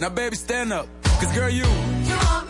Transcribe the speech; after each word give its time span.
Now, 0.00 0.08
baby, 0.08 0.34
stand 0.34 0.72
up. 0.72 0.88
Cause, 1.02 1.30
girl, 1.34 1.50
you. 1.50 1.62
You 1.62 2.16
want 2.16 2.49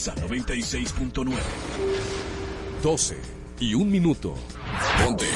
Exa 0.00 0.14
96.9. 0.14 1.34
12 2.82 3.18
y 3.58 3.74
un 3.74 3.90
minuto. 3.90 4.34
Ponte. 5.04 5.26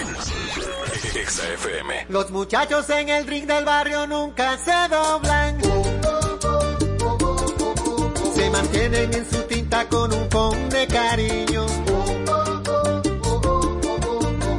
Los 2.09 2.31
muchachos 2.31 2.89
en 2.89 3.11
el 3.11 3.27
ring 3.27 3.47
del 3.47 3.67
barrio 3.67 4.07
nunca 4.07 4.57
se 4.57 4.89
doblan. 4.89 5.61
Se 8.35 8.49
mantienen 8.49 9.13
en 9.13 9.31
su 9.31 9.43
tinta 9.43 9.87
con 9.87 10.11
un 10.11 10.29
con 10.31 10.71
de 10.71 10.87
cariño. 10.87 11.67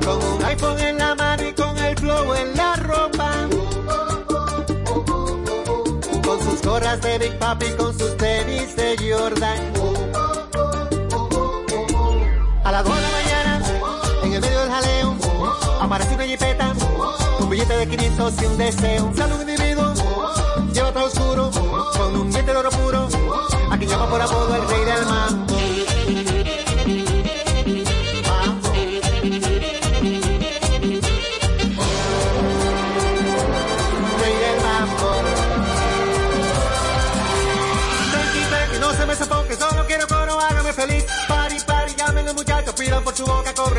Con 0.05 0.23
un 0.23 0.43
iPhone 0.43 0.79
en 0.81 0.97
la 0.99 1.15
mano 1.15 1.49
y 1.49 1.53
con 1.53 1.77
el 1.79 1.97
flow 1.97 2.35
en 2.35 2.55
la 2.55 2.75
ropa. 2.75 3.14
Gorras 6.75 6.99
de 6.99 7.17
Big 7.19 7.39
Papi, 7.39 7.67
con 7.77 7.97
sus 7.97 8.17
tenis 8.17 8.75
de 8.75 8.97
Jordan. 8.99 9.59
A 12.65 12.71
las 12.71 12.83
2 12.83 12.95
de 12.95 13.01
la 13.01 13.11
mañana, 13.11 13.61
en 14.23 14.33
el 14.33 14.41
medio 14.41 14.59
del 14.59 14.69
jaleo, 14.69 15.15
aparece 15.79 16.15
una 16.15 16.25
jipeta, 16.25 16.73
un 17.39 17.49
billete 17.49 17.77
de 17.77 17.87
500 17.87 18.41
y 18.41 18.45
un 18.45 18.57
deseo. 18.57 19.13
Sale 19.15 19.35
un 19.35 19.41
individuo, 19.49 19.93
lleva 20.73 20.91
todo 20.91 21.05
oscuro, 21.05 21.51
con 21.97 22.13
un 22.13 22.29
diente 22.29 22.51
de 22.51 22.57
oro 22.57 22.69
puro, 22.71 23.07
a 23.71 23.77
quien 23.77 23.89
llama 23.89 24.09
por 24.09 24.21
apodo 24.21 24.53
el 24.53 24.67
rey 24.67 24.83
del 24.83 25.05
mambo. 25.05 25.54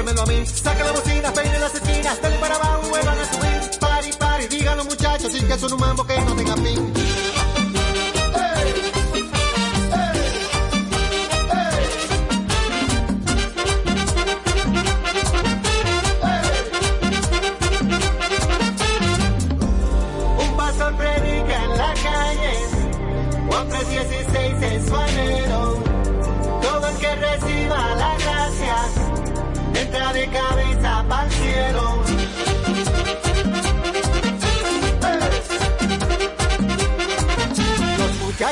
Saca 0.06 0.84
la 0.84 0.92
bocina, 0.92 1.32
peinen 1.32 1.60
las 1.60 1.74
esquinas, 1.74 2.22
denle 2.22 2.38
para 2.38 2.54
abajo, 2.54 2.90
vuelvan 2.90 3.18
a 3.18 3.24
subir. 3.24 3.78
Pari, 3.80 4.12
pari, 4.12 4.46
digan 4.46 4.76
los 4.76 4.86
muchachos, 4.86 5.32
sin 5.32 5.48
que 5.48 5.58
son 5.58 5.72
un 5.72 5.80
mambo 5.80 6.06
que 6.06 6.20
no 6.20 6.36
tenga 6.36 6.54
fin. 6.58 6.95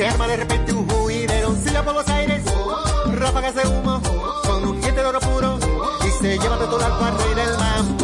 se 0.00 0.08
arma 0.08 0.26
de 0.26 0.36
repente 0.38 0.72
un 0.72 0.88
juidero. 0.88 1.54
Silla 1.62 1.84
por 1.84 1.92
los 1.92 2.08
aires, 2.08 2.42
ráfagas 3.18 3.54
de 3.54 3.68
humo, 3.68 4.00
con 4.46 4.64
un 4.64 4.80
diente 4.80 5.02
de 5.02 5.06
oro 5.06 5.20
puro 5.20 5.58
y 6.06 6.22
se 6.22 6.38
lleva 6.38 6.56
de 6.56 6.64
todo 6.64 6.82
al 6.82 7.18
rey 7.18 7.34
del 7.34 7.58
mambo. 7.58 7.99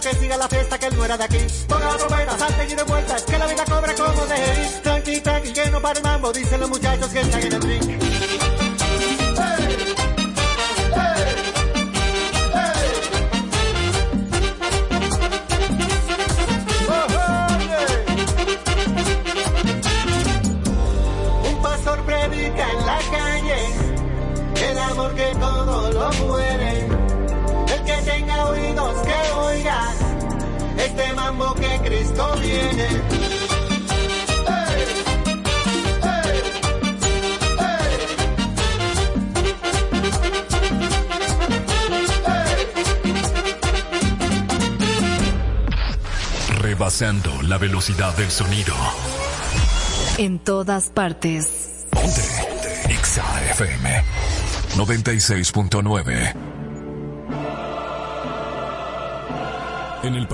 Que 0.00 0.14
siga 0.14 0.36
la 0.36 0.48
fiesta, 0.48 0.78
que 0.78 0.86
él 0.86 0.96
no 0.96 1.04
era 1.04 1.16
de 1.16 1.24
aquí. 1.24 1.38
Ponga 1.68 1.86
la 1.86 1.96
trompeta, 1.96 2.38
salten 2.38 2.70
y 2.70 2.74
de 2.74 2.82
vueltas, 2.82 3.22
que 3.22 3.38
la 3.38 3.46
vida 3.46 3.64
cobra 3.64 3.94
como 3.94 4.26
de 4.26 4.36
ir. 4.36 4.82
Tranqui, 4.82 5.20
tranqui, 5.20 5.52
que 5.52 5.70
no 5.70 5.80
para 5.80 5.98
el 5.98 6.04
mambo, 6.04 6.32
dicen 6.32 6.60
los 6.60 6.70
muchachos 6.70 7.08
que 7.08 7.20
están 7.20 7.42
en 7.42 7.52
el 7.52 7.60
drink. 7.60 7.85
Mambo 31.36 31.54
que 31.54 31.80
Cristo 31.84 32.36
viene. 32.40 32.88
Hey, 34.46 34.84
hey, 37.56 37.74
Rebasando 46.60 47.42
la 47.42 47.58
velocidad 47.58 48.16
del 48.16 48.30
sonido. 48.30 48.74
En 50.18 50.38
todas 50.38 50.88
partes. 50.90 51.86
Ponte. 51.90 52.22
Ponte. 52.40 52.92
Exa 52.92 53.24
FM 53.52 54.04
96.9. 54.76 56.45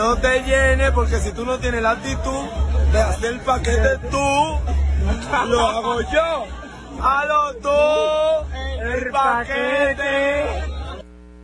No 0.00 0.16
te 0.16 0.42
llenes 0.44 0.92
porque 0.92 1.20
si 1.20 1.30
tú 1.32 1.44
no 1.44 1.58
tienes 1.58 1.82
la 1.82 1.90
actitud 1.90 2.46
de 2.90 3.00
hacer 3.02 3.32
el 3.34 3.40
paquete 3.40 3.98
tú, 4.10 4.58
lo 5.46 5.66
hago 5.66 6.00
yo. 6.00 6.46
Halo 7.02 7.54
tú, 7.56 8.48
el 8.82 9.10
paquete. 9.10 10.64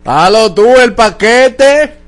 Halo 0.06 0.54
tú 0.54 0.74
el 0.74 0.94
paquete. 0.94 1.98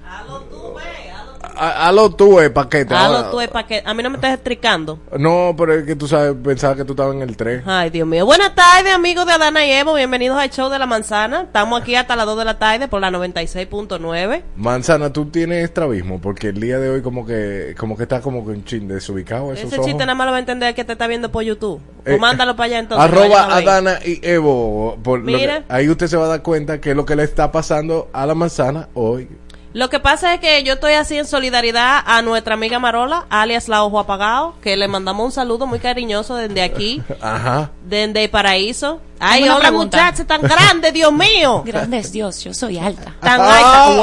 Halo 1.58 2.10
tú 2.10 2.38
el 2.40 2.52
paquete. 2.52 2.94
Halo 2.94 3.16
Ahora- 3.18 3.30
tú 3.30 3.40
es 3.40 3.48
pa' 3.48 3.66
que... 3.66 3.82
A 3.84 3.92
mí 3.94 4.02
no 4.02 4.10
me 4.10 4.16
estás 4.16 4.32
estricando. 4.34 4.98
No, 5.18 5.54
pero 5.56 5.74
es 5.74 5.84
que 5.84 5.96
tú 5.96 6.06
sabes, 6.06 6.34
pensaba 6.42 6.76
que 6.76 6.84
tú 6.84 6.92
estabas 6.92 7.14
en 7.16 7.22
el 7.22 7.36
tren. 7.36 7.62
Ay, 7.66 7.90
Dios 7.90 8.06
mío. 8.06 8.24
Buenas 8.26 8.54
tardes, 8.54 8.92
amigos 8.94 9.26
de 9.26 9.32
Adana 9.32 9.66
y 9.66 9.72
Evo. 9.72 9.94
Bienvenidos 9.94 10.38
al 10.38 10.50
show 10.50 10.70
de 10.70 10.78
la 10.78 10.86
manzana. 10.86 11.42
Estamos 11.42 11.80
aquí 11.82 11.94
hasta 11.94 12.14
las 12.16 12.26
2 12.26 12.38
de 12.38 12.44
la 12.44 12.58
tarde 12.58 12.88
por 12.88 13.00
la 13.00 13.10
96.9. 13.10 14.42
Manzana, 14.56 15.12
tú 15.12 15.26
tienes 15.26 15.64
estrabismo 15.64 16.20
porque 16.20 16.48
el 16.48 16.60
día 16.60 16.78
de 16.78 16.90
hoy 16.90 17.02
como 17.02 17.26
que 17.26 17.74
como 17.78 17.96
que 17.96 18.04
está 18.04 18.20
como 18.20 18.44
que 18.44 18.52
un 18.52 18.64
chin 18.64 18.86
desubicado 18.88 19.52
Ese 19.52 19.66
ojos. 19.66 19.84
chiste 19.86 19.98
nada 20.04 20.14
más 20.14 20.26
lo 20.26 20.30
va 20.32 20.36
a 20.36 20.40
entender 20.40 20.74
que 20.74 20.84
te 20.84 20.92
está 20.92 21.06
viendo 21.06 21.30
por 21.30 21.42
YouTube. 21.42 21.80
Eh, 22.04 22.14
o 22.14 22.18
mándalo 22.18 22.56
para 22.56 22.66
allá 22.66 22.78
entonces. 22.78 23.04
Arroba. 23.04 23.54
Adana 23.56 23.98
y 24.04 24.20
Evo. 24.22 24.96
por 25.02 25.20
que- 25.24 25.32
Mira. 25.32 25.64
ahí 25.68 25.88
usted 25.88 26.06
se 26.06 26.16
va 26.16 26.26
a 26.26 26.28
dar 26.28 26.42
cuenta 26.42 26.80
que 26.80 26.90
es 26.90 26.96
lo 26.96 27.04
que 27.04 27.16
le 27.16 27.24
está 27.24 27.50
pasando 27.52 28.08
a 28.12 28.26
la 28.26 28.34
manzana 28.34 28.88
hoy. 28.94 29.28
Lo 29.74 29.90
que 29.90 30.00
pasa 30.00 30.32
es 30.34 30.40
que 30.40 30.62
yo 30.64 30.74
estoy 30.74 30.94
así 30.94 31.18
en 31.18 31.26
solidaridad 31.26 32.02
a 32.06 32.22
nuestra 32.22 32.54
amiga 32.54 32.78
Marola, 32.78 33.26
alias 33.28 33.68
La 33.68 33.84
Ojo 33.84 33.98
Apagado, 34.00 34.54
que 34.62 34.76
le 34.76 34.88
mandamos 34.88 35.26
un 35.26 35.32
saludo 35.32 35.66
muy 35.66 35.78
cariñoso 35.78 36.36
desde 36.36 36.62
aquí, 36.62 37.02
Ajá. 37.20 37.70
desde 37.84 38.24
el 38.24 38.30
paraíso. 38.30 39.00
Ay, 39.20 39.42
Una 39.44 39.56
hola 39.56 39.68
pregunta. 39.68 39.96
muchacha, 39.98 40.24
tan 40.26 40.40
grande, 40.42 40.90
Dios 40.92 41.12
mío. 41.12 41.62
Grande 41.66 41.98
es 41.98 42.12
Dios, 42.12 42.42
yo 42.44 42.54
soy 42.54 42.78
alta. 42.78 43.14
Tan 43.20 43.40
alta. 43.40 43.88
wow. 43.88 43.96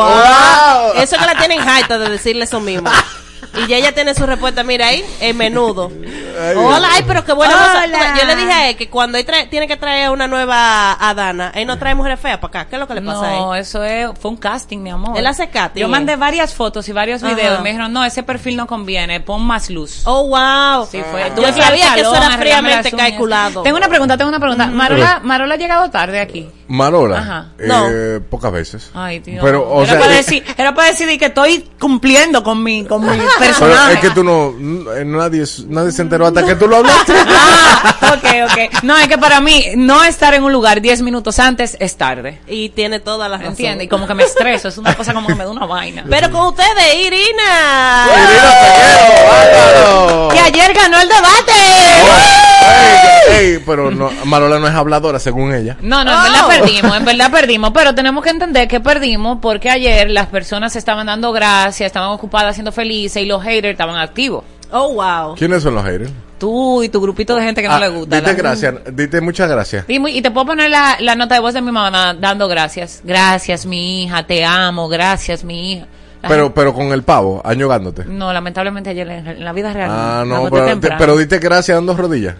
Wow. 0.93 1.01
Eso 1.01 1.17
que 1.17 1.25
la 1.25 1.35
tienen 1.37 1.59
alta 1.61 1.97
de 1.97 2.09
decirle 2.09 2.43
eso 2.43 2.59
mismo. 2.59 2.89
Y 3.57 3.67
ya 3.67 3.77
ella 3.77 3.91
tiene 3.93 4.13
su 4.13 4.25
respuesta, 4.25 4.63
mira 4.63 4.87
ahí, 4.87 5.03
el 5.21 5.35
menudo. 5.35 5.91
Ay, 5.91 6.55
Hola, 6.55 6.89
ay, 6.93 7.03
pero 7.07 7.23
qué. 7.23 7.31
Hola. 7.31 8.15
Yo 8.19 8.25
le 8.27 8.35
dije 8.35 8.51
a 8.51 8.69
él 8.69 8.75
que 8.75 8.89
cuando 8.89 9.17
él 9.17 9.25
trae- 9.25 9.47
tiene 9.49 9.67
que 9.67 9.77
traer 9.77 10.09
una 10.09 10.27
nueva 10.27 10.93
Adana, 10.93 11.51
él 11.55 11.65
no 11.67 11.77
trae 11.77 11.95
mujeres 11.95 12.19
feas 12.19 12.37
para 12.39 12.47
acá. 12.61 12.69
¿Qué 12.69 12.75
es 12.75 12.79
lo 12.79 12.87
que 12.87 12.93
le 12.95 13.01
pasa 13.01 13.21
No, 13.31 13.51
a 13.53 13.57
él? 13.57 13.61
eso 13.61 13.83
es, 13.83 14.09
fue 14.19 14.31
un 14.31 14.37
casting, 14.37 14.79
mi 14.79 14.89
amor. 14.89 15.17
Él 15.17 15.25
hace 15.27 15.49
casting, 15.49 15.81
Yo 15.81 15.87
mandé 15.87 16.15
varias 16.15 16.53
fotos 16.53 16.87
y 16.89 16.91
varios 16.91 17.23
Ajá. 17.23 17.33
videos 17.33 17.59
y 17.59 17.63
me 17.63 17.69
dijeron, 17.69 17.93
no, 17.93 18.03
ese 18.03 18.23
perfil 18.23 18.57
no 18.57 18.67
conviene, 18.67 19.19
pon 19.21 19.45
más 19.45 19.69
luz. 19.69 20.01
Oh, 20.05 20.27
wow. 20.27 20.85
Sí, 20.91 21.01
fue. 21.11 21.31
Yo 21.35 21.53
sabía 21.53 21.93
que 21.95 22.01
eso 22.01 22.15
era 22.15 22.31
fríamente 22.37 22.91
calculado. 22.91 23.61
Tengo 23.63 23.77
una 23.77 23.87
pregunta, 23.87 24.17
tengo 24.17 24.29
una 24.29 24.39
pregunta. 24.39 24.67
Marola, 24.67 25.21
Marola 25.23 25.53
ha 25.55 25.57
llegado 25.57 25.89
tarde 25.89 26.19
aquí. 26.19 26.49
Marola. 26.67 27.19
Ajá. 27.19 27.45
eh, 27.59 27.67
No. 28.19 28.25
Pocas 28.29 28.51
veces. 28.51 28.89
Ay, 28.93 29.19
Dios. 29.19 29.43
Pero, 29.43 29.69
o 29.69 29.83
era, 29.83 29.91
sea, 29.91 29.99
para 29.99 30.13
eh, 30.13 30.17
decir, 30.17 30.43
era 30.57 30.73
para 30.73 30.87
decidir 30.89 31.19
que 31.19 31.25
estoy 31.25 31.69
cumpliendo 31.79 32.43
con 32.43 32.61
mi, 32.63 32.85
con 32.85 33.01
mi 33.05 33.15
personaje. 33.47 33.93
es 33.93 33.99
que 33.99 34.09
tú 34.11 34.23
no, 34.23 34.53
n- 34.57 35.05
nadie, 35.05 35.43
nadie 35.67 35.91
se 35.91 36.01
enteró 36.01 36.27
hasta 36.27 36.45
que 36.45 36.55
tú 36.55 36.67
lo 36.67 36.77
hablaste. 36.77 37.13
Ah, 37.87 38.15
ok, 38.17 38.51
ok. 38.51 38.83
No, 38.83 38.97
es 38.97 39.07
que 39.07 39.17
para 39.17 39.39
mí, 39.41 39.63
no 39.75 40.03
estar 40.03 40.33
en 40.33 40.43
un 40.43 40.51
lugar 40.51 40.81
10 40.81 41.01
minutos 41.03 41.37
antes 41.39 41.77
es 41.79 41.95
tarde. 41.97 42.39
Y 42.47 42.69
tiene 42.69 42.99
todas 42.99 43.29
las 43.29 43.39
razones. 43.39 43.59
¿Entiendes? 43.59 43.85
Y 43.85 43.87
como 43.87 44.07
que 44.07 44.15
me 44.15 44.23
estreso, 44.23 44.69
es 44.69 44.77
una 44.79 44.95
cosa 44.95 45.13
como 45.13 45.27
que 45.27 45.35
me 45.35 45.43
da 45.43 45.51
una 45.51 45.65
vaina. 45.67 46.03
Pero 46.09 46.31
con 46.31 46.47
ustedes, 46.47 46.95
Irina. 46.95 48.07
Irina 48.07 48.51
Peguero, 48.61 49.29
bárbaro. 49.29 50.29
Que 50.29 50.39
ayer 50.39 50.73
ganó 50.73 50.99
el 50.99 51.07
debate. 51.07 51.53
Ey, 52.69 53.35
ey, 53.55 53.63
pero 53.65 53.91
no, 53.91 54.09
Marola 54.25 54.59
no 54.59 54.67
es 54.67 54.73
habladora, 54.73 55.19
según 55.19 55.53
ella. 55.53 55.77
No, 55.81 56.03
no, 56.03 56.11
en 56.11 56.23
verdad 56.31 56.47
perdimos, 56.47 56.97
en 56.97 57.05
verdad 57.05 57.31
perdimos, 57.31 57.71
pero 57.73 57.95
tenemos 57.95 58.23
que 58.23 58.29
entender 58.29 58.67
que 58.67 58.79
perdimos 58.79 59.39
porque 59.41 59.69
ayer 59.69 60.09
las 60.09 60.27
personas 60.27 60.75
estaban 60.75 61.07
dando 61.07 61.31
gracias, 61.31 61.87
estaban 61.87 62.09
ocupadas 62.09 62.55
siendo 62.55 62.71
felices 62.71 63.21
y 63.21 63.25
los 63.25 63.41
haters 63.43 63.71
estaban 63.73 63.97
activos. 63.97 64.43
Oh, 64.71 64.93
wow. 64.93 65.35
¿Quiénes 65.35 65.61
son 65.63 65.75
los 65.75 65.83
haters? 65.85 66.11
Tú 66.39 66.83
y 66.83 66.89
tu 66.89 66.99
grupito 66.99 67.35
de 67.35 67.43
gente 67.43 67.61
que 67.61 67.67
no 67.67 67.75
Ah, 67.75 67.79
le 67.79 67.89
gusta. 67.89 68.15
Dite 68.17 68.31
la- 68.31 68.37
gracias, 68.37 68.73
dite 68.91 69.21
muchas 69.21 69.49
gracias. 69.49 69.85
Y, 69.87 69.99
muy- 69.99 70.17
y 70.17 70.21
te 70.21 70.31
puedo 70.31 70.47
poner 70.47 70.69
la, 70.69 70.97
la 70.99 71.15
nota 71.15 71.35
de 71.35 71.41
voz 71.41 71.53
de 71.53 71.61
mi 71.61 71.71
mamá 71.71 72.13
dando 72.13 72.47
gracias. 72.47 73.01
Gracias, 73.03 73.65
mi 73.65 74.03
hija, 74.03 74.23
te 74.23 74.43
amo, 74.43 74.89
gracias, 74.89 75.43
mi 75.43 75.73
hija. 75.73 75.85
La 76.21 76.29
Pero, 76.29 76.43
gente- 76.45 76.55
pero 76.55 76.73
con 76.73 76.87
el 76.91 77.03
pavo, 77.03 77.41
añogándote. 77.45 78.03
No, 78.05 78.33
lamentablemente 78.33 78.89
ayer 78.89 79.07
en, 79.09 79.45
la 79.45 79.53
vida 79.53 79.71
real. 79.71 79.89
Ah, 79.93 80.23
no, 80.27 80.49
pero, 80.49 80.65
temprano. 80.65 80.95
pero 80.99 81.15
dite 81.17 81.37
gracias 81.39 81.77
dando 81.77 81.95
rodillas. 81.95 82.35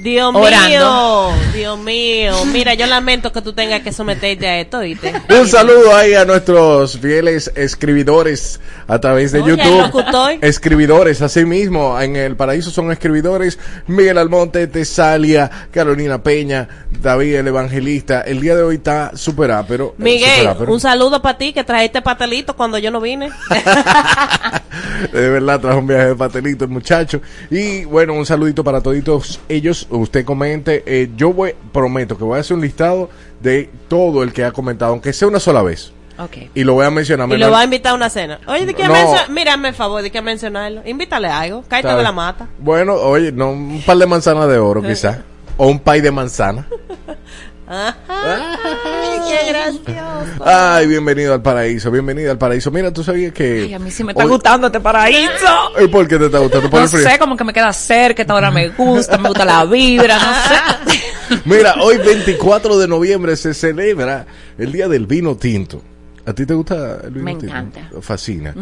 Dios 0.00 0.32
Orando. 0.34 1.32
mío, 1.32 1.52
Dios 1.54 1.78
mío. 1.78 2.44
Mira, 2.52 2.74
yo 2.74 2.86
lamento 2.86 3.32
que 3.32 3.42
tú 3.42 3.52
tengas 3.52 3.82
que 3.82 3.92
someterte 3.92 4.46
a 4.46 4.60
esto, 4.60 4.80
¿viste? 4.80 5.12
Un 5.28 5.46
saludo 5.48 5.94
ahí 5.94 6.14
a 6.14 6.24
nuestros 6.24 6.98
fieles 6.98 7.50
escribidores 7.56 8.60
a 8.86 9.00
través 9.00 9.32
de 9.32 9.42
Oye, 9.42 9.56
YouTube. 9.56 10.38
Escribidores, 10.40 11.20
así 11.20 11.44
mismo, 11.44 12.00
en 12.00 12.16
el 12.16 12.36
paraíso 12.36 12.70
son 12.70 12.92
escribidores. 12.92 13.58
Miguel 13.86 14.18
Almonte, 14.18 14.66
Tesalia, 14.68 15.50
Carolina 15.72 16.22
Peña, 16.22 16.68
David 17.02 17.34
el 17.36 17.48
Evangelista. 17.48 18.20
El 18.22 18.40
día 18.40 18.54
de 18.54 18.62
hoy 18.62 18.76
está 18.76 19.12
super 19.14 19.48
pero 19.66 19.94
Miguel, 19.98 20.48
un 20.66 20.80
saludo 20.80 21.22
para 21.22 21.38
ti 21.38 21.52
que 21.52 21.64
trajiste 21.64 22.02
pastelito 22.02 22.54
cuando 22.54 22.78
yo 22.78 22.90
no 22.90 23.00
vine. 23.00 23.30
De 25.12 25.30
verdad, 25.30 25.60
trajo 25.60 25.78
un 25.78 25.86
viaje 25.86 26.06
de 26.08 26.14
pastelito 26.14 26.64
el 26.64 26.70
muchacho. 26.70 27.20
Y 27.50 27.84
bueno, 27.84 28.14
un 28.14 28.26
saludito 28.26 28.62
para 28.62 28.80
toditos 28.80 29.40
ellos. 29.48 29.87
Usted 29.90 30.24
comente. 30.24 30.82
eh, 30.86 31.10
yo 31.16 31.32
voy, 31.32 31.54
prometo 31.72 32.16
que 32.18 32.24
voy 32.24 32.38
a 32.38 32.40
hacer 32.40 32.56
un 32.56 32.62
listado 32.62 33.08
de 33.40 33.70
todo 33.88 34.22
el 34.22 34.32
que 34.32 34.44
ha 34.44 34.52
comentado, 34.52 34.92
aunque 34.92 35.12
sea 35.12 35.28
una 35.28 35.40
sola 35.40 35.62
vez. 35.62 35.92
Ok. 36.18 36.36
Y 36.54 36.64
lo 36.64 36.74
voy 36.74 36.84
a 36.84 36.90
mencionar. 36.90 37.30
y 37.30 37.36
lo 37.38 37.50
va 37.50 37.60
a 37.60 37.64
invitar 37.64 37.92
a 37.92 37.94
una 37.94 38.10
cena. 38.10 38.40
Oye, 38.46 38.66
¿de 38.66 38.74
qué 38.74 38.88
No. 38.88 38.94
Mírame 39.30 39.68
el 39.68 39.74
favor, 39.74 40.02
¿de 40.02 40.10
qué 40.10 40.20
mencionarlo? 40.20 40.82
Invítale 40.84 41.28
algo. 41.28 41.62
Cállate 41.68 41.96
de 41.96 42.02
la 42.02 42.12
mata. 42.12 42.48
Bueno, 42.58 42.94
oye, 42.94 43.30
no, 43.30 43.50
un 43.50 43.82
par 43.86 43.96
de 43.98 44.06
manzanas 44.06 44.48
de 44.48 44.58
oro 44.58 44.82
quizás. 44.86 45.18
O 45.56 45.68
un 45.68 45.78
pay 45.78 46.00
de 46.00 46.10
manzana. 46.10 46.66
Ay, 47.70 49.20
qué 49.28 49.52
gracioso. 49.52 50.42
Ay, 50.44 50.86
bienvenido 50.86 51.34
al 51.34 51.42
paraíso, 51.42 51.90
bienvenido 51.90 52.30
al 52.30 52.38
paraíso. 52.38 52.70
Mira, 52.70 52.90
tú 52.92 53.04
sabías 53.04 53.32
que... 53.32 53.64
Ay, 53.64 53.74
a 53.74 53.78
mí 53.78 53.90
sí 53.90 54.02
me 54.04 54.12
está 54.12 54.24
hoy- 54.24 54.30
gustando 54.30 54.68
este 54.68 54.80
paraíso. 54.80 55.46
¿Y 55.84 55.88
por 55.88 56.08
qué 56.08 56.18
te 56.18 56.26
está 56.26 56.38
gustando? 56.38 56.70
Por 56.70 56.80
No 56.80 56.84
el 56.84 56.90
frío. 56.90 57.08
sé, 57.08 57.18
como 57.18 57.36
que 57.36 57.44
me 57.44 57.52
queda 57.52 57.72
cerca, 57.74 58.22
esta 58.22 58.34
hora 58.34 58.50
me 58.50 58.68
gusta, 58.70 59.18
me 59.18 59.28
gusta 59.28 59.44
la 59.44 59.64
vibra, 59.66 60.16
no 60.18 60.88
sé. 60.88 61.40
Mira, 61.44 61.74
hoy 61.82 61.98
24 61.98 62.78
de 62.78 62.88
noviembre 62.88 63.36
se 63.36 63.52
celebra 63.52 64.24
el 64.56 64.72
Día 64.72 64.88
del 64.88 65.06
Vino 65.06 65.36
Tinto. 65.36 65.82
¿A 66.24 66.32
ti 66.34 66.44
te 66.46 66.54
gusta 66.54 67.00
el 67.04 67.10
vino 67.10 67.24
Me 67.24 67.32
tinto? 67.32 67.46
encanta. 67.54 67.80
Fascina. 68.00 68.54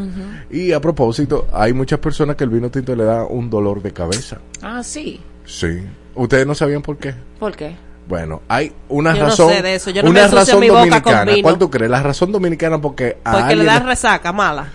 Y 0.51 0.73
a 0.73 0.81
propósito, 0.81 1.47
hay 1.53 1.73
muchas 1.73 1.99
personas 2.01 2.35
que 2.37 2.45
el 2.45 2.51
vino 2.51 2.71
tinto 2.71 2.95
le 2.97 3.05
da 3.05 3.25
un 3.25 3.51
dolor 3.51 3.83
de 3.83 3.93
cabeza. 3.93 4.39
Ah, 4.63 4.83
sí. 4.85 5.21
Sí. 5.45 5.81
¿Ustedes 6.15 6.47
no 6.47 6.55
sabían 6.55 6.83
por 6.83 6.97
qué? 6.97 7.15
¿Por 7.41 7.55
qué? 7.57 7.77
Bueno, 8.09 8.41
hay 8.49 8.73
una 8.89 9.15
Yo 9.15 9.21
no 9.23 9.27
razón. 9.31 9.53
sé 9.53 9.63
de 9.63 9.75
eso, 9.75 9.91
yo 9.91 10.03
no 10.03 10.11
una 10.11 10.23
me 10.23 10.29
razón 10.29 10.61
mi 10.61 10.69
boca 10.69 10.81
con 10.81 10.89
dominicana. 11.13 11.25
vino. 11.33 11.43
¿Cuál 11.43 11.59
tú 11.59 11.71
crees? 11.71 11.91
La 11.91 12.03
razón 12.03 12.31
dominicana 12.31 12.81
porque 12.81 13.17
a 13.25 13.33
Porque 13.33 13.57
le 13.57 13.65
da 13.65 13.81
resaca 13.81 14.33
mala. 14.33 14.69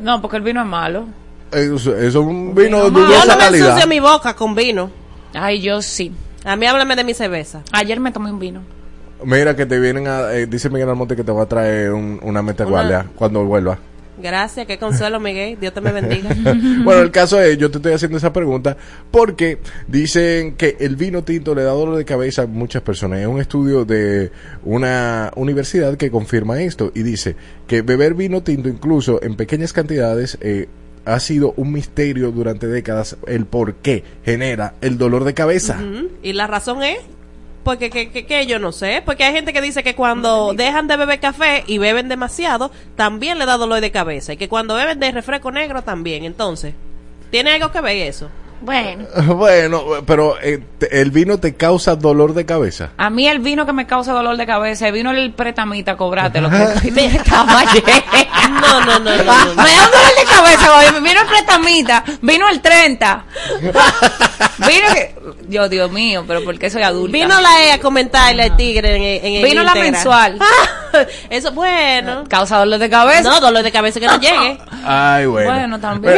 No, 0.00 0.20
porque 0.22 0.36
el 0.38 0.42
vino 0.42 0.60
es 0.60 0.66
malo. 0.66 1.04
Eso, 1.50 1.94
eso 1.94 2.06
es 2.06 2.14
un 2.16 2.54
vino 2.54 2.78
de 2.78 2.84
Yo 2.84 2.90
dudosa 2.90 3.26
no 3.26 3.32
me 3.36 3.44
calidad. 3.44 3.68
ensucio 3.68 3.88
mi 3.88 4.00
boca 4.00 4.34
con 4.34 4.54
vino. 4.54 4.90
Ay, 5.34 5.60
yo 5.60 5.82
sí. 5.82 6.12
A 6.44 6.56
mí 6.56 6.66
háblame 6.66 6.96
de 6.96 7.04
mi 7.04 7.12
cerveza. 7.14 7.60
Ayer 7.72 8.00
me 8.00 8.10
tomé 8.10 8.30
un 8.32 8.38
vino. 8.38 8.62
Mira 9.24 9.54
que 9.54 9.66
te 9.66 9.78
vienen 9.78 10.08
a... 10.08 10.32
eh, 10.32 10.46
dice 10.46 10.68
Miguel 10.70 10.88
Almonte 10.88 11.14
que 11.14 11.22
te 11.24 11.30
va 11.30 11.42
a 11.42 11.46
traer 11.46 11.92
un- 11.92 12.18
una 12.22 12.42
metaguardia 12.42 13.06
cuando 13.14 13.44
vuelva. 13.44 13.78
Gracias, 14.18 14.66
qué 14.66 14.78
consuelo, 14.78 15.20
Miguel. 15.20 15.58
Dios 15.58 15.72
te 15.72 15.80
me 15.80 15.92
bendiga. 15.92 16.30
bueno, 16.84 17.00
el 17.02 17.10
caso 17.10 17.40
es, 17.40 17.56
yo 17.56 17.70
te 17.70 17.78
estoy 17.78 17.92
haciendo 17.92 18.18
esa 18.18 18.32
pregunta 18.32 18.76
porque 19.10 19.58
dicen 19.88 20.54
que 20.56 20.76
el 20.80 20.96
vino 20.96 21.24
tinto 21.24 21.54
le 21.54 21.62
da 21.62 21.72
dolor 21.72 21.96
de 21.96 22.04
cabeza 22.04 22.42
a 22.42 22.46
muchas 22.46 22.82
personas. 22.82 23.20
Es 23.20 23.26
un 23.26 23.40
estudio 23.40 23.84
de 23.84 24.30
una 24.64 25.30
universidad 25.36 25.96
que 25.96 26.10
confirma 26.10 26.60
esto 26.60 26.92
y 26.94 27.02
dice 27.02 27.36
que 27.66 27.82
beber 27.82 28.14
vino 28.14 28.42
tinto 28.42 28.68
incluso 28.68 29.22
en 29.22 29.36
pequeñas 29.36 29.72
cantidades 29.72 30.36
eh, 30.40 30.68
ha 31.04 31.18
sido 31.18 31.54
un 31.56 31.72
misterio 31.72 32.30
durante 32.30 32.66
décadas 32.66 33.16
el 33.26 33.46
por 33.46 33.76
qué 33.76 34.04
genera 34.24 34.74
el 34.80 34.98
dolor 34.98 35.24
de 35.24 35.34
cabeza. 35.34 35.80
Y 36.22 36.32
la 36.34 36.46
razón 36.46 36.82
es 36.82 36.98
porque 37.64 37.90
que, 37.90 38.10
que, 38.10 38.26
que 38.26 38.46
yo 38.46 38.58
no 38.58 38.72
sé, 38.72 39.02
porque 39.04 39.24
hay 39.24 39.32
gente 39.32 39.52
que 39.52 39.60
dice 39.60 39.82
que 39.82 39.94
cuando 39.94 40.52
dejan 40.54 40.88
de 40.88 40.96
beber 40.96 41.20
café 41.20 41.64
y 41.66 41.78
beben 41.78 42.08
demasiado, 42.08 42.70
también 42.96 43.38
le 43.38 43.46
da 43.46 43.56
dolor 43.56 43.80
de 43.80 43.90
cabeza 43.90 44.32
y 44.32 44.36
que 44.36 44.48
cuando 44.48 44.74
beben 44.74 44.98
de 44.98 45.12
refresco 45.12 45.50
negro 45.50 45.82
también. 45.82 46.24
Entonces, 46.24 46.74
¿tiene 47.30 47.52
algo 47.52 47.70
que 47.70 47.80
ver 47.80 48.08
eso? 48.08 48.28
Bueno. 48.62 49.06
Bueno, 49.42 49.82
pero 50.06 50.36
eh, 50.40 50.62
el 50.90 51.10
vino 51.10 51.38
te 51.38 51.54
causa 51.54 51.96
dolor 51.96 52.32
de 52.34 52.46
cabeza. 52.46 52.90
A 52.96 53.10
mí 53.10 53.26
el 53.26 53.40
vino 53.40 53.66
que 53.66 53.72
me 53.72 53.86
causa 53.86 54.12
dolor 54.12 54.36
de 54.36 54.46
cabeza, 54.46 54.86
el 54.86 54.92
vino 54.92 55.10
el 55.10 55.32
pretamita, 55.32 55.96
cobrate 55.96 56.40
lo 56.40 56.48
que. 56.50 56.56
No, 58.60 58.80
no, 58.80 58.98
no, 58.98 59.16
no, 59.16 59.24
no, 59.24 59.54
no. 59.54 59.54
Me 59.62 59.70
da 59.70 59.84
un 59.84 59.90
dolor 59.90 60.14
de 60.16 60.24
cabeza, 60.24 61.00
vino 61.00 61.20
el 61.20 61.26
pretamita, 61.26 62.04
vino 62.20 62.48
el 62.48 62.60
30. 62.60 63.24
Vino 64.58 64.86
que, 64.94 65.14
Dios, 65.46 65.70
Dios 65.70 65.90
mío, 65.92 66.24
pero 66.26 66.42
¿por 66.44 66.58
qué 66.58 66.70
soy 66.70 66.82
adulta? 66.82 67.12
Vino 67.12 67.40
la 67.40 67.64
E 67.64 67.72
a 67.72 67.80
comentarle 67.80 68.42
al 68.44 68.56
tigre 68.56 68.96
en, 68.96 69.02
el- 69.02 69.24
en 69.26 69.32
el 69.38 69.44
Vino 69.44 69.62
la 69.62 69.74
mensual. 69.74 70.38
Eso, 71.30 71.52
bueno. 71.52 72.24
Causa 72.28 72.58
dolor 72.58 72.78
de 72.78 72.90
cabeza. 72.90 73.22
No, 73.22 73.40
dolor 73.40 73.62
de 73.62 73.72
cabeza 73.72 73.98
que 74.00 74.06
no 74.06 74.20
llegue. 74.20 74.58
Ay, 74.84 75.26
bueno. 75.26 75.50
Bueno, 75.50 75.80
también. 75.80 76.16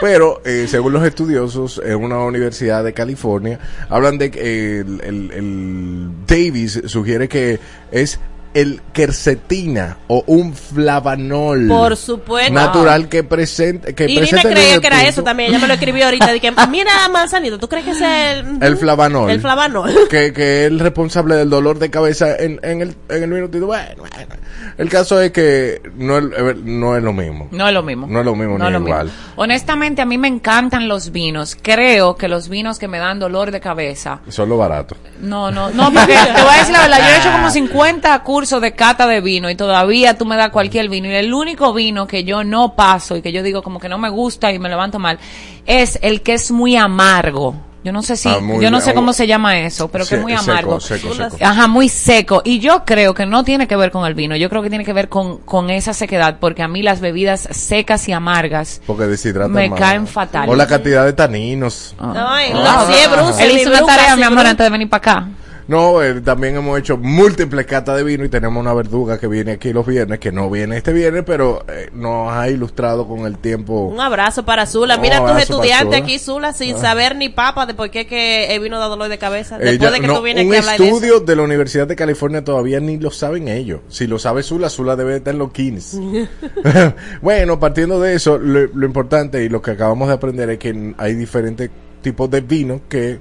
Pero, 0.00 0.40
eh, 0.44 0.66
según 0.68 0.92
los 0.92 1.04
estudiosos 1.04 1.80
en 1.84 1.96
una 1.96 2.18
universidad 2.20 2.84
de 2.84 2.92
California, 2.92 3.58
hablan 3.88 4.18
de 4.18 4.30
que 4.30 4.40
eh, 4.40 4.80
el, 4.80 5.00
el- 5.04 5.30
el 5.32 6.08
Davis 6.26 6.80
sugiere 6.86 7.28
que 7.28 7.58
es 7.90 8.20
el 8.54 8.80
quercetina 8.92 9.98
o 10.08 10.24
un 10.26 10.54
flavanol. 10.54 11.68
Por 11.68 11.96
supuesto. 11.96 12.52
Natural 12.52 13.08
que 13.08 13.22
presenta. 13.24 13.92
Que 13.92 14.06
Y 14.08 14.18
el 14.18 14.28
creía 14.28 14.80
que 14.80 14.86
era 14.86 15.06
eso 15.06 15.22
también. 15.22 15.50
Ella 15.50 15.58
me 15.58 15.66
lo 15.68 15.74
escribió 15.74 16.06
ahorita. 16.06 16.32
Dije, 16.32 16.52
mira, 16.70 17.08
manzanito, 17.10 17.58
¿tú 17.58 17.68
crees 17.68 17.84
que 17.84 17.90
es 17.92 18.00
el. 18.00 18.62
El 18.62 18.76
flavanol. 18.76 19.30
El 19.30 19.40
flavanol. 19.40 19.94
Que, 20.08 20.32
que 20.32 20.64
es 20.64 20.70
el 20.70 20.78
responsable 20.80 21.34
del 21.34 21.50
dolor 21.50 21.78
de 21.78 21.90
cabeza 21.90 22.34
en, 22.36 22.58
en 22.62 22.80
el, 22.80 22.96
en 23.10 23.22
el 23.24 23.30
vino 23.30 23.48
tinto. 23.50 23.66
Bueno, 23.66 23.94
bueno. 23.98 24.34
El 24.78 24.88
caso 24.88 25.20
es 25.20 25.32
que 25.32 25.82
no 25.96 26.18
es, 26.18 26.24
no 26.64 26.96
es 26.96 27.02
lo 27.02 27.12
mismo. 27.12 27.48
No 27.50 27.68
es 27.68 27.74
lo 27.74 27.82
mismo. 27.82 28.06
No 28.06 28.20
es 28.20 28.24
lo 28.24 28.34
mismo 28.34 28.56
No 28.56 28.70
ni 28.70 28.76
es 28.76 28.80
lo 28.80 28.86
igual. 28.86 29.04
mismo. 29.06 29.20
Honestamente, 29.36 30.00
a 30.02 30.06
mí 30.06 30.16
me 30.16 30.28
encantan 30.28 30.88
los 30.88 31.10
vinos. 31.12 31.56
Creo 31.60 32.16
que 32.16 32.28
los 32.28 32.48
vinos 32.48 32.78
que 32.78 32.88
me 32.88 32.98
dan 32.98 33.18
dolor 33.18 33.50
de 33.50 33.60
cabeza. 33.60 34.20
Son 34.28 34.48
lo 34.48 34.56
barato. 34.56 34.96
No, 35.20 35.50
no, 35.50 35.70
no, 35.70 35.92
porque 35.92 36.14
te 36.14 36.42
voy 36.42 36.54
a 36.54 36.58
decir 36.58 36.72
la 36.72 36.80
verdad. 36.82 36.98
Yo 36.98 37.14
he 37.14 37.18
hecho 37.18 37.32
como 37.32 37.50
50 37.58 38.18
cursos 38.22 38.37
de 38.38 38.72
cata 38.72 39.06
de 39.06 39.20
vino 39.20 39.50
y 39.50 39.54
todavía 39.56 40.16
tú 40.16 40.24
me 40.24 40.36
das 40.36 40.50
cualquier 40.50 40.88
vino. 40.88 41.08
Y 41.08 41.14
el 41.14 41.34
único 41.34 41.72
vino 41.74 42.06
que 42.06 42.24
yo 42.24 42.44
no 42.44 42.74
paso 42.76 43.16
y 43.16 43.22
que 43.22 43.32
yo 43.32 43.42
digo 43.42 43.62
como 43.62 43.80
que 43.80 43.88
no 43.88 43.98
me 43.98 44.08
gusta 44.10 44.52
y 44.52 44.58
me 44.58 44.68
levanto 44.68 44.98
mal 44.98 45.18
es 45.66 45.98
el 46.02 46.22
que 46.22 46.34
es 46.34 46.50
muy 46.50 46.76
amargo. 46.76 47.54
Yo 47.84 47.92
no 47.92 48.02
sé 48.02 48.16
si, 48.16 48.28
Ah, 48.28 48.38
yo 48.60 48.70
no 48.70 48.80
sé 48.80 48.92
cómo 48.92 49.12
se 49.12 49.26
llama 49.26 49.60
eso, 49.60 49.88
pero 49.88 50.04
que 50.04 50.16
es 50.16 50.20
muy 50.20 50.32
amargo. 50.34 50.80
seco, 50.80 51.14
seco. 51.14 51.36
Ajá, 51.40 51.68
muy 51.68 51.88
seco. 51.88 52.42
Y 52.44 52.58
yo 52.58 52.84
creo 52.84 53.14
que 53.14 53.24
no 53.24 53.44
tiene 53.44 53.66
que 53.68 53.76
ver 53.76 53.90
con 53.92 54.04
el 54.04 54.14
vino, 54.14 54.34
yo 54.36 54.50
creo 54.50 54.62
que 54.62 54.68
tiene 54.68 54.84
que 54.84 54.92
ver 54.92 55.08
con, 55.08 55.38
con 55.38 55.70
esa 55.70 55.94
sequedad, 55.94 56.38
porque 56.40 56.62
a 56.62 56.68
mí 56.68 56.82
las 56.82 57.00
bebidas 57.00 57.48
secas 57.52 58.06
y 58.08 58.12
amargas 58.12 58.82
Porque 58.86 59.06
deshidratan 59.06 59.52
me 59.52 59.70
caen 59.72 60.06
fatal. 60.06 60.48
O 60.50 60.56
la 60.56 60.66
cantidad 60.66 61.04
de 61.04 61.12
taninos. 61.12 61.94
Ay, 61.98 62.52
Ah. 62.54 62.84
Bruce. 63.10 63.44
Él 63.44 63.58
hizo 63.58 63.70
una 63.70 63.86
tarea, 63.86 64.16
mi 64.16 64.22
amor, 64.24 64.44
antes 64.46 64.66
de 64.66 64.70
venir 64.70 64.88
para 64.90 64.98
acá. 64.98 65.28
No, 65.68 66.02
eh, 66.02 66.22
también 66.22 66.56
hemos 66.56 66.78
hecho 66.78 66.96
múltiples 66.96 67.66
catas 67.66 67.98
de 67.98 68.02
vino 68.02 68.24
y 68.24 68.30
tenemos 68.30 68.58
una 68.58 68.72
verduga 68.72 69.18
que 69.18 69.26
viene 69.26 69.52
aquí 69.52 69.74
los 69.74 69.86
viernes, 69.86 70.18
que 70.18 70.32
no 70.32 70.48
viene 70.48 70.78
este 70.78 70.94
viernes, 70.94 71.24
pero 71.26 71.62
eh, 71.68 71.90
nos 71.92 72.32
ha 72.32 72.48
ilustrado 72.48 73.06
con 73.06 73.26
el 73.26 73.36
tiempo. 73.36 73.82
Un 73.82 74.00
abrazo 74.00 74.46
para 74.46 74.64
Zula. 74.64 74.96
Un 74.96 75.02
Mira 75.02 75.24
tus 75.26 75.42
estudiantes 75.42 76.00
aquí, 76.02 76.18
Zula, 76.18 76.54
sin 76.54 76.78
saber 76.78 77.16
ni 77.16 77.28
papa 77.28 77.66
de 77.66 77.74
por 77.74 77.90
qué 77.90 78.06
que 78.06 78.54
el 78.54 78.62
vino 78.62 78.78
da 78.78 78.86
dolor 78.86 79.10
de 79.10 79.18
cabeza. 79.18 79.56
Ella- 79.60 79.72
Después 79.72 79.92
de 79.92 80.00
que 80.00 80.06
no, 80.06 80.16
tú 80.16 80.22
vienes 80.22 80.46
un 80.46 80.54
aquí 80.54 80.66
de 80.66 80.88
estudio 80.88 81.16
eso. 81.16 81.24
de, 81.24 81.36
la 81.36 81.42
Universidad 81.42 81.86
de 81.86 81.96
California 81.96 82.42
todavía 82.42 82.80
ni 82.80 82.96
lo 82.96 83.10
saben 83.10 83.48
ellos. 83.48 83.80
Si 83.88 84.06
lo 84.06 84.18
sabe 84.18 84.42
Zula, 84.42 84.70
Zula 84.70 84.96
debe 84.96 85.16
estar 85.16 85.34
en 85.34 85.38
los 85.38 85.52
kines. 85.52 86.00
bueno, 87.20 87.60
partiendo 87.60 88.00
de 88.00 88.14
eso, 88.14 88.38
lo, 88.38 88.66
lo 88.68 88.86
importante 88.86 89.44
y 89.44 89.50
lo 89.50 89.60
que 89.60 89.72
acabamos 89.72 90.08
de 90.08 90.14
aprender 90.14 90.48
es 90.48 90.58
que 90.58 90.94
hay 90.96 91.14
diferentes 91.14 91.68
tipos 92.00 92.30
de 92.30 92.40
vino 92.40 92.80
que 92.88 93.18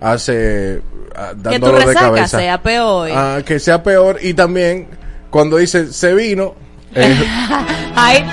hace 0.00 0.82
ah, 1.14 1.32
dan 1.36 1.52
Que 1.54 1.60
tu 1.60 1.66
de 1.66 1.72
resaca 1.72 2.00
cabeza. 2.00 2.38
sea 2.38 2.62
peor. 2.62 3.10
Ah, 3.12 3.38
que 3.44 3.58
sea 3.60 3.82
peor 3.82 4.18
y 4.22 4.34
también 4.34 4.88
cuando 5.30 5.56
dice 5.58 5.92
se 5.92 6.14
vino 6.14 6.54
eh, 6.94 7.16
Ay, 7.94 8.24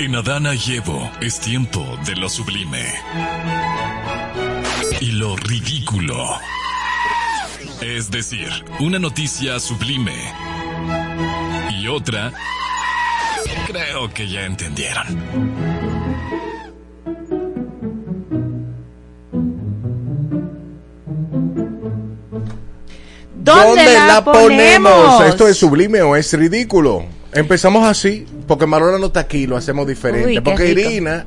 En 0.00 0.16
Adana 0.16 0.54
y 0.54 0.76
Evo 0.76 1.10
es 1.20 1.38
tiempo 1.40 1.84
de 2.06 2.16
lo 2.16 2.28
sublime. 2.28 2.84
Y 5.00 5.12
lo 5.12 5.36
ridículo. 5.36 6.38
Es 7.80 8.10
decir, 8.10 8.48
una 8.80 8.98
noticia 8.98 9.60
sublime. 9.60 10.32
Y 11.78 11.86
otra... 11.88 12.32
Creo 13.66 14.12
que 14.12 14.28
ya 14.28 14.44
entendieron. 14.44 15.06
¿Dónde, 23.44 23.94
la, 23.94 24.24
ponemos? 24.24 25.22
¿Esto 25.24 25.46
es 25.48 25.56
sublime 25.56 26.02
o 26.02 26.16
es 26.16 26.32
ridículo? 26.32 27.04
Empezamos 27.32 27.84
así, 27.86 28.24
porque 28.46 28.64
Marola 28.64 28.96
no 28.98 29.06
está 29.06 29.20
aquí, 29.20 29.46
lo 29.48 29.56
hacemos 29.56 29.86
diferente. 29.88 30.28
Uy, 30.28 30.40
porque 30.40 30.66
rico. 30.72 30.88
Irina, 30.88 31.26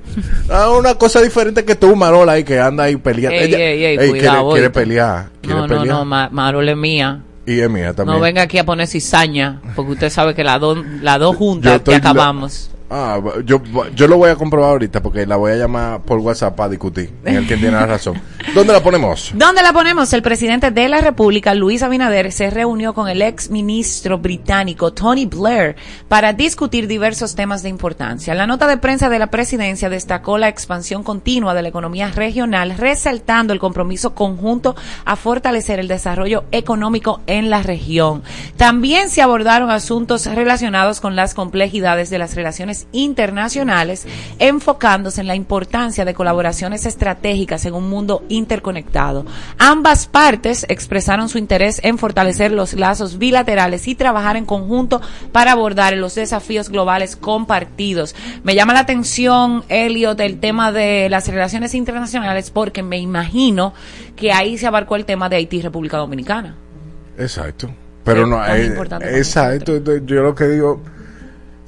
ah, 0.49 0.69
una 0.71 0.95
cosa 0.95 1.21
diferente 1.21 1.65
que 1.65 1.75
tú, 1.75 1.95
Marola, 1.97 2.31
ahí 2.33 2.43
que 2.45 2.59
anda 2.59 2.85
ahí 2.85 2.95
peleando. 2.95 3.37
Ey, 3.37 3.45
Ella- 3.47 3.57
ey, 3.59 3.83
ey, 3.85 3.97
ey, 3.99 4.09
cuidado, 4.09 4.51
quiere, 4.53 4.69
pelear. 4.69 5.27
Quiere 5.41 5.55
No, 5.59 5.67
no, 5.67 5.79
pelear. 5.79 5.87
no, 5.97 6.05
Ma- 6.05 6.29
Marole 6.31 6.71
es 6.71 6.77
mía. 6.77 7.21
Y 7.45 7.59
es 7.59 7.69
mía 7.69 7.93
también. 7.93 8.17
No 8.17 8.21
venga 8.21 8.41
aquí 8.41 8.57
a 8.57 8.65
poner 8.65 8.87
cizaña, 8.87 9.61
porque 9.75 9.91
usted 9.93 10.09
sabe 10.09 10.33
que 10.33 10.43
las 10.45 10.59
dos 10.61 10.77
las 11.01 11.19
dos 11.19 11.35
juntas 11.35 11.81
que 11.81 11.95
acabamos. 11.95 12.69
Ah, 12.89 13.19
yo, 13.43 13.61
yo 13.95 14.07
lo 14.07 14.17
voy 14.17 14.29
a 14.29 14.35
comprobar 14.35 14.71
ahorita 14.71 15.01
porque 15.01 15.25
la 15.25 15.35
voy 15.35 15.51
a 15.51 15.55
llamar 15.55 16.01
por 16.03 16.19
WhatsApp 16.19 16.55
para 16.55 16.69
discutir. 16.69 17.11
En 17.25 17.35
el 17.35 17.47
que 17.47 17.57
tiene 17.57 17.73
la 17.73 17.85
razón. 17.85 18.21
¿Dónde 18.55 18.71
la 18.71 18.81
ponemos? 18.81 19.31
¿Dónde 19.35 19.61
la 19.61 19.73
ponemos? 19.73 20.13
El 20.13 20.21
presidente 20.21 20.71
de 20.71 20.87
la 20.87 21.01
República, 21.01 21.53
Luis 21.53 21.83
Abinader, 21.83 22.31
se 22.31 22.49
reunió 22.49 22.93
con 22.93 23.09
el 23.09 23.21
ex 23.21 23.49
ministro 23.49 24.19
británico 24.19 24.93
Tony 24.93 25.25
Blair 25.25 25.75
para 26.07 26.31
discutir 26.31 26.87
diversos 26.87 27.35
temas 27.35 27.61
de 27.61 27.69
importancia. 27.69 28.33
La 28.33 28.47
nota 28.47 28.67
de 28.67 28.77
prensa 28.77 29.09
de 29.09 29.19
la 29.19 29.27
presidencia 29.27 29.89
destacó 29.89 30.37
la 30.37 30.47
expansión 30.47 31.03
continua 31.03 31.53
de 31.53 31.63
la 31.63 31.69
economía 31.69 32.11
regional, 32.11 32.77
resaltando 32.77 33.51
el 33.51 33.59
compromiso 33.59 34.15
conjunto 34.15 34.75
a 35.03 35.17
fortalecer 35.17 35.79
el 35.79 35.89
desarrollo 35.89 36.45
económico 36.51 37.21
en 37.27 37.49
la 37.49 37.63
región. 37.63 38.23
También 38.55 39.09
se 39.09 39.21
abordaron 39.21 39.71
asuntos 39.71 40.25
relacionados 40.25 41.01
con 41.01 41.17
las 41.17 41.33
complejidades 41.33 42.09
de 42.09 42.19
las 42.19 42.35
relaciones 42.35 42.76
internacionales, 42.91 44.05
enfocándose 44.37 45.21
en 45.21 45.27
la 45.27 45.35
importancia 45.35 46.05
de 46.05 46.13
colaboraciones 46.13 46.85
estratégicas 46.85 47.65
en 47.65 47.73
un 47.73 47.89
mundo 47.89 48.23
interconectado. 48.29 49.25
Ambas 49.57 50.05
partes 50.05 50.65
expresaron 50.69 51.29
su 51.29 51.37
interés 51.37 51.79
en 51.83 51.97
fortalecer 51.97 52.51
los 52.51 52.73
lazos 52.73 53.17
bilaterales 53.17 53.87
y 53.87 53.95
trabajar 53.95 54.37
en 54.37 54.45
conjunto 54.45 55.01
para 55.31 55.53
abordar 55.53 55.95
los 55.97 56.15
desafíos 56.15 56.69
globales 56.69 57.15
compartidos. 57.15 58.15
Me 58.43 58.55
llama 58.55 58.73
la 58.73 58.81
atención, 58.81 59.63
Elliot, 59.69 60.19
el 60.19 60.39
tema 60.39 60.71
de 60.71 61.07
las 61.09 61.27
relaciones 61.27 61.73
internacionales 61.73 62.51
porque 62.51 62.83
me 62.83 62.99
imagino 62.99 63.73
que 64.15 64.31
ahí 64.31 64.57
se 64.57 64.67
abarcó 64.67 64.95
el 64.95 65.05
tema 65.05 65.29
de 65.29 65.37
Haití 65.37 65.57
y 65.57 65.61
República 65.61 65.97
Dominicana. 65.97 66.55
Exacto. 67.17 67.69
Pero 68.03 68.23
Es 68.23 68.27
no, 68.29 68.37
tan 68.37 68.61
eh, 68.61 68.65
importante 68.65 69.17
exacto. 69.17 69.77
Yo 70.05 70.23
lo 70.23 70.33
que 70.33 70.45
digo, 70.45 70.81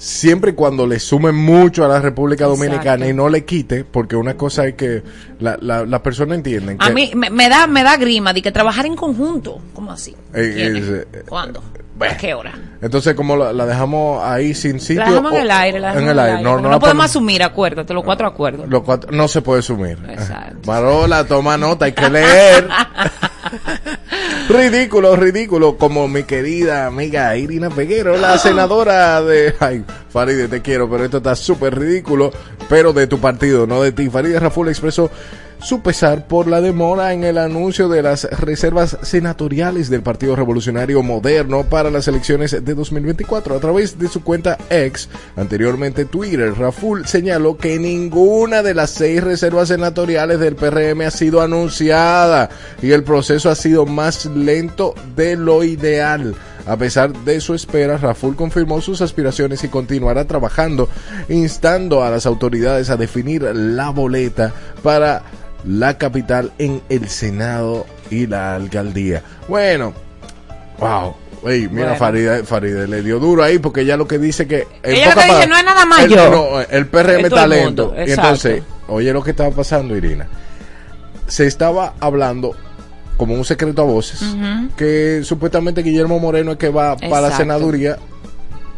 siempre 0.02 0.52
y 0.52 0.54
cuando 0.54 0.88
le 0.88 0.98
sume 0.98 1.34
mucho 1.34 1.84
a 1.84 1.90
la 1.90 2.00
República 2.00 2.46
Dominicana 2.46 2.94
Exacto. 3.06 3.10
y 3.10 3.14
no 3.14 3.28
le 3.28 3.44
quite, 3.44 3.84
porque 3.84 4.16
una 4.16 4.36
cosa 4.36 4.66
es 4.66 4.76
que 4.76 5.04
la, 5.42 5.58
la, 5.62 5.86
las 5.86 6.00
personas 6.00 6.38
entienden 6.38 6.78
que 6.78 6.86
A 6.88 6.90
mí 6.90 7.12
me, 7.16 7.30
me 7.30 7.50
da 7.50 7.68
me 7.68 7.84
da 7.84 7.98
grima 7.98 8.32
de 8.32 8.42
que 8.42 8.52
trabajar 8.54 8.86
en 8.86 8.96
conjunto, 8.96 9.60
¿cómo 9.74 9.92
así? 9.92 10.16
Eh, 10.34 11.06
eh, 11.14 11.24
¿Cuándo? 11.28 11.62
bueno. 11.98 12.14
¿A 12.14 12.18
qué 12.18 12.34
hora? 12.34 12.54
entonces 12.82 13.14
como 13.14 13.36
la, 13.36 13.52
la 13.52 13.66
dejamos 13.66 14.24
ahí 14.24 14.54
sin 14.54 14.80
sitio 14.80 15.02
La 15.04 15.10
dejamos 15.10 15.34
en 15.34 15.42
el 15.42 15.52
aire, 15.52 15.80
la 15.82 15.94
en 16.00 16.08
el 16.08 16.18
aire. 16.18 16.42
No, 16.42 16.58
No, 16.62 16.70
la 16.70 16.80
podemos 16.80 17.04
asumir 17.04 17.44
acuérdate, 17.44 17.94
los 17.94 18.06
cuatro 18.06 18.26
acuerdos. 18.26 18.70
Los 18.70 18.84
cuatro- 18.84 19.12
no 19.12 19.28
se 19.28 19.42
puede 19.42 19.62
sumir. 19.62 19.98
Exacto. 20.08 20.60
Marola, 20.66 21.26
toma 21.26 21.58
nota, 21.58 21.84
hay 21.86 21.92
que 21.92 22.10
leer. 22.10 22.70
ridículo, 24.50 25.16
ridículo. 25.16 25.78
Como 25.78 26.08
mi 26.08 26.24
querida 26.24 26.88
amiga 26.88 27.36
Irina 27.38 27.70
Peguero, 27.70 28.18
la 28.18 28.38
senadora 28.38 29.22
de. 29.22 29.54
Ay, 29.60 29.86
Faride, 30.10 30.48
te 30.48 30.62
quiero, 30.62 30.90
pero 30.90 31.06
esto 31.06 31.18
está 31.18 31.36
súper 31.36 31.78
ridículo. 31.78 32.32
Pero 32.68 32.92
de 32.92 33.08
tu 33.08 33.20
partido, 33.20 33.66
no 33.66 33.82
de 33.82 33.92
ti. 33.92 34.10
Faride 34.10 34.40
Raful 34.40 34.70
expresó 34.70 35.10
su 35.62 35.82
pesar 35.82 36.28
por 36.28 36.48
la 36.48 36.62
demora 36.62 37.14
en 37.14 37.24
el 37.24 37.38
anuncio 37.38 37.90
de 37.90 38.02
las 38.02 38.24
reservas 38.24 38.98
senatoriales 39.02 39.90
del 39.90 40.02
Partido 40.02 40.36
Revolucionario 40.36 41.04
Moderno 41.04 41.64
para 41.64 41.92
las 41.92 42.08
elecciones 42.08 42.52
de 42.52 42.74
2024. 42.74 43.56
A 43.56 43.60
través 43.60 44.00
de 44.00 44.08
su 44.08 44.24
cuenta 44.24 44.58
ex, 44.70 45.10
anteriormente 45.36 46.06
Twitter, 46.06 46.54
Raful 46.54 47.06
señaló 47.06 47.58
que 47.58 47.78
ninguna 47.78 48.64
de 48.64 48.74
las 48.74 48.92
seis 48.92 49.24
reservas 49.24 49.68
senatoriales 49.68 50.40
del 50.40 50.56
PRM 50.56 51.02
ha 51.02 51.12
sido 51.12 51.42
anunciada 51.42 52.50
y 52.82 52.92
el 52.92 53.04
proceso 53.04 53.50
ha 53.50 53.56
sido 53.56 53.86
más 53.86 54.26
lento 54.26 54.96
de 55.16 55.36
lo 55.36 55.64
ideal. 55.64 56.36
A 56.66 56.78
pesar 56.78 57.12
de 57.12 57.42
su 57.42 57.56
espera, 57.56 57.98
Raful 57.98 58.36
confirmó 58.36 58.80
sus 58.80 59.02
aspiraciones 59.02 59.64
y 59.64 59.70
continuará 59.70 60.26
trabajando, 60.26 60.88
instando 61.28 62.04
a 62.04 62.12
las 62.12 62.26
autoridades 62.26 62.90
a 62.90 62.98
definir 62.98 63.42
la 63.42 63.90
boleta 63.90 64.54
para 64.84 65.24
la 65.66 65.98
capital 65.98 66.52
en 66.58 66.82
el 66.90 67.10
Senado 67.10 67.86
y 68.10 68.28
la 68.28 68.56
alcaldía. 68.56 69.24
Bueno, 69.48 69.94
wow. 70.80 71.16
Ey, 71.46 71.68
mira, 71.70 71.90
Bueno. 71.90 71.96
Faride, 71.96 72.44
Faride 72.44 72.88
le 72.88 73.02
dio 73.02 73.20
duro 73.20 73.44
ahí 73.44 73.60
porque 73.60 73.86
ya 73.86 73.96
lo 73.96 74.08
que 74.08 74.18
dice 74.20 74.48
que... 74.48 74.68
en 74.84 74.96
Ella 74.96 75.16
lo 75.16 75.22
que 75.22 75.28
dice, 75.28 75.48
no 75.48 75.58
es 75.58 75.64
nada 75.64 75.86
más 75.86 76.04
el, 76.04 76.10
yo. 76.12 76.30
no, 76.30 76.60
el 76.60 76.88
PRM 76.88 77.20
Es 77.20 77.24
el 77.26 77.30
talento. 77.30 77.94
Y 78.06 78.12
entonces, 78.12 78.64
oye 78.88 79.14
lo 79.14 79.24
que 79.24 79.32
estaba 79.32 79.52
pasando, 79.52 79.96
Irina. 79.96 80.28
Se 81.28 81.48
estaba 81.48 81.94
hablando 82.00 82.56
como 83.16 83.36
un 83.36 83.46
secreto 83.46 83.82
a 83.82 83.86
voces 83.86 84.24
que 84.78 85.22
supuestamente 85.24 85.84
Guillermo 85.84 86.20
Moreno 86.20 86.54
es 86.54 86.58
que 86.58 86.70
va 86.70 86.96
para 86.96 87.30
la 87.30 87.38
senaduría 87.38 87.98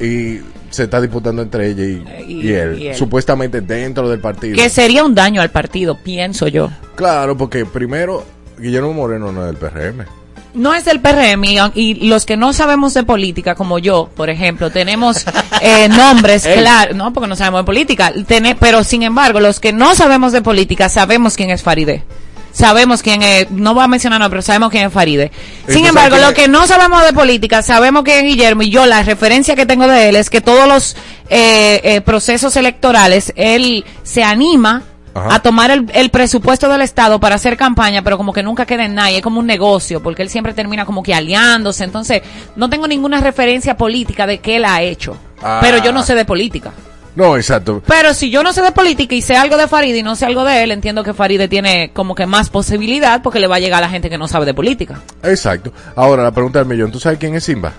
y 0.01 0.41
se 0.69 0.83
está 0.83 0.99
disputando 1.01 1.41
entre 1.41 1.69
ella 1.69 1.83
y, 1.83 2.03
Y- 2.33 2.47
y 2.47 2.53
él, 2.53 2.79
y 2.81 2.87
él. 2.87 2.95
supuestamente 2.95 3.61
dentro 3.61 4.09
del 4.09 4.19
partido. 4.19 4.55
Que 4.55 4.69
sería 4.69 5.03
un 5.03 5.13
daño 5.15 5.41
al 5.41 5.49
partido, 5.51 5.97
pienso 6.01 6.47
yo. 6.47 6.69
Claro, 6.95 7.37
porque 7.37 7.65
primero 7.65 8.23
Guillermo 8.57 8.93
Moreno 8.93 9.31
no 9.31 9.41
es 9.41 9.47
del 9.47 9.57
PRM. 9.57 10.05
No 10.53 10.73
es 10.73 10.83
del 10.83 10.99
PRM 10.99 11.45
y, 11.75 11.93
los 12.09 12.25
que 12.25 12.35
no 12.35 12.51
sabemos 12.51 12.93
de 12.93 13.03
política, 13.03 13.55
como 13.55 13.79
yo, 13.79 14.09
por 14.15 14.29
ejemplo, 14.29 14.69
tenemos 14.69 15.25
eh, 15.61 15.87
nombres 15.87 16.45
Ey. 16.45 16.59
claros, 16.59 16.95
no, 16.95 17.13
porque 17.13 17.29
no 17.29 17.35
sabemos 17.37 17.61
de 17.61 17.65
política, 17.65 18.13
pero 18.59 18.83
sin 18.83 19.03
embargo, 19.03 19.39
los 19.39 19.59
que 19.61 19.71
no 19.71 19.95
sabemos 19.95 20.33
de 20.33 20.41
política 20.41 20.89
sabemos 20.89 21.37
quién 21.37 21.51
es 21.51 21.63
Faride. 21.63 22.03
Sabemos 22.51 23.01
quién 23.01 23.21
es, 23.21 23.49
no 23.49 23.73
voy 23.73 23.83
a 23.83 23.87
mencionar 23.87 24.19
no, 24.19 24.29
pero 24.29 24.41
sabemos 24.41 24.69
quién 24.71 24.87
es 24.87 24.93
Faride. 24.93 25.31
¿Y 25.67 25.71
Sin 25.71 25.85
embargo, 25.85 26.17
quién 26.17 26.33
que 26.33 26.47
no 26.47 26.67
sabemos 26.67 27.03
de 27.05 27.13
política 27.13 27.61
sabemos 27.61 28.03
quién 28.03 28.19
es 28.19 28.23
Guillermo 28.23 28.61
y 28.63 28.69
yo 28.69 28.85
la 28.85 29.03
referencia 29.03 29.55
que 29.55 29.65
tengo 29.65 29.87
de 29.87 30.09
él 30.09 30.15
es 30.15 30.29
que 30.29 30.41
todos 30.41 30.67
los 30.67 30.95
eh, 31.29 31.79
eh, 31.83 32.01
procesos 32.01 32.55
electorales 32.57 33.31
él 33.35 33.85
se 34.03 34.23
anima 34.23 34.83
Ajá. 35.13 35.35
a 35.35 35.39
tomar 35.41 35.71
el, 35.71 35.89
el 35.93 36.09
presupuesto 36.09 36.69
del 36.69 36.81
Estado 36.81 37.19
para 37.19 37.35
hacer 37.35 37.57
campaña, 37.57 38.01
pero 38.01 38.17
como 38.17 38.31
que 38.33 38.43
nunca 38.43 38.65
queda 38.65 38.85
en 38.85 38.95
nada, 38.95 39.11
y 39.11 39.15
es 39.15 39.21
como 39.21 39.39
un 39.39 39.45
negocio, 39.45 40.01
porque 40.01 40.21
él 40.21 40.29
siempre 40.29 40.53
termina 40.53 40.85
como 40.85 41.03
que 41.03 41.13
aliándose, 41.13 41.83
entonces 41.83 42.21
no 42.55 42.69
tengo 42.69 42.87
ninguna 42.87 43.19
referencia 43.19 43.75
política 43.75 44.25
de 44.25 44.39
qué 44.39 44.57
él 44.57 44.65
ha 44.65 44.81
hecho, 44.81 45.17
Ah. 45.43 45.59
pero 45.61 45.79
yo 45.79 45.91
no 45.91 46.03
sé 46.03 46.15
de 46.15 46.23
política. 46.25 46.71
No, 47.15 47.35
exacto. 47.35 47.83
Pero 47.85 48.13
si 48.13 48.29
yo 48.29 48.41
no 48.43 48.53
sé 48.53 48.61
de 48.61 48.71
política 48.71 49.15
y 49.15 49.21
sé 49.21 49.35
algo 49.35 49.57
de 49.57 49.67
Faride 49.67 49.97
y 49.97 50.03
no 50.03 50.15
sé 50.15 50.25
algo 50.25 50.43
de 50.43 50.63
él, 50.63 50.71
entiendo 50.71 51.03
que 51.03 51.13
Faride 51.13 51.47
tiene 51.47 51.91
como 51.93 52.15
que 52.15 52.25
más 52.25 52.49
posibilidad 52.49 53.21
porque 53.21 53.39
le 53.39 53.47
va 53.47 53.57
a 53.57 53.59
llegar 53.59 53.79
a 53.79 53.87
la 53.87 53.89
gente 53.89 54.09
que 54.09 54.17
no 54.17 54.27
sabe 54.27 54.45
de 54.45 54.53
política. 54.53 55.01
Exacto. 55.23 55.73
Ahora, 55.95 56.23
la 56.23 56.31
pregunta 56.31 56.59
del 56.59 56.67
millón. 56.67 56.91
¿Tú 56.91 56.99
sabes 56.99 57.19
quién 57.19 57.35
es 57.35 57.43
Simba? 57.43 57.73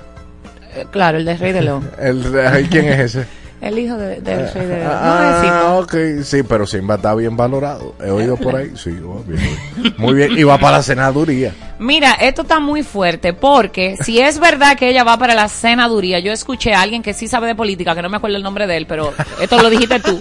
Eh, 0.75 0.87
claro, 0.91 1.19
el 1.19 1.25
de 1.25 1.37
Rey 1.37 1.53
de 1.53 1.63
León. 1.63 1.91
El, 1.99 2.69
¿Quién 2.71 2.89
es 2.89 3.01
ese? 3.01 3.27
El 3.63 3.79
hijo 3.79 3.97
de- 3.97 4.21
del 4.21 4.53
Rey 4.53 4.67
de. 4.67 4.75
No 4.85 4.91
Simba. 4.91 5.61
Ah, 5.63 5.75
ok. 5.81 5.95
Sí, 6.25 6.43
pero 6.43 6.67
Simba 6.67 6.97
está 6.97 7.15
bien 7.15 7.37
valorado. 7.37 7.95
He 8.05 8.11
oído 8.11 8.37
por 8.37 8.57
ahí. 8.57 8.73
Sí, 8.75 8.91
oh, 9.07 9.23
bien, 9.27 9.41
bien. 9.77 9.95
muy 9.99 10.15
bien. 10.15 10.37
Y 10.37 10.43
va 10.43 10.59
para 10.59 10.79
la 10.79 10.83
senaduría. 10.83 11.55
Mira, 11.79 12.13
esto 12.15 12.43
está 12.43 12.61
muy 12.61 12.83
fuerte 12.83 13.33
porque 13.33 13.97
si 14.05 14.21
es 14.21 14.39
verdad 14.39 14.77
que 14.77 14.89
ella 14.89 15.03
va 15.05 15.17
para 15.17 15.35
la 15.35 15.49
senaduría, 15.49 16.19
yo 16.21 16.33
escuché 16.33 16.75
a 16.75 16.81
alguien 16.83 17.03
que 17.03 17.13
sí 17.15 17.27
sabe 17.27 17.47
de 17.49 17.55
política, 17.57 17.95
que 17.95 18.03
no 18.03 18.09
me 18.09 18.17
acuerdo 18.19 18.37
el 18.37 18.43
nombre 18.45 18.67
de 18.69 18.77
él, 18.77 18.87
pero 18.87 19.13
esto 19.41 19.61
lo 19.61 19.69
dijiste 19.71 19.99
tú. 20.01 20.21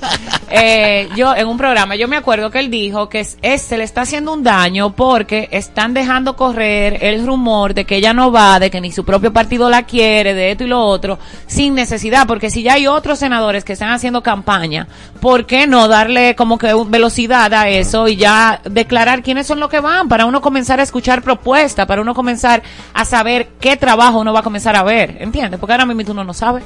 Eh, 0.50 1.08
yo 1.16 1.36
en 1.36 1.48
un 1.48 1.58
programa, 1.58 1.96
yo 1.96 2.08
me 2.08 2.18
acuerdo 2.18 2.50
que 2.52 2.60
él 2.60 2.70
dijo 2.72 3.10
que 3.10 3.20
es, 3.22 3.38
es- 3.42 3.62
se 3.62 3.78
le 3.78 3.84
está 3.84 4.02
haciendo 4.02 4.34
un 4.34 4.44
daño 4.44 4.96
porque 4.96 5.50
están 5.52 5.94
dejando 5.94 6.36
correr 6.36 6.98
el 7.04 7.26
rumor 7.26 7.74
de 7.74 7.86
que 7.86 7.98
ella 7.98 8.14
no 8.14 8.32
va, 8.32 8.60
de 8.60 8.70
que 8.72 8.82
ni 8.82 8.92
su 8.92 9.06
propio 9.06 9.32
partido 9.32 9.70
la 9.70 9.84
quiere, 9.84 10.34
de 10.34 10.52
esto 10.52 10.64
y 10.64 10.68
lo 10.68 10.82
otro, 10.84 11.20
sin 11.48 11.76
necesidad, 11.76 12.26
porque 12.28 12.50
si 12.50 12.64
ya 12.64 12.74
hay 12.74 12.88
otros 12.88 13.22
senadores 13.32 13.64
que 13.64 13.72
están 13.74 13.92
haciendo 13.94 14.22
campaña, 14.22 14.88
¿por 15.22 15.46
qué 15.46 15.66
no 15.66 15.88
darle 15.88 16.36
como 16.36 16.58
que 16.58 16.74
velocidad 16.88 17.54
a 17.54 17.70
eso 17.70 18.10
y 18.10 18.18
ya 18.18 18.60
declarar 18.70 19.24
quiénes 19.24 19.48
son 19.48 19.62
los 19.62 19.70
que 19.70 19.80
van 19.80 20.10
para 20.10 20.26
uno 20.26 20.42
comenzar 20.42 20.82
a 20.82 20.84
escuchar 20.84 21.22
propuestas, 21.22 21.86
para 21.86 22.02
uno 22.02 22.14
comenzar 22.14 22.62
a 22.94 23.06
saber 23.06 23.48
qué 23.62 23.78
trabajo 23.78 24.20
uno 24.20 24.34
va 24.34 24.42
a 24.42 24.44
comenzar 24.44 24.76
a 24.76 24.84
ver, 24.84 25.16
¿entiendes? 25.22 25.62
Porque 25.62 25.72
ahora 25.72 25.86
mismo 25.86 26.12
uno 26.12 26.26
no 26.26 26.34
sabe. 26.34 26.62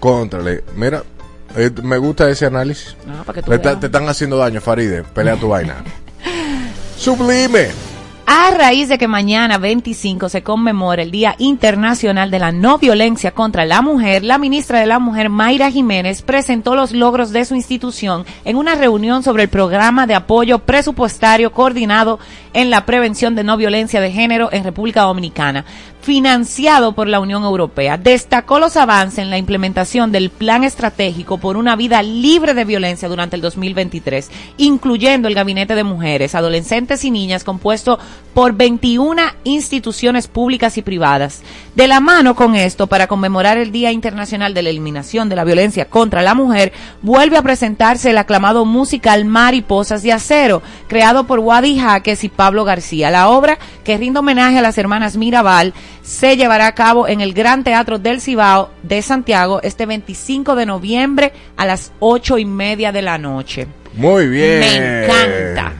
Contrale. 0.00 0.64
Mira, 0.74 1.04
eh, 1.56 1.70
me 1.84 1.98
gusta 1.98 2.28
ese 2.28 2.46
análisis. 2.46 2.96
Ah, 3.08 3.22
para 3.24 3.36
que 3.36 3.42
tú 3.44 3.52
Le 3.52 3.58
ta- 3.60 3.68
veas. 3.70 3.80
te 3.80 3.86
están 3.86 4.08
haciendo 4.08 4.38
daño, 4.38 4.60
Faride. 4.60 5.04
Pelea 5.04 5.36
tu 5.36 5.46
vaina. 5.50 5.76
Sublime. 6.98 7.68
A 8.34 8.50
raíz 8.50 8.88
de 8.88 8.96
que 8.96 9.08
mañana 9.08 9.58
25 9.58 10.30
se 10.30 10.42
conmemora 10.42 11.02
el 11.02 11.10
Día 11.10 11.34
Internacional 11.36 12.30
de 12.30 12.38
la 12.38 12.50
No 12.50 12.78
Violencia 12.78 13.32
contra 13.32 13.66
la 13.66 13.82
Mujer, 13.82 14.24
la 14.24 14.38
ministra 14.38 14.80
de 14.80 14.86
la 14.86 14.98
Mujer 14.98 15.28
Mayra 15.28 15.70
Jiménez 15.70 16.22
presentó 16.22 16.74
los 16.74 16.92
logros 16.92 17.30
de 17.32 17.44
su 17.44 17.54
institución 17.54 18.24
en 18.46 18.56
una 18.56 18.74
reunión 18.74 19.22
sobre 19.22 19.42
el 19.42 19.50
programa 19.50 20.06
de 20.06 20.14
apoyo 20.14 20.60
presupuestario 20.60 21.52
coordinado 21.52 22.18
en 22.54 22.70
la 22.70 22.86
prevención 22.86 23.34
de 23.34 23.44
no 23.44 23.58
violencia 23.58 24.00
de 24.00 24.10
género 24.10 24.48
en 24.50 24.64
República 24.64 25.02
Dominicana, 25.02 25.66
financiado 26.02 26.92
por 26.92 27.06
la 27.06 27.20
Unión 27.20 27.44
Europea. 27.44 27.96
Destacó 27.96 28.58
los 28.58 28.76
avances 28.76 29.20
en 29.20 29.30
la 29.30 29.38
implementación 29.38 30.12
del 30.12 30.30
Plan 30.30 30.64
Estratégico 30.64 31.38
por 31.38 31.56
una 31.56 31.76
vida 31.76 32.02
libre 32.02 32.54
de 32.54 32.64
violencia 32.64 33.08
durante 33.08 33.36
el 33.36 33.42
2023, 33.42 34.30
incluyendo 34.56 35.28
el 35.28 35.34
Gabinete 35.34 35.74
de 35.74 35.84
Mujeres, 35.84 36.34
Adolescentes 36.34 37.04
y 37.04 37.10
Niñas 37.10 37.44
compuesto 37.44 37.98
por 38.34 38.54
21 38.54 39.22
instituciones 39.44 40.26
públicas 40.26 40.76
y 40.76 40.82
privadas. 40.82 41.42
De 41.74 41.86
la 41.86 42.00
mano 42.00 42.34
con 42.34 42.56
esto, 42.56 42.86
para 42.86 43.06
conmemorar 43.06 43.56
el 43.56 43.72
Día 43.72 43.92
Internacional 43.92 44.54
de 44.54 44.62
la 44.62 44.70
Eliminación 44.70 45.28
de 45.28 45.36
la 45.36 45.44
Violencia 45.44 45.84
contra 45.84 46.22
la 46.22 46.34
Mujer, 46.34 46.72
vuelve 47.02 47.36
a 47.36 47.42
presentarse 47.42 48.10
el 48.10 48.18
aclamado 48.18 48.64
musical 48.64 49.24
Mariposas 49.24 50.02
de 50.02 50.12
Acero, 50.12 50.62
creado 50.88 51.24
por 51.24 51.38
Wadi 51.38 51.78
Jaques 51.78 52.24
y 52.24 52.28
Pablo 52.28 52.64
García. 52.64 53.10
La 53.10 53.28
obra, 53.28 53.58
que 53.84 53.96
rinde 53.96 54.18
homenaje 54.18 54.58
a 54.58 54.62
las 54.62 54.78
hermanas 54.78 55.16
Mirabal, 55.16 55.74
se 56.02 56.36
llevará 56.36 56.66
a 56.66 56.74
cabo 56.74 57.06
en 57.08 57.20
el 57.20 57.32
Gran 57.32 57.64
Teatro 57.64 57.98
del 57.98 58.20
Cibao 58.20 58.70
de 58.82 59.02
Santiago 59.02 59.60
este 59.62 59.86
25 59.86 60.56
de 60.56 60.66
noviembre 60.66 61.32
a 61.56 61.66
las 61.66 61.92
ocho 62.00 62.38
y 62.38 62.44
media 62.44 62.92
de 62.92 63.02
la 63.02 63.18
noche. 63.18 63.66
Muy 63.94 64.28
bien. 64.28 64.60
Me 64.60 65.04
encanta. 65.04 65.72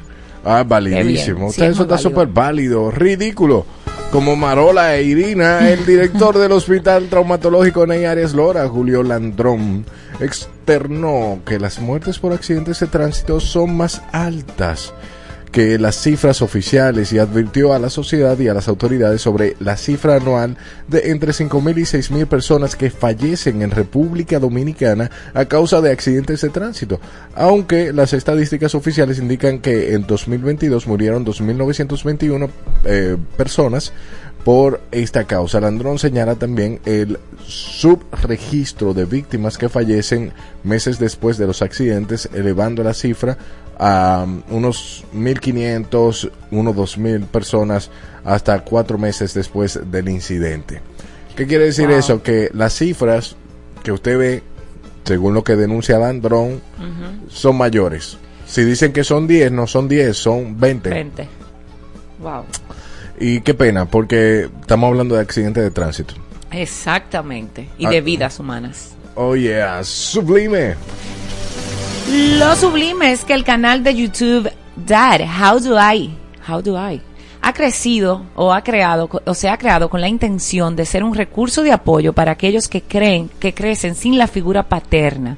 Ah, 0.44 0.64
validísimo. 0.66 1.48
Usted 1.48 1.66
Sí, 1.66 1.70
eso 1.72 1.82
está 1.82 1.98
súper 1.98 2.28
válido. 2.28 2.90
Ridículo. 2.90 3.66
como 4.10 4.36
Marola 4.36 4.96
e 4.96 5.04
Irina, 5.04 5.70
el 5.70 5.86
director 5.86 6.36
del 6.38 6.52
Hospital 6.52 7.08
Traumatológico 7.08 7.86
Ney 7.86 8.04
Arias 8.04 8.34
Lora, 8.34 8.68
Julio 8.68 9.02
Landrón, 9.02 9.86
externó 10.20 11.40
que 11.46 11.58
las 11.58 11.78
muertes 11.78 12.18
por 12.18 12.32
accidentes 12.32 12.80
de 12.80 12.88
tránsito 12.88 13.40
son 13.40 13.74
más 13.76 14.02
altas 14.12 14.92
que 15.52 15.78
las 15.78 15.96
cifras 15.96 16.40
oficiales 16.40 17.12
y 17.12 17.18
advirtió 17.18 17.74
a 17.74 17.78
la 17.78 17.90
sociedad 17.90 18.38
y 18.38 18.48
a 18.48 18.54
las 18.54 18.68
autoridades 18.68 19.20
sobre 19.20 19.54
la 19.60 19.76
cifra 19.76 20.16
anual 20.16 20.56
de 20.88 21.10
entre 21.10 21.32
5.000 21.32 21.78
y 21.78 21.82
6.000 21.82 22.26
personas 22.26 22.74
que 22.74 22.90
fallecen 22.90 23.60
en 23.60 23.70
República 23.70 24.38
Dominicana 24.38 25.10
a 25.34 25.44
causa 25.44 25.82
de 25.82 25.92
accidentes 25.92 26.40
de 26.40 26.48
tránsito, 26.48 27.00
aunque 27.34 27.92
las 27.92 28.14
estadísticas 28.14 28.74
oficiales 28.74 29.18
indican 29.18 29.58
que 29.58 29.92
en 29.92 30.06
2022 30.06 30.86
murieron 30.86 31.26
2.921 31.26 32.48
eh, 32.84 33.16
personas 33.36 33.92
por 34.44 34.80
esta 34.90 35.24
causa. 35.24 35.60
Landrón 35.60 35.98
señala 35.98 36.36
también 36.36 36.80
el 36.84 37.18
subregistro 37.46 38.94
de 38.94 39.04
víctimas 39.04 39.58
que 39.58 39.68
fallecen 39.68 40.32
meses 40.64 40.98
después 40.98 41.38
de 41.38 41.46
los 41.46 41.62
accidentes, 41.62 42.28
elevando 42.32 42.82
la 42.82 42.94
cifra 42.94 43.36
a 43.78 44.24
um, 44.26 44.42
unos 44.50 45.04
1.500, 45.14 46.30
unos 46.50 46.74
2.000 46.76 47.26
personas 47.26 47.90
hasta 48.24 48.60
cuatro 48.60 48.98
meses 48.98 49.34
después 49.34 49.78
del 49.90 50.08
incidente. 50.08 50.80
¿Qué 51.36 51.46
quiere 51.46 51.64
decir 51.64 51.88
Wow. 51.88 51.96
eso? 51.98 52.22
Que 52.22 52.50
las 52.52 52.74
cifras 52.74 53.36
que 53.82 53.90
usted 53.92 54.18
ve, 54.18 54.42
según 55.04 55.34
lo 55.34 55.42
que 55.42 55.56
denuncia 55.56 55.98
Landrón, 55.98 56.60
son 57.28 57.56
mayores. 57.56 58.18
Si 58.46 58.62
dicen 58.64 58.92
que 58.92 59.02
son 59.02 59.26
10, 59.26 59.50
no 59.50 59.66
son 59.66 59.88
10, 59.88 60.16
son 60.16 60.60
20. 60.60 60.90
20. 60.90 61.28
Wow. 62.20 62.44
Y 63.18 63.40
qué 63.40 63.54
pena, 63.54 63.86
porque 63.86 64.48
estamos 64.60 64.88
hablando 64.88 65.14
de 65.14 65.22
accidentes 65.22 65.62
de 65.64 65.70
tránsito. 65.70 66.14
Exactamente. 66.50 67.68
Y 67.78 67.86
Ah. 67.86 67.90
de 67.90 68.00
vidas 68.02 68.38
humanas. 68.38 68.90
Oh 69.14 69.34
yeah, 69.34 69.82
sublime. 69.84 70.74
Lo 72.10 72.56
sublime 72.56 73.12
es 73.12 73.24
que 73.24 73.32
el 73.34 73.44
canal 73.44 73.82
de 73.82 73.94
YouTube 73.94 74.50
Dad, 74.76 75.20
How 75.22 75.60
Do 75.60 75.76
I, 75.78 76.14
How 76.48 76.60
Do 76.62 76.90
I, 76.90 77.00
ha 77.40 77.52
crecido 77.52 78.22
o 78.34 78.52
ha 78.52 78.62
creado 78.62 79.08
o 79.24 79.34
se 79.34 79.48
ha 79.48 79.56
creado 79.56 79.88
con 79.88 80.00
la 80.00 80.08
intención 80.08 80.76
de 80.76 80.84
ser 80.84 81.04
un 81.04 81.14
recurso 81.14 81.62
de 81.62 81.72
apoyo 81.72 82.12
para 82.12 82.32
aquellos 82.32 82.68
que 82.68 82.82
creen 82.82 83.30
que 83.38 83.54
crecen 83.54 83.94
sin 83.94 84.18
la 84.18 84.26
figura 84.26 84.64
paterna. 84.68 85.36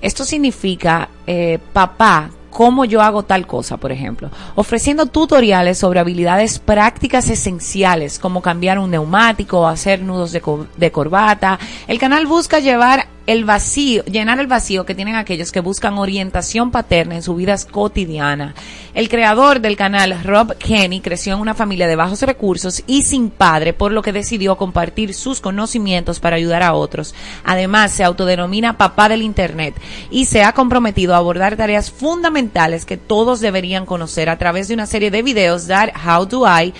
Esto 0.00 0.24
significa 0.24 1.08
eh, 1.26 1.58
papá, 1.72 2.30
cómo 2.50 2.84
yo 2.84 3.02
hago 3.02 3.24
tal 3.24 3.46
cosa, 3.46 3.76
por 3.76 3.92
ejemplo, 3.92 4.30
ofreciendo 4.54 5.06
tutoriales 5.06 5.78
sobre 5.78 6.00
habilidades 6.00 6.58
prácticas 6.58 7.28
esenciales 7.28 8.18
como 8.18 8.40
cambiar 8.40 8.78
un 8.78 8.90
neumático 8.90 9.60
o 9.60 9.66
hacer 9.66 10.00
nudos 10.02 10.32
de, 10.32 10.40
co- 10.40 10.66
de 10.76 10.90
corbata. 10.92 11.58
El 11.86 11.98
canal 11.98 12.26
busca 12.26 12.58
llevar 12.60 13.08
el 13.26 13.44
vacío, 13.44 14.04
llenar 14.04 14.38
el 14.40 14.46
vacío 14.46 14.86
que 14.86 14.94
tienen 14.94 15.16
aquellos 15.16 15.52
que 15.52 15.60
buscan 15.60 15.98
orientación 15.98 16.70
paterna 16.70 17.16
en 17.16 17.22
sus 17.22 17.36
vidas 17.36 17.64
cotidianas. 17.64 18.54
El 18.94 19.08
creador 19.08 19.60
del 19.60 19.76
canal, 19.76 20.22
Rob 20.24 20.56
Kenny, 20.56 21.00
creció 21.00 21.34
en 21.34 21.40
una 21.40 21.54
familia 21.54 21.86
de 21.86 21.96
bajos 21.96 22.22
recursos 22.22 22.82
y 22.86 23.02
sin 23.02 23.30
padre, 23.30 23.72
por 23.72 23.92
lo 23.92 24.02
que 24.02 24.12
decidió 24.12 24.56
compartir 24.56 25.12
sus 25.12 25.40
conocimientos 25.40 26.20
para 26.20 26.36
ayudar 26.36 26.62
a 26.62 26.74
otros. 26.74 27.14
Además, 27.44 27.92
se 27.92 28.04
autodenomina 28.04 28.78
papá 28.78 29.08
del 29.08 29.22
Internet 29.22 29.74
y 30.10 30.26
se 30.26 30.42
ha 30.42 30.52
comprometido 30.52 31.14
a 31.14 31.18
abordar 31.18 31.56
tareas 31.56 31.90
fundamentales 31.90 32.86
que 32.86 32.96
todos 32.96 33.40
deberían 33.40 33.86
conocer 33.86 34.30
a 34.30 34.38
través 34.38 34.68
de 34.68 34.74
una 34.74 34.86
serie 34.86 35.10
de 35.10 35.22
videos, 35.22 35.66
That 35.66 35.90
How 36.06 36.26
Do 36.26 36.44
I, 36.46 36.72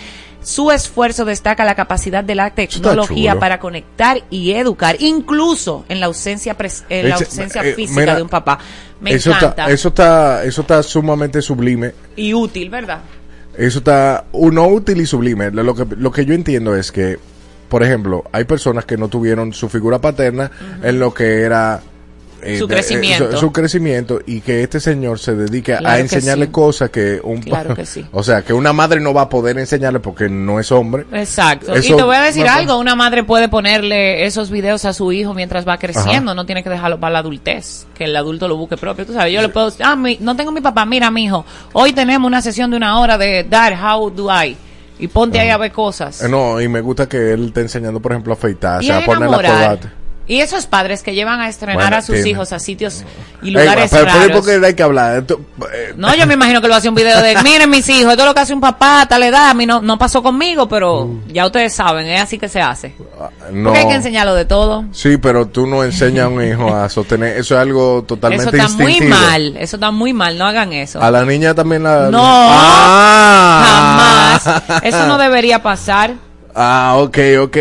su 0.47 0.71
esfuerzo 0.71 1.25
destaca 1.25 1.65
la 1.65 1.75
capacidad 1.75 2.23
de 2.23 2.37
la 2.37 2.51
tecnología 2.51 3.37
para 3.37 3.59
conectar 3.59 4.23
y 4.31 4.53
educar, 4.53 4.95
incluso 5.01 5.85
en 5.89 5.99
la 5.99 6.07
ausencia, 6.07 6.57
pres- 6.57 6.85
en 6.89 7.09
la 7.09 7.17
ausencia 7.17 7.63
eh, 7.65 7.75
física 7.75 8.01
mira, 8.01 8.15
de 8.15 8.23
un 8.23 8.29
papá. 8.29 8.61
Me 9.01 9.11
eso 9.11 9.31
encanta. 9.31 9.49
Está, 9.49 9.71
eso, 9.71 9.89
está, 9.89 10.45
eso 10.45 10.61
está 10.61 10.83
sumamente 10.85 11.43
sublime. 11.43 11.95
Y 12.15 12.33
útil, 12.33 12.71
¿verdad? 12.71 13.01
Eso 13.59 13.79
está 13.79 14.27
uno 14.31 14.69
útil 14.69 15.01
y 15.01 15.07
sublime. 15.07 15.51
Lo 15.51 15.65
lo 15.65 15.75
que, 15.75 15.85
lo 15.97 16.13
que 16.13 16.25
yo 16.25 16.33
entiendo 16.33 16.77
es 16.77 16.93
que, 16.93 17.19
por 17.69 17.83
ejemplo, 17.83 18.23
hay 18.31 18.45
personas 18.45 18.85
que 18.85 18.97
no 18.97 19.09
tuvieron 19.09 19.53
su 19.53 19.69
figura 19.69 19.99
paterna 19.99 20.53
en 20.81 21.01
lo 21.01 21.13
que 21.13 21.43
era 21.43 21.83
eh, 22.47 22.59
Su 22.59 22.65
eh, 22.65 22.69
crecimiento. 22.69 23.31
su, 23.33 23.39
su 23.39 23.53
crecimiento 23.53 24.21
y 24.27 24.41
que 24.41 24.63
este 24.63 24.81
señor 24.81 25.19
se 25.19 25.35
dedique 25.35 25.75
a 25.75 25.79
Claro 25.79 25.99
enseñarle 26.01 26.47
sí. 26.47 26.53
cosas 26.53 26.91
que 26.91 27.21
un 27.23 27.43
Claro 27.43 27.75
que 27.75 27.85
sí. 27.87 28.05
o 28.13 28.23
sea 28.23 28.43
que 28.43 28.53
una 28.53 28.73
madre 28.73 29.01
no 29.01 29.13
va 29.13 29.23
a 29.23 29.29
poder 29.29 29.59
enseñarle 29.59 30.01
porque 30.01 30.29
no 30.29 30.61
es 30.61 30.71
hombre 30.73 31.07
Exacto. 31.13 31.75
Eso 31.75 31.95
y 31.95 31.97
te 31.97 32.03
voy 32.03 32.17
a 32.17 32.23
decir 32.23 32.47
algo, 32.49 32.79
una 32.79 32.95
madre 32.95 33.25
puede 33.25 33.49
ponerle 33.49 34.25
esos 34.25 34.51
videos 34.51 34.85
a 34.85 34.93
su 34.93 35.13
hijo 35.13 35.35
mientras 35.35 35.67
va 35.67 35.79
creciendo, 35.79 36.35
no 36.35 36.47
tiene 36.47 36.63
que 36.63 36.71
dejarlo 36.71 36.99
para 37.01 37.13
la 37.15 37.19
adultez, 37.21 37.87
que 37.95 38.05
el 38.05 38.17
adulto 38.17 38.49
lo 38.49 38.57
busque 38.57 38.77
propio, 38.77 39.05
tú 39.07 39.13
sabes, 39.13 39.33
yo 39.33 39.43
le 39.43 39.49
puedo, 39.49 39.73
ah, 39.83 39.97
mi- 39.97 40.19
no 40.21 40.37
tengo 40.37 40.53
mi 40.53 40.61
papá, 40.61 40.85
mira 40.87 41.11
mi 41.11 41.25
hijo, 41.25 41.45
hoy 41.73 41.93
tenemos 41.93 42.27
una 42.27 42.43
sesión 42.43 42.71
de 42.71 42.77
una 42.77 42.99
hora 43.01 43.19
de 43.19 43.45
Dad, 43.45 43.73
how 43.83 44.11
do 44.11 44.29
I? 44.31 44.57
Y 44.99 45.09
ponte 45.09 45.39
ahí 45.39 45.51
a 45.51 45.59
ver 45.59 45.73
cosas. 45.73 46.23
Eh, 46.23 46.29
no 46.29 46.59
y 46.61 46.69
me 46.69 46.81
gusta 46.81 47.07
que 47.09 47.33
él 47.33 47.47
esté 47.49 47.61
enseñando 47.61 48.01
por 48.01 48.13
ejemplo 48.13 48.33
a 48.33 48.37
afeitarse 48.37 48.87
y 48.87 48.91
a 48.91 48.99
a 48.99 49.05
poner 49.05 49.29
la 49.29 49.37
corbata 49.37 49.93
Y 50.29 50.41
esos 50.41 50.67
padres 50.67 51.05
que 51.05 51.15
llevan 51.15 51.39
a 51.41 51.49
estrenar 51.49 51.77
Bueno, 51.83 51.97
a 51.99 52.03
sus 52.03 52.27
hijos 52.27 52.53
a 52.53 52.59
sitios 52.59 53.05
y 53.43 53.49
Ey, 53.49 53.53
lugares 53.55 53.91
pero 53.93 54.07
raros. 54.07 54.31
porque 54.33 54.61
hay 54.67 54.75
que 54.75 54.83
hablar 54.83 55.19
Esto, 55.19 55.41
eh, 55.73 55.95
No, 55.97 56.13
yo 56.17 56.27
me 56.27 56.35
imagino 56.35 56.61
que 56.61 56.67
lo 56.67 56.75
hace 56.75 56.89
un 56.89 56.97
video 56.97 57.23
de, 57.23 57.37
miren 57.45 57.71
mis 57.71 57.89
hijos, 57.89 58.11
esto 58.11 58.23
es 58.25 58.29
lo 58.29 58.35
que 58.35 58.41
hace 58.41 58.53
un 58.53 58.61
papá 58.61 59.03
a 59.03 59.07
tal 59.09 59.23
edad, 59.23 59.51
a 59.51 59.55
mí 59.55 59.67
no, 59.67 59.81
no 59.83 59.97
pasó 59.99 60.25
conmigo, 60.25 60.69
pero 60.69 61.09
ya 61.29 61.47
ustedes 61.47 61.73
saben, 61.75 62.09
es 62.09 62.21
así 62.21 62.39
que 62.39 62.49
se 62.49 62.61
hace. 62.61 62.93
no 63.53 63.69
Porque 63.71 63.79
hay 63.81 63.87
que 63.89 63.95
enseñarlo 63.95 64.35
de 64.35 64.47
todo. 64.47 64.85
Sí, 64.91 65.17
pero 65.17 65.47
tú 65.47 65.65
no 65.67 65.85
enseñas 65.85 66.25
a 66.25 66.29
un 66.29 66.45
hijo 66.45 66.75
a 66.75 66.89
sostener. 66.89 67.37
Eso 67.37 67.55
es 67.55 67.61
algo 67.61 68.03
totalmente 68.03 68.57
Eso 68.57 68.67
está 68.67 68.83
muy 68.83 69.01
mal, 69.03 69.57
eso 69.59 69.77
está 69.77 69.91
muy 69.93 70.13
mal, 70.13 70.37
no 70.39 70.45
hagan 70.47 70.73
eso. 70.73 71.01
A 71.01 71.09
la 71.11 71.25
niña 71.25 71.55
también 71.55 71.85
la. 71.85 72.11
No, 72.11 72.21
Ah. 72.23 74.39
Jamás. 74.43 74.83
Eso 74.83 75.07
no 75.07 75.19
debería 75.19 75.63
pasar. 75.63 76.15
Ah, 76.59 76.95
ok, 76.97 77.19
ok. 77.43 77.57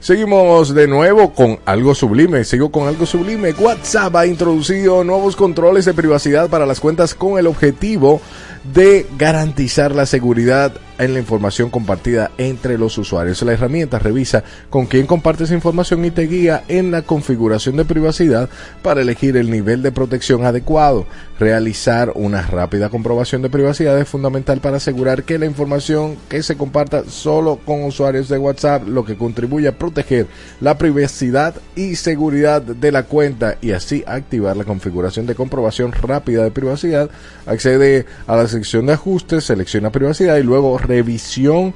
Seguimos 0.00 0.74
de 0.74 0.88
nuevo 0.88 1.32
con 1.32 1.60
algo 1.64 1.94
sublime. 1.94 2.42
Sigo 2.42 2.72
con 2.72 2.88
algo 2.88 3.06
sublime. 3.06 3.52
WhatsApp 3.52 4.16
ha 4.16 4.26
introducido 4.26 5.04
nuevos 5.04 5.36
controles 5.36 5.84
de 5.84 5.94
privacidad 5.94 6.50
para 6.50 6.66
las 6.66 6.80
cuentas 6.80 7.14
con 7.14 7.38
el 7.38 7.46
objetivo 7.46 8.20
de 8.64 9.06
garantizar 9.16 9.94
la 9.94 10.06
seguridad 10.06 10.72
en 10.98 11.14
la 11.14 11.20
información 11.20 11.70
compartida 11.70 12.30
entre 12.38 12.78
los 12.78 12.96
usuarios. 12.98 13.42
La 13.42 13.52
herramienta 13.52 13.98
revisa 13.98 14.44
con 14.70 14.86
quién 14.86 15.06
compartes 15.06 15.50
información 15.50 16.04
y 16.04 16.10
te 16.10 16.26
guía 16.26 16.64
en 16.68 16.90
la 16.90 17.02
configuración 17.02 17.76
de 17.76 17.84
privacidad 17.84 18.48
para 18.82 19.02
elegir 19.02 19.36
el 19.36 19.50
nivel 19.50 19.82
de 19.82 19.92
protección 19.92 20.44
adecuado. 20.44 21.06
Realizar 21.38 22.12
una 22.14 22.42
rápida 22.42 22.90
comprobación 22.90 23.42
de 23.42 23.50
privacidad 23.50 23.98
es 23.98 24.08
fundamental 24.08 24.60
para 24.60 24.76
asegurar 24.76 25.24
que 25.24 25.38
la 25.38 25.46
información 25.46 26.16
que 26.28 26.42
se 26.42 26.56
comparta 26.56 27.04
solo 27.08 27.58
con 27.64 27.84
usuarios 27.84 28.28
de 28.28 28.38
WhatsApp, 28.38 28.86
lo 28.86 29.04
que 29.04 29.16
contribuye 29.16 29.68
a 29.68 29.78
proteger 29.78 30.26
la 30.60 30.78
privacidad 30.78 31.54
y 31.74 31.96
seguridad 31.96 32.62
de 32.62 32.92
la 32.92 33.04
cuenta 33.04 33.56
y 33.60 33.72
así 33.72 34.04
activar 34.06 34.56
la 34.56 34.64
configuración 34.64 35.26
de 35.26 35.34
comprobación 35.34 35.92
rápida 35.92 36.44
de 36.44 36.50
privacidad. 36.50 37.10
Accede 37.46 38.06
a 38.26 38.36
la 38.36 38.46
sección 38.46 38.86
de 38.86 38.92
ajustes, 38.92 39.44
selecciona 39.44 39.90
privacidad 39.90 40.36
y 40.36 40.42
luego 40.42 40.78
revisión 40.84 41.74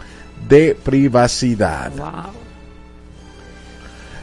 de 0.48 0.76
privacidad. 0.82 1.92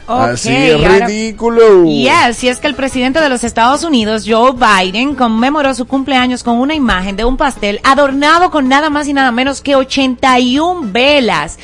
Así 0.06 0.54
es 0.54 0.80
ridículo. 0.80 1.84
Yes, 1.84 2.44
y 2.44 2.48
es 2.48 2.60
que 2.60 2.68
el 2.68 2.74
presidente 2.74 3.20
de 3.20 3.28
los 3.28 3.42
Estados 3.42 3.82
Unidos, 3.82 4.24
Joe 4.26 4.52
Biden, 4.52 5.16
conmemoró 5.16 5.74
su 5.74 5.86
cumpleaños 5.86 6.44
con 6.44 6.58
una 6.58 6.74
imagen 6.74 7.16
de 7.16 7.24
un 7.24 7.36
pastel 7.36 7.80
adornado 7.82 8.50
con 8.50 8.68
nada 8.68 8.88
más 8.88 9.08
y 9.08 9.12
nada 9.12 9.32
menos 9.32 9.60
que 9.60 9.74
81 9.74 10.92
velas. 10.92 11.58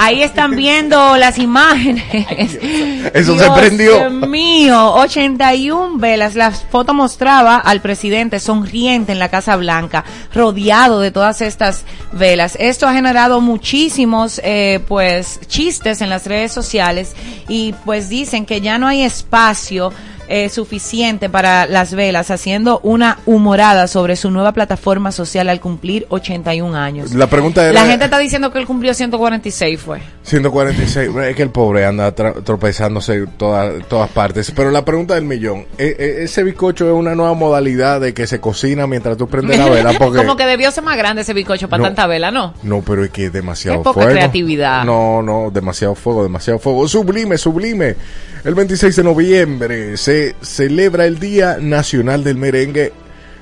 Ahí 0.00 0.22
están 0.28 0.52
viendo 0.52 1.16
las 1.16 1.38
imágenes. 1.38 2.58
Eso 3.12 3.36
se 3.36 3.44
Dios 3.44 3.58
prendió. 3.58 4.10
mío, 4.10 4.94
81 4.94 5.98
velas. 5.98 6.34
La 6.34 6.52
foto 6.52 6.94
mostraba 6.94 7.56
al 7.56 7.80
presidente 7.80 8.40
sonriente 8.40 9.12
en 9.12 9.18
la 9.18 9.28
Casa 9.28 9.56
Blanca, 9.56 10.04
rodeado 10.32 11.00
de 11.00 11.10
todas 11.10 11.42
estas 11.42 11.84
velas. 12.12 12.56
Esto 12.60 12.86
ha 12.86 12.92
generado 12.94 13.40
muchísimos, 13.40 14.40
eh, 14.44 14.80
pues, 14.86 15.40
chistes 15.48 16.00
en 16.00 16.10
las 16.10 16.26
redes 16.26 16.52
sociales 16.52 17.14
y 17.48 17.74
pues 17.84 18.08
dicen 18.08 18.46
que 18.46 18.60
ya 18.60 18.78
no 18.78 18.86
hay 18.86 19.02
espacio 19.02 19.92
eh, 20.28 20.48
suficiente 20.48 21.28
para 21.28 21.66
las 21.66 21.94
velas, 21.94 22.30
haciendo 22.30 22.80
una 22.82 23.18
humorada 23.26 23.86
sobre 23.88 24.16
su 24.16 24.30
nueva 24.30 24.52
plataforma 24.52 25.10
social 25.12 25.48
al 25.48 25.60
cumplir 25.60 26.06
81 26.10 26.76
años. 26.76 27.12
La 27.14 27.26
pregunta 27.28 27.62
era... 27.64 27.72
La 27.72 27.86
gente 27.86 28.04
está 28.04 28.18
diciendo 28.18 28.52
que 28.52 28.58
él 28.58 28.66
cumplió 28.66 28.94
146, 28.94 29.80
fue. 29.80 30.00
146. 30.22 31.10
Es 31.30 31.36
que 31.36 31.42
el 31.42 31.50
pobre 31.50 31.84
anda 31.86 32.12
tropezándose 32.12 33.14
en 33.14 33.26
toda- 33.38 33.78
todas 33.88 34.10
partes. 34.10 34.50
Pero 34.54 34.70
la 34.70 34.84
pregunta 34.84 35.14
del 35.14 35.24
millón. 35.24 35.66
¿e- 35.78 35.96
e- 35.98 36.24
¿Ese 36.24 36.42
bizcocho 36.42 36.86
es 36.86 36.92
una 36.94 37.14
nueva 37.14 37.34
modalidad 37.34 38.00
de 38.00 38.12
que 38.14 38.26
se 38.26 38.40
cocina 38.40 38.86
mientras 38.86 39.16
tú 39.16 39.28
prendes 39.28 39.58
la 39.58 39.68
vela? 39.68 39.92
Porque... 39.98 40.18
Como 40.18 40.36
que 40.36 40.44
debió 40.46 40.70
ser 40.70 40.84
más 40.84 40.96
grande 40.96 41.22
ese 41.22 41.32
bizcocho 41.34 41.68
para 41.68 41.82
No. 41.82 41.88
tanta 41.88 42.06
vela, 42.06 42.30
¿no? 42.30 42.54
No, 42.62 42.82
pero 42.82 43.04
es 43.04 43.10
que 43.10 43.26
es 43.26 43.32
demasiado 43.32 43.82
poca 43.82 43.94
fuego. 43.94 44.10
creatividad. 44.12 44.84
No, 44.84 45.22
no, 45.22 45.50
demasiado 45.50 45.94
fuego, 45.94 46.22
demasiado 46.22 46.58
fuego. 46.58 46.86
Sublime, 46.86 47.38
sublime. 47.38 47.96
El 48.44 48.54
26 48.54 48.94
de 48.96 49.02
noviembre 49.04 49.96
se 49.96 50.17
celebra 50.40 51.06
el 51.06 51.18
Día 51.18 51.58
Nacional 51.60 52.24
del 52.24 52.36
Merengue, 52.36 52.92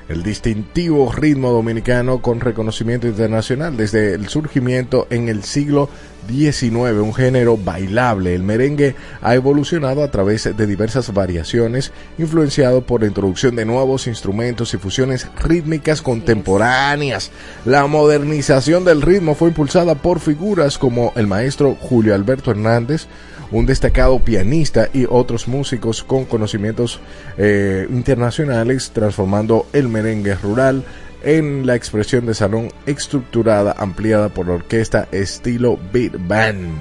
el 0.09 0.23
distintivo 0.23 1.11
ritmo 1.11 1.51
dominicano 1.51 2.21
con 2.21 2.39
reconocimiento 2.39 3.07
internacional 3.07 3.75
desde 3.75 4.13
el 4.13 4.29
surgimiento 4.29 5.07
en 5.09 5.27
el 5.27 5.43
siglo 5.43 5.89
XIX, 6.27 6.99
un 7.01 7.13
género 7.13 7.57
bailable. 7.57 8.35
El 8.35 8.43
merengue 8.43 8.95
ha 9.21 9.35
evolucionado 9.35 10.03
a 10.03 10.11
través 10.11 10.43
de 10.55 10.67
diversas 10.67 11.13
variaciones, 11.13 11.91
influenciado 12.17 12.81
por 12.81 13.01
la 13.01 13.07
introducción 13.07 13.55
de 13.55 13.65
nuevos 13.65 14.07
instrumentos 14.07 14.73
y 14.73 14.77
fusiones 14.77 15.27
rítmicas 15.41 16.01
contemporáneas. 16.01 17.31
La 17.65 17.87
modernización 17.87 18.85
del 18.85 19.01
ritmo 19.01 19.35
fue 19.35 19.49
impulsada 19.49 19.95
por 19.95 20.19
figuras 20.19 20.77
como 20.77 21.13
el 21.15 21.27
maestro 21.27 21.75
Julio 21.75 22.13
Alberto 22.15 22.51
Hernández, 22.51 23.07
un 23.51 23.65
destacado 23.65 24.19
pianista 24.19 24.89
y 24.93 25.05
otros 25.09 25.47
músicos 25.47 26.03
con 26.03 26.25
conocimientos 26.25 26.99
eh, 27.37 27.87
internacionales, 27.89 28.91
transformando 28.93 29.67
el 29.73 29.87
merengue 29.87 30.35
rural 30.35 30.83
en 31.23 31.65
la 31.65 31.75
expresión 31.75 32.25
de 32.25 32.33
salón 32.33 32.71
estructurada, 32.85 33.75
ampliada 33.77 34.29
por 34.29 34.47
la 34.47 34.53
orquesta 34.55 35.07
estilo 35.11 35.79
Beat 35.91 36.13
Band. 36.27 36.77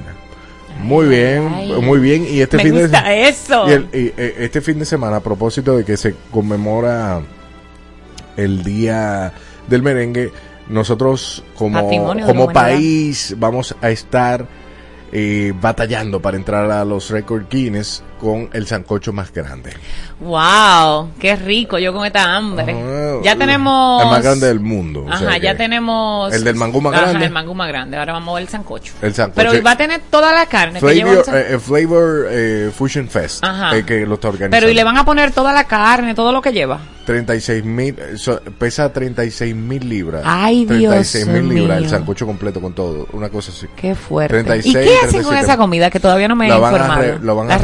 Muy 0.83 1.07
bien, 1.09 1.49
ay. 1.55 1.73
muy 1.81 2.01
bien. 2.01 2.27
Y 2.31 2.41
este 2.43 2.59
fin 2.59 2.75
de 2.75 3.29
eso. 3.29 3.67
y 3.67 3.73
el- 3.73 3.89
y, 3.95 4.13
eh, 4.17 4.35
este 4.41 4.61
fin 4.61 4.79
de 4.79 4.85
semana, 4.85 5.17
a 5.17 5.21
propósito 5.21 5.77
de 5.77 5.85
que 5.85 5.97
se 5.97 6.15
conmemora 6.31 7.23
el 8.37 8.63
día 8.63 9.33
del 9.69 9.83
merengue, 9.83 10.31
nosotros 10.69 11.43
como, 11.57 11.81
Patrimonio 11.83 12.27
como 12.27 12.53
país 12.53 13.35
vamos 13.39 13.75
a 13.81 13.91
estar 13.91 14.47
eh, 15.19 15.55
batallando 15.59 16.21
para 16.21 16.37
entrar 16.37 16.71
a 16.71 16.85
los 16.85 17.09
récord 17.09 17.47
Guinness 17.49 18.03
con 18.21 18.49
el 18.53 18.67
sancocho 18.67 19.13
más 19.13 19.33
grande. 19.33 19.73
Wow, 20.21 21.11
qué 21.21 21.37
rico, 21.37 21.79
yo 21.79 21.93
con 21.93 22.05
esta 22.07 22.35
hambre. 22.35 22.75
Ah, 22.75 23.21
ya 23.23 23.37
tenemos... 23.37 24.03
El 24.03 24.09
más 24.09 24.23
grande 24.23 24.47
del 24.47 24.61
mundo. 24.61 25.05
o 25.05 25.09
Ajá, 25.09 25.19
sea 25.19 25.39
ya 25.39 25.57
tenemos... 25.57 26.33
El 26.33 26.43
del 26.45 26.57
mangú 26.57 26.81
más 26.81 26.95
Ajá, 26.95 27.03
grande. 27.11 27.27
el 27.27 27.33
mangú 27.33 27.55
más 27.55 27.69
grande. 27.69 27.97
Ahora 27.99 28.15
vamos 28.15 28.33
a 28.33 28.35
ver 28.37 28.43
el 28.45 28.49
sancocho. 28.49 28.93
El 29.03 29.15
sancocho. 29.15 29.49
Pero 29.51 29.63
va 29.63 29.73
a 29.73 29.77
tener 29.77 30.01
toda 30.11 30.33
la 30.35 30.47
carne 30.47 30.81
que 30.81 30.95
lleva 30.95 31.11
Flavor, 31.11 31.25
san- 31.25 31.37
eh, 31.37 31.45
eh, 31.51 31.59
Flavor 31.59 32.27
eh, 32.31 32.71
Fusion 32.75 33.09
Fest, 33.09 33.45
Ajá. 33.45 33.77
eh, 33.77 33.85
que 33.85 34.07
lo 34.07 34.15
está 34.15 34.29
organizando. 34.29 34.57
Pero 34.57 34.71
y 34.71 34.75
le 34.75 34.85
van 34.85 34.97
a 34.97 35.05
poner 35.05 35.33
toda 35.33 35.53
la 35.53 35.65
carne, 35.65 36.15
todo 36.15 36.33
lo 36.33 36.41
que 36.43 36.53
lleva. 36.53 36.81
36 37.07 37.65
mil, 37.65 37.95
pesa 38.59 38.93
36 38.93 39.55
mil 39.55 39.89
libras. 39.89 40.23
Ay, 40.25 40.65
Dios 40.65 40.91
36 40.93 41.27
mil 41.29 41.49
libras, 41.55 41.79
el 41.79 41.89
sancocho 41.89 42.27
completo 42.27 42.61
con 42.61 42.73
todo, 42.73 43.07
una 43.13 43.29
cosa 43.29 43.53
así. 43.53 43.69
Qué 43.77 43.95
fuerte. 43.95 44.43
36, 44.43 44.67
¿Y 44.67 44.73
qué 44.73 44.95
hacen 44.97 45.23
con 45.23 45.31
37? 45.31 45.41
esa 45.45 45.57
comida 45.57 45.89
que 45.89 46.01
todavía 46.01 46.27
no 46.27 46.35
me 46.35 46.47
he 46.47 46.49
La 46.49 46.57
informado? 46.57 47.01
re- 47.01 47.19
lo 47.21 47.37
van 47.37 47.47
a 47.47 47.51
¿La 47.51 47.59
repa- 47.59 47.63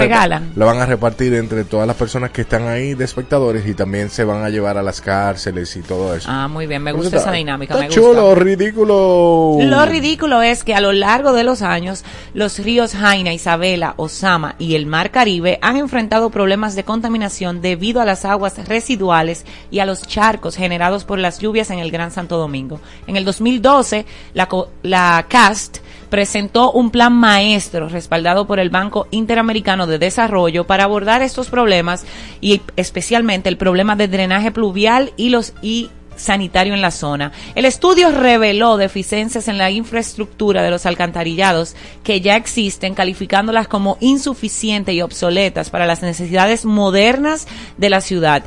la 0.57 0.65
van 0.65 0.79
a 0.81 0.87
repartir 0.87 1.35
entre 1.35 1.65
todas 1.65 1.87
las 1.87 1.97
personas 1.97 2.31
que 2.31 2.43
están 2.43 2.69
ahí 2.69 2.95
de 2.95 3.05
espectadores 3.05 3.67
y 3.67 3.75
también 3.75 4.11
se 4.11 4.25
van 4.25 4.43
a 4.45 4.51
llevar 4.51 4.77
a 4.79 4.83
las 4.83 5.01
cárceles 5.01 5.75
y 5.77 5.83
todo 5.83 6.15
eso. 6.15 6.29
Ah, 6.31 6.49
muy 6.49 6.67
bien, 6.67 6.83
me 6.83 6.93
gusta 6.93 7.17
está- 7.17 7.31
esa 7.31 7.33
dinámica, 7.33 7.75
está 7.75 7.83
me 7.83 7.89
gusta. 7.89 8.01
chulo, 8.01 8.35
ridículo. 8.35 9.59
Lo 9.61 9.87
ridículo 9.87 10.43
es 10.43 10.65
que 10.65 10.75
a 10.75 10.81
lo 10.81 10.93
largo 10.93 11.33
de 11.33 11.45
los 11.45 11.63
años, 11.63 12.05
los 12.35 12.59
ríos 12.59 12.95
Jaina, 12.95 13.33
Isabela, 13.33 13.95
Osama 13.97 14.55
y 14.59 14.75
el 14.75 14.87
Mar 14.87 15.11
Caribe 15.11 15.59
han 15.63 15.77
enfrentado 15.77 16.31
problemas 16.31 16.75
de 16.75 16.85
contaminación 16.85 17.61
debido 17.63 18.01
a 18.01 18.05
las 18.05 18.25
aguas 18.25 18.67
residuales 18.69 19.45
y 19.71 19.79
a 19.81 19.87
los 19.87 20.03
charcos 20.03 20.57
generados 20.57 21.05
por 21.05 21.19
las 21.19 21.39
lluvias 21.39 21.71
en 21.71 21.79
el 21.79 21.91
Gran 21.91 22.11
Santo 22.11 22.37
Domingo. 22.39 22.81
En 23.07 23.17
el 23.17 23.25
2012, 23.25 24.07
la, 24.35 24.49
la 24.83 25.27
CAST 25.29 25.79
presentó 26.13 26.71
un 26.73 26.91
plan 26.91 27.15
maestro 27.15 27.89
respaldado 27.89 28.47
por 28.47 28.61
el 28.61 28.69
Banco 28.69 29.07
Interamericano 29.13 29.87
de 29.87 29.99
Desarrollo 29.99 30.67
para 30.67 30.85
abordar 30.85 31.23
estos 31.23 31.49
problemas 31.49 32.05
y 32.43 32.61
especialmente 32.77 33.49
el 33.49 33.57
problema 33.57 33.97
de 33.97 34.09
drenaje 34.09 34.51
pluvial 34.51 35.15
y 35.17 35.31
los 35.31 35.55
y 35.63 35.89
sanitario 36.15 36.75
en 36.75 36.83
la 36.83 36.91
zona. 36.91 37.33
El 37.55 37.65
estudio 37.65 38.11
reveló 38.11 38.77
deficiencias 38.77 39.49
en 39.49 39.57
la 39.57 39.71
infraestructura 39.71 40.63
de 40.63 40.71
los 40.71 40.85
alcantarillados 40.85 41.77
que 42.05 42.21
ya 42.21 42.37
existen, 42.37 42.93
calificándolas 42.93 43.67
como 43.67 43.97
insuficientes 44.01 44.95
y 44.95 45.01
obsoletas 45.01 45.71
para 45.71 45.87
las 45.87 46.03
necesidades 46.03 46.67
modernas 46.67 47.49
de 47.79 47.89
la 47.89 48.03
ciudad 48.03 48.45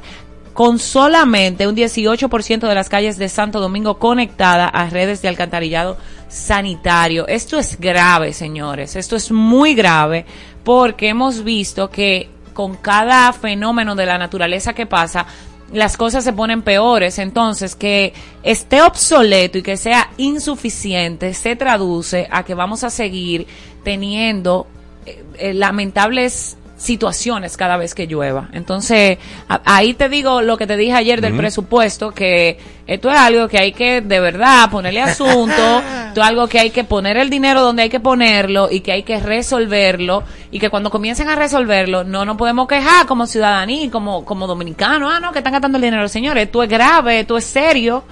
con 0.53 0.79
solamente 0.79 1.67
un 1.67 1.75
18% 1.75 2.65
de 2.65 2.75
las 2.75 2.87
calles 2.87 3.17
de 3.17 3.27
Santo 3.27 3.59
Domingo 3.59 3.99
conectada 3.99 4.67
a 4.67 4.89
redes 4.89 5.21
de 5.21 5.27
alcantarillado 5.27 5.97
sanitario. 6.35 7.27
Esto 7.27 7.57
es 7.57 7.79
grave, 7.79 8.33
señores. 8.33 8.95
Esto 8.95 9.15
es 9.15 9.31
muy 9.31 9.73
grave 9.73 10.25
porque 10.63 11.07
hemos 11.07 11.43
visto 11.43 11.89
que 11.89 12.29
con 12.53 12.75
cada 12.75 13.31
fenómeno 13.33 13.95
de 13.95 14.05
la 14.05 14.17
naturaleza 14.17 14.73
que 14.73 14.85
pasa, 14.85 15.25
las 15.71 15.97
cosas 15.97 16.23
se 16.23 16.33
ponen 16.33 16.61
peores. 16.61 17.19
Entonces, 17.19 17.75
que 17.75 18.13
esté 18.43 18.81
obsoleto 18.81 19.59
y 19.59 19.63
que 19.63 19.77
sea 19.77 20.09
insuficiente 20.17 21.33
se 21.33 21.55
traduce 21.55 22.27
a 22.29 22.43
que 22.43 22.53
vamos 22.53 22.83
a 22.83 22.89
seguir 22.89 23.47
teniendo 23.83 24.67
eh, 25.05 25.23
eh, 25.37 25.53
lamentables 25.53 26.57
situaciones 26.77 27.55
cada 27.57 27.77
vez 27.77 27.95
que 27.95 28.05
llueva. 28.07 28.49
Entonces, 28.51 29.17
a- 29.47 29.61
ahí 29.65 29.93
te 29.93 30.09
digo 30.09 30.41
lo 30.41 30.57
que 30.57 30.67
te 30.67 30.75
dije 30.77 30.93
ayer 30.93 31.21
del 31.21 31.35
presupuesto, 31.37 32.11
que 32.11 32.57
esto 32.85 33.09
es 33.09 33.17
algo 33.17 33.47
que 33.47 33.57
hay 33.57 33.71
que 33.71 34.01
de 34.01 34.19
verdad 34.19 34.69
ponerle 34.69 35.01
asunto, 35.01 35.53
esto 36.07 36.21
es 36.21 36.27
algo 36.27 36.47
que 36.47 36.59
hay 36.59 36.69
que 36.71 36.83
poner 36.83 37.17
el 37.17 37.29
dinero 37.29 37.61
donde 37.61 37.83
hay 37.83 37.89
que 37.89 37.99
ponerlo 37.99 38.69
y 38.69 38.81
que 38.81 38.91
hay 38.91 39.03
que 39.03 39.19
resolverlo 39.19 40.23
y 40.51 40.59
que 40.59 40.69
cuando 40.69 40.89
comiencen 40.91 41.29
a 41.29 41.35
resolverlo 41.35 42.03
no 42.03 42.25
nos 42.25 42.35
podemos 42.37 42.67
quejar 42.67 43.05
como 43.07 43.25
ciudadanía 43.25 43.83
y 43.83 43.89
como, 43.89 44.25
como 44.25 44.45
dominicanos, 44.45 45.11
ah, 45.13 45.19
no, 45.19 45.31
que 45.31 45.39
están 45.39 45.53
gastando 45.53 45.77
el 45.77 45.83
dinero. 45.83 46.07
Señores, 46.09 46.45
esto 46.45 46.61
es 46.61 46.69
grave, 46.69 47.21
esto 47.21 47.37
es 47.37 47.45
serio. 47.45 48.03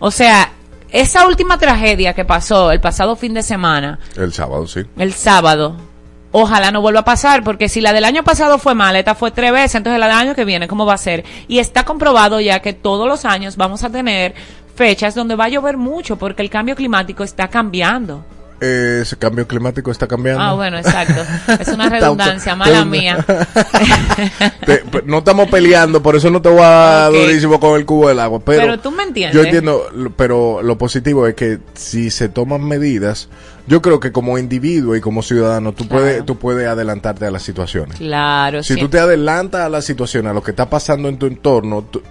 O 0.00 0.10
sea, 0.10 0.52
esa 0.90 1.26
última 1.26 1.56
tragedia 1.58 2.14
que 2.14 2.24
pasó 2.24 2.72
el 2.72 2.80
pasado 2.80 3.14
fin 3.16 3.34
de 3.34 3.42
semana, 3.42 3.98
El 4.16 4.32
sábado, 4.32 4.66
sí. 4.66 4.80
el 4.96 5.12
sábado. 5.12 5.76
Ojalá 6.30 6.70
no 6.70 6.82
vuelva 6.82 7.00
a 7.00 7.04
pasar, 7.04 7.42
porque 7.42 7.68
si 7.68 7.80
la 7.80 7.92
del 7.92 8.04
año 8.04 8.22
pasado 8.22 8.58
fue 8.58 8.74
mala, 8.74 8.98
esta 8.98 9.14
fue 9.14 9.30
tres 9.30 9.50
veces, 9.50 9.76
entonces 9.76 9.98
la 9.98 10.08
del 10.08 10.16
año 10.16 10.34
que 10.34 10.44
viene, 10.44 10.68
¿cómo 10.68 10.84
va 10.84 10.94
a 10.94 10.98
ser? 10.98 11.24
Y 11.48 11.58
está 11.58 11.84
comprobado 11.84 12.38
ya 12.40 12.60
que 12.60 12.74
todos 12.74 13.08
los 13.08 13.24
años 13.24 13.56
vamos 13.56 13.82
a 13.82 13.90
tener 13.90 14.34
fechas 14.74 15.14
donde 15.14 15.36
va 15.36 15.46
a 15.46 15.48
llover 15.48 15.76
mucho, 15.76 16.16
porque 16.16 16.42
el 16.42 16.50
cambio 16.50 16.76
climático 16.76 17.24
está 17.24 17.48
cambiando. 17.48 18.24
Eh, 18.60 19.00
ese 19.02 19.16
cambio 19.16 19.46
climático 19.46 19.90
está 19.92 20.08
cambiando. 20.08 20.42
Ah, 20.42 20.54
bueno, 20.54 20.78
exacto. 20.78 21.22
Es 21.60 21.68
una 21.68 21.88
redundancia, 21.88 22.56
mala 22.56 22.84
mía. 22.86 23.24
Te- 24.66 24.78
pe- 24.78 25.02
no 25.06 25.18
estamos 25.18 25.48
peleando, 25.48 26.02
por 26.02 26.16
eso 26.16 26.30
no 26.30 26.42
te 26.42 26.48
voy 26.48 26.62
a 26.62 26.68
dar 26.68 27.12
durísimo 27.12 27.60
con 27.60 27.78
el 27.78 27.86
cubo 27.86 28.08
del 28.08 28.18
agua. 28.20 28.40
Pero, 28.44 28.60
Pero 28.62 28.78
tú 28.80 28.90
me 28.90 29.04
entiendes. 29.04 29.34
Yo 29.36 29.42
entiendo, 29.44 29.86
pero 30.16 30.60
lo 30.62 30.76
positivo 30.76 31.26
es 31.26 31.34
que 31.34 31.58
si 31.74 32.10
se 32.10 32.28
toman 32.28 32.64
medidas, 32.64 33.28
yo 33.66 33.80
creo 33.82 34.00
que 34.00 34.12
como 34.12 34.38
individuo 34.38 34.96
y 34.96 35.00
como 35.00 35.22
ciudadano, 35.22 35.72
tú 35.72 35.86
Claro. 35.86 36.02
puedes, 36.04 36.26
tú 36.26 36.36
puedes 36.38 36.66
adelantarte 36.68 37.26
a 37.26 37.30
las 37.30 37.42
situaciones. 37.42 37.96
Claro, 37.98 38.62
Si 38.62 38.76
tú 38.76 38.88
te 38.88 38.98
adelantas 38.98 39.60
a 39.62 39.68
la 39.68 39.82
situación, 39.82 40.26
a 40.26 40.32
lo 40.32 40.42
que 40.42 40.50
está 40.50 40.68
pasando 40.68 41.08
en 41.08 41.18
tu 41.18 41.26
entorno, 41.26 41.82
tú- 41.82 42.02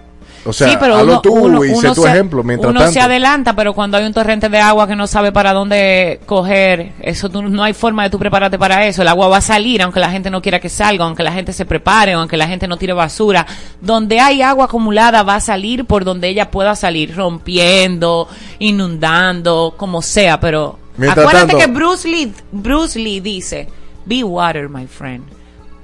o 0.48 0.52
sea, 0.52 0.68
sí, 0.68 0.76
pero 0.80 0.94
hazlo 0.96 1.12
uno, 1.12 1.20
tú 1.20 1.32
uno- 1.34 1.64
y 1.64 1.74
sé 1.76 1.88
tu 1.94 2.02
se, 2.02 2.08
ejemplo 2.08 2.42
mientras 2.42 2.70
uno 2.70 2.80
tanto. 2.80 2.92
se 2.94 3.00
adelanta, 3.00 3.54
pero 3.54 3.74
cuando 3.74 3.96
hay 3.96 4.04
un 4.04 4.12
torrente 4.14 4.48
de 4.48 4.58
agua 4.58 4.86
que 4.86 4.96
no 4.96 5.06
sabe 5.06 5.30
para 5.32 5.52
dónde 5.52 6.20
coger, 6.26 6.92
eso 7.00 7.28
tú- 7.28 7.42
no 7.42 7.62
hay 7.62 7.72
forma 7.74 8.02
de 8.04 8.10
tú 8.10 8.18
prepararte 8.18 8.58
para 8.58 8.86
eso. 8.86 9.02
El 9.02 9.08
agua 9.08 9.28
va 9.28 9.36
a 9.38 9.40
salir, 9.40 9.82
aunque 9.82 10.00
la 10.00 10.10
gente 10.10 10.30
no 10.30 10.40
quiera 10.42 10.58
que 10.60 10.68
salga, 10.68 11.04
aunque 11.04 11.22
la 11.22 11.32
gente 11.32 11.52
se 11.52 11.64
prepare, 11.66 12.12
aunque 12.12 12.36
la 12.36 12.46
gente 12.48 12.66
no 12.66 12.76
tire 12.76 12.92
basura. 12.92 13.46
Donde 13.80 14.20
hay 14.20 14.42
agua 14.42 14.64
acumulada 14.66 15.22
va 15.22 15.36
a 15.36 15.40
salir 15.40 15.84
por 15.84 16.04
donde 16.04 16.28
ella 16.28 16.50
pueda 16.50 16.74
salir, 16.76 17.14
rompiendo, 17.14 18.28
inundando, 18.58 19.74
como 19.76 20.02
sea. 20.02 20.40
Pero 20.40 20.78
Mientras 20.96 21.26
acuérdate 21.26 21.52
tanto- 21.52 21.66
que 21.66 21.72
Bruce 21.72 22.08
Lee, 22.08 22.32
Bruce 22.52 22.98
Lee 22.98 23.20
dice, 23.20 23.68
"Be 24.06 24.24
water, 24.24 24.68
my 24.68 24.86
friend. 24.86 25.24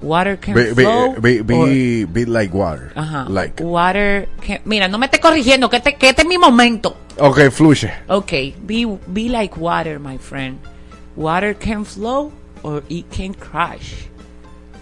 Water 0.05 0.39
can 0.39 0.55
Be, 0.55 0.75
flow." 0.75 1.15
be- 1.21 1.43
be- 1.43 1.55
or- 1.55 2.13
be 2.13 2.27
like 2.27 2.55
water. 2.55 2.93
Ajá. 2.95 3.27
Like. 3.29 3.63
Water 3.65 4.29
can- 4.47 4.61
Mira, 4.65 4.87
no 4.89 4.99
me 4.99 5.07
estés 5.07 5.21
corrigiendo, 5.21 5.69
que 5.71 5.77
este, 5.79 5.95
que 5.97 6.11
este 6.11 6.23
es 6.23 6.29
mi 6.29 6.39
momento. 6.39 6.97
Ok, 7.19 7.51
fluye. 7.51 7.93
Ok, 8.09 8.33
be, 8.63 8.87
be 9.07 9.29
like 9.29 9.55
water, 9.59 9.99
my 9.99 10.19
friend. 10.19 10.59
Water 11.17 11.57
can 11.57 11.85
flow 11.85 12.33
or 12.63 12.83
it 12.89 13.07
can 13.17 13.35
crash. 13.35 14.07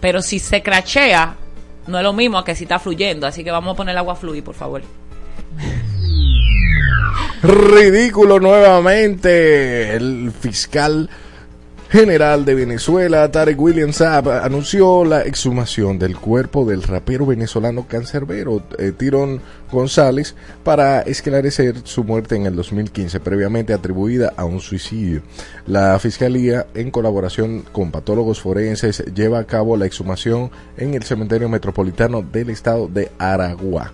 Pero 0.00 0.20
si 0.22 0.38
se 0.38 0.62
crachea, 0.62 1.36
No 1.84 1.98
es 1.98 2.04
lo 2.04 2.12
mismo 2.12 2.44
que 2.44 2.54
si 2.54 2.62
está 2.64 2.78
fluyendo, 2.78 3.26
así 3.26 3.42
que 3.42 3.50
vamos 3.50 3.74
a 3.74 3.76
poner 3.76 3.92
el 3.94 3.98
agua 3.98 4.12
a 4.12 4.16
fluir, 4.16 4.44
por 4.44 4.54
favor. 4.54 4.82
Ridículo 7.42 8.38
nuevamente. 8.38 9.94
El 9.96 10.30
fiscal 10.38 11.10
general 11.92 12.46
de 12.46 12.54
Venezuela, 12.54 13.30
Tarek 13.30 13.60
William 13.60 13.92
Saab, 13.92 14.26
anunció 14.30 15.04
la 15.04 15.24
exhumación 15.24 15.98
del 15.98 16.16
cuerpo 16.16 16.64
del 16.64 16.82
rapero 16.82 17.26
venezolano 17.26 17.86
cancerbero 17.86 18.62
eh, 18.78 18.92
Tirón 18.96 19.42
González 19.70 20.34
para 20.64 21.02
esclarecer 21.02 21.82
su 21.84 22.02
muerte 22.02 22.34
en 22.34 22.46
el 22.46 22.56
2015, 22.56 23.20
previamente 23.20 23.74
atribuida 23.74 24.32
a 24.38 24.46
un 24.46 24.60
suicidio. 24.60 25.20
La 25.66 25.98
fiscalía, 25.98 26.66
en 26.72 26.90
colaboración 26.90 27.62
con 27.72 27.90
patólogos 27.90 28.40
forenses, 28.40 29.04
lleva 29.14 29.40
a 29.40 29.44
cabo 29.44 29.76
la 29.76 29.84
exhumación 29.84 30.50
en 30.78 30.94
el 30.94 31.02
cementerio 31.02 31.50
metropolitano 31.50 32.22
del 32.22 32.48
estado 32.48 32.88
de 32.88 33.10
Aragua 33.18 33.92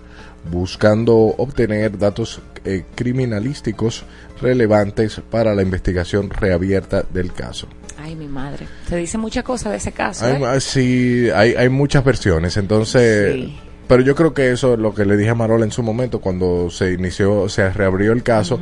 buscando 0.49 1.15
obtener 1.17 1.97
datos 1.97 2.39
eh, 2.63 2.85
criminalísticos 2.95 4.05
relevantes 4.41 5.21
para 5.29 5.53
la 5.53 5.63
investigación 5.63 6.29
reabierta 6.29 7.03
del 7.11 7.33
caso. 7.33 7.67
Ay, 8.01 8.15
mi 8.15 8.27
madre. 8.27 8.67
Se 8.87 8.95
dice 8.97 9.17
muchas 9.17 9.43
cosas 9.43 9.71
de 9.71 9.77
ese 9.77 9.91
caso. 9.91 10.25
Hay, 10.25 10.41
¿eh? 10.41 10.61
sí, 10.61 11.29
hay, 11.33 11.53
hay 11.55 11.69
muchas 11.69 12.03
versiones, 12.03 12.55
entonces... 12.57 13.33
Sí. 13.33 13.59
Pero 13.87 14.03
yo 14.03 14.13
creo 14.15 14.35
que 14.35 14.51
eso 14.51 14.73
es 14.73 14.79
lo 14.79 14.93
que 14.93 15.03
le 15.03 15.17
dije 15.17 15.31
a 15.31 15.35
Marola 15.35 15.65
en 15.65 15.71
su 15.71 15.81
momento 15.81 16.21
cuando 16.21 16.69
se 16.69 16.93
inició, 16.93 17.49
se 17.49 17.71
reabrió 17.71 18.11
el 18.13 18.21
caso, 18.21 18.59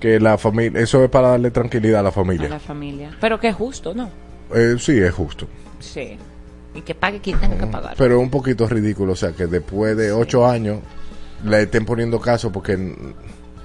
que 0.00 0.18
la 0.18 0.38
familia, 0.38 0.80
eso 0.80 1.04
es 1.04 1.10
para 1.10 1.28
darle 1.28 1.50
tranquilidad 1.50 2.00
a 2.00 2.02
la 2.04 2.08
A 2.08 2.12
familia. 2.12 2.48
la 2.48 2.58
familia. 2.58 3.10
Pero 3.20 3.38
que 3.38 3.48
es 3.48 3.54
justo, 3.54 3.92
¿no? 3.94 4.08
Eh, 4.54 4.76
sí, 4.78 4.98
es 4.98 5.12
justo. 5.12 5.46
Sí. 5.80 6.16
Y 6.74 6.80
que 6.80 6.94
pague 6.94 7.20
quien 7.20 7.38
tenga 7.38 7.58
que 7.58 7.66
pagar. 7.66 7.94
Pero 7.98 8.16
es 8.16 8.22
un 8.22 8.30
poquito 8.30 8.66
ridículo, 8.66 9.12
o 9.12 9.16
sea, 9.16 9.32
que 9.32 9.46
después 9.46 9.98
de 9.98 10.12
ocho 10.12 10.46
años 10.46 10.78
le 11.44 11.60
estén 11.62 11.84
poniendo 11.84 12.18
caso 12.18 12.50
porque, 12.50 12.94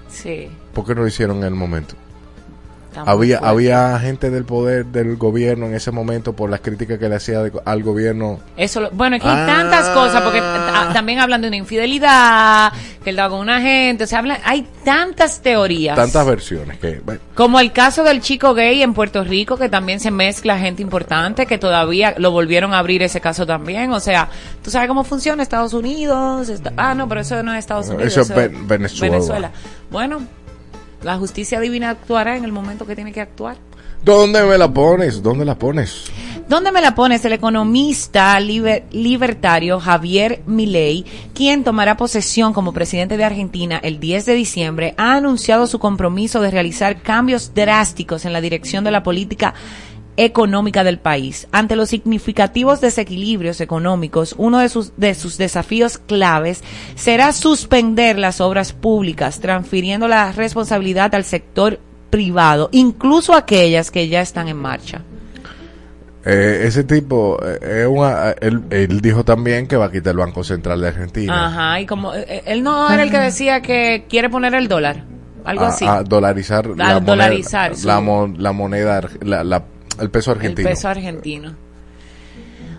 Sí. 0.10 0.50
porque 0.74 0.96
no 0.96 1.02
lo 1.02 1.08
hicieron 1.08 1.38
en 1.38 1.44
el 1.46 1.56
momento. 1.56 1.96
Había, 3.06 3.40
fuerte. 3.40 3.48
había 3.54 4.00
gente 4.00 4.30
del 4.30 4.46
poder 4.46 4.86
del 4.86 5.16
gobierno 5.18 5.66
en 5.68 5.74
ese 5.76 5.92
momento 5.92 6.34
por 6.34 6.50
las 6.50 6.62
críticas 6.62 6.98
que 7.00 7.10
le 7.10 7.16
hacía 7.16 7.42
de- 7.44 7.52
al 7.66 7.84
gobierno. 7.84 8.40
Eso, 8.58 8.82
lo- 8.82 8.92
bueno, 8.92 9.16
es 9.16 9.22
que 9.22 9.28
hay 9.28 9.38
Ah. 9.38 9.46
tantas 9.46 9.90
cosas, 9.90 10.22
porque 10.22 10.40
ah, 10.42 10.92
también 10.94 11.20
hablan 11.20 11.42
de 11.42 11.48
una 11.48 11.58
infidelidad, 11.58 12.72
que 13.04 13.10
él 13.12 13.16
da 13.16 13.30
con 13.30 13.40
una 13.40 13.62
gente, 13.62 14.04
o 14.04 14.08
sea, 14.08 14.20
habla, 14.20 14.40
hay 14.44 14.68
tantas 14.84 15.42
teorías. 15.42 15.96
Tantas 15.96 16.26
versiones 16.26 16.78
que... 16.80 17.02
bueno, 17.04 17.20
Como 17.36 17.60
el 17.60 17.72
caso 17.72 18.04
del 18.04 18.22
chico 18.22 18.54
gay 18.54 18.82
en 18.82 18.94
Puerto 18.94 19.24
Rico, 19.24 19.58
que 19.58 19.70
también 19.70 20.00
se 20.00 20.12
mezcla 20.12 20.58
gente 20.58 20.82
importante, 20.82 21.46
que 21.46 21.58
todavía 21.58 22.16
lo 22.18 22.32
volvieron 22.32 22.74
a 22.74 22.80
abrir 22.80 23.04
ese 23.04 23.22
caso 23.22 23.46
también. 23.46 23.92
O 23.92 24.00
sea, 24.00 24.30
tú 24.64 24.72
sabes 24.72 24.88
cómo 24.88 25.04
funciona 25.04 25.44
Estados 25.44 25.74
Unidos. 25.74 26.52
Ah, 26.78 26.94
no, 26.96 27.08
pero 27.08 27.22
eso 27.22 27.42
no 27.44 27.54
es 27.54 27.60
Estados 27.60 27.88
Unidos. 27.90 28.08
eso 28.08 28.22
es 28.22 28.30
Ven- 28.30 28.68
Venezuela. 28.68 29.52
Bueno, 29.92 30.22
la 31.06 31.18
justicia 31.18 31.60
divina 31.60 31.92
actuará 31.92 32.36
en 32.36 32.44
el 32.44 32.52
momento 32.52 32.86
que 32.86 32.96
tiene 32.96 33.14
que 33.14 33.22
actuar. 33.22 33.58
¿Dónde 34.04 34.44
me 34.44 34.58
la 34.58 34.72
pones? 34.72 35.22
¿Dónde 35.24 35.46
la 35.46 35.58
pones? 35.58 36.06
¿Dónde 36.48 36.72
me 36.72 36.82
la 36.82 36.94
pones? 36.94 37.24
El 37.26 37.34
economista 37.34 38.40
liber- 38.40 38.84
libertario 38.92 39.80
Javier 39.80 40.42
Milei, 40.46 41.06
quien 41.34 41.64
tomará 41.64 41.98
posesión 41.98 42.54
como 42.54 42.72
presidente 42.74 43.18
de 43.18 43.24
Argentina 43.24 43.80
el 43.82 44.00
10 44.00 44.26
de 44.28 44.34
diciembre, 44.36 44.94
ha 44.98 45.16
anunciado 45.16 45.66
su 45.66 45.80
compromiso 45.80 46.40
de 46.42 46.52
realizar 46.52 47.02
cambios 47.02 47.54
drásticos 47.56 48.26
en 48.26 48.34
la 48.34 48.42
dirección 48.42 48.84
de 48.84 48.92
la 48.92 49.02
política 49.02 49.54
económica 50.18 50.84
del 50.84 51.00
país. 51.00 51.48
Ante 51.52 51.76
los 51.76 51.90
significativos 51.90 52.82
desequilibrios 52.82 53.60
económicos, 53.62 54.36
uno 54.38 54.60
de 54.60 54.70
sus, 54.70 54.94
de 54.98 55.14
sus 55.14 55.38
desafíos 55.38 55.98
claves 55.98 56.64
será 56.96 57.32
suspender 57.34 58.18
las 58.18 58.40
obras 58.42 58.74
públicas, 58.74 59.40
transfiriendo 59.40 60.08
la 60.08 60.32
responsabilidad 60.32 61.14
al 61.16 61.24
sector 61.26 61.80
privado, 62.10 62.70
incluso 62.72 63.34
aquellas 63.36 63.92
que 63.92 64.08
ya 64.08 64.22
están 64.22 64.48
en 64.48 64.58
marcha. 64.58 65.02
Eh, 66.28 66.64
ese 66.66 66.84
tipo, 66.84 67.38
eh, 67.62 67.86
una- 67.86 68.32
él, 68.42 68.64
él 68.72 69.00
dijo 69.00 69.24
también 69.24 69.68
que 69.68 69.76
va 69.78 69.86
a 69.86 69.92
quitar 69.92 70.12
el 70.14 70.18
Banco 70.18 70.44
Central 70.44 70.82
de 70.82 70.88
Argentina. 70.88 71.48
Ajá, 71.48 71.80
y 71.82 71.86
como 71.86 72.16
eh, 72.16 72.42
él 72.48 72.64
no 72.64 72.90
era 72.92 73.04
el 73.04 73.12
que 73.12 73.20
decía 73.20 73.62
que 73.62 74.06
quiere 74.10 74.28
poner 74.30 74.56
el 74.56 74.68
dólar, 74.68 75.04
algo 75.44 75.66
a, 75.66 75.68
así. 75.68 75.86
a 75.86 76.02
dolarizar, 76.02 76.66
A 76.66 76.76
la, 76.76 77.00
dolarizar, 77.00 77.70
moneda, 77.72 77.80
sí. 77.82 77.86
la, 77.88 78.00
mo- 78.02 78.34
la 78.38 78.52
moneda, 78.54 79.02
la- 79.22 79.64
el 80.00 80.10
peso 80.10 80.32
el 80.32 80.38
argentino. 80.38 80.70
peso 80.70 80.88
argentino. 80.88 81.56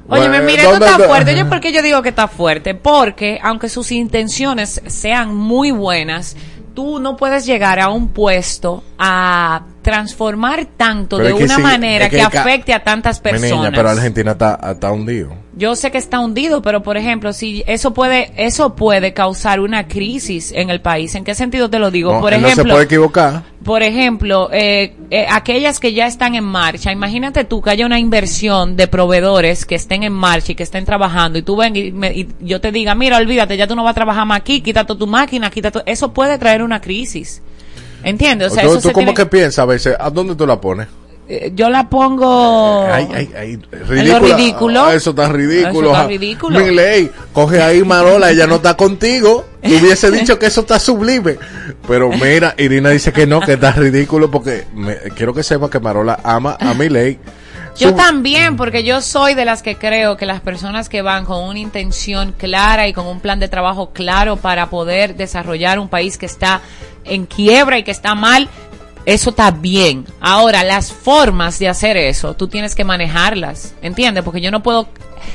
Oye, 0.08 0.28
mira, 0.28 0.62
esto 0.62 0.70
¿dónde- 0.70 0.86
está 0.86 0.98
fuerte. 1.08 1.36
Yo, 1.36 1.48
¿por 1.48 1.60
qué 1.60 1.72
yo 1.72 1.82
digo 1.82 2.00
que 2.02 2.10
está 2.10 2.28
fuerte? 2.28 2.74
Porque, 2.74 3.40
aunque 3.42 3.68
sus 3.68 3.90
intenciones 3.90 4.80
sean 4.86 5.34
muy 5.34 5.72
buenas, 5.72 6.36
tú 6.74 7.00
no 7.00 7.16
puedes 7.16 7.44
llegar 7.44 7.80
a 7.80 7.88
un 7.88 8.08
puesto 8.08 8.84
a 8.98 9.62
transformar 9.86 10.66
tanto 10.76 11.16
Pero 11.18 11.28
de 11.38 11.44
una 11.44 11.54
sí, 11.56 11.62
manera 11.62 12.08
que, 12.08 12.20
afecte 12.20 12.74
a 12.74 12.82
tantas 12.82 13.20
personas. 13.20 13.50
niña, 13.52 13.70
pero 13.72 13.88
Argentina 13.90 14.32
está, 14.32 14.58
está 14.72 14.90
hundido. 14.90 15.32
Yo 15.56 15.76
sé 15.76 15.92
que 15.92 15.96
está 15.98 16.18
hundido, 16.18 16.60
pero 16.60 16.82
por 16.82 16.96
ejemplo, 16.96 17.32
si 17.32 17.62
eso 17.68 17.94
puede, 17.94 18.32
eso 18.36 18.74
puede 18.74 19.14
causar 19.14 19.60
una 19.60 19.86
crisis 19.86 20.50
en 20.52 20.70
el 20.70 20.80
país. 20.80 21.14
¿En 21.14 21.22
qué 21.24 21.34
sentido 21.36 21.70
te 21.70 21.78
lo 21.78 21.90
digo? 21.92 22.12
No, 22.14 22.20
por 22.20 22.34
él 22.34 22.42
no 22.42 22.48
se 22.48 22.52
ejemplo, 22.54 22.74
puede 22.74 22.84
equivocar. 22.84 23.44
por 23.64 23.82
ejemplo, 23.84 24.50
eh, 24.52 24.94
eh, 25.10 25.26
aquellas 25.30 25.78
que 25.80 25.92
ya 25.94 26.08
están 26.08 26.34
en 26.34 26.44
marcha, 26.44 26.90
imagínate 26.92 27.44
tú 27.44 27.62
que 27.62 27.70
haya 27.70 27.86
una 27.86 28.00
inversión 28.00 28.76
de 28.76 28.88
proveedores 28.88 29.64
que 29.64 29.76
estén 29.76 30.02
en 30.02 30.12
marcha 30.12 30.52
y 30.52 30.54
que 30.56 30.64
estén 30.64 30.84
trabajando 30.84 31.38
y 31.38 31.42
tú 31.42 31.56
ven 31.56 31.74
y, 31.76 31.92
me- 31.92 32.12
y 32.12 32.28
yo 32.40 32.60
te 32.60 32.72
diga, 32.72 32.94
mira, 32.96 33.16
olvídate, 33.16 33.56
ya 33.56 33.66
tú 33.68 33.76
no 33.76 33.84
vas 33.84 33.92
a 33.92 33.94
trabajar 33.94 34.26
más 34.26 34.40
aquí, 34.40 34.60
quítate 34.60 34.94
tu 34.96 35.06
máquina, 35.06 35.48
quítate, 35.48 35.80
eso 35.86 36.12
puede 36.12 36.36
traer 36.38 36.62
una 36.62 36.80
crisis. 36.80 37.40
¿Entiendes? 38.02 38.52
O 38.52 38.54
sea, 38.54 38.62
¿Tú, 38.64 38.70
eso 38.70 38.80
tú 38.80 38.88
se 38.88 38.92
cómo 38.94 39.06
tiene- 39.06 39.14
que 39.14 39.26
piensas 39.26 39.58
a 39.60 39.66
veces? 39.66 39.96
¿A 39.98 40.10
dónde 40.10 40.34
tú 40.34 40.46
la 40.46 40.60
pones? 40.60 40.86
eh, 41.28 41.50
yo 41.56 41.68
la 41.70 41.88
pongo 41.88 42.84
Ay, 42.88 43.08
ay, 43.12 43.30
ay, 43.36 43.58
lo 44.04 44.18
ridículo. 44.20 44.84
Ah, 44.84 44.94
Eso 44.94 45.10
está 45.10 45.28
ridículo. 45.28 45.70
Eso 45.80 45.86
está 45.92 46.02
Ah, 46.02 46.06
ridículo. 46.06 46.60
Milei, 46.60 47.10
coge 47.32 47.60
ahí 47.60 47.82
Marola, 47.82 48.30
ella 48.30 48.46
no 48.46 48.56
está 48.56 48.74
contigo. 48.76 49.44
Tú 49.60 49.70
hubiese 49.76 50.12
dicho 50.12 50.38
que 50.38 50.46
eso 50.46 50.60
está 50.60 50.78
sublime. 50.78 51.36
Pero 51.88 52.10
mira, 52.10 52.54
Irina 52.58 52.90
dice 52.90 53.12
que 53.12 53.26
no, 53.26 53.40
que 53.40 53.54
está 53.54 53.72
ridículo 53.72 54.30
porque 54.30 54.66
me- 54.72 54.98
quiero 55.16 55.34
que 55.34 55.42
sepa 55.42 55.68
que 55.68 55.80
Marola 55.80 56.20
ama 56.22 56.56
a 56.60 56.74
Milei. 56.74 57.18
Yo 57.76 57.90
Su- 57.90 57.94
también, 57.96 58.56
porque 58.56 58.84
yo 58.84 59.02
soy 59.02 59.34
de 59.34 59.44
las 59.44 59.62
que 59.62 59.76
creo 59.76 60.16
que 60.16 60.24
las 60.24 60.40
personas 60.40 60.88
que 60.88 61.02
van 61.02 61.26
con 61.26 61.44
una 61.44 61.58
intención 61.58 62.32
clara 62.38 62.88
y 62.88 62.94
con 62.94 63.06
un 63.06 63.20
plan 63.20 63.38
de 63.38 63.48
trabajo 63.48 63.90
claro 63.92 64.36
para 64.36 64.70
poder 64.70 65.14
desarrollar 65.14 65.78
un 65.78 65.88
país 65.90 66.16
que 66.16 66.24
está 66.24 66.62
en 67.08 67.26
quiebra 67.26 67.78
y 67.78 67.82
que 67.82 67.90
está 67.90 68.14
mal, 68.14 68.48
eso 69.06 69.30
está 69.30 69.50
bien. 69.52 70.04
Ahora, 70.20 70.64
las 70.64 70.92
formas 70.92 71.58
de 71.58 71.68
hacer 71.68 71.96
eso, 71.96 72.34
tú 72.34 72.48
tienes 72.48 72.74
que 72.74 72.84
manejarlas, 72.84 73.74
¿entiendes? 73.80 74.24
Porque 74.24 74.40
yo 74.40 74.50
no 74.50 74.62
puedo 74.62 74.88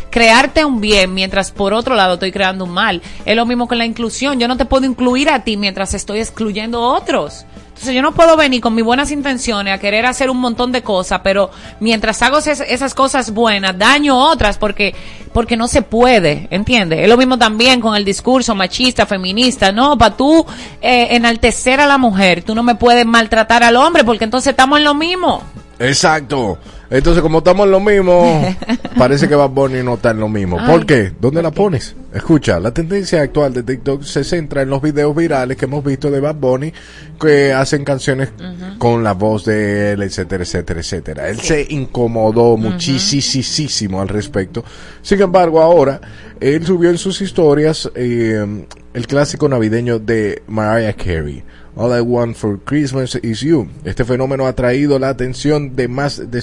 crearte 0.09 0.65
un 0.65 0.81
bien 0.81 1.13
mientras 1.13 1.51
por 1.51 1.73
otro 1.73 1.95
lado 1.95 2.15
estoy 2.15 2.31
creando 2.31 2.65
un 2.65 2.71
mal. 2.71 3.01
Es 3.25 3.35
lo 3.35 3.45
mismo 3.45 3.67
con 3.67 3.77
la 3.77 3.85
inclusión. 3.85 4.39
Yo 4.39 4.47
no 4.47 4.57
te 4.57 4.65
puedo 4.65 4.85
incluir 4.85 5.29
a 5.29 5.43
ti 5.43 5.57
mientras 5.57 5.93
estoy 5.93 6.19
excluyendo 6.19 6.79
a 6.79 6.97
otros. 6.97 7.45
Entonces 7.81 7.95
yo 7.95 8.03
no 8.03 8.11
puedo 8.11 8.37
venir 8.37 8.61
con 8.61 8.75
mis 8.75 8.85
buenas 8.85 9.09
intenciones 9.09 9.73
a 9.73 9.79
querer 9.79 10.05
hacer 10.05 10.29
un 10.29 10.37
montón 10.37 10.71
de 10.71 10.83
cosas, 10.83 11.21
pero 11.23 11.49
mientras 11.79 12.21
hago 12.21 12.37
es- 12.37 12.59
esas 12.59 12.93
cosas 12.93 13.31
buenas, 13.33 13.75
daño 13.75 14.15
otras 14.19 14.59
porque, 14.59 14.93
porque 15.33 15.57
no 15.57 15.67
se 15.67 15.81
puede, 15.81 16.47
¿entiendes? 16.51 16.99
Es 16.99 17.09
lo 17.09 17.17
mismo 17.17 17.39
también 17.39 17.81
con 17.81 17.95
el 17.95 18.05
discurso 18.05 18.53
machista, 18.53 19.07
feminista, 19.07 19.71
no, 19.71 19.97
para 19.97 20.15
tú 20.15 20.45
eh, 20.79 21.07
enaltecer 21.15 21.79
a 21.79 21.87
la 21.87 21.97
mujer, 21.97 22.43
tú 22.43 22.53
no 22.53 22.61
me 22.61 22.75
puedes 22.75 23.03
maltratar 23.07 23.63
al 23.63 23.75
hombre 23.75 24.03
porque 24.03 24.25
entonces 24.25 24.51
estamos 24.51 24.77
en 24.77 24.83
lo 24.83 24.93
mismo. 24.93 25.41
Exacto. 25.79 26.59
Entonces, 26.91 27.23
como 27.23 27.37
estamos 27.37 27.65
en 27.67 27.71
lo 27.71 27.79
mismo, 27.79 28.45
parece 28.97 29.29
que 29.29 29.35
Bad 29.35 29.51
Bunny 29.51 29.81
no 29.81 29.93
está 29.93 30.11
en 30.11 30.19
lo 30.19 30.27
mismo. 30.27 30.57
¿Por 30.57 30.81
Ay, 30.81 30.85
qué? 30.85 31.13
¿Dónde 31.21 31.41
la 31.41 31.51
pones? 31.51 31.95
Escucha, 32.13 32.59
la 32.59 32.73
tendencia 32.73 33.21
actual 33.21 33.53
de 33.53 33.63
TikTok 33.63 34.03
se 34.03 34.25
centra 34.25 34.61
en 34.61 34.69
los 34.69 34.81
videos 34.81 35.15
virales 35.15 35.55
que 35.55 35.63
hemos 35.63 35.85
visto 35.85 36.11
de 36.11 36.19
Bad 36.19 36.35
Bunny 36.35 36.73
que 37.17 37.53
hacen 37.53 37.85
canciones 37.85 38.33
con 38.77 39.05
la 39.05 39.13
voz 39.13 39.45
de 39.45 39.93
él, 39.93 40.03
etcétera, 40.03 40.43
etcétera, 40.43 40.81
etcétera. 40.81 41.29
Él 41.29 41.39
se 41.39 41.65
incomodó 41.69 42.57
muchísimo 42.57 44.01
al 44.01 44.09
respecto. 44.09 44.65
Sin 45.01 45.21
embargo, 45.21 45.61
ahora, 45.61 46.01
él 46.41 46.65
subió 46.65 46.89
en 46.89 46.97
sus 46.97 47.21
historias 47.21 47.89
eh, 47.95 48.65
el 48.93 49.07
clásico 49.07 49.47
navideño 49.47 49.97
de 49.97 50.43
Mariah 50.47 50.93
Carey. 50.93 51.41
All 51.75 51.97
I 51.97 52.01
Want 52.01 52.35
for 52.35 52.59
Christmas 52.59 53.15
is 53.23 53.39
You. 53.41 53.67
Este 53.85 54.03
fenómeno 54.03 54.45
ha 54.45 54.53
traído 54.53 54.99
la 54.99 55.09
atención 55.09 55.75
de 55.75 55.87
más 55.87 56.29
de 56.29 56.41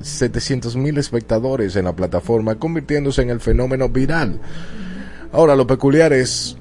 700 0.00 0.76
mil 0.76 0.96
espectadores 0.98 1.74
en 1.76 1.86
la 1.86 1.92
plataforma, 1.94 2.54
convirtiéndose 2.54 3.22
en 3.22 3.30
el 3.30 3.40
fenómeno 3.40 3.88
viral. 3.88 4.40
Ahora, 5.32 5.56
lo 5.56 5.66
peculiar 5.66 6.12
es 6.12 6.56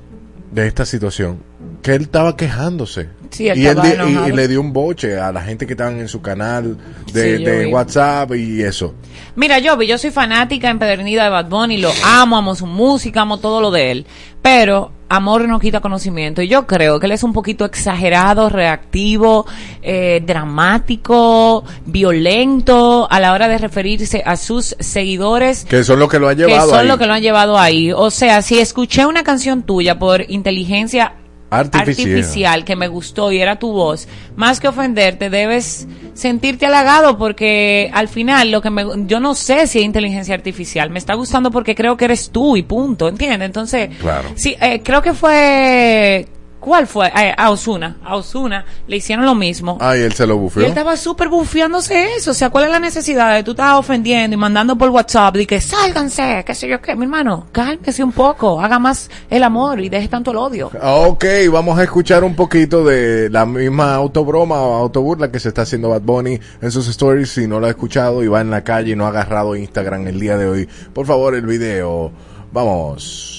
de 0.52 0.66
esta 0.68 0.86
situación 0.86 1.38
que 1.84 1.94
él 1.94 2.02
estaba 2.04 2.36
quejándose. 2.36 3.10
Sí, 3.30 3.48
él 3.48 3.60
y, 3.60 3.68
él 3.68 3.78
di- 3.80 4.12
y- 4.12 4.30
y 4.30 4.32
le 4.36 4.48
dio 4.48 4.60
un 4.60 4.74
boche 4.74 5.20
a 5.20 5.32
la 5.32 5.42
gente 5.44 5.68
que 5.68 5.74
estaban 5.74 6.00
en 6.00 6.08
su 6.08 6.20
canal 6.22 6.78
de, 7.14 7.38
Sí, 7.38 7.44
de. 7.44 7.66
WhatsApp 7.68 8.34
y 8.34 8.64
eso. 8.64 8.96
Mira, 9.36 9.60
yo, 9.60 9.80
yo 9.84 10.00
soy 10.00 10.10
fanática 10.10 10.70
empedernida 10.72 11.26
de 11.26 11.30
Bad 11.30 11.48
Bunny, 11.48 11.78
lo 11.78 11.92
amo, 12.04 12.38
amo 12.38 12.56
su 12.56 12.66
música, 12.66 13.22
amo 13.22 13.38
todo 13.38 13.62
lo 13.62 13.70
de 13.70 13.92
él. 13.92 14.06
Pero 14.42 14.92
amor 15.10 15.48
no 15.48 15.60
quita 15.60 15.82
conocimiento. 15.82 16.42
Y 16.42 16.48
yo 16.48 16.66
creo 16.68 17.00
que 17.00 17.08
él 17.08 17.12
es 17.12 17.24
un 17.24 17.34
poquito 17.34 17.66
exagerado, 17.66 18.50
reactivo, 18.50 19.46
eh, 19.82 20.22
dramático, 20.26 21.64
violento 21.86 23.08
a 23.10 23.20
la 23.20 23.34
hora 23.34 23.48
de 23.48 23.58
referirse 23.58 24.24
a 24.26 24.38
sus 24.38 24.76
seguidores. 24.80 25.66
Que 25.66 25.84
son 25.84 26.00
los 26.00 26.10
que 26.10 26.20
lo 26.20 26.30
han 26.30 26.38
que 26.38 26.46
llevado 26.46 26.70
son 26.70 26.80
ahí. 26.80 26.88
los 26.88 26.98
que 26.98 27.08
lo 27.08 27.14
han 27.14 27.22
llevado 27.22 27.58
ahí. 27.58 27.92
O 27.92 28.12
sea, 28.12 28.42
si 28.42 28.60
escuché 28.60 29.06
una 29.06 29.24
canción 29.24 29.64
tuya 29.64 30.00
por 30.00 30.30
inteligencia 30.30 31.14
Artificial. 31.50 32.10
artificial 32.18 32.66
que 32.66 32.76
me 32.76 32.88
gustó 32.88 33.32
y 33.32 33.40
era 33.40 33.58
tu 33.58 33.72
voz, 33.72 34.08
más 34.36 34.60
que 34.60 34.68
ofenderte, 34.68 35.30
debes 35.30 35.88
sentirte 36.14 36.66
halagado 36.66 37.18
porque 37.18 37.90
al 37.94 38.08
final 38.08 38.52
lo 38.52 38.62
que 38.62 38.70
me, 38.70 38.86
yo 39.08 39.20
no 39.20 39.34
sé 39.36 39.66
si 39.68 39.80
es 39.80 39.86
inteligencia 39.86 40.36
artificial, 40.36 40.90
me 40.90 41.00
está 41.00 41.14
gustando 41.16 41.50
porque 41.52 41.76
creo 41.76 41.98
que 41.98 42.06
eres 42.06 42.30
tú 42.30 42.56
y 42.58 42.64
punto, 42.64 43.08
¿entiendes? 43.08 43.46
Entonces, 43.48 43.90
Claro. 44.00 44.30
sí, 44.36 44.56
eh, 44.62 44.82
creo 44.84 45.02
que 45.02 45.14
fue, 45.14 46.28
¿cuál 46.60 46.88
fue? 46.88 47.08
Eh, 47.08 47.34
a 47.38 47.50
Osuna, 47.52 47.98
a 48.04 48.16
Osuna 48.16 48.66
le 48.88 48.98
hicieron 48.98 49.26
lo 49.26 49.36
mismo. 49.36 49.78
Ay, 49.80 50.02
él 50.02 50.14
se 50.14 50.26
lo 50.28 50.36
Y 50.36 50.38
bufió. 50.38 50.62
él 50.64 50.70
estaba 50.70 50.96
súper 50.98 51.30
bufiándose 51.30 52.16
eso. 52.16 52.32
O 52.32 52.34
sea, 52.34 52.50
¿cuál 52.50 52.66
es 52.66 52.72
la 52.72 52.80
necesidad 52.80 53.34
de 53.36 53.44
tú 53.44 53.52
estás 53.52 53.76
ofendiendo 53.76 54.34
y 54.34 54.38
mandando 54.38 54.78
por 54.78 54.90
WhatsApp 54.90 55.36
de 55.36 55.48
que 55.48 55.62
sálganse, 55.62 56.44
qué 56.46 56.54
sé 56.56 56.68
yo 56.68 56.82
qué? 56.82 56.96
Mi 56.96 57.04
hermano, 57.06 57.48
cálmese 57.52 58.04
un 58.04 58.12
poco, 58.12 58.60
haga 58.62 58.80
más 58.80 59.10
el 59.30 59.44
amor 59.44 59.80
y 59.80 59.90
deje 59.90 60.08
tanto 60.08 60.32
el 60.32 60.38
odio. 60.38 60.72
Ok, 60.82 61.26
vamos 61.52 61.78
a 61.80 61.84
escuchar 61.84 62.24
un 62.24 62.36
poquito 62.36 62.84
de 62.84 63.30
la 63.30 63.46
misma 63.46 63.96
autobroma 63.96 64.56
o 64.62 64.74
autoburla 64.76 65.32
que 65.32 65.40
se 65.40 65.50
está 65.50 65.62
haciendo 65.64 65.90
Bad 65.90 66.02
Bunny 66.02 66.40
en 66.62 66.72
sus 66.72 66.88
stories. 66.88 67.30
Si 67.30 67.48
no 67.48 67.60
lo 67.60 67.68
ha 67.68 67.70
escuchado 67.70 68.24
y 68.24 68.28
va 68.28 68.42
en 68.42 68.50
la 68.50 68.64
calle 68.64 68.92
y 68.92 68.96
no 68.96 69.06
ha 69.06 69.10
agarrado 69.10 69.56
Instagram 69.56 70.08
el 70.08 70.20
día 70.20 70.38
de 70.38 70.48
hoy, 70.48 70.70
por 70.94 71.06
favor, 71.06 71.36
el 71.36 71.46
video. 71.46 72.12
Vamos. 72.52 73.38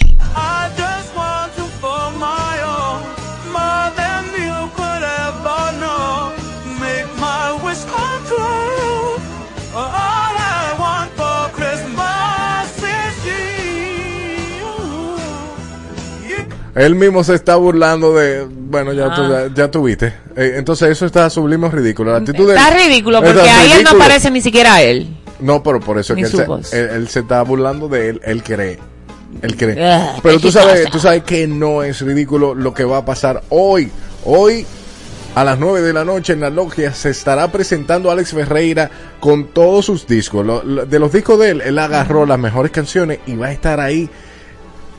Él 16.80 16.94
mismo 16.94 17.22
se 17.24 17.34
está 17.34 17.56
burlando 17.56 18.14
de... 18.14 18.46
Bueno, 18.48 18.92
ya, 18.92 19.06
Ah. 19.10 19.46
ya 19.54 19.70
tuviste. 19.70 20.14
Eh, 20.36 20.54
entonces 20.56 20.88
eso 20.90 21.04
está 21.06 21.28
sublime 21.30 21.66
o 21.66 21.70
ridículo. 21.70 22.12
La 22.12 22.18
actitud 22.18 22.48
de 22.48 22.54
Está 22.56 22.70
ridículo 22.70 23.22
porque 23.22 23.40
ahí 23.48 23.72
él 23.72 23.84
no 23.84 23.90
aparece 23.90 24.30
ni 24.30 24.40
siquiera 24.40 24.80
él. 24.82 25.16
No, 25.40 25.62
pero 25.62 25.80
por 25.80 25.98
eso 25.98 26.14
es 26.14 26.18
que 26.30 26.36
él 26.36 26.64
se, 26.64 26.78
él- 26.78 26.88
él 26.90 27.08
se 27.08 27.20
está 27.20 27.42
burlando 27.42 27.88
de 27.88 28.08
él. 28.10 28.20
Él 28.24 28.42
cree. 28.42 28.78
Él 29.42 29.56
cree. 29.56 29.82
Ah, 29.84 30.16
pero 30.22 30.36
¿qué 30.36 30.42
tú 30.42 30.50
sabes, 30.52 30.90
tú 30.90 30.98
sabes 30.98 31.22
que 31.22 31.46
no 31.46 31.82
es 31.82 32.00
ridículo 32.00 32.54
lo 32.54 32.72
que 32.74 32.84
va 32.84 32.98
a 32.98 33.04
pasar 33.04 33.42
hoy. 33.48 33.90
Hoy, 34.24 34.66
a 35.34 35.44
las 35.44 35.58
9 35.58 35.82
de 35.82 35.92
la 35.92 36.04
noche 36.04 36.32
en 36.32 36.40
la 36.40 36.50
logia, 36.50 36.92
se 36.92 37.10
estará 37.10 37.50
presentando 37.52 38.10
Alex 38.10 38.30
Ferreira 38.32 38.90
con 39.20 39.46
todos 39.48 39.84
sus 39.86 40.06
discos. 40.06 40.44
Lo- 40.44 40.62
lo- 40.62 40.84
de 40.86 40.98
los 40.98 41.12
discos 41.12 41.38
de 41.38 41.50
él, 41.50 41.60
él 41.62 41.78
agarró 41.78 42.26
las 42.26 42.38
mejores 42.38 42.72
canciones 42.72 43.20
y 43.26 43.36
va 43.36 43.46
a 43.46 43.52
estar 43.52 43.80
ahí 43.80 44.10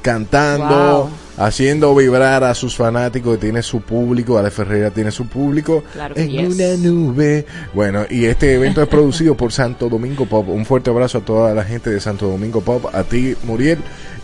cantando, 0.01 0.65
Wow. 1.03 1.09
Haciendo 1.37 1.95
vibrar 1.95 2.43
a 2.43 2.53
sus 2.53 2.75
fanáticos. 2.75 3.39
Tiene 3.39 3.61
su 3.63 3.81
público, 3.81 4.37
Alex 4.37 4.55
Ferreira 4.55 4.89
tiene 4.91 5.11
su 5.11 5.27
público 5.27 5.83
Claro 5.93 6.15
que 6.15 6.21
en 6.23 6.29
yes. 6.29 6.55
una 6.55 6.89
nube. 6.89 7.45
Bueno, 7.73 8.05
y 8.09 8.25
este 8.25 8.53
evento 8.55 8.81
es 8.81 8.87
producido 8.87 9.35
por 9.35 9.51
Santo 9.51 9.89
Domingo 9.89 10.25
Pop. 10.25 10.47
Un 10.49 10.65
fuerte 10.65 10.89
abrazo 10.89 11.19
a 11.19 11.21
toda 11.21 11.53
la 11.53 11.63
gente 11.63 11.89
de 11.89 11.99
Santo 11.99 12.27
Domingo 12.27 12.61
Pop, 12.61 12.85
a 12.93 13.03
ti, 13.03 13.35
Muriel. 13.43 13.79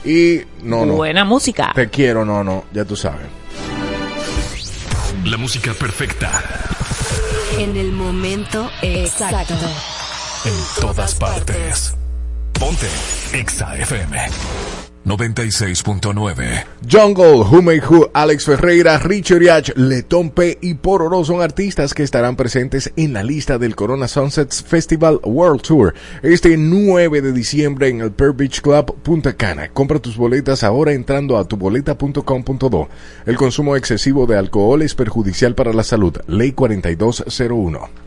Y 0.05 0.41
no, 0.64 0.86
no, 0.86 0.93
Buena 0.93 1.26
música. 1.26 1.72
te 1.76 1.89
quiero, 1.89 2.24
no, 2.24 2.43
no, 2.43 2.66
ya 2.74 2.86
tú 2.86 2.95
sabes. 2.95 3.28
La 5.26 5.36
música 5.38 5.74
perfecta 5.74 6.32
En 7.58 7.76
el 7.76 7.91
momento 7.91 8.70
exacto. 8.82 9.55
en 10.45 10.82
todas 10.82 11.16
partes. 11.16 11.95
Ponte 12.53 12.88
Exa 13.34 13.76
FM 13.78 14.18
96.9. 15.08 16.66
Jungle, 16.89 17.43
Who, 17.43 18.10
Alex 18.14 18.45
Ferreira, 18.45 18.97
Richard 18.99 19.41
Yach, 19.41 19.70
Letón 19.78 20.32
P 20.32 20.58
y 20.62 20.74
Pororo 20.74 21.24
son 21.24 21.41
artistas 21.41 21.93
que 21.93 22.03
estarán 22.03 22.36
presentes 22.36 22.91
en 22.97 23.14
la 23.14 23.24
lista 23.24 23.58
del 23.58 23.76
Corona 23.76 24.10
Sunsets 24.10 24.62
Festival 24.64 25.22
World 25.24 25.62
Tour 25.62 25.93
este 26.24 26.58
9 26.58 27.22
de 27.22 27.32
diciembre 27.32 27.88
en 27.88 28.01
el 28.01 28.12
Pearl 28.12 28.34
Beach 28.34 28.62
Club 28.62 28.95
Punta 29.01 29.34
Cana. 29.34 29.70
Compra 29.70 29.99
tus 29.99 30.18
boletas 30.18 30.64
ahora 30.64 30.91
entrando 30.91 31.38
a 31.38 31.47
tuboleta.com.do. 31.47 32.89
El 33.26 33.38
consumo 33.38 33.76
excesivo 33.78 34.26
de 34.26 34.38
alcohol 34.38 34.82
es 34.82 34.93
perjudicial 34.93 35.55
para 35.55 35.72
la 35.72 35.84
salud. 35.84 36.18
Ley 36.28 36.51
4201. 36.51 38.07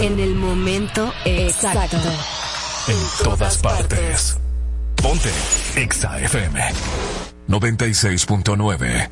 En 0.00 0.18
el 0.18 0.34
momento 0.34 1.12
exacto. 1.24 1.96
en 2.88 3.24
todas 3.24 3.58
partes. 3.58 4.36
Ponte 4.96 5.30
Exa 5.76 6.18
FM 6.20 6.60
96.9. 7.48 9.08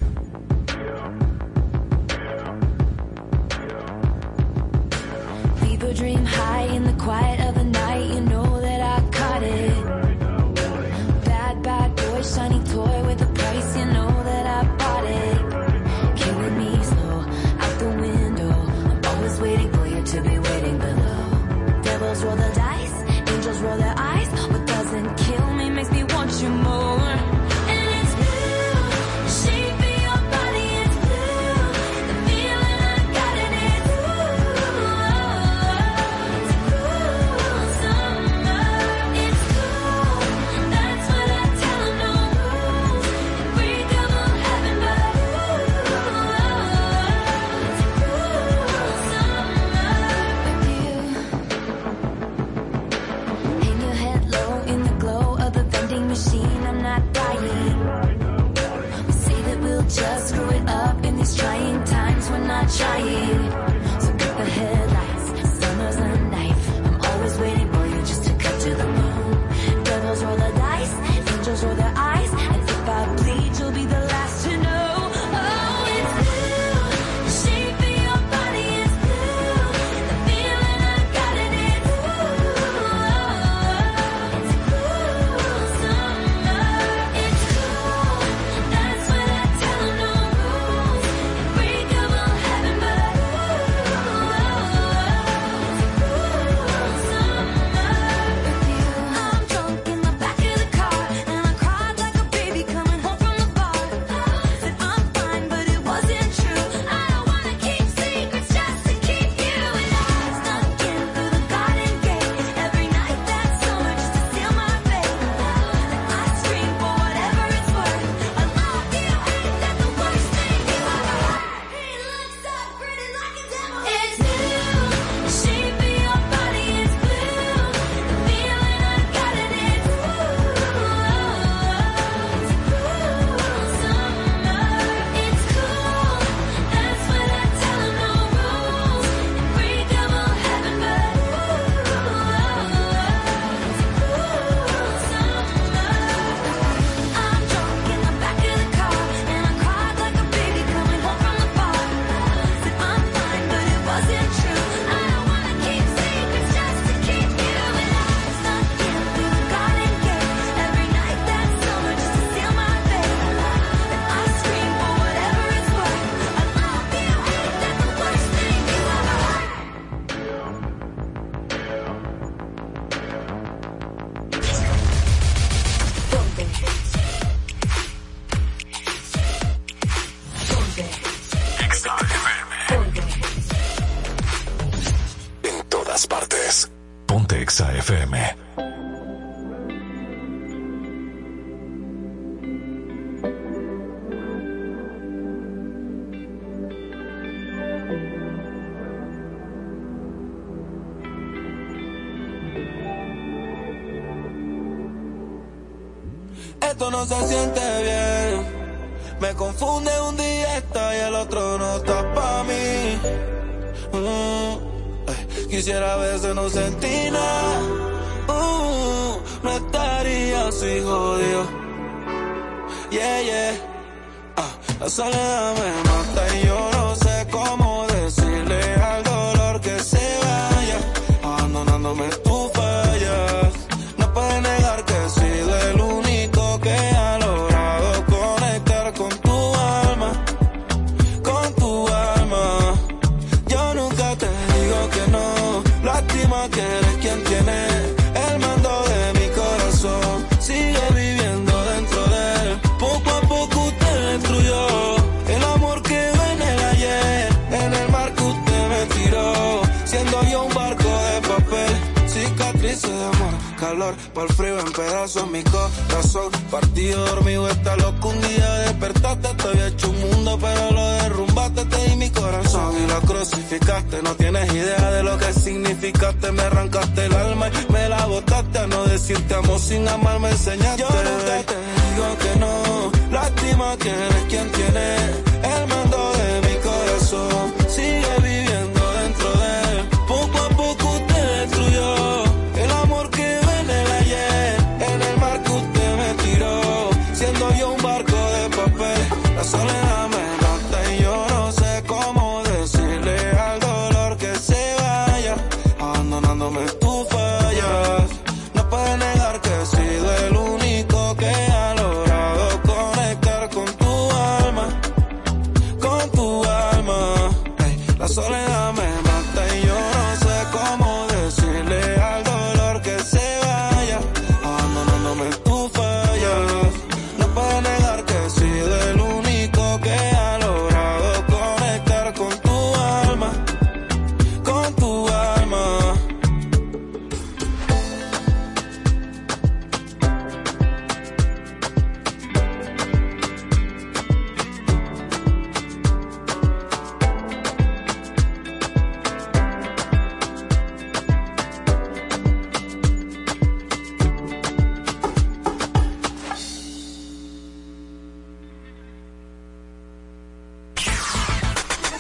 People 5.61 5.93
dream 5.95 6.25
high 6.25 6.63
in 6.75 6.85
the 6.85 6.93
quiet 6.95 7.41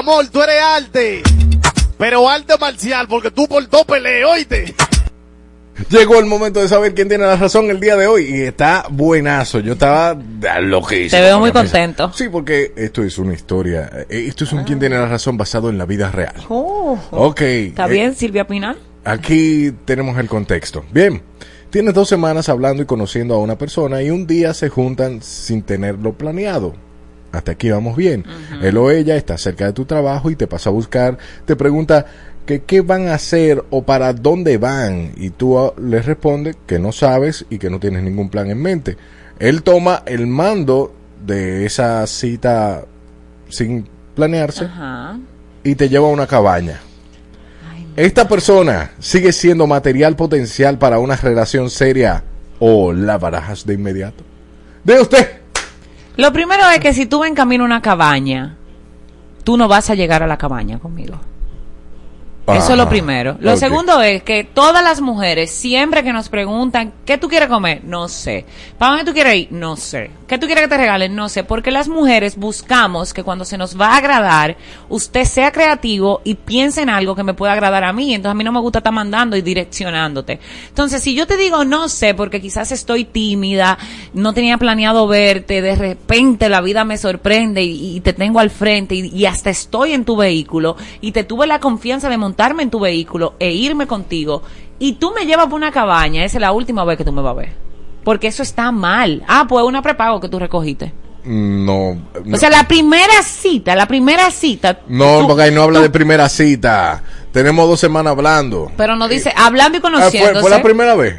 Amor, 0.00 0.28
tú 0.28 0.40
eres 0.42 0.62
arte. 0.62 1.22
Pero 1.98 2.26
arte 2.26 2.54
marcial, 2.58 3.06
porque 3.06 3.30
tú 3.30 3.46
por 3.46 3.68
dos 3.68 3.84
peleas, 3.84 4.30
oíste. 4.30 4.74
Llegó 5.90 6.18
el 6.18 6.24
momento 6.24 6.58
de 6.58 6.68
saber 6.68 6.94
quién 6.94 7.06
tiene 7.08 7.26
la 7.26 7.36
razón 7.36 7.68
el 7.68 7.80
día 7.80 7.96
de 7.96 8.06
hoy 8.06 8.24
y 8.24 8.40
está 8.40 8.86
buenazo. 8.88 9.60
Yo 9.60 9.74
estaba 9.74 10.16
ah, 10.48 10.60
loquísimo. 10.60 11.10
Te 11.10 11.20
veo 11.20 11.38
muy 11.38 11.52
contento. 11.52 12.10
Sí, 12.14 12.30
porque 12.30 12.72
esto 12.76 13.02
es 13.02 13.18
una 13.18 13.34
historia. 13.34 13.90
eh, 14.08 14.24
Esto 14.26 14.44
es 14.44 14.54
un 14.54 14.64
quién 14.64 14.78
tiene 14.78 14.96
la 14.96 15.06
razón 15.06 15.36
basado 15.36 15.68
en 15.68 15.76
la 15.76 15.84
vida 15.84 16.10
real. 16.10 16.32
Oh, 16.48 16.98
Ok. 17.10 17.42
¿Está 17.42 17.84
eh, 17.84 17.90
bien, 17.90 18.14
Silvia 18.14 18.46
Pinal? 18.46 18.78
Aquí 19.04 19.70
tenemos 19.84 20.16
el 20.16 20.28
contexto. 20.28 20.82
Bien, 20.92 21.20
tienes 21.68 21.92
dos 21.92 22.08
semanas 22.08 22.48
hablando 22.48 22.82
y 22.82 22.86
conociendo 22.86 23.34
a 23.34 23.38
una 23.38 23.58
persona 23.58 24.00
y 24.00 24.08
un 24.08 24.26
día 24.26 24.54
se 24.54 24.70
juntan 24.70 25.20
sin 25.20 25.60
tenerlo 25.60 26.14
planeado. 26.14 26.74
Hasta 27.32 27.52
aquí 27.52 27.70
vamos 27.70 27.96
bien. 27.96 28.24
Él 28.62 28.76
o 28.76 28.90
ella 28.90 29.16
está 29.16 29.38
cerca 29.38 29.66
de 29.66 29.72
tu 29.72 29.84
trabajo 29.84 30.30
y 30.30 30.36
te 30.36 30.46
pasa 30.46 30.70
a 30.70 30.72
buscar, 30.72 31.18
te 31.44 31.56
pregunta 31.56 32.06
que 32.46 32.62
qué 32.62 32.80
van 32.80 33.08
a 33.08 33.14
hacer 33.14 33.64
o 33.70 33.82
para 33.82 34.12
dónde 34.12 34.58
van 34.58 35.12
y 35.16 35.30
tú 35.30 35.58
ah, 35.58 35.72
les 35.80 36.04
respondes 36.04 36.56
que 36.66 36.78
no 36.78 36.90
sabes 36.90 37.46
y 37.50 37.58
que 37.58 37.70
no 37.70 37.78
tienes 37.78 38.02
ningún 38.02 38.28
plan 38.28 38.50
en 38.50 38.60
mente. 38.60 38.96
Él 39.38 39.62
toma 39.62 40.02
el 40.06 40.26
mando 40.26 40.92
de 41.24 41.64
esa 41.64 42.06
cita 42.06 42.84
sin 43.48 43.86
planearse 44.14 44.68
y 45.62 45.74
te 45.74 45.88
lleva 45.88 46.08
a 46.08 46.10
una 46.10 46.26
cabaña. 46.26 46.80
Esta 47.96 48.28
persona 48.28 48.92
sigue 48.98 49.32
siendo 49.32 49.66
material 49.66 50.16
potencial 50.16 50.78
para 50.78 50.98
una 50.98 51.16
relación 51.16 51.70
seria 51.70 52.24
o 52.58 52.92
la 52.92 53.18
barajas 53.18 53.66
de 53.66 53.74
inmediato. 53.74 54.24
De 54.84 55.00
usted. 55.00 55.39
Lo 56.20 56.34
primero 56.34 56.68
es 56.68 56.80
que 56.80 56.92
si 56.92 57.06
tú 57.06 57.20
vas 57.20 57.28
en 57.28 57.34
camino 57.34 57.64
a 57.64 57.66
una 57.66 57.80
cabaña, 57.80 58.58
tú 59.42 59.56
no 59.56 59.68
vas 59.68 59.88
a 59.88 59.94
llegar 59.94 60.22
a 60.22 60.26
la 60.26 60.36
cabaña 60.36 60.78
conmigo. 60.78 61.18
Eso 62.54 62.72
es 62.72 62.78
lo 62.78 62.88
primero. 62.88 63.36
Lo 63.40 63.56
segundo 63.56 64.00
es 64.02 64.22
que 64.22 64.44
todas 64.44 64.82
las 64.82 65.00
mujeres, 65.00 65.50
siempre 65.50 66.02
que 66.02 66.12
nos 66.12 66.28
preguntan, 66.28 66.92
¿qué 67.04 67.18
tú 67.18 67.28
quieres 67.28 67.48
comer? 67.48 67.82
No 67.84 68.08
sé. 68.08 68.44
¿Para 68.78 68.92
dónde 68.92 69.04
tú 69.04 69.12
quieres 69.14 69.36
ir? 69.36 69.48
No 69.52 69.76
sé. 69.76 70.10
¿Qué 70.26 70.38
tú 70.38 70.46
quieres 70.46 70.64
que 70.64 70.70
te 70.70 70.76
regalen? 70.76 71.14
No 71.14 71.28
sé. 71.28 71.44
Porque 71.44 71.70
las 71.70 71.88
mujeres 71.88 72.36
buscamos 72.36 73.12
que 73.12 73.22
cuando 73.22 73.44
se 73.44 73.58
nos 73.58 73.80
va 73.80 73.88
a 73.88 73.96
agradar, 73.96 74.56
usted 74.88 75.24
sea 75.24 75.52
creativo 75.52 76.20
y 76.24 76.34
piense 76.34 76.82
en 76.82 76.90
algo 76.90 77.14
que 77.14 77.22
me 77.22 77.34
pueda 77.34 77.52
agradar 77.52 77.84
a 77.84 77.92
mí. 77.92 78.14
Entonces 78.14 78.32
a 78.32 78.34
mí 78.34 78.44
no 78.44 78.52
me 78.52 78.60
gusta 78.60 78.78
estar 78.78 78.92
mandando 78.92 79.36
y 79.36 79.42
direccionándote. 79.42 80.40
Entonces 80.68 81.02
si 81.02 81.14
yo 81.14 81.26
te 81.26 81.36
digo 81.36 81.64
no 81.64 81.88
sé, 81.88 82.14
porque 82.14 82.40
quizás 82.40 82.72
estoy 82.72 83.04
tímida, 83.04 83.78
no 84.14 84.32
tenía 84.32 84.58
planeado 84.58 85.06
verte, 85.06 85.62
de 85.62 85.76
repente 85.76 86.48
la 86.48 86.60
vida 86.60 86.84
me 86.84 86.98
sorprende 86.98 87.62
y, 87.62 87.96
y 87.96 88.00
te 88.00 88.12
tengo 88.12 88.40
al 88.40 88.50
frente 88.50 88.94
y, 88.94 89.08
y 89.08 89.26
hasta 89.26 89.50
estoy 89.50 89.92
en 89.92 90.04
tu 90.04 90.16
vehículo 90.16 90.76
y 91.00 91.12
te 91.12 91.24
tuve 91.24 91.46
la 91.46 91.60
confianza 91.60 92.08
de 92.08 92.18
montarme 92.40 92.62
en 92.62 92.70
tu 92.70 92.80
vehículo 92.80 93.34
e 93.38 93.50
irme 93.52 93.86
contigo 93.86 94.42
y 94.78 94.94
tú 94.94 95.12
me 95.14 95.26
llevas 95.26 95.46
por 95.46 95.54
una 95.56 95.70
cabaña, 95.70 96.24
esa 96.24 96.38
es 96.38 96.40
la 96.40 96.52
última 96.52 96.84
vez 96.84 96.96
que 96.96 97.04
tú 97.04 97.12
me 97.12 97.20
vas 97.20 97.32
a 97.32 97.34
ver. 97.34 97.52
Porque 98.02 98.28
eso 98.28 98.42
está 98.42 98.72
mal. 98.72 99.22
Ah, 99.28 99.44
pues 99.46 99.62
una 99.64 99.82
prepago 99.82 100.20
que 100.20 100.28
tú 100.30 100.38
recogiste. 100.38 100.90
No. 101.22 101.98
No, 102.24 102.34
O 102.36 102.38
sea, 102.38 102.48
la 102.48 102.66
primera 102.66 103.22
cita, 103.22 103.76
la 103.76 103.86
primera 103.86 104.30
cita. 104.30 104.80
no 104.88 105.20
tú- 105.20 105.26
porque 105.28 105.42
ahí 105.42 105.50
no 105.54 105.62
habla 105.64 105.80
tú- 105.80 105.82
de 105.82 105.90
primera 105.90 106.30
cita. 106.30 107.02
Tenemos 107.30 107.68
dos 107.68 107.78
semanas 107.78 108.12
hablando. 108.12 108.72
Pero 108.74 108.96
no 108.96 109.06
dice, 109.06 109.34
hablando 109.36 109.76
y 109.76 109.80
Ah, 109.80 109.82
¿fue, 109.82 109.90
conociéndose. 109.92 110.40
fue 110.40 110.50
la 110.50 110.62
primera 110.62 110.94
vez? 110.94 111.16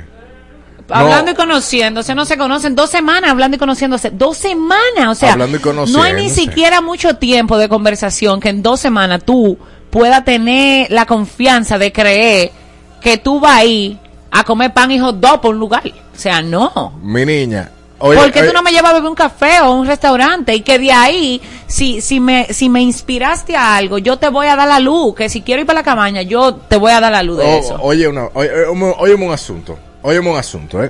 Hablando 0.89 1.26
No. 1.28 1.32
y 1.32 1.36
conociéndose, 1.36 2.15
no 2.15 2.26
se 2.26 2.36
conocen 2.38 2.76
dos 2.76 2.89
semanas 2.89 3.30
hablando 3.30 3.55
y 3.55 3.59
conociéndose, 3.59 4.09
dos 4.09 4.36
semanas, 4.38 5.07
o 5.07 5.15
sea, 5.15 5.34
Hablando 5.34 5.55
y 5.57 5.59
no 5.61 5.69
hay 5.69 5.74
ni 6.13 6.24
conociéndose. 6.24 6.34
siquiera 6.36 6.82
mucho 6.82 7.15
tiempo 7.17 7.57
de 7.59 7.69
conversación 7.69 8.39
que 8.41 8.49
en 8.49 8.61
dos 8.63 8.80
semanas 8.82 9.22
tú 9.24 9.57
puedas 9.91 10.25
tener 10.25 10.89
la 10.89 11.05
confianza 11.05 11.77
de 11.77 11.91
creer 11.91 12.51
que 12.99 13.17
tú 13.17 13.39
vas 13.39 13.57
ahí 13.57 13.99
a 14.31 14.43
comer 14.43 14.73
pan 14.73 14.89
y 14.91 14.99
hot 14.99 15.17
dog 15.19 15.41
por 15.41 15.53
un 15.53 15.59
lugar, 15.59 15.83
o 15.85 16.17
sea, 16.17 16.41
no. 16.41 16.93
Mi 17.03 17.25
niña. 17.25 17.69
Oye, 18.03 18.17
¿Por 18.19 18.31
qué 18.31 18.39
oye, 18.39 18.47
tú 18.47 18.53
no 18.55 18.63
me 18.63 18.71
llevas 18.71 18.91
a 18.91 18.93
beber 18.95 19.09
un 19.09 19.15
café 19.15 19.61
o 19.61 19.73
un 19.73 19.85
restaurante? 19.85 20.55
Y 20.55 20.61
que 20.61 20.79
de 20.79 20.91
ahí, 20.91 21.39
si, 21.67 22.01
si, 22.01 22.19
me, 22.19 22.47
si 22.51 22.67
me 22.67 22.81
inspiraste 22.81 23.55
a 23.55 23.75
algo, 23.77 23.99
yo 23.99 24.17
te 24.17 24.27
voy 24.29 24.47
a 24.47 24.55
dar 24.55 24.67
la 24.67 24.79
luz. 24.79 25.13
Que 25.13 25.29
si 25.29 25.41
quiero 25.43 25.61
ir 25.61 25.67
para 25.67 25.81
la 25.81 25.83
cabaña, 25.83 26.23
yo 26.23 26.55
te 26.55 26.77
voy 26.77 26.91
a 26.93 26.99
dar 26.99 27.11
la 27.11 27.21
luz 27.21 27.37
de 27.37 27.43
o- 27.45 27.59
eso. 27.59 27.77
Oye, 27.79 28.07
una, 28.07 28.25
oye, 28.33 28.49
oye, 28.65 28.95
óyeme 28.97 29.27
un 29.27 29.31
asunto. 29.33 29.77
Óyeme 30.01 30.31
un 30.31 30.37
asunto, 30.37 30.83
¿eh? 30.83 30.89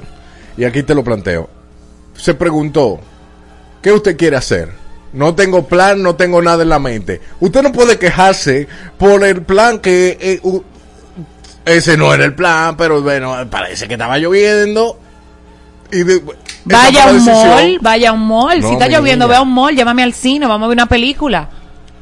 Y 0.56 0.64
aquí 0.64 0.84
te 0.84 0.96
lo 0.96 1.04
planteo. 1.04 1.50
Se 2.16 2.34
preguntó, 2.34 3.02
¿qué 3.82 3.92
usted 3.92 4.16
quiere 4.16 4.38
hacer? 4.38 4.72
No 5.14 5.36
tengo 5.36 5.66
plan, 5.68 6.02
no 6.02 6.16
tengo 6.16 6.42
nada 6.42 6.64
en 6.64 6.70
la 6.70 6.80
mente. 6.80 7.22
Usted 7.40 7.62
no 7.64 7.72
puede 7.72 8.00
quejarse 8.00 8.68
por 8.98 9.24
el 9.26 9.42
plan 9.42 9.80
que... 9.80 10.18
eh, 10.20 10.40
u- 10.44 10.64
ese 11.66 11.96
no 11.96 12.12
era 12.14 12.26
el 12.26 12.34
plan, 12.34 12.76
pero 12.76 13.02
bueno, 13.02 13.36
parece 13.50 13.88
que 13.88 13.94
estaba 13.94 14.18
lloviendo. 14.18 14.98
Y 15.92 16.04
de- 16.04 16.22
Vaya 16.66 17.08
un 17.12 17.26
mall, 17.26 17.80
vaya 17.82 18.12
un 18.14 18.28
mall. 18.28 18.62
No, 18.62 18.68
si 18.68 18.74
está 18.74 18.88
lloviendo, 18.88 19.26
niña. 19.26 19.34
ve 19.34 19.36
a 19.36 19.42
un 19.42 19.54
mall, 19.54 19.76
llévame 19.76 20.04
al 20.04 20.14
cine, 20.14 20.48
vamos 20.48 20.66
a 20.66 20.70
ver 20.70 20.76
una 20.76 20.86
película. 20.88 21.50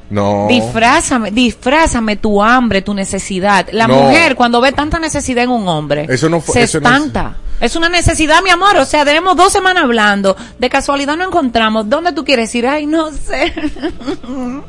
No. 0.10 0.48
Disfrázame, 0.50 1.32
disfrázame 1.32 2.16
tu 2.16 2.42
hambre, 2.42 2.82
tu 2.82 2.94
necesidad. 2.94 3.68
La 3.72 3.88
No. 3.88 3.96
mujer, 3.96 4.36
cuando 4.36 4.60
ve 4.62 4.72
tanta 4.72 5.00
necesidad 5.00 5.44
en 5.44 5.52
un 5.52 5.68
hombre, 5.68 6.08
Eso 6.10 6.30
no 6.30 6.42
fue- 6.42 6.54
se 6.54 6.64
eso 6.64 6.80
no 6.80 6.90
es- 6.90 6.96
espanta. 6.96 7.36
Es 7.62 7.76
una 7.76 7.90
necesidad, 7.90 8.42
mi 8.42 8.50
amor. 8.50 8.78
O 8.78 8.86
sea, 8.86 9.04
tenemos 9.06 9.36
dos 9.36 9.52
semanas 9.52 9.84
hablando. 9.84 10.36
De 10.58 10.70
casualidad 10.70 11.18
no 11.18 11.26
encontramos. 11.26 11.90
¿Dónde 11.90 12.14
tú 12.14 12.24
quieres 12.24 12.54
ir? 12.56 12.66
Ay, 12.66 12.86
no 12.86 13.12
sé. 13.12 13.54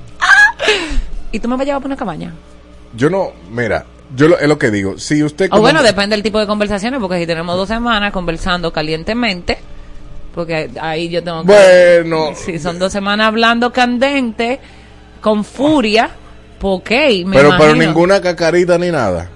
¿Y 1.32 1.38
tú 1.38 1.48
me 1.48 1.54
vas 1.54 1.62
a 1.62 1.66
llevar 1.66 1.80
por 1.82 1.88
una 1.88 1.96
cabaña? 1.96 2.32
Yo 2.94 3.08
no, 3.08 3.30
mira, 3.50 3.84
yo 4.16 4.28
lo, 4.28 4.38
es 4.38 4.48
lo 4.48 4.58
que 4.58 4.70
digo. 4.70 4.98
Si 4.98 5.22
usted... 5.22 5.48
O 5.52 5.60
bueno, 5.60 5.82
depende 5.82 6.16
del 6.16 6.22
tipo 6.22 6.38
de 6.40 6.46
conversaciones, 6.46 7.00
porque 7.00 7.18
si 7.20 7.26
tenemos 7.26 7.56
dos 7.56 7.68
semanas 7.68 8.12
conversando 8.12 8.72
calientemente, 8.72 9.58
porque 10.34 10.70
ahí 10.80 11.08
yo 11.08 11.22
tengo 11.22 11.44
que... 11.44 12.00
Bueno. 12.04 12.30
Si 12.34 12.58
son 12.58 12.78
dos 12.78 12.92
semanas 12.92 13.28
hablando 13.28 13.72
candente, 13.72 14.58
con 15.20 15.44
furia, 15.44 16.10
ok, 16.60 16.90
me 16.90 17.36
pero, 17.36 17.50
pero 17.58 17.70
imagino. 17.74 17.74
ninguna 17.86 18.20
cacarita 18.20 18.78
ni 18.78 18.90
nada. 18.90 19.30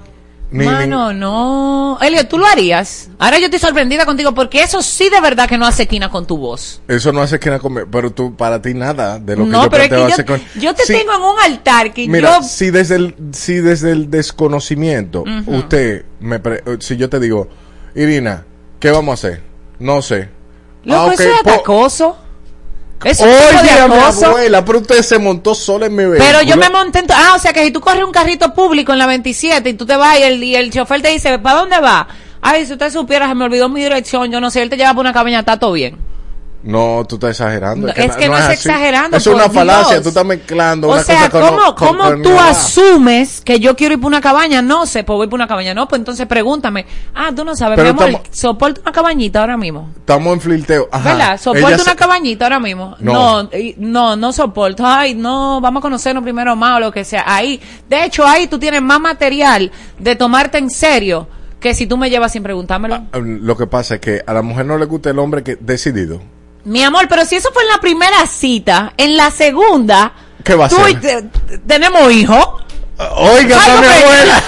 Ni, 0.50 0.64
Mano, 0.66 1.12
no. 1.12 1.98
Elio, 2.00 2.28
¿tú 2.28 2.38
lo 2.38 2.46
harías? 2.46 3.10
Ahora 3.18 3.38
yo 3.40 3.46
estoy 3.46 3.58
sorprendida 3.58 4.06
contigo, 4.06 4.34
porque 4.34 4.62
eso 4.62 4.82
sí 4.82 5.08
de 5.10 5.20
verdad 5.20 5.48
que 5.48 5.58
no 5.58 5.66
hace 5.66 5.88
quina 5.88 6.10
con 6.10 6.26
tu 6.28 6.36
voz. 6.38 6.80
eso 6.86 7.10
no 7.12 7.22
hace 7.22 7.40
que 7.40 7.48
nada 7.50 7.58
comer, 7.58 7.86
pero 7.90 8.12
tú, 8.12 8.36
para 8.36 8.62
ti 8.62 8.72
nada 8.72 9.18
de 9.18 9.34
lo 9.34 9.44
que 9.46 9.50
No, 9.50 9.64
yo 9.64 9.70
pero 9.70 9.82
es 9.82 9.88
que 9.88 9.96
yo, 9.96 10.04
hace 10.06 10.24
con- 10.24 10.40
yo 10.60 10.72
te 10.74 10.84
Sí, 10.84 10.92
tengo 10.92 11.12
en 11.12 11.22
un 11.22 11.40
altar 11.42 11.92
que 11.92 12.06
Mira, 12.06 12.38
yo... 12.40 12.46
si 12.46 12.70
desde 12.70 12.96
el, 12.96 13.16
si 13.32 13.54
desde 13.54 13.90
el 13.90 14.10
desconocimiento, 14.12 15.24
usted, 15.46 16.04
me 16.20 16.38
pre- 16.38 16.62
si 16.78 16.96
yo 16.96 17.08
te 17.10 17.18
digo, 17.18 17.48
Irina, 17.96 18.44
¿qué 18.78 18.92
vamos 18.92 19.24
a 19.24 19.26
hacer? 19.28 19.42
No 19.80 20.02
sé. 20.02 20.28
Loco, 20.84 21.00
Ah, 21.00 21.06
ok, 21.06 21.12
eso 21.14 21.22
es 21.24 21.42
po- 21.42 21.50
acoso. 21.50 22.16
Es 23.04 23.20
un 23.20 23.26
tipo 23.28 23.62
de 23.62 23.70
Oye, 23.70 23.80
acoso. 23.80 24.26
abuela, 24.26 24.64
pero 24.64 24.78
usted 24.80 25.02
se 25.02 25.18
montó 25.18 25.54
sola 25.54 25.86
en 25.86 25.94
mi 25.94 26.04
vehículo. 26.04 26.24
Pero 26.24 26.42
yo 26.42 26.56
me 26.56 26.70
monté 26.70 27.00
en... 27.00 27.06
to- 27.06 27.14
Ah, 27.16 27.34
o 27.36 27.38
sea 27.38 27.52
que 27.52 27.62
si 27.64 27.70
tú 27.70 27.80
corres 27.80 28.02
un 28.04 28.12
carrito 28.12 28.54
público 28.54 28.92
en 28.92 28.98
la 28.98 29.06
27 29.06 29.68
y 29.68 29.74
tú 29.74 29.84
te 29.86 29.96
vas 29.96 30.18
y 30.18 30.22
el, 30.22 30.42
y 30.42 30.56
el 30.56 30.70
chofer 30.72 31.02
te 31.02 31.08
dice, 31.10 31.38
¿para 31.38 31.58
dónde 31.60 31.78
va? 31.80 32.08
Ay, 32.40 32.66
si 32.66 32.72
usted 32.72 32.90
supiera, 32.90 33.28
se 33.28 33.34
me 33.34 33.44
olvidó 33.44 33.68
mi 33.68 33.82
dirección, 33.82 34.30
yo 34.30 34.40
no 34.40 34.50
sé, 34.50 34.62
él 34.62 34.70
te 34.70 34.76
lleva 34.76 34.92
por 34.94 35.00
una 35.02 35.12
cabaña, 35.12 35.40
está 35.40 35.58
todo 35.58 35.72
bien. 35.72 35.96
No, 36.64 37.04
tú 37.06 37.16
estás 37.16 37.32
exagerando. 37.32 37.86
No, 37.88 37.92
es 37.92 38.16
que 38.16 38.26
no 38.26 38.38
es 38.38 38.48
exagerando, 38.48 39.16
Es 39.18 39.26
una 39.26 39.50
falacia, 39.50 40.00
tú 40.02 40.08
estás 40.08 40.24
mezclando 40.24 40.88
O 40.88 40.92
una 40.94 41.02
sea, 41.02 41.28
cosa 41.28 41.48
¿cómo, 41.50 41.74
con- 41.74 41.88
cómo 41.88 42.04
con 42.04 42.22
tú 42.22 42.30
asumes 42.38 43.42
que 43.42 43.60
yo 43.60 43.76
quiero 43.76 43.94
ir 43.94 44.00
por 44.00 44.08
una 44.08 44.20
cabaña? 44.20 44.62
No 44.62 44.86
sé, 44.86 45.04
pues 45.04 45.16
voy 45.16 45.26
por 45.28 45.36
una 45.36 45.46
cabaña. 45.46 45.74
No, 45.74 45.86
pues 45.86 45.98
entonces 46.00 46.26
pregúntame. 46.26 46.86
Ah, 47.14 47.30
tú 47.36 47.44
no 47.44 47.54
sabes, 47.54 47.76
Pero 47.76 47.92
mi 47.94 48.00
amor, 48.02 48.08
estamos- 48.22 48.28
soporta 48.38 48.80
una 48.80 48.92
cabañita 48.92 49.40
ahora 49.40 49.56
mismo. 49.56 49.90
Estamos 49.96 50.32
en 50.32 50.40
flirteo. 50.40 50.88
Ajá. 50.90 51.10
¿Verdad? 51.10 51.40
¿Soporta 51.40 51.66
una 51.74 51.76
se- 51.84 51.96
cabañita 51.96 52.44
ahora 52.46 52.60
mismo? 52.60 52.96
No. 52.98 53.42
No. 53.42 53.50
no, 53.76 54.16
no 54.16 54.32
soporto. 54.32 54.86
Ay, 54.86 55.14
no, 55.14 55.60
vamos 55.60 55.80
a 55.80 55.82
conocernos 55.82 56.22
primero 56.24 56.56
más 56.56 56.78
o 56.78 56.80
lo 56.80 56.90
que 56.92 57.04
sea. 57.04 57.24
Ahí, 57.26 57.60
de 57.88 58.04
hecho, 58.04 58.26
ahí 58.26 58.46
tú 58.46 58.58
tienes 58.58 58.80
más 58.80 59.00
material 59.00 59.70
de 59.98 60.16
tomarte 60.16 60.58
en 60.58 60.70
serio 60.70 61.28
que 61.60 61.74
si 61.74 61.86
tú 61.86 61.96
me 61.96 62.10
llevas 62.10 62.32
sin 62.32 62.42
preguntármelo. 62.42 63.04
Lo 63.12 63.56
que 63.56 63.66
pasa 63.66 63.94
es 63.96 64.00
que 64.00 64.22
a 64.26 64.32
la 64.32 64.42
mujer 64.42 64.66
no 64.66 64.76
le 64.78 64.84
gusta 64.86 65.10
el 65.10 65.18
hombre 65.18 65.42
que 65.42 65.56
decidido. 65.56 66.20
Mi 66.64 66.82
amor, 66.82 67.06
pero 67.08 67.24
si 67.24 67.36
eso 67.36 67.50
fue 67.52 67.62
en 67.62 67.68
la 67.70 67.80
primera 67.80 68.26
cita, 68.26 68.92
en 68.96 69.16
la 69.16 69.30
segunda, 69.30 70.12
¿Qué 70.42 70.54
va 70.54 70.66
a 70.66 70.68
te- 70.94 71.58
tenemos 71.66 72.10
hijos. 72.12 72.63
Oiga, 72.96 73.56
Ay, 73.60 73.60
está 73.60 73.80
mi 73.80 73.86
abuela. 73.86 74.42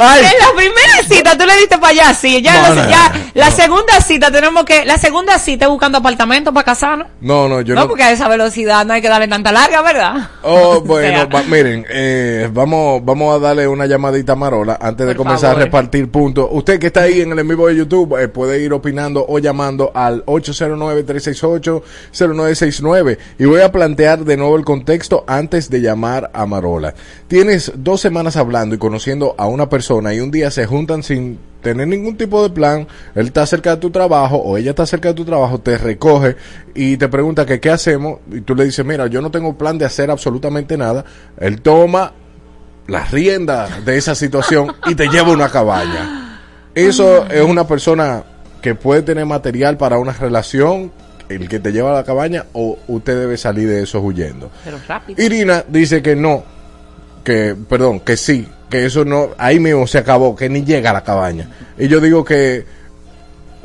Ay. 0.00 0.20
En 0.24 0.38
la 0.38 0.52
primera 0.54 1.02
cita 1.08 1.36
tú 1.38 1.44
le 1.46 1.56
diste 1.56 1.76
para 1.78 1.88
allá, 1.88 2.14
sí. 2.14 2.40
Ya, 2.42 2.68
No, 2.68 2.74
la, 2.74 2.82
no, 2.84 2.90
ya 2.90 3.08
no. 3.08 3.14
la 3.34 3.50
segunda 3.50 4.00
cita 4.00 4.30
tenemos 4.30 4.64
que. 4.64 4.84
La 4.84 4.96
segunda 4.98 5.36
cita 5.38 5.66
buscando 5.68 5.98
apartamento 5.98 6.52
para 6.52 6.64
casarnos. 6.64 7.08
No, 7.20 7.48
no, 7.48 7.60
yo 7.62 7.74
no, 7.74 7.80
no. 7.82 7.88
porque 7.88 8.02
a 8.04 8.12
esa 8.12 8.28
velocidad 8.28 8.84
no 8.84 8.92
hay 8.92 9.00
que 9.00 9.08
darle 9.08 9.26
tanta 9.26 9.50
larga, 9.52 9.80
¿verdad? 9.82 10.28
Oh, 10.42 10.80
bueno, 10.84 11.08
sea. 11.16 11.24
va- 11.26 11.42
miren, 11.44 11.86
eh, 11.88 12.48
vamos, 12.52 13.02
vamos 13.04 13.34
a 13.34 13.38
darle 13.38 13.66
una 13.66 13.86
llamadita 13.86 14.34
a 14.34 14.36
Marola 14.36 14.78
antes 14.80 15.06
de 15.06 15.14
Por 15.14 15.24
comenzar 15.24 15.50
favor. 15.50 15.62
a 15.62 15.64
repartir 15.64 16.10
puntos. 16.10 16.46
Usted 16.50 16.78
que 16.78 16.88
está 16.88 17.00
ahí 17.02 17.20
en 17.22 17.32
el 17.32 17.38
en 17.38 17.48
vivo 17.48 17.68
de 17.68 17.76
YouTube 17.76 18.20
eh, 18.22 18.28
puede 18.28 18.60
ir 18.60 18.72
opinando 18.74 19.24
o 19.28 19.38
llamando 19.38 19.90
al 19.94 20.24
809-368-0969 20.26 23.18
y 23.38 23.44
voy 23.46 23.60
a 23.62 23.72
plantear 23.72 24.18
de 24.20 24.36
nuevo 24.36 24.56
el 24.56 24.64
contexto 24.64 25.24
antes 25.26 25.70
de 25.70 25.80
llamar 25.80 26.30
a 26.34 26.44
Marola. 26.46 26.94
Tienes 27.28 27.72
dos 27.76 28.00
semanas 28.00 28.36
hablando 28.36 28.74
y 28.74 28.78
conociendo 28.78 29.34
a 29.38 29.46
una 29.46 29.68
persona 29.68 30.14
y 30.14 30.20
un 30.20 30.30
día 30.30 30.50
se 30.50 30.66
juntan 30.66 31.02
sin 31.02 31.38
tener 31.62 31.88
ningún 31.88 32.16
tipo 32.16 32.42
de 32.42 32.50
plan, 32.50 32.86
él 33.14 33.26
está 33.26 33.44
cerca 33.46 33.74
de 33.74 33.76
tu 33.78 33.90
trabajo 33.90 34.36
o 34.36 34.56
ella 34.56 34.70
está 34.70 34.86
cerca 34.86 35.08
de 35.08 35.14
tu 35.14 35.24
trabajo, 35.24 35.58
te 35.58 35.76
recoge 35.76 36.36
y 36.74 36.96
te 36.96 37.08
pregunta 37.08 37.44
que 37.44 37.60
qué 37.60 37.70
hacemos 37.70 38.20
y 38.30 38.40
tú 38.40 38.54
le 38.54 38.64
dices, 38.64 38.84
mira, 38.84 39.06
yo 39.08 39.20
no 39.20 39.30
tengo 39.30 39.56
plan 39.56 39.76
de 39.76 39.84
hacer 39.84 40.10
absolutamente 40.10 40.76
nada, 40.76 41.04
él 41.38 41.60
toma 41.60 42.12
las 42.86 43.10
riendas 43.10 43.84
de 43.84 43.98
esa 43.98 44.14
situación 44.14 44.74
y 44.86 44.94
te 44.94 45.08
lleva 45.08 45.28
a 45.28 45.32
una 45.32 45.50
cabaña. 45.50 46.40
Eso 46.74 47.26
es 47.26 47.42
una 47.42 47.66
persona 47.66 48.24
que 48.62 48.74
puede 48.74 49.02
tener 49.02 49.26
material 49.26 49.76
para 49.76 49.98
una 49.98 50.12
relación, 50.12 50.90
el 51.28 51.48
que 51.48 51.58
te 51.58 51.72
lleva 51.72 51.90
a 51.90 51.94
la 51.94 52.04
cabaña 52.04 52.46
o 52.54 52.78
usted 52.88 53.18
debe 53.18 53.36
salir 53.36 53.68
de 53.68 53.82
eso 53.82 54.00
huyendo. 54.00 54.50
Pero 54.64 54.78
rápido. 54.88 55.22
Irina 55.22 55.64
dice 55.68 56.02
que 56.02 56.16
no, 56.16 56.44
que, 57.28 57.54
perdón, 57.68 58.00
que 58.00 58.16
sí, 58.16 58.48
que 58.70 58.86
eso 58.86 59.04
no, 59.04 59.28
ahí 59.36 59.60
mismo 59.60 59.86
se 59.86 59.98
acabó, 59.98 60.34
que 60.34 60.48
ni 60.48 60.64
llega 60.64 60.88
a 60.88 60.94
la 60.94 61.04
cabaña. 61.04 61.46
Y 61.78 61.86
yo 61.86 62.00
digo 62.00 62.24
que 62.24 62.64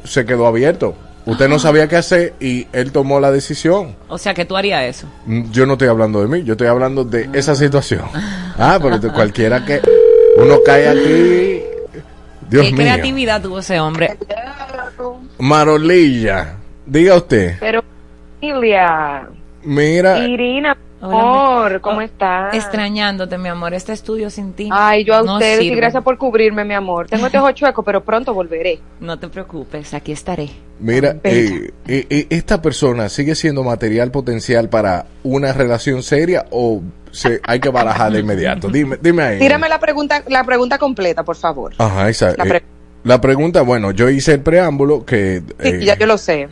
se 0.03 0.25
quedó 0.25 0.47
abierto. 0.47 0.95
Usted 1.25 1.47
no 1.47 1.57
sabía 1.59 1.87
qué 1.87 1.95
hacer 1.95 2.33
y 2.41 2.67
él 2.73 2.91
tomó 2.91 3.21
la 3.21 3.31
decisión. 3.31 3.95
O 4.09 4.17
sea 4.17 4.33
que 4.33 4.43
tú 4.43 4.57
harías 4.57 4.83
eso. 4.83 5.07
Mm, 5.25 5.49
Yo 5.51 5.65
no 5.65 5.73
estoy 5.73 5.87
hablando 5.87 6.19
de 6.21 6.27
mí, 6.27 6.43
yo 6.43 6.55
estoy 6.55 6.67
hablando 6.67 7.05
de 7.05 7.29
esa 7.31 7.55
situación. 7.55 8.01
Ah, 8.59 8.77
pero 8.79 8.99
de 8.99 9.09
cualquiera 9.11 9.65
que 9.65 9.81
uno 10.37 10.57
cae 10.63 10.87
aquí, 10.87 11.63
Dios 12.49 12.65
¿Qué 12.65 12.71
mío. 12.71 12.81
creatividad 12.83 13.41
tuvo 13.41 13.59
ese 13.59 13.79
hombre? 13.79 14.15
Marolilla, 15.39 16.57
diga 16.85 17.15
usted, 17.15 17.55
Pero, 17.59 17.83
mira, 19.63 20.27
Irina, 20.27 20.77
Hola, 21.05 21.19
amor, 21.19 21.81
¿cómo 21.81 21.97
oh, 21.97 22.01
estás? 22.01 22.53
Extrañándote, 22.53 23.37
mi 23.37 23.49
amor. 23.49 23.73
Este 23.73 23.91
estudio 23.91 24.29
sin 24.29 24.53
ti. 24.53 24.69
Ay, 24.71 25.03
yo 25.03 25.15
a 25.15 25.21
no 25.21 25.33
ustedes 25.33 25.63
y 25.63 25.75
gracias 25.75 26.01
por 26.01 26.17
cubrirme, 26.17 26.63
mi 26.63 26.73
amor. 26.73 27.07
Tengo 27.07 27.25
este 27.25 27.39
ojo 27.39 27.51
chueco, 27.53 27.83
pero 27.83 28.03
pronto 28.03 28.33
volveré. 28.33 28.79
No 29.01 29.19
te 29.19 29.27
preocupes, 29.27 29.93
aquí 29.93 30.13
estaré. 30.13 30.49
mira, 30.79 31.17
eh, 31.23 31.71
eh, 31.87 32.07
eh, 32.09 32.27
esta 32.29 32.61
persona 32.61 33.09
sigue 33.09 33.35
siendo 33.35 33.63
material 33.63 34.11
potencial 34.11 34.69
para 34.69 35.05
una 35.23 35.51
relación 35.51 36.03
seria 36.03 36.45
o 36.51 36.81
se, 37.11 37.41
hay 37.43 37.59
que 37.59 37.69
barajar 37.69 38.11
de 38.11 38.19
inmediato. 38.19 38.69
Dime, 38.69 38.97
dime 39.01 39.23
ahí. 39.23 39.39
Tírame 39.39 39.67
la 39.67 39.79
pregunta, 39.79 40.23
la 40.27 40.45
pregunta 40.45 40.77
completa, 40.77 41.23
por 41.23 41.35
favor. 41.35 41.73
Ajá, 41.79 42.07
esa. 42.09 42.33
La 42.37 42.45
eh, 42.45 42.63
la 43.03 43.19
pregunta, 43.19 43.61
bueno, 43.63 43.91
yo 43.91 44.09
hice 44.09 44.33
el 44.33 44.41
preámbulo 44.41 45.05
que... 45.05 45.43
Sí, 45.59 45.67
eh, 45.67 45.79
ya 45.83 45.97
yo 45.97 46.05
lo 46.05 46.17
sé. 46.17 46.47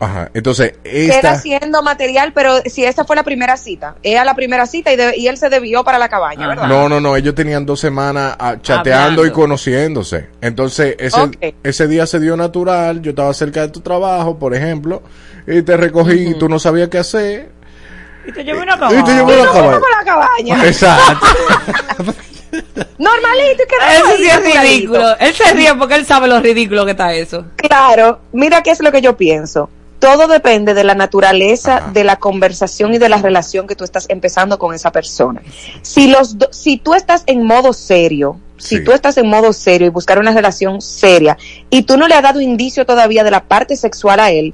Ajá. 0.00 0.30
Entonces, 0.34 0.74
Queda 0.82 1.14
esta. 1.14 1.30
haciendo 1.32 1.82
material, 1.82 2.32
pero 2.34 2.56
si 2.66 2.84
esa 2.84 3.04
fue 3.04 3.16
la 3.16 3.22
primera 3.22 3.56
cita, 3.56 3.94
era 4.02 4.24
la 4.24 4.34
primera 4.34 4.66
cita 4.66 4.92
y, 4.92 4.96
de- 4.96 5.16
y 5.16 5.28
él 5.28 5.36
se 5.38 5.48
debió 5.48 5.84
para 5.84 5.98
la 5.98 6.08
cabaña, 6.08 6.46
¿verdad? 6.48 6.66
No, 6.66 6.88
no, 6.88 7.00
no, 7.00 7.16
ellos 7.16 7.34
tenían 7.34 7.64
dos 7.64 7.80
semanas 7.80 8.34
ah, 8.38 8.56
chateando 8.60 8.98
Hablando. 9.22 9.26
y 9.26 9.30
conociéndose. 9.30 10.28
Entonces, 10.40 10.96
ese, 10.98 11.54
ese 11.62 11.86
día 11.88 12.06
se 12.06 12.18
dio 12.20 12.36
natural, 12.36 13.00
yo 13.02 13.10
estaba 13.10 13.32
cerca 13.34 13.62
de 13.62 13.68
tu 13.68 13.80
trabajo, 13.80 14.38
por 14.38 14.54
ejemplo, 14.54 15.02
y 15.46 15.62
te 15.62 15.76
recogí 15.76 16.28
y 16.30 16.34
tú 16.38 16.48
no 16.48 16.58
sabías 16.58 16.88
qué 16.88 16.98
hacer. 16.98 17.48
Y 18.26 18.32
te 18.32 18.42
llevo 18.42 18.62
una 18.62 18.74
Y 18.74 19.04
te 19.04 19.12
llevo 19.14 19.30
Y 19.30 19.34
a 19.34 19.36
la 19.36 19.44
nos 19.44 19.52
cabaña. 19.54 19.80
la 19.98 20.04
cabaña. 20.04 20.66
Exacto. 20.66 21.26
Normalito, 22.98 23.64
quedamos 23.68 23.96
Eso 23.96 24.06
ahí, 24.06 24.16
sí 24.18 24.28
es 24.28 24.60
ridículo. 24.62 25.18
Él 25.18 25.34
se 25.34 25.52
ríe 25.54 25.74
porque 25.74 25.94
él 25.96 26.06
sabe 26.06 26.28
lo 26.28 26.40
ridículo 26.40 26.84
que 26.84 26.92
está 26.92 27.12
eso. 27.12 27.44
Claro, 27.56 28.20
mira 28.32 28.62
qué 28.62 28.70
es 28.70 28.80
lo 28.80 28.92
que 28.92 29.00
yo 29.02 29.16
pienso. 29.16 29.68
Todo 30.04 30.26
depende 30.28 30.74
de 30.74 30.84
la 30.84 30.94
naturaleza 30.94 31.90
de 31.94 32.04
la 32.04 32.16
conversación 32.16 32.92
y 32.92 32.98
de 32.98 33.08
la 33.08 33.16
relación 33.18 33.66
que 33.66 33.74
tú 33.74 33.84
estás 33.84 34.04
empezando 34.10 34.58
con 34.58 34.74
esa 34.74 34.92
persona. 34.92 35.40
Si 35.82 36.08
los 36.08 36.36
do- 36.36 36.48
si 36.52 36.76
tú 36.76 36.92
estás 36.94 37.22
en 37.26 37.46
modo 37.46 37.72
serio, 37.72 38.38
si 38.58 38.84
tú 38.84 38.92
estás 38.92 39.16
en 39.16 39.28
modo 39.28 39.52
serio 39.54 39.86
y 39.86 39.90
buscar 39.90 40.18
una 40.18 40.32
relación 40.32 40.82
seria 40.82 41.38
y 41.70 41.82
tú 41.82 41.96
no 41.96 42.06
le 42.06 42.14
has 42.14 42.22
dado 42.22 42.40
indicio 42.42 42.84
todavía 42.84 43.24
de 43.24 43.30
la 43.30 43.44
parte 43.44 43.76
sexual 43.76 44.20
a 44.20 44.30
él, 44.30 44.52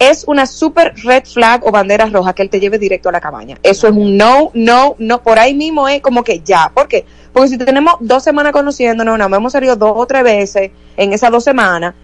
es 0.00 0.24
una 0.26 0.44
super 0.46 0.92
red 1.04 1.22
flag 1.24 1.64
o 1.64 1.70
bandera 1.70 2.06
roja 2.06 2.32
que 2.32 2.42
él 2.42 2.50
te 2.50 2.58
lleve 2.58 2.78
directo 2.80 3.08
a 3.08 3.12
la 3.12 3.20
cabaña. 3.20 3.56
Eso 3.62 3.86
es 3.86 3.92
un 3.94 4.16
no, 4.16 4.50
no, 4.54 4.96
no. 4.98 5.22
Por 5.22 5.38
ahí 5.38 5.54
mismo 5.54 5.88
es 5.88 6.02
como 6.02 6.24
que 6.24 6.40
ya. 6.40 6.72
¿Por 6.74 6.88
qué? 6.88 7.04
Porque 7.32 7.48
si 7.50 7.58
tenemos 7.58 7.94
dos 8.00 8.24
semanas 8.24 8.50
conociéndonos, 8.52 9.16
nos 9.18 9.32
hemos 9.32 9.52
salido 9.52 9.76
dos 9.76 9.92
o 9.94 10.04
tres 10.06 10.24
veces 10.24 10.72
en 10.96 11.12
esas 11.12 11.30
dos 11.30 11.44
semanas 11.44 11.94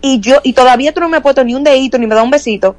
y 0.00 0.20
yo 0.20 0.36
y 0.42 0.52
todavía 0.52 0.92
tú 0.92 1.00
no 1.00 1.08
me 1.08 1.18
has 1.18 1.22
puesto 1.22 1.44
ni 1.44 1.54
un 1.54 1.64
dedito 1.64 1.98
ni 1.98 2.06
me 2.06 2.14
da 2.14 2.22
un 2.22 2.30
besito, 2.30 2.76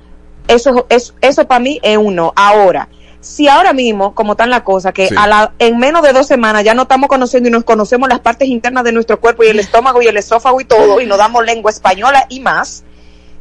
eso 0.47 0.85
es 0.89 1.13
eso 1.21 1.45
para 1.47 1.59
mí 1.59 1.79
es 1.83 1.97
un 1.97 2.15
no. 2.15 2.33
Ahora, 2.35 2.87
si 3.19 3.47
ahora 3.47 3.73
mismo, 3.73 4.15
como 4.15 4.31
están 4.33 4.49
las 4.49 4.61
cosas, 4.63 4.93
que 4.93 5.07
Sí. 5.07 5.15
a 5.17 5.27
la, 5.27 5.53
en 5.59 5.77
menos 5.77 6.01
de 6.01 6.11
dos 6.13 6.25
semanas 6.25 6.63
ya 6.63 6.73
no 6.73 6.83
estamos 6.83 7.07
conociendo 7.07 7.49
y 7.49 7.51
nos 7.51 7.63
conocemos 7.63 8.09
las 8.09 8.19
partes 8.19 8.47
internas 8.47 8.83
de 8.83 8.91
nuestro 8.91 9.19
cuerpo 9.19 9.43
y 9.43 9.47
el 9.47 9.59
estómago 9.59 10.01
y 10.01 10.07
el 10.07 10.17
esófago 10.17 10.59
y 10.59 10.65
todo, 10.65 10.99
y 10.99 11.05
nos 11.05 11.19
damos 11.19 11.45
lengua 11.45 11.69
española 11.69 12.25
y 12.29 12.39
más, 12.39 12.83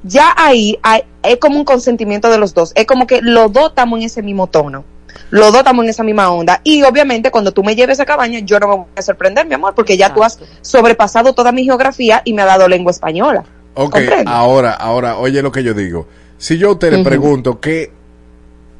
ya 0.02 0.34
ahí 0.36 0.78
hay- 0.82 1.04
es 1.22 1.38
como 1.38 1.56
un 1.58 1.64
consentimiento 1.64 2.28
de 2.30 2.38
los 2.38 2.52
dos. 2.54 2.72
Es 2.74 2.86
como 2.86 3.06
que 3.06 3.20
los 3.22 3.52
dos 3.52 3.70
estamos 3.70 3.98
en 3.98 4.04
ese 4.06 4.22
mismo 4.22 4.46
tono. 4.46 4.84
Los 5.30 5.48
dos 5.48 5.58
estamos 5.58 5.84
en 5.84 5.90
esa 5.90 6.02
misma 6.02 6.30
onda. 6.30 6.60
Y 6.64 6.82
obviamente 6.82 7.30
cuando 7.30 7.52
tú 7.52 7.62
me 7.64 7.74
lleves 7.74 8.00
a 8.00 8.04
cabaña, 8.06 8.38
yo 8.40 8.58
no 8.60 8.68
me 8.68 8.76
voy 8.76 8.84
a 8.96 9.02
sorprender, 9.02 9.46
mi 9.46 9.54
amor, 9.54 9.74
porque 9.74 9.96
ya 9.96 10.12
tú 10.14 10.22
has 10.22 10.38
sobrepasado 10.62 11.32
toda 11.34 11.52
mi 11.52 11.64
geografía 11.64 12.22
y 12.24 12.32
me 12.32 12.42
ha 12.42 12.46
dado 12.46 12.68
lengua 12.68 12.90
española. 12.92 13.44
Ok, 13.82 13.92
¿Comprende? 13.94 14.24
ahora, 14.26 14.72
ahora, 14.74 15.16
oye 15.16 15.40
lo 15.42 15.50
que 15.52 15.62
yo 15.62 15.72
digo. 15.74 16.06
Si 16.38 16.58
yo 16.58 16.68
a 16.68 16.72
usted 16.72 16.92
le 16.92 17.02
pregunto 17.04 17.60
qué 17.60 17.90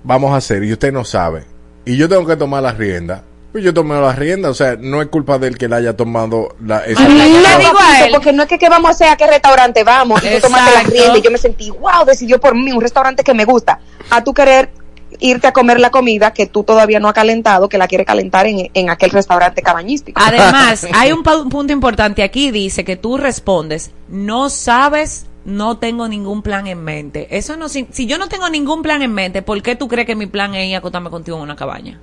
vamos 0.04 0.32
a 0.32 0.36
hacer 0.36 0.62
y 0.64 0.72
usted 0.72 0.92
no 0.92 1.04
sabe, 1.04 1.44
y 1.84 1.96
yo 1.96 2.08
tengo 2.08 2.26
que 2.26 2.36
tomar 2.36 2.62
la 2.62 2.72
rienda, 2.72 3.24
pues 3.52 3.64
yo 3.64 3.74
tomé 3.74 4.00
la 4.00 4.12
rienda, 4.12 4.48
o 4.50 4.54
sea, 4.54 4.76
no 4.78 5.02
es 5.02 5.08
culpa 5.08 5.38
del 5.38 5.58
que 5.58 5.68
la 5.68 5.76
haya 5.76 5.96
tomado 5.96 6.54
la, 6.64 6.78
esa 6.84 7.02
No, 7.08 7.14
decisión. 7.14 7.42
papito, 7.42 8.12
porque 8.12 8.32
no 8.32 8.42
es 8.44 8.48
que, 8.48 8.58
que 8.58 8.68
vamos 8.68 8.88
a 8.88 8.92
hacer 8.92 9.08
a 9.08 9.16
qué 9.16 9.26
restaurante 9.26 9.82
vamos 9.84 10.22
y 10.22 10.28
tú 10.36 10.40
tomaste 10.42 10.70
la 10.74 10.82
rienda 10.90 11.18
y 11.18 11.22
yo 11.22 11.30
me 11.30 11.38
sentí, 11.38 11.70
wow, 11.70 12.04
decidió 12.06 12.38
por 12.40 12.54
mí 12.54 12.70
un 12.72 12.80
restaurante 12.80 13.24
que 13.24 13.34
me 13.34 13.44
gusta. 13.44 13.80
A 14.10 14.22
tú 14.22 14.32
querer 14.32 14.70
irte 15.20 15.46
a 15.46 15.52
comer 15.52 15.78
la 15.80 15.90
comida 15.90 16.32
que 16.32 16.46
tú 16.46 16.64
todavía 16.64 17.00
no 17.00 17.08
has 17.08 17.14
calentado, 17.14 17.68
que 17.68 17.78
la 17.78 17.88
quiere 17.88 18.04
calentar 18.04 18.46
en, 18.46 18.70
en 18.72 18.90
aquel 18.90 19.10
restaurante 19.10 19.62
cabañístico. 19.62 20.20
Además, 20.22 20.86
hay 20.94 21.12
un 21.12 21.22
punto 21.22 21.72
importante 21.72 22.22
aquí, 22.22 22.50
dice 22.50 22.84
que 22.84 22.96
tú 22.96 23.16
respondes, 23.16 23.92
no 24.08 24.50
sabes, 24.50 25.26
no 25.44 25.78
tengo 25.78 26.08
ningún 26.08 26.42
plan 26.42 26.66
en 26.66 26.82
mente. 26.82 27.28
Eso 27.30 27.56
no, 27.56 27.68
si, 27.68 27.86
si 27.90 28.06
yo 28.06 28.18
no 28.18 28.28
tengo 28.28 28.48
ningún 28.48 28.82
plan 28.82 29.02
en 29.02 29.12
mente, 29.12 29.42
¿por 29.42 29.62
qué 29.62 29.76
tú 29.76 29.88
crees 29.88 30.06
que 30.06 30.16
mi 30.16 30.26
plan 30.26 30.54
es 30.54 30.68
ir 30.68 30.74
a 30.74 30.78
acostarme 30.78 31.10
contigo 31.10 31.36
en 31.36 31.42
una 31.44 31.56
cabaña? 31.56 31.98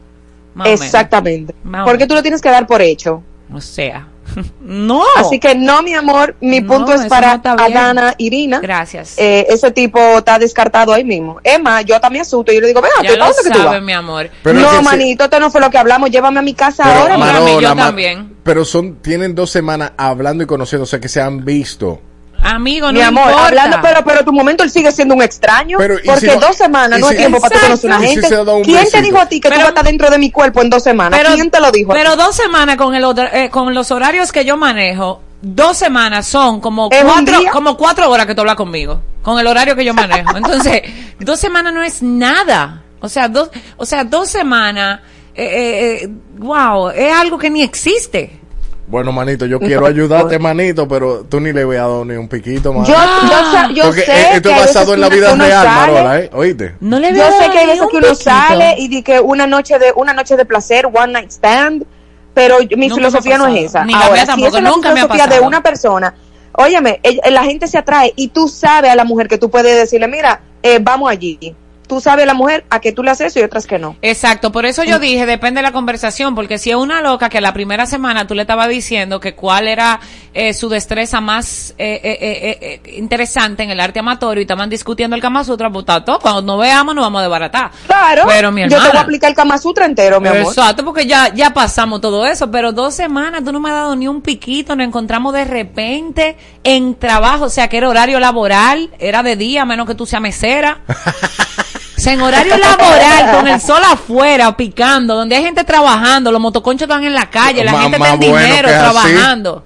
Más. 0.54 0.68
Exactamente. 0.70 1.54
Porque 1.86 2.08
tú 2.08 2.16
lo 2.16 2.22
tienes 2.22 2.42
que 2.42 2.50
dar 2.50 2.66
por 2.66 2.82
hecho. 2.82 3.24
O 3.54 3.62
sea, 3.62 4.08
no. 4.62 5.04
Así 5.16 5.40
que 5.40 5.56
no, 5.56 5.82
mi 5.84 5.94
amor, 5.94 6.36
mi 6.42 6.60
No, 6.62 6.68
punto 6.74 6.94
es 6.94 7.06
para 7.08 7.38
no. 7.38 7.52
Adana 7.58 8.14
Irina. 8.18 8.60
Gracias. 8.60 9.16
Eh, 9.18 9.46
ese 9.50 9.72
tipo 9.72 10.00
está 10.18 10.38
descartado 10.40 10.94
ahí 10.94 11.04
mismo. 11.04 11.40
Emma, 11.44 11.82
yo 11.82 12.00
también 12.00 12.22
asusto. 12.24 12.52
Yo 12.52 12.62
le 12.62 12.68
digo, 12.68 12.82
vea, 12.82 12.92
Ya 13.04 13.10
¿para 13.10 13.18
lo 13.18 13.26
dónde 13.34 13.50
que 13.52 13.58
tú 13.58 13.64
vas? 13.66 13.82
mi 13.82 13.94
amor. 13.94 14.30
Pero 14.44 14.60
no, 14.60 14.70
que 14.72 14.82
manito, 14.82 15.24
esto 15.26 15.40
no 15.40 15.50
fue 15.52 15.62
lo 15.62 15.70
que 15.70 15.78
hablamos. 15.78 16.10
Llévame 16.12 16.40
a 16.40 16.44
mi 16.44 16.54
casa 16.54 16.84
Pero, 16.84 17.00
ahora. 17.00 17.18
Marola, 17.18 17.62
yo 17.62 17.76
también. 17.76 18.36
pero 18.44 18.66
son, 18.66 18.96
tienen 19.02 19.36
dos 19.36 19.50
semanas 19.50 19.92
hablando 19.98 20.44
y 20.44 20.48
conociéndose 20.48 21.00
que 21.00 21.08
se 21.10 21.22
han 21.22 21.44
visto. 21.46 22.02
Amigo, 22.44 22.88
no 22.88 22.94
mi 22.94 23.02
amor, 23.02 23.24
importa. 23.26 23.48
hablando, 23.48 23.78
pero, 23.82 24.04
pero 24.06 24.24
tu 24.24 24.32
momento 24.32 24.64
él 24.64 24.70
sigue 24.72 24.92
siendo 24.92 25.16
un 25.16 25.22
extraño. 25.22 25.78
Pero, 25.80 25.96
¿y 26.00 26.04
porque 26.06 26.22
si 26.22 26.28
no- 26.28 26.36
dos 26.40 26.56
semanas 26.56 27.00
no 27.00 27.08
si- 27.08 27.14
es 27.16 27.20
tiempo 27.20 27.40
para 27.40 27.56
tú 27.56 27.62
conocer 27.66 27.90
una 27.90 28.06
¿Y 28.06 28.08
si 28.16 28.22
gente. 28.22 28.38
un 28.40 28.64
¿Quién 28.64 28.90
te 28.90 29.02
dijo 29.02 29.18
a 29.20 29.26
ti 29.26 29.40
que 29.42 29.50
tú 29.50 29.54
Pero- 29.54 29.60
vas 29.62 29.66
a 29.66 29.70
estar 29.70 29.86
dentro 29.86 30.10
de 30.10 30.18
mi 30.18 30.32
cuerpo 30.32 30.62
en 30.62 30.70
dos 30.70 30.84
semanas? 30.84 31.20
¿Quién 31.34 31.50
te 31.52 31.60
lo 31.60 31.72
dijo? 31.72 31.92
a 31.92 31.96
ti? 31.96 32.02
Pero 32.02 32.16
dos 32.16 32.36
semanas 32.36 32.78
con 32.78 32.94
el 32.96 33.04
otro- 33.04 33.28
eh, 33.34 33.50
con 33.50 33.74
los 33.74 33.92
horarios 33.92 34.32
que 34.32 34.46
yo 34.46 34.56
manejo, 34.56 35.22
dos 35.42 35.78
semanas 35.78 36.28
son 36.28 36.62
como 36.62 36.90
¿Es 36.92 37.04
un 37.04 37.10
cuatro, 37.10 37.40
como 37.52 37.78
cuatro 37.78 38.10
horas 38.10 38.26
que 38.26 38.36
tú 38.36 38.42
hablas 38.42 38.56
conmigo, 38.56 39.02
con 39.24 39.40
el 39.40 39.48
horario 39.48 39.76
que 39.76 39.84
yo 39.86 39.94
manejo. 39.94 40.36
Entonces, 40.38 40.82
dos 41.20 41.40
semanas 41.40 41.74
no 41.74 41.84
es 41.84 42.02
nada. 42.02 42.84
O 43.00 43.10
sea, 43.10 43.28
dos, 43.28 43.50
o 43.78 43.86
sea, 43.86 44.04
dos 44.04 44.30
semanas, 44.30 45.02
eh, 45.36 46.00
eh, 46.04 46.10
wow, 46.38 46.90
es 46.90 47.14
algo 47.14 47.38
que 47.38 47.50
ni 47.50 47.62
existe. 47.62 48.40
Bueno, 48.88 49.12
manito, 49.12 49.46
yo 49.46 49.60
quiero 49.60 49.86
ayudarte, 49.86 50.40
manito, 50.40 50.88
pero 50.88 51.24
tú 51.30 51.40
ni 51.40 51.52
le 51.52 51.66
voy 51.66 51.76
a 51.76 51.88
dar 51.88 52.06
ni 52.06 52.16
un 52.16 52.28
piquito, 52.30 52.74
más. 52.74 52.88
Yo, 52.88 52.94
yo, 52.96 53.52
sa- 53.52 53.70
yo 53.72 53.84
Porque 53.84 54.02
sé 54.02 54.12
eh, 54.14 54.26
esto 54.36 54.50
que 54.50 54.56
es 54.56 54.62
hay 54.62 54.66
basado 54.68 54.94
en 54.94 55.02
la 55.02 55.10
que 55.10 55.16
vida 55.16 55.34
uno 55.34 55.44
real, 55.44 55.66
sale- 55.66 55.92
Marola, 55.94 56.20
¿eh? 56.20 56.30
¿Oíste? 56.34 56.76
No 56.80 57.00
le 57.00 57.10
Yo 57.10 57.16
voy 57.16 57.22
a 57.24 57.32
sé 57.44 57.52
que 57.52 57.58
hay 57.60 57.66
veces 57.68 57.82
que 57.92 57.98
uno 57.98 58.08
piquito. 58.08 58.16
sale 58.24 58.76
y 58.78 58.88
di 58.88 59.04
que 59.04 59.20
una 59.20 59.46
noche 59.46 59.78
de 59.78 59.92
una 59.96 60.14
noche 60.14 60.38
de 60.38 60.46
placer, 60.46 60.86
one 60.86 61.12
night 61.14 61.32
stand, 61.32 61.86
pero 62.34 62.60
mi 62.78 62.88
Nunca 62.88 62.96
filosofía 62.96 63.38
no 63.38 63.48
es 63.48 63.66
esa. 63.66 63.84
Ni 63.84 63.94
la 63.94 64.00
Ahora, 64.00 64.22
si 64.22 64.28
tampoco, 64.28 64.48
esa 64.48 64.58
es 64.60 64.64
la 64.64 64.70
nunca 64.70 64.94
me 64.94 65.00
ha 65.02 65.04
filosofía 65.08 65.28
de 65.28 65.40
una 65.46 65.62
persona, 65.64 66.16
óyeme, 66.54 67.00
ella- 67.04 67.24
la 67.30 67.44
gente 67.44 67.68
se 67.68 67.78
atrae 67.78 68.14
y 68.16 68.30
tú 68.30 68.48
sabes 68.48 68.90
a 68.92 68.96
la 68.96 69.04
mujer 69.04 69.28
que 69.28 69.38
tú 69.38 69.50
puedes 69.50 69.76
decirle, 69.76 70.08
mira, 70.08 70.40
eh, 70.64 70.80
vamos 70.82 71.10
allí. 71.12 71.56
Tú 71.88 72.02
sabes 72.02 72.24
a 72.24 72.26
la 72.28 72.34
mujer 72.34 72.66
a 72.70 72.80
que 72.82 72.92
tú 72.92 73.02
le 73.04 73.12
haces 73.12 73.28
eso 73.28 73.40
y 73.40 73.44
otras 73.44 73.66
que 73.66 73.80
no. 73.80 73.96
Exacto, 74.02 74.52
por 74.52 74.66
eso 74.66 74.84
Mm. 74.84 74.86
yo 74.88 75.00
dije, 75.00 75.26
depende 75.26 75.60
de 75.60 75.64
la 75.64 75.72
conversación, 75.72 76.36
porque 76.36 76.58
si 76.58 76.70
es 76.70 76.76
una 76.76 77.02
loca 77.02 77.30
que 77.30 77.40
la 77.42 77.54
primera 77.54 77.86
semana 77.86 78.28
tú 78.28 78.36
le 78.36 78.42
estabas 78.42 78.68
diciendo 78.70 79.20
que 79.20 79.36
cuál 79.36 79.68
era 79.68 80.00
eh, 80.34 80.54
su 80.54 80.70
destreza 80.70 81.22
más 81.22 81.74
eh, 81.78 82.00
eh, 82.04 82.18
eh, 82.22 82.82
eh, 82.86 82.98
interesante 82.98 83.64
en 83.64 83.72
el 83.72 83.80
arte 83.80 84.00
amatorio 84.00 84.42
y 84.42 84.44
estaban 84.44 84.70
discutiendo 84.70 85.16
el 85.16 85.22
Kama 85.22 85.44
Sutra, 85.44 85.70
pues 85.72 85.86
todo, 85.86 86.20
cuando 86.20 86.42
nos 86.42 86.60
veamos 86.60 86.94
nos 86.94 87.04
vamos 87.06 87.20
a 87.20 87.24
desbaratar. 87.24 87.72
Claro, 87.88 88.24
Pero 88.28 88.52
mi 88.52 88.62
yo 88.64 88.68
te 88.70 88.76
voy 88.76 88.84
a 88.84 88.88
hermana. 88.88 89.02
aplicar 89.02 89.30
el 89.30 89.36
Kama 89.36 89.58
Sutra 89.58 89.86
entero, 89.86 90.20
mi 90.20 90.28
amor. 90.28 90.42
Exacto, 90.42 90.84
porque 90.86 91.06
ya, 91.08 91.34
ya 91.34 91.52
pasamos 91.54 92.02
todo 92.02 92.28
eso, 92.28 92.52
pero 92.52 92.72
dos 92.72 92.94
semanas 92.94 93.44
tú 93.44 93.52
no 93.52 93.60
me 93.60 93.70
has 93.70 93.76
dado 93.76 93.96
ni 93.96 94.08
un 94.08 94.22
piquito, 94.22 94.76
nos 94.76 94.86
encontramos 94.88 95.34
de 95.34 95.46
repente 95.46 96.36
en 96.64 96.96
trabajo, 96.96 97.46
o 97.46 97.50
sea 97.50 97.68
que 97.70 97.78
era 97.78 97.90
horario 97.90 98.20
laboral, 98.20 98.90
era 99.00 99.24
de 99.24 99.36
día, 99.38 99.62
a 99.62 99.66
menos 99.66 99.88
que 99.88 99.96
tú 99.96 100.06
seas 100.06 100.22
mesera. 100.22 100.82
Sea, 102.08 102.14
en 102.14 102.22
horario 102.22 102.58
laboral, 102.58 103.36
con 103.36 103.48
el 103.48 103.60
sol 103.60 103.82
afuera, 103.84 104.56
picando, 104.56 105.14
donde 105.16 105.36
hay 105.36 105.44
gente 105.44 105.64
trabajando, 105.66 106.32
los 106.32 106.40
motoconchos 106.40 106.84
están 106.88 107.04
en 107.04 107.14
la 107.14 107.30
calle, 107.30 107.66
la 107.66 107.72
Más- 107.74 107.82
gente 107.84 107.98
está 107.98 108.14
en 108.14 108.20
bueno 108.20 108.38
dinero 108.46 108.70
es 108.70 108.76
así. 108.76 108.84
trabajando. 108.84 109.64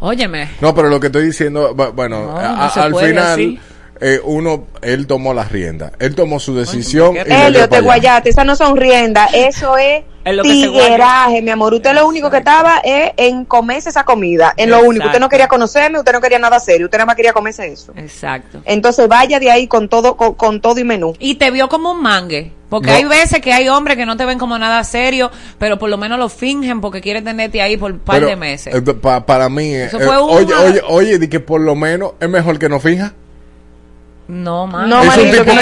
Óyeme. 0.00 0.50
No, 0.60 0.74
pero 0.74 0.88
lo 0.90 1.00
que 1.00 1.06
estoy 1.06 1.24
diciendo, 1.24 1.74
bu- 1.74 1.92
bueno, 1.94 2.26
No, 2.26 2.32
no 2.56 2.62
al 2.62 2.94
final, 2.94 3.18
así. 3.32 3.58
Eh, 4.00 4.20
uno, 4.24 4.66
él 4.82 5.06
tomó 5.06 5.32
las 5.34 5.50
riendas, 5.52 5.92
él 5.98 6.14
tomó 6.14 6.40
su 6.40 6.54
decisión. 6.54 7.16
Elio, 7.16 7.68
te 7.68 7.76
allá. 7.76 7.84
guayate, 7.84 8.30
esas 8.30 8.44
no 8.46 8.56
son 8.56 8.76
riendas, 8.76 9.30
eso 9.32 9.76
es 9.76 10.02
tigueraje, 10.42 11.42
mi 11.42 11.50
amor. 11.50 11.74
Usted 11.74 11.94
lo 11.94 12.06
único 12.06 12.30
que 12.30 12.38
estaba 12.38 12.78
es 12.82 13.12
en 13.16 13.44
comerse 13.44 13.90
esa 13.90 14.04
comida, 14.04 14.54
en 14.56 14.70
lo 14.70 14.80
único. 14.82 15.06
Usted 15.06 15.20
no 15.20 15.28
quería 15.28 15.48
conocerme, 15.48 15.98
usted 15.98 16.12
no 16.12 16.20
quería 16.20 16.38
nada 16.38 16.58
serio, 16.60 16.86
usted 16.86 16.98
nada 16.98 17.06
más 17.06 17.16
quería 17.16 17.32
comerse 17.32 17.66
eso. 17.66 17.92
Exacto. 17.96 18.60
Entonces 18.64 19.06
vaya 19.08 19.38
de 19.38 19.50
ahí 19.50 19.66
con 19.66 19.88
todo, 19.88 20.16
con, 20.16 20.34
con 20.34 20.60
todo 20.60 20.78
y 20.80 20.84
menú. 20.84 21.14
Y 21.18 21.34
te 21.36 21.50
vio 21.50 21.68
como 21.68 21.92
un 21.92 22.02
mangue. 22.02 22.52
Porque 22.70 22.90
No. 22.90 22.96
hay 22.96 23.04
veces 23.04 23.40
que 23.40 23.52
hay 23.52 23.68
hombres 23.68 23.96
que 23.96 24.04
no 24.06 24.16
te 24.16 24.24
ven 24.24 24.38
como 24.38 24.58
nada 24.58 24.82
serio, 24.82 25.30
pero 25.58 25.78
por 25.78 25.88
lo 25.90 25.96
menos 25.98 26.18
lo 26.18 26.28
fingen 26.28 26.80
porque 26.80 27.00
quieren 27.00 27.22
tenerte 27.22 27.60
ahí 27.62 27.76
por 27.76 27.92
un 27.92 27.98
par 28.00 28.16
Pero, 28.16 28.26
de 28.28 28.36
meses. 28.36 28.74
eh, 28.74 28.80
pa- 28.82 29.24
para 29.24 29.48
mí, 29.48 29.74
eh, 29.74 29.84
Eso 29.84 30.00
fue 30.00 30.16
oye, 30.16 30.46
una- 30.46 30.60
oye, 30.62 30.80
oye, 30.88 31.18
di 31.20 31.28
que 31.28 31.38
por 31.38 31.60
lo 31.60 31.76
menos 31.76 32.12
es 32.18 32.28
mejor 32.28 32.58
que 32.58 32.68
no 32.68 32.80
fija. 32.80 33.12
No, 34.26 34.66
man. 34.66 34.88
No, 34.88 35.02
es 35.02 35.16
un 35.18 35.30
tipo 35.30 35.44
que 35.44 35.54
no 35.54 35.60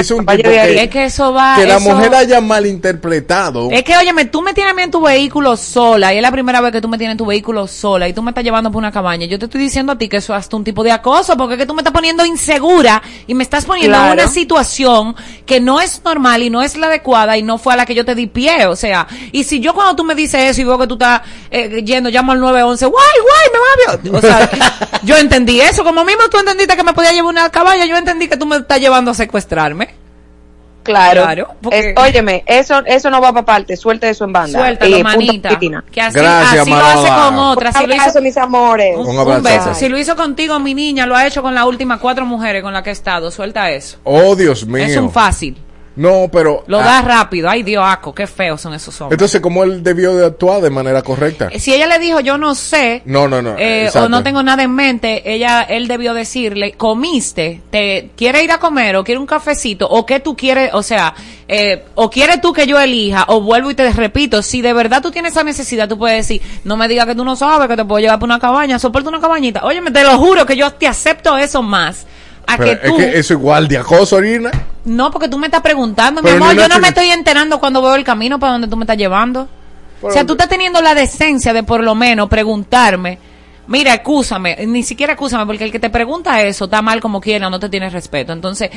es 0.00 0.10
un 0.12 0.24
tipo 0.24 0.48
que, 0.48 0.82
Es 0.84 0.88
que 0.90 1.04
eso 1.06 1.32
va. 1.32 1.56
que 1.56 1.66
la 1.66 1.76
eso- 1.78 1.90
mujer 1.90 2.14
haya 2.14 2.40
malinterpretado. 2.40 3.70
Es 3.72 3.82
que, 3.82 3.96
óyeme, 3.96 4.26
tú 4.26 4.40
me 4.42 4.54
tienes 4.54 4.72
a 4.72 4.76
mí 4.76 4.82
en 4.82 4.90
tu 4.90 5.00
vehículo 5.00 5.56
sola, 5.56 6.12
y 6.14 6.18
es 6.18 6.22
la 6.22 6.30
primera 6.30 6.60
vez 6.60 6.72
que 6.72 6.80
tú 6.80 6.88
me 6.88 6.96
tienes 6.98 7.14
en 7.14 7.18
tu 7.18 7.26
vehículo 7.26 7.66
sola, 7.66 8.08
y 8.08 8.12
tú 8.12 8.22
me 8.22 8.30
estás 8.30 8.44
llevando 8.44 8.70
por 8.70 8.78
una 8.78 8.92
cabaña. 8.92 9.26
Yo 9.26 9.38
te 9.38 9.46
estoy 9.46 9.60
diciendo 9.60 9.92
a 9.92 9.98
ti 9.98 10.08
que 10.08 10.18
eso 10.18 10.32
es 10.32 10.38
hasta 10.38 10.56
un 10.56 10.62
tipo 10.64 10.84
de 10.84 10.92
acoso, 10.92 11.36
porque 11.36 11.54
es 11.54 11.60
que 11.60 11.66
tú 11.66 11.74
me 11.74 11.80
estás 11.80 11.92
poniendo 11.92 12.24
insegura, 12.24 13.02
y 13.26 13.34
me 13.34 13.42
estás 13.42 13.64
poniendo 13.64 13.96
en 13.96 14.02
Claro. 14.04 14.22
una 14.22 14.28
situación 14.30 15.16
que 15.46 15.60
no 15.60 15.80
es 15.80 16.00
normal 16.04 16.42
y 16.42 16.50
no 16.50 16.62
es 16.62 16.76
la 16.76 16.86
adecuada, 16.86 17.36
y 17.36 17.42
no 17.42 17.58
fue 17.58 17.72
a 17.74 17.76
la 17.76 17.86
que 17.86 17.94
yo 17.94 18.04
te 18.04 18.14
di 18.14 18.26
pie, 18.28 18.66
o 18.66 18.76
sea. 18.76 19.06
Y 19.32 19.44
si 19.44 19.60
yo 19.60 19.74
cuando 19.74 19.96
tú 19.96 20.04
me 20.04 20.14
dices 20.14 20.50
eso 20.50 20.60
y 20.60 20.64
veo 20.64 20.78
que 20.78 20.86
tú 20.86 20.94
estás 20.94 21.22
eh, 21.50 21.82
yendo, 21.84 22.10
llamo 22.10 22.32
al 22.32 22.38
911, 22.40 22.86
guay, 22.86 23.06
guay, 23.22 23.48
me 23.52 23.58
va 23.58 24.18
a... 24.18 24.18
O 24.18 24.20
sea, 24.20 24.50
yo 25.02 25.16
entendí 25.16 25.60
eso, 25.60 25.82
como 25.84 26.04
mismo 26.04 26.22
tú 26.30 26.38
entendiste 26.38 26.76
que 26.76 26.84
me 26.84 26.92
podía 26.92 27.12
llevar 27.12 27.30
una 27.32 27.50
cabaña, 27.50 27.86
yo 27.86 27.96
entendí 28.04 28.28
que 28.28 28.36
tú 28.36 28.46
me 28.46 28.56
estás 28.56 28.78
llevando 28.80 29.10
a 29.10 29.14
secuestrarme. 29.14 29.88
Claro. 30.82 31.22
Claro, 31.22 31.48
porque- 31.62 31.90
Es- 31.92 31.98
óyeme, 31.98 32.44
eso, 32.46 32.82
eso 32.84 33.08
no 33.08 33.18
va 33.22 33.32
para 33.32 33.46
parte, 33.46 33.74
suelta 33.74 34.06
eso 34.06 34.24
en 34.26 34.34
banda. 34.34 34.58
Suéltalo, 34.58 34.96
Eh, 34.98 35.02
manita. 35.02 35.48
Que 35.90 36.00
así, 36.02 36.18
Gracias, 36.18 36.60
así 36.60 36.70
lo 36.70 36.76
hace 36.76 37.08
con 37.08 37.38
otras. 37.38 37.74
Un 37.74 37.80
Si 37.80 37.86
lo 37.86 37.94
hizo, 37.94 38.20
mis 38.20 38.36
amores. 38.36 38.94
Un 38.98 39.06
un 39.08 39.18
abrazo. 39.18 39.42
beso. 39.42 39.74
Si 39.74 39.88
lo 39.88 39.98
hizo 39.98 40.14
contigo, 40.14 40.58
mi 40.60 40.74
niña, 40.74 41.06
lo 41.06 41.16
ha 41.16 41.26
hecho 41.26 41.40
con 41.40 41.54
las 41.54 41.64
últimas 41.64 42.00
cuatro 42.00 42.26
mujeres 42.26 42.62
con 42.62 42.74
las 42.74 42.82
que 42.82 42.90
he 42.90 42.92
estado. 42.92 43.30
Suelta 43.30 43.70
eso. 43.70 43.96
Oh, 44.04 44.36
Dios 44.36 44.66
mío. 44.66 44.84
Es 44.84 44.94
un 44.98 45.10
fácil. 45.10 45.56
No, 45.96 46.28
pero. 46.32 46.64
Lo 46.66 46.80
ah, 46.80 46.84
da 46.84 47.02
rápido. 47.02 47.48
Ay, 47.48 47.62
Dios, 47.62 47.84
aco, 47.86 48.14
qué 48.14 48.26
feos 48.26 48.60
son 48.60 48.74
esos 48.74 49.00
hombres. 49.00 49.16
Entonces, 49.16 49.40
¿cómo 49.40 49.62
él 49.62 49.82
debió 49.82 50.14
de 50.16 50.26
actuar 50.26 50.60
de 50.60 50.70
manera 50.70 51.02
correcta? 51.02 51.50
Si 51.58 51.72
ella 51.72 51.86
le 51.86 51.98
dijo, 51.98 52.20
yo 52.20 52.36
no 52.36 52.54
sé, 52.54 53.02
No, 53.04 53.28
no, 53.28 53.40
no. 53.40 53.54
eh, 53.58 53.90
o 53.94 54.08
no 54.08 54.22
tengo 54.22 54.42
nada 54.42 54.62
en 54.62 54.74
mente, 54.74 55.22
ella, 55.32 55.62
él 55.62 55.86
debió 55.86 56.14
decirle, 56.14 56.72
comiste, 56.72 57.60
te 57.70 58.10
quiere 58.16 58.42
ir 58.42 58.50
a 58.50 58.58
comer 58.58 58.96
o 58.96 59.04
quiere 59.04 59.18
un 59.20 59.26
cafecito 59.26 59.88
o 59.88 60.04
qué 60.04 60.20
tú 60.20 60.36
quieres, 60.36 60.70
o 60.74 60.82
sea, 60.82 61.14
eh, 61.46 61.84
o 61.94 62.10
quieres 62.10 62.40
tú 62.40 62.52
que 62.52 62.66
yo 62.66 62.80
elija 62.80 63.26
o 63.28 63.40
vuelvo 63.40 63.70
y 63.70 63.74
te 63.74 63.90
repito, 63.92 64.42
si 64.42 64.62
de 64.62 64.72
verdad 64.72 65.02
tú 65.02 65.10
tienes 65.10 65.32
esa 65.32 65.44
necesidad, 65.44 65.88
tú 65.88 65.98
puedes 65.98 66.26
decir, 66.26 66.42
no 66.64 66.76
me 66.76 66.88
digas 66.88 67.06
que 67.06 67.14
tú 67.14 67.24
no 67.24 67.36
sabes 67.36 67.68
que 67.68 67.76
te 67.76 67.84
puedo 67.84 68.00
llevar 68.00 68.18
por 68.18 68.26
una 68.26 68.40
cabaña, 68.40 68.78
soporta 68.78 69.08
una 69.08 69.20
cabañita. 69.20 69.64
Óyeme, 69.64 69.90
te 69.90 70.02
lo 70.02 70.18
juro 70.18 70.44
que 70.46 70.56
yo 70.56 70.72
te 70.72 70.86
acepto 70.86 71.36
eso 71.36 71.62
más. 71.62 72.06
A 72.46 72.56
Pero 72.56 72.70
que 72.80 72.86
tú, 72.88 72.96
es 72.98 73.04
que 73.12 73.18
eso 73.18 73.32
igual 73.34 73.68
de 73.68 73.78
acoso, 73.78 74.20
no, 74.84 75.10
porque 75.10 75.28
tú 75.28 75.38
me 75.38 75.46
estás 75.46 75.62
preguntando, 75.62 76.22
mi 76.22 76.30
amor, 76.30 76.50
Nina 76.50 76.62
yo 76.62 76.68
no 76.68 76.78
me 76.80 76.88
estoy 76.88 77.08
enterando 77.10 77.58
cuando 77.58 77.80
veo 77.80 77.94
el 77.94 78.04
camino 78.04 78.38
para 78.38 78.52
donde 78.52 78.68
tú 78.68 78.76
me 78.76 78.84
estás 78.84 78.96
llevando. 78.98 79.48
Pero- 80.00 80.10
o 80.10 80.12
sea, 80.12 80.26
tú 80.26 80.32
estás 80.34 80.48
teniendo 80.48 80.82
la 80.82 80.94
decencia 80.94 81.52
de 81.54 81.62
por 81.62 81.82
lo 81.82 81.94
menos 81.94 82.28
preguntarme, 82.28 83.18
mira, 83.66 83.94
excúsame, 83.94 84.66
ni 84.66 84.82
siquiera 84.82 85.14
excúsame, 85.14 85.46
porque 85.46 85.64
el 85.64 85.72
que 85.72 85.78
te 85.78 85.88
pregunta 85.88 86.42
eso 86.42 86.66
está 86.66 86.82
mal 86.82 87.00
como 87.00 87.20
quiera, 87.20 87.48
no 87.48 87.58
te 87.58 87.70
tiene 87.70 87.88
respeto. 87.88 88.32
Entonces, 88.34 88.68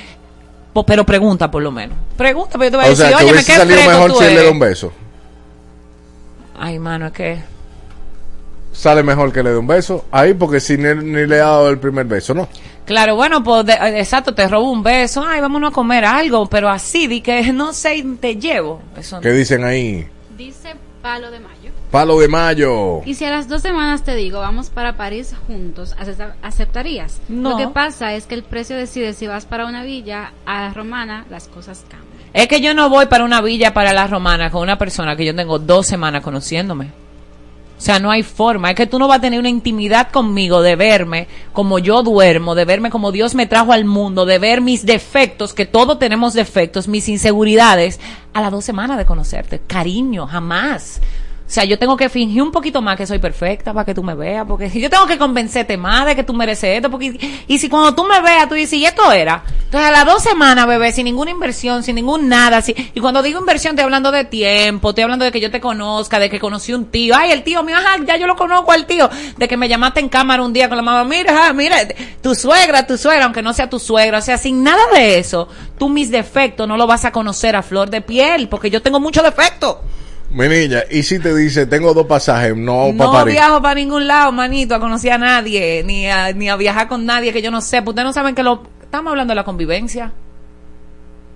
po- 0.71 0.85
pero 0.85 1.05
pregunta 1.05 1.51
por 1.51 1.61
lo 1.61 1.71
menos. 1.71 1.97
Pregunta, 2.15 2.51
pero 2.57 2.65
yo 2.65 2.71
te 2.71 2.77
voy 2.77 2.85
a 2.85 2.87
O 2.87 2.89
decir, 2.91 3.05
sea, 3.07 3.17
que 3.17 3.23
oye, 3.25 3.43
salido 3.43 3.65
fresco 3.75 3.91
mejor 3.91 4.11
tú 4.13 4.17
si 4.19 4.23
él 4.23 4.29
le 4.29 4.33
eres". 4.35 4.45
da 4.45 4.51
un 4.51 4.59
beso. 4.59 4.93
Ay, 6.59 6.79
mano, 6.79 7.07
es 7.07 7.11
que... 7.11 7.56
Sale 8.77 9.01
mejor 9.01 9.33
que 9.33 9.41
le 9.41 9.49
dé 9.49 9.57
un 9.57 9.65
beso. 9.65 10.05
Ahí, 10.11 10.35
porque 10.35 10.59
si 10.59 10.77
ni, 10.77 10.93
ni 10.93 11.25
le 11.25 11.35
ha 11.41 11.45
dado 11.47 11.69
el 11.71 11.79
primer 11.79 12.05
beso, 12.05 12.35
¿no? 12.35 12.47
Claro, 12.85 13.15
bueno, 13.15 13.43
pues 13.43 13.65
de- 13.65 13.73
exacto, 13.99 14.35
te 14.35 14.47
robo 14.47 14.69
un 14.71 14.83
beso, 14.83 15.25
ay, 15.27 15.41
vámonos 15.41 15.71
a 15.71 15.73
comer 15.73 16.05
algo, 16.05 16.45
pero 16.45 16.69
así, 16.69 17.07
di 17.07 17.21
que 17.21 17.41
no 17.53 17.73
sé, 17.73 18.05
te 18.21 18.35
llevo. 18.35 18.81
Eso 18.95 19.15
no. 19.15 19.21
¿Qué 19.23 19.31
dicen 19.31 19.63
ahí? 19.63 20.07
Dice 20.37 20.75
palo 21.01 21.31
de 21.31 21.39
mayo. 21.39 21.71
Palo 21.89 22.19
de 22.19 22.27
mayo. 22.27 23.01
Y 23.05 23.15
si 23.15 23.25
a 23.25 23.31
las 23.31 23.47
dos 23.47 23.61
semanas 23.63 24.03
te 24.03 24.13
digo, 24.13 24.39
vamos 24.41 24.69
para 24.69 24.93
París 24.95 25.33
juntos, 25.47 25.95
¿acepta- 25.99 26.35
¿aceptarías? 26.43 27.19
No. 27.29 27.51
Lo 27.51 27.57
que 27.57 27.67
pasa 27.69 28.13
es 28.13 28.25
que 28.27 28.35
el 28.35 28.43
precio 28.43 28.75
decide 28.77 29.13
si 29.13 29.25
vas 29.25 29.45
para 29.45 29.65
una 29.65 29.83
villa 29.83 30.33
a 30.45 30.61
la 30.67 30.73
romana, 30.73 31.25
las 31.31 31.47
cosas 31.47 31.83
cambian. 31.89 32.07
Es 32.33 32.47
que 32.47 32.61
yo 32.61 32.73
no 32.75 32.89
voy 32.89 33.07
para 33.07 33.23
una 33.25 33.41
villa 33.41 33.73
para 33.73 33.91
la 33.93 34.05
romana 34.05 34.51
con 34.51 34.61
una 34.61 34.77
persona 34.77 35.15
que 35.15 35.25
yo 35.25 35.35
tengo 35.35 35.57
dos 35.59 35.87
semanas 35.87 36.21
conociéndome. 36.21 36.91
O 37.77 37.81
sea, 37.81 37.99
no 37.99 38.09
hay 38.09 38.23
forma. 38.23 38.71
Es 38.71 38.75
que 38.75 38.87
tú 38.87 38.97
no 38.97 39.07
vas 39.07 39.19
a 39.19 39.21
tener 39.21 39.39
una 39.39 39.49
intimidad 39.49 40.09
conmigo 40.09 40.61
de 40.63 40.75
verme 40.75 41.27
como 41.53 41.77
yo 41.77 42.01
duermo, 42.01 42.55
de 42.55 42.65
verme 42.65 42.89
como 42.89 43.11
Dios 43.11 43.35
me 43.35 43.45
trajo 43.45 43.71
al 43.71 43.85
mundo, 43.85 44.25
de 44.25 44.39
ver 44.39 44.61
mis 44.61 44.85
defectos, 44.85 45.53
que 45.53 45.65
todos 45.65 45.99
tenemos 45.99 46.33
defectos, 46.33 46.87
mis 46.87 47.07
inseguridades, 47.07 47.99
a 48.33 48.41
las 48.41 48.51
dos 48.51 48.65
semanas 48.65 48.97
de 48.97 49.05
conocerte. 49.05 49.59
Cariño, 49.59 50.25
jamás. 50.25 51.01
O 51.47 51.49
sea, 51.49 51.63
yo 51.63 51.79
tengo 51.79 51.95
que 51.95 52.09
fingir 52.09 52.41
un 52.41 52.51
poquito 52.51 52.81
más 52.81 52.97
que 52.97 53.07
soy 53.07 53.19
perfecta 53.19 53.71
para 53.71 53.85
que 53.85 53.95
tú 53.95 54.03
me 54.03 54.15
veas, 54.15 54.45
porque 54.45 54.69
yo 54.81 54.89
tengo 54.89 55.07
que 55.07 55.17
convencerte 55.17 55.77
más 55.77 56.05
de 56.05 56.13
que 56.13 56.23
tú 56.23 56.33
mereces 56.33 56.75
esto, 56.75 56.91
porque 56.91 57.17
y 57.47 57.57
si 57.57 57.69
cuando 57.69 57.95
tú 57.95 58.03
me 58.03 58.19
veas 58.19 58.49
tú 58.49 58.55
dices, 58.55 58.73
y 58.73 58.85
esto 58.85 59.09
era, 59.13 59.43
entonces 59.63 59.87
a 59.87 59.91
las 59.91 60.05
dos 60.05 60.21
semanas, 60.21 60.67
bebé, 60.67 60.91
sin 60.91 61.05
ninguna 61.05 61.31
inversión, 61.31 61.83
sin 61.83 61.95
ningún 61.95 62.27
nada, 62.27 62.57
así, 62.57 62.75
y 62.93 62.99
cuando 62.99 63.23
digo 63.23 63.39
inversión 63.39 63.71
estoy 63.71 63.85
hablando 63.85 64.11
de 64.11 64.25
tiempo, 64.25 64.89
estoy 64.89 65.03
hablando 65.05 65.23
de 65.23 65.31
que 65.31 65.39
yo 65.39 65.49
te 65.49 65.61
conozca, 65.61 66.19
de 66.19 66.29
que 66.29 66.37
conocí 66.37 66.73
un 66.73 66.87
tío, 66.87 67.15
ay, 67.15 67.31
el 67.31 67.43
tío 67.43 67.63
mío, 67.63 67.77
ajá, 67.77 67.95
ya 68.05 68.17
yo 68.17 68.27
lo 68.27 68.35
conozco 68.35 68.73
al 68.73 68.85
tío, 68.85 69.09
de 69.37 69.47
que 69.47 69.55
me 69.55 69.69
llamaste 69.69 70.01
en 70.01 70.09
cámara 70.09 70.43
un 70.43 70.51
día 70.51 70.67
con 70.67 70.75
la 70.75 70.83
mamá, 70.83 71.05
mira, 71.05 71.47
ah, 71.47 71.53
mira, 71.53 71.77
tu 72.21 72.35
suegra, 72.35 72.85
tu 72.85 72.97
suegra, 72.97 73.23
aunque 73.23 73.41
no 73.41 73.53
sea 73.53 73.69
tu 73.69 73.79
suegra, 73.79 74.17
o 74.17 74.21
sea, 74.21 74.37
sin 74.37 74.63
nada 74.63 74.83
de 74.93 75.17
eso, 75.17 75.47
tú 75.77 75.87
mis 75.87 76.11
defectos 76.11 76.67
no 76.67 76.75
lo 76.75 76.87
vas 76.87 77.05
a 77.05 77.13
conocer 77.13 77.55
a 77.55 77.63
flor 77.63 77.89
de 77.89 78.01
piel, 78.01 78.49
porque 78.49 78.69
yo 78.69 78.81
tengo 78.81 78.99
muchos 78.99 79.23
defectos. 79.23 79.77
Mi 80.37 80.47
niña, 80.47 80.83
y 80.91 81.01
si 81.01 81.17
te 81.17 81.33
dice, 81.35 81.65
tengo 81.65 81.95
dos 81.95 82.05
pasajes, 82.05 82.55
no, 82.55 82.91
para 82.95 83.09
No 83.09 83.11
París. 83.11 83.33
viajo 83.33 83.59
para 83.59 83.73
ningún 83.73 84.05
lado, 84.05 84.31
manito, 84.31 84.75
a 84.75 84.79
conocer 84.79 85.13
a 85.13 85.17
nadie, 85.17 85.81
ni 85.83 86.05
a, 86.07 86.31
ni 86.31 86.47
a 86.47 86.55
viajar 86.55 86.87
con 86.87 87.07
nadie 87.07 87.33
que 87.33 87.41
yo 87.41 87.49
no 87.49 87.59
sé. 87.59 87.79
Ustedes 87.79 88.05
no 88.05 88.13
saben 88.13 88.35
que 88.35 88.43
lo... 88.43 88.61
Estamos 88.83 89.09
hablando 89.09 89.31
de 89.31 89.35
la 89.35 89.43
convivencia. 89.43 90.13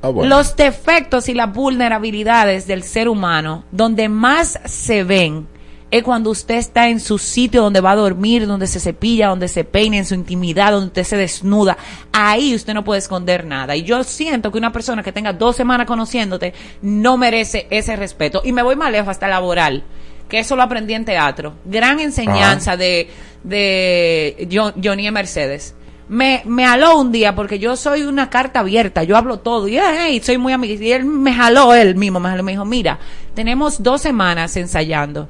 Ah, 0.04 0.10
bueno. 0.10 0.36
Los 0.36 0.56
defectos 0.56 1.30
y 1.30 1.34
las 1.34 1.52
vulnerabilidades 1.52 2.68
del 2.68 2.84
ser 2.84 3.10
humano, 3.10 3.64
donde 3.72 4.08
más 4.08 4.60
se 4.66 5.04
ven, 5.04 5.48
es 5.92 6.04
cuando 6.04 6.30
usted 6.30 6.56
está 6.56 6.88
en 6.88 7.00
su 7.02 7.18
sitio 7.18 7.62
donde 7.62 7.82
va 7.82 7.92
a 7.92 7.96
dormir, 7.96 8.48
donde 8.48 8.66
se 8.66 8.80
cepilla, 8.80 9.28
donde 9.28 9.50
se 9.50 9.66
peina, 9.66 9.98
en 9.98 10.06
su 10.06 10.16
intimidad, 10.16 10.72
donde 10.72 10.88
usted 10.88 11.04
se 11.04 11.18
desnuda. 11.18 11.78
Ahí 12.14 12.56
usted 12.56 12.74
no 12.74 12.84
puede 12.86 13.00
esconder 13.00 13.46
nada. 13.46 13.76
Y 13.76 13.84
yo 13.84 14.04
siento 14.06 14.52
que 14.52 14.58
una 14.58 14.72
persona 14.72 15.04
que 15.04 15.12
tenga 15.12 15.34
dos 15.34 15.58
semanas 15.58 15.86
conociéndote 15.88 16.54
no 16.82 17.18
merece 17.18 17.68
ese 17.70 17.96
respeto. 17.98 18.42
Y 18.46 18.54
me 18.54 18.64
voy 18.64 18.76
más 18.78 18.90
lejos 18.92 19.10
hasta 19.10 19.28
laboral, 19.28 19.84
que 20.30 20.40
eso 20.40 20.56
lo 20.56 20.64
aprendí 20.64 20.94
en 20.94 21.04
teatro. 21.04 21.56
Gran 21.66 22.00
enseñanza 22.00 22.78
de, 22.78 23.10
de 23.44 24.48
Jo- 24.52 24.74
Johnny 24.82 25.08
y 25.08 25.12
Mercedes 25.12 25.76
me, 26.08 26.42
me 26.46 26.66
jaló 26.66 27.00
un 27.00 27.12
día 27.12 27.36
porque 27.36 27.58
yo 27.60 27.76
soy 27.78 28.04
una 28.04 28.30
carta 28.30 28.60
abierta, 28.62 29.04
yo 29.04 29.16
hablo 29.16 29.40
todo 29.40 29.68
y 29.70 29.78
hey, 29.78 30.22
soy 30.24 30.38
muy 30.38 30.52
amiga. 30.54 30.74
Y 30.84 30.92
él 30.92 31.06
me 31.06 31.34
jaló, 31.34 31.74
él 31.74 31.96
mismo 31.96 32.20
me 32.20 32.30
jaló, 32.30 32.44
me 32.44 32.52
dijo, 32.54 32.66
mira, 32.66 33.00
tenemos 33.34 33.82
dos 33.84 34.02
semanas 34.02 34.56
ensayando. 34.58 35.28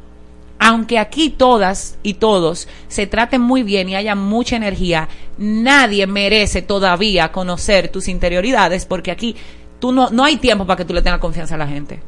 Aunque 0.64 1.00
aquí 1.00 1.32
todas 1.32 1.98
y 2.04 2.14
todos 2.14 2.68
se 2.88 3.08
traten 3.08 3.42
muy 3.42 3.64
bien 3.64 3.90
y 3.90 3.96
haya 3.96 4.14
mucha 4.14 4.56
energía, 4.56 5.10
nadie 5.40 6.06
merece 6.06 6.62
todavía 6.62 7.32
conocer 7.32 7.90
tus 7.90 8.08
interioridades 8.08 8.86
porque 8.86 9.10
aquí 9.10 9.36
tú 9.80 9.92
no, 9.92 10.12
no 10.12 10.24
hay 10.24 10.38
tiempo 10.38 10.68
para 10.68 10.78
que 10.78 10.86
tú 10.86 10.94
le 10.94 11.02
tengas 11.02 11.20
confianza 11.20 11.56
a 11.56 11.58
la 11.58 11.66
gente. 11.66 12.00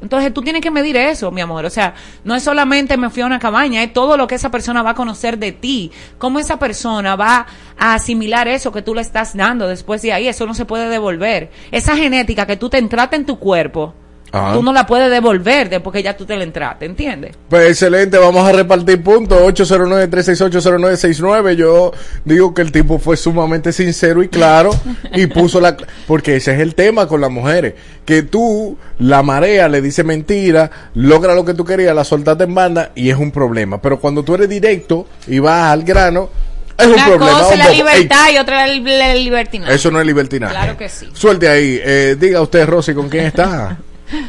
Entonces 0.00 0.32
tú 0.32 0.42
tienes 0.42 0.62
que 0.62 0.70
medir 0.70 0.96
eso, 0.96 1.32
mi 1.32 1.40
amor. 1.40 1.64
O 1.64 1.70
sea, 1.70 1.94
no 2.22 2.36
es 2.36 2.44
solamente 2.44 2.96
me 2.96 3.10
fui 3.10 3.22
a 3.22 3.26
una 3.26 3.40
cabaña, 3.40 3.82
es 3.82 3.92
todo 3.92 4.16
lo 4.16 4.28
que 4.28 4.36
esa 4.36 4.52
persona 4.52 4.84
va 4.84 4.90
a 4.90 4.94
conocer 4.94 5.36
de 5.36 5.50
ti. 5.50 5.90
Cómo 6.18 6.38
esa 6.38 6.60
persona 6.60 7.16
va 7.16 7.48
a 7.76 7.94
asimilar 7.94 8.46
eso 8.46 8.70
que 8.70 8.82
tú 8.82 8.94
le 8.94 9.00
estás 9.00 9.36
dando 9.36 9.66
después 9.66 10.02
de 10.02 10.12
ahí. 10.12 10.28
Eso 10.28 10.46
no 10.46 10.54
se 10.54 10.66
puede 10.66 10.88
devolver. 10.88 11.50
Esa 11.72 11.96
genética 11.96 12.46
que 12.46 12.56
tú 12.56 12.68
te 12.68 12.78
entraste 12.78 13.16
en 13.16 13.26
tu 13.26 13.40
cuerpo, 13.40 13.92
Ajá. 14.32 14.54
tú 14.54 14.62
no 14.62 14.72
la 14.72 14.86
puedes 14.86 15.10
devolver 15.10 15.68
después 15.68 15.94
que 15.94 16.02
ya 16.02 16.16
tú 16.16 16.26
te 16.26 16.36
la 16.36 16.44
entraste, 16.44 16.86
¿entiendes? 16.86 17.36
Pues 17.48 17.70
excelente, 17.70 18.18
vamos 18.18 18.46
a 18.46 18.52
repartir 18.52 19.02
puntos. 19.02 19.40
809-368-0969. 19.40 21.54
Yo 21.54 21.92
digo 22.24 22.54
que 22.54 22.62
el 22.62 22.72
tipo 22.72 22.98
fue 22.98 23.16
sumamente 23.16 23.72
sincero 23.72 24.22
y 24.22 24.28
claro 24.28 24.70
y 25.14 25.26
puso 25.26 25.60
la. 25.60 25.76
Porque 26.06 26.36
ese 26.36 26.54
es 26.54 26.60
el 26.60 26.74
tema 26.74 27.06
con 27.06 27.20
las 27.20 27.30
mujeres. 27.30 27.74
Que 28.04 28.22
tú, 28.22 28.76
la 28.98 29.22
marea, 29.22 29.68
le 29.68 29.80
dice 29.80 30.04
mentira, 30.04 30.70
logra 30.94 31.34
lo 31.34 31.44
que 31.44 31.54
tú 31.54 31.64
querías, 31.64 31.94
la 31.94 32.04
soltaste 32.04 32.44
en 32.44 32.54
banda 32.54 32.92
y 32.94 33.10
es 33.10 33.16
un 33.16 33.30
problema. 33.30 33.80
Pero 33.80 33.98
cuando 33.98 34.22
tú 34.22 34.34
eres 34.34 34.48
directo 34.48 35.06
y 35.26 35.38
vas 35.38 35.72
al 35.72 35.82
grano, 35.82 36.30
es 36.78 36.86
un 36.86 36.94
problema. 36.94 37.40
cosa 37.40 37.54
es 37.54 37.58
la 37.58 37.70
libertad 37.70 38.30
y 38.32 38.38
otra 38.38 38.66
es 38.66 38.82
la 38.82 39.14
libertinaje. 39.14 39.74
Eso 39.74 39.90
no 39.90 40.00
es 40.00 40.06
libertinaje. 40.06 40.52
Claro 40.52 40.76
que 40.76 40.88
sí. 40.88 41.08
Suelte 41.12 41.48
ahí. 41.48 41.80
Eh, 41.82 42.16
diga 42.18 42.40
usted, 42.40 42.66
Rosy, 42.66 42.94
¿con 42.94 43.08
quién 43.08 43.26
está? 43.26 43.78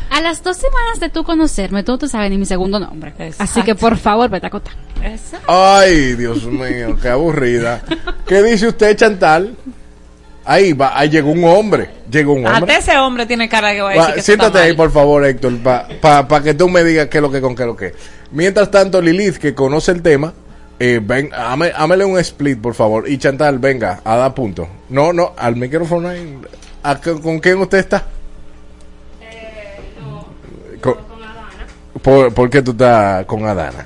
A 0.10 0.22
las 0.22 0.44
dos 0.44 0.58
semanas 0.58 1.00
de 1.00 1.10
tú 1.10 1.24
conocerme, 1.24 1.84
tú 1.84 1.98
no 2.02 2.08
sabes 2.08 2.30
ni 2.32 2.38
mi 2.38 2.46
segundo 2.46 2.80
nombre. 2.80 3.14
Así 3.38 3.62
que 3.64 3.76
por 3.76 3.98
favor, 3.98 4.30
vete 4.30 4.48
a 4.48 4.50
acotar. 4.50 4.74
Ay, 5.48 6.16
Dios 6.16 6.44
mío, 6.46 6.98
qué 7.02 7.10
aburrida. 7.10 7.82
¿Qué 8.26 8.42
dice 8.44 8.68
usted, 8.68 8.96
Chantal? 8.96 9.56
Ahí 10.46 10.72
va, 10.74 10.98
ahí 10.98 11.10
llegó 11.10 11.32
un 11.32 11.44
hombre. 11.44 11.90
Llegó 12.10 12.34
un 12.34 12.46
hombre. 12.48 12.74
Hasta 12.74 12.92
ese 12.92 12.98
hombre 12.98 13.26
tiene 13.26 13.50
cara 13.50 13.74
que 13.74 13.82
va 13.82 13.90
a 13.90 13.94
decir 13.94 14.02
Va, 14.10 14.14
que 14.14 14.20
eso 14.22 14.32
está 14.32 14.44
siéntate 14.44 14.60
ahí, 14.66 14.70
mal. 14.70 14.78
por 14.78 14.92
favor, 14.92 15.26
Héctor, 15.26 15.58
para 16.02 16.28
pa, 16.28 16.42
que 16.42 16.54
tú 16.54 16.70
me 16.70 16.84
digas 16.84 17.08
qué 17.08 17.18
es 17.18 17.22
lo 17.22 17.30
que 17.32 17.42
con 17.42 17.54
qué 17.56 17.64
es 17.64 17.68
lo 17.68 17.76
que. 17.76 17.94
Mientras 18.32 18.72
tanto, 18.72 19.02
Lilith, 19.02 19.38
que 19.38 19.54
conoce 19.54 19.92
el 19.92 20.02
tema, 20.02 20.34
eh, 20.80 21.02
ven, 21.04 21.30
hámele 21.36 22.06
un 22.06 22.18
split, 22.20 22.60
por 22.62 22.76
favor. 22.76 23.10
Y 23.10 23.18
Chantal, 23.18 23.60
venga, 23.60 24.00
a 24.06 24.16
dar 24.16 24.34
punto. 24.34 24.68
No, 24.90 25.12
no, 25.12 25.34
al 25.38 25.58
micrófono 25.58 26.08
ahí. 26.10 26.38
¿A 26.84 27.00
qué- 27.02 27.20
¿Con 27.20 27.40
quién 27.40 27.58
usted 27.60 27.80
está? 27.80 28.06
Con, 30.96 32.02
¿Por, 32.02 32.34
por 32.34 32.50
qué 32.50 32.62
tú 32.62 32.72
estás 32.72 33.26
con 33.26 33.46
Adana? 33.46 33.86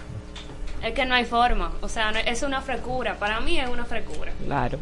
Es 0.84 0.94
que 0.94 1.06
no 1.06 1.16
hay 1.16 1.26
forma. 1.26 1.72
O 1.82 1.88
sea, 1.90 2.12
no- 2.12 2.20
es 2.20 2.44
una 2.44 2.62
frecura. 2.62 3.16
Para 3.16 3.40
mí 3.40 3.60
es 3.60 3.70
una 3.70 3.86
frecura. 3.86 4.32
Claro. 4.46 4.80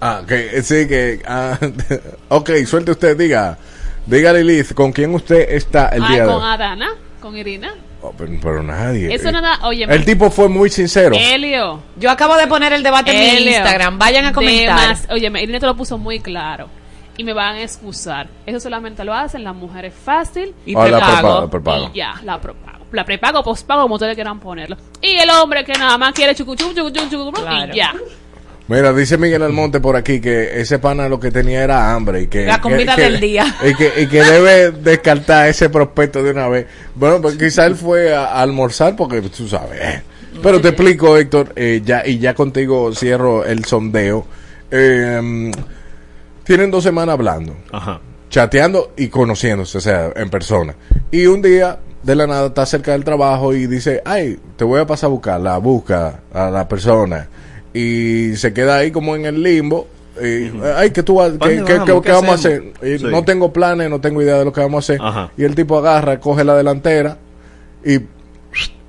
Ah, 0.00 0.22
que 0.26 0.62
sí, 0.62 0.86
que. 0.88 1.22
ah, 1.26 1.58
ok, 2.28 2.50
suelte 2.66 2.92
usted, 2.92 3.16
diga. 3.16 3.58
Diga 4.06 4.32
Lilith, 4.32 4.72
¿con 4.72 4.92
quién 4.92 5.14
usted 5.14 5.50
está 5.50 5.88
el 5.88 6.02
Ay, 6.02 6.12
día 6.14 6.22
de 6.22 6.32
con 6.32 6.42
hoy? 6.42 6.54
Adana, 6.54 6.88
con 7.20 7.36
Irina. 7.36 7.74
Oh, 8.02 8.14
pero, 8.16 8.32
pero 8.40 8.62
nadie. 8.62 9.14
Eso 9.14 9.28
eh. 9.28 9.32
nada, 9.32 9.58
oye. 9.66 9.84
El 9.84 10.04
tipo 10.06 10.30
fue 10.30 10.48
muy 10.48 10.70
sincero. 10.70 11.14
Helio. 11.18 11.82
Yo 11.96 12.10
acabo 12.10 12.36
de 12.36 12.46
poner 12.46 12.72
el 12.72 12.82
debate 12.82 13.10
en 13.12 13.44
mi. 13.44 13.50
Instagram. 13.50 13.98
Vayan 13.98 14.24
a 14.24 14.32
comentar. 14.32 14.96
Oye, 15.10 15.26
Irene 15.26 15.60
te 15.60 15.66
lo 15.66 15.76
puso 15.76 15.98
muy 15.98 16.18
claro. 16.18 16.68
Y 17.20 17.24
me 17.24 17.34
van 17.34 17.56
a 17.56 17.62
excusar. 17.62 18.28
Eso 18.46 18.60
solamente 18.60 19.04
lo 19.04 19.12
hacen 19.12 19.44
las 19.44 19.54
mujeres 19.54 19.92
fácil. 19.92 20.54
Y 20.64 20.74
Ah, 20.74 20.88
la 20.88 20.96
prepago. 20.98 21.10
prepago, 21.10 21.50
prepago. 21.50 21.90
Y 21.92 21.98
ya, 21.98 22.14
la 22.24 22.40
prepago. 22.40 22.78
La 22.92 23.04
prepago, 23.04 23.42
pospago, 23.44 23.82
como 23.82 23.96
ustedes 23.96 24.14
quieran 24.14 24.40
ponerlo. 24.40 24.76
Y 25.02 25.16
el 25.16 25.28
hombre 25.28 25.62
que 25.62 25.72
nada 25.74 25.98
más 25.98 26.14
quiere 26.14 26.34
chucuchum, 26.34 26.74
chucuchum, 26.74 27.10
chucuchum, 27.10 27.34
Claro. 27.44 27.72
y 27.74 27.76
ya. 27.76 27.92
Mira, 28.68 28.92
dice 28.94 29.18
Miguel 29.18 29.42
Almonte 29.42 29.80
por 29.80 29.96
aquí 29.96 30.18
que 30.20 30.60
ese 30.60 30.78
pana 30.78 31.10
lo 31.10 31.20
que 31.20 31.30
tenía 31.30 31.62
era 31.62 31.92
hambre 31.92 32.22
y 32.22 32.26
que 32.28 32.46
La 32.46 32.58
comida 32.60 32.96
que- 32.96 33.02
del 33.02 33.20
que- 33.20 33.26
día. 33.26 33.44
y 33.70 33.74
que, 33.74 33.92
y 34.02 34.06
que 34.06 34.22
debe 34.24 34.70
descartar 34.70 35.48
ese 35.48 35.68
prospecto 35.68 36.22
de 36.22 36.30
una 36.30 36.48
vez. 36.48 36.68
Bueno, 36.94 37.20
pues 37.20 37.36
quizá 37.36 37.66
él 37.66 37.76
fue 37.76 38.14
a, 38.14 38.28
a 38.28 38.40
almorzar 38.40 38.96
porque 38.96 39.20
tú 39.22 39.46
sabes. 39.46 40.02
Pero 40.42 40.58
te 40.60 40.68
explico, 40.68 41.18
Héctor, 41.18 41.52
eh, 41.54 41.82
ya 41.84 42.02
y 42.06 42.18
ya 42.18 42.32
contigo 42.32 42.94
cierro 42.94 43.44
el 43.44 43.64
sondeo. 43.66 44.26
Eh, 44.70 45.50
tienen 46.50 46.72
dos 46.72 46.82
semanas 46.82 47.12
hablando, 47.12 47.54
Ajá. 47.70 48.00
chateando 48.28 48.90
y 48.96 49.06
conociéndose, 49.06 49.78
o 49.78 49.80
sea, 49.80 50.10
en 50.16 50.28
persona. 50.30 50.74
Y 51.12 51.26
un 51.26 51.40
día 51.40 51.78
de 52.02 52.16
la 52.16 52.26
nada 52.26 52.48
está 52.48 52.66
cerca 52.66 52.90
del 52.90 53.04
trabajo 53.04 53.54
y 53.54 53.68
dice, 53.68 54.02
ay, 54.04 54.36
te 54.56 54.64
voy 54.64 54.80
a 54.80 54.84
pasar 54.84 55.06
a 55.06 55.10
buscar, 55.10 55.40
la 55.40 55.58
busca 55.58 56.22
a 56.34 56.50
la 56.50 56.66
persona. 56.66 57.28
Y 57.72 58.34
se 58.34 58.52
queda 58.52 58.78
ahí 58.78 58.90
como 58.90 59.14
en 59.14 59.26
el 59.26 59.40
limbo. 59.40 59.86
y, 60.20 60.50
ay, 60.74 60.90
que 60.90 61.04
tú 61.04 61.14
vas, 61.14 61.30
¿Pa' 61.34 61.46
que, 61.46 61.56
dónde 61.58 61.72
que- 61.72 61.78
vamos? 61.92 62.02
¿Qué 62.04 62.10
vamos 62.10 62.30
a 62.30 62.34
hacer? 62.34 62.52
hacemos? 62.76 62.82
Y 62.82 62.98
Sí. 62.98 63.04
No 63.12 63.22
tengo 63.22 63.52
planes, 63.52 63.88
no 63.88 64.00
tengo 64.00 64.20
idea 64.20 64.38
de 64.38 64.44
lo 64.44 64.52
que 64.52 64.60
vamos 64.60 64.78
a 64.90 64.92
hacer. 64.92 65.00
Ajá. 65.06 65.30
Y 65.36 65.44
el 65.44 65.54
tipo 65.54 65.78
agarra, 65.78 66.18
coge 66.18 66.42
la 66.42 66.56
delantera 66.56 67.16
y 67.84 68.00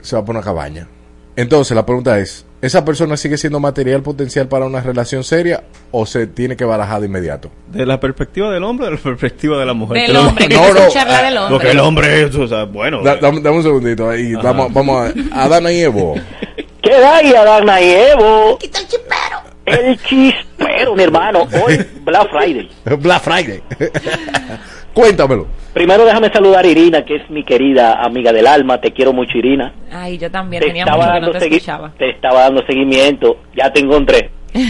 se 0.01 0.16
va 0.16 0.26
por 0.26 0.36
una 0.36 0.43
cabaña. 0.43 0.88
Entonces 1.36 1.76
la 1.76 1.86
pregunta 1.86 2.18
es, 2.18 2.43
¿esa 2.62 2.86
persona 2.86 3.18
sigue 3.18 3.38
siendo 3.38 3.59
material 3.59 4.01
potencial 4.01 4.47
para 4.47 4.66
una 4.66 4.82
relación 4.82 5.24
seria 5.24 5.64
o 5.91 6.05
se 6.05 6.28
tiene 6.28 6.55
que 6.55 6.66
barajar 6.66 6.99
de 7.01 7.07
inmediato? 7.07 7.51
¿De 7.68 7.86
la 7.86 7.99
perspectiva 7.99 8.51
del 8.51 8.64
hombre 8.64 8.88
o 8.88 8.89
de 8.91 8.95
la 8.97 9.01
perspectiva 9.01 9.59
de 9.59 9.66
la 9.66 9.74
mujer? 9.74 10.07
Del 10.07 10.16
hombre, 10.18 10.47
que 10.47 10.53
No, 10.55 10.66
que 10.66 10.74
no, 10.74 10.80
escucharla 10.80 11.22
eh, 11.22 11.26
del 11.26 11.38
hombre. 11.38 11.51
Porque 11.55 11.72
el 11.72 11.80
hombre 11.80 12.24
es, 12.24 12.36
o 12.36 12.47
sea, 12.47 12.64
bueno. 12.66 13.01
Da- 13.01 13.18
dame, 13.18 13.41
dame 13.41 13.57
un 13.57 13.64
segundito 13.64 14.09
ahí, 14.09 14.34
vamos, 14.36 14.74
vamos 14.74 15.12
a 15.32 15.43
Adana 15.43 15.72
y 15.72 15.82
Evo. 15.82 16.16
¿Qué 16.82 16.93
hay, 16.95 17.34
Adana 17.34 17.82
y 17.82 17.89
Evo? 17.91 18.57
Quita 18.57 18.80
el 18.80 18.88
chispero. 18.88 19.41
El 19.66 19.97
chispero, 20.01 20.95
mi 20.95 21.03
hermano. 21.03 21.47
Hoy, 21.66 21.86
Black 22.03 22.30
Friday. 22.32 22.70
Black 22.99 23.22
Friday. 23.24 23.62
Cuéntamelo. 24.93 25.47
Primero 25.74 26.04
déjame 26.06 26.30
saludar 26.34 26.66
a 26.66 26.68
Irina, 26.68 27.06
que 27.06 27.16
es 27.16 27.30
mi 27.30 27.44
querida 27.46 27.94
amiga 28.04 28.34
del 28.34 28.46
alma. 28.48 28.82
Te 28.82 28.92
quiero 28.92 29.14
mucho, 29.14 29.38
Irina. 29.38 29.74
Ay, 29.92 30.18
yo 30.18 30.30
también 30.30 30.62
Te 30.62 30.68
tenía 30.68 30.84
estaba, 30.84 31.06
mucho 31.06 31.14
que 31.14 31.22
no 31.22 31.32
te 31.40 31.46
escuchaba. 31.48 31.92
te 31.98 32.10
estaba 32.10 32.42
dando 32.42 32.66
seguimiento. 32.66 33.38
Ya 33.56 33.72
te 33.72 33.80
encontré. 33.80 34.32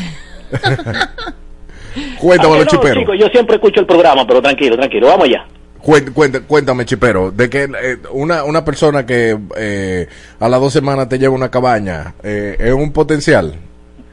Cuéntamelo, 2.19 2.59
que 2.59 2.65
no, 2.65 2.71
chipero. 2.71 2.99
chicos, 3.01 3.15
yo 3.19 3.27
siempre 3.27 3.55
escucho 3.55 3.81
el 3.81 3.85
programa, 3.85 4.25
pero 4.25 4.41
tranquilo, 4.41 4.77
tranquilo. 4.77 5.07
Vamos 5.07 5.25
allá. 5.25 5.45
Cuént- 5.83 6.13
cuént- 6.13 6.45
cuéntame, 6.45 6.85
chipero, 6.85 7.31
de 7.31 7.49
que 7.49 7.63
eh, 7.63 7.97
una, 8.11 8.43
una 8.43 8.63
persona 8.63 9.05
que 9.05 9.35
eh, 9.57 10.07
a 10.39 10.47
las 10.47 10.61
dos 10.61 10.71
semanas 10.71 11.09
te 11.09 11.17
lleva 11.17 11.33
una 11.33 11.49
cabaña, 11.49 12.13
eh, 12.23 12.55
¿es 12.59 12.71
un 12.71 12.93
potencial? 12.93 13.55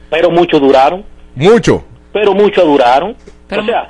Pero 0.09 0.31
muchos 0.31 0.59
duraron. 0.59 1.05
Mucho. 1.35 1.85
Pero 2.11 2.33
muchos 2.33 2.65
duraron. 2.65 3.15
Pero- 3.47 3.61
o 3.61 3.65
sea, 3.65 3.87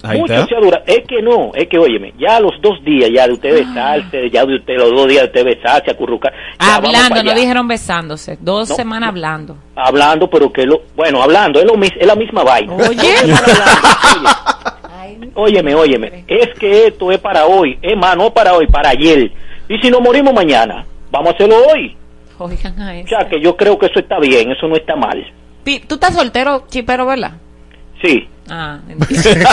Se 0.00 0.54
duraron. 0.56 0.82
Es 0.86 1.06
que 1.06 1.20
no, 1.22 1.50
es 1.54 1.68
que 1.68 1.78
óyeme, 1.78 2.14
ya 2.18 2.40
los 2.40 2.52
dos 2.62 2.82
días 2.84 3.10
ya 3.14 3.26
de 3.26 3.34
usted 3.34 3.52
besarse, 3.66 4.30
ya 4.30 4.44
de 4.46 4.56
usted 4.56 4.76
los 4.78 4.90
dos 4.92 5.06
días 5.08 5.22
de 5.22 5.26
usted 5.28 5.44
besarse, 5.44 5.90
acurrucar. 5.90 6.32
Hablando, 6.58 7.22
no 7.22 7.34
dijeron 7.34 7.68
besándose. 7.68 8.38
Dos 8.40 8.70
No. 8.70 8.74
semanas 8.76 9.10
hablando. 9.10 9.56
Hablando, 9.76 10.28
pero 10.30 10.50
que 10.52 10.64
lo, 10.64 10.82
bueno, 10.96 11.22
hablando, 11.22 11.60
es, 11.60 11.66
lo, 11.66 11.76
mis- 11.76 11.92
es 11.98 12.06
la 12.06 12.14
misma 12.16 12.42
vaina. 12.44 12.74
Oye. 12.74 13.14
Óyeme, 15.34 15.74
óyeme, 15.74 16.24
es 16.26 16.48
que 16.58 16.86
esto 16.88 17.12
es 17.12 17.18
para 17.18 17.46
hoy, 17.46 17.78
es 17.82 17.96
más, 17.96 18.16
no 18.16 18.32
para 18.32 18.54
hoy, 18.54 18.66
para 18.66 18.90
ayer. 18.90 19.30
Y 19.68 19.78
si 19.78 19.90
nos 19.90 20.00
morimos 20.00 20.32
mañana, 20.34 20.84
vamos 21.10 21.32
a 21.32 21.34
hacerlo 21.34 21.56
hoy. 21.72 21.96
Oigan 22.38 22.80
a 22.80 22.88
O 22.88 22.90
eso. 22.94 23.08
sea, 23.08 23.28
que 23.28 23.40
yo 23.40 23.56
creo 23.56 23.78
que 23.78 23.86
eso 23.86 23.98
está 24.00 24.18
bien, 24.18 24.50
eso 24.50 24.66
no 24.66 24.76
está 24.76 24.96
mal. 24.96 25.22
Tú 25.86 25.94
estás 25.94 26.14
soltero, 26.14 26.64
chipero, 26.68 27.06
¿verdad? 27.06 27.32
Sí. 28.02 28.28
Ah, 28.50 28.78
entiendo. 28.88 29.46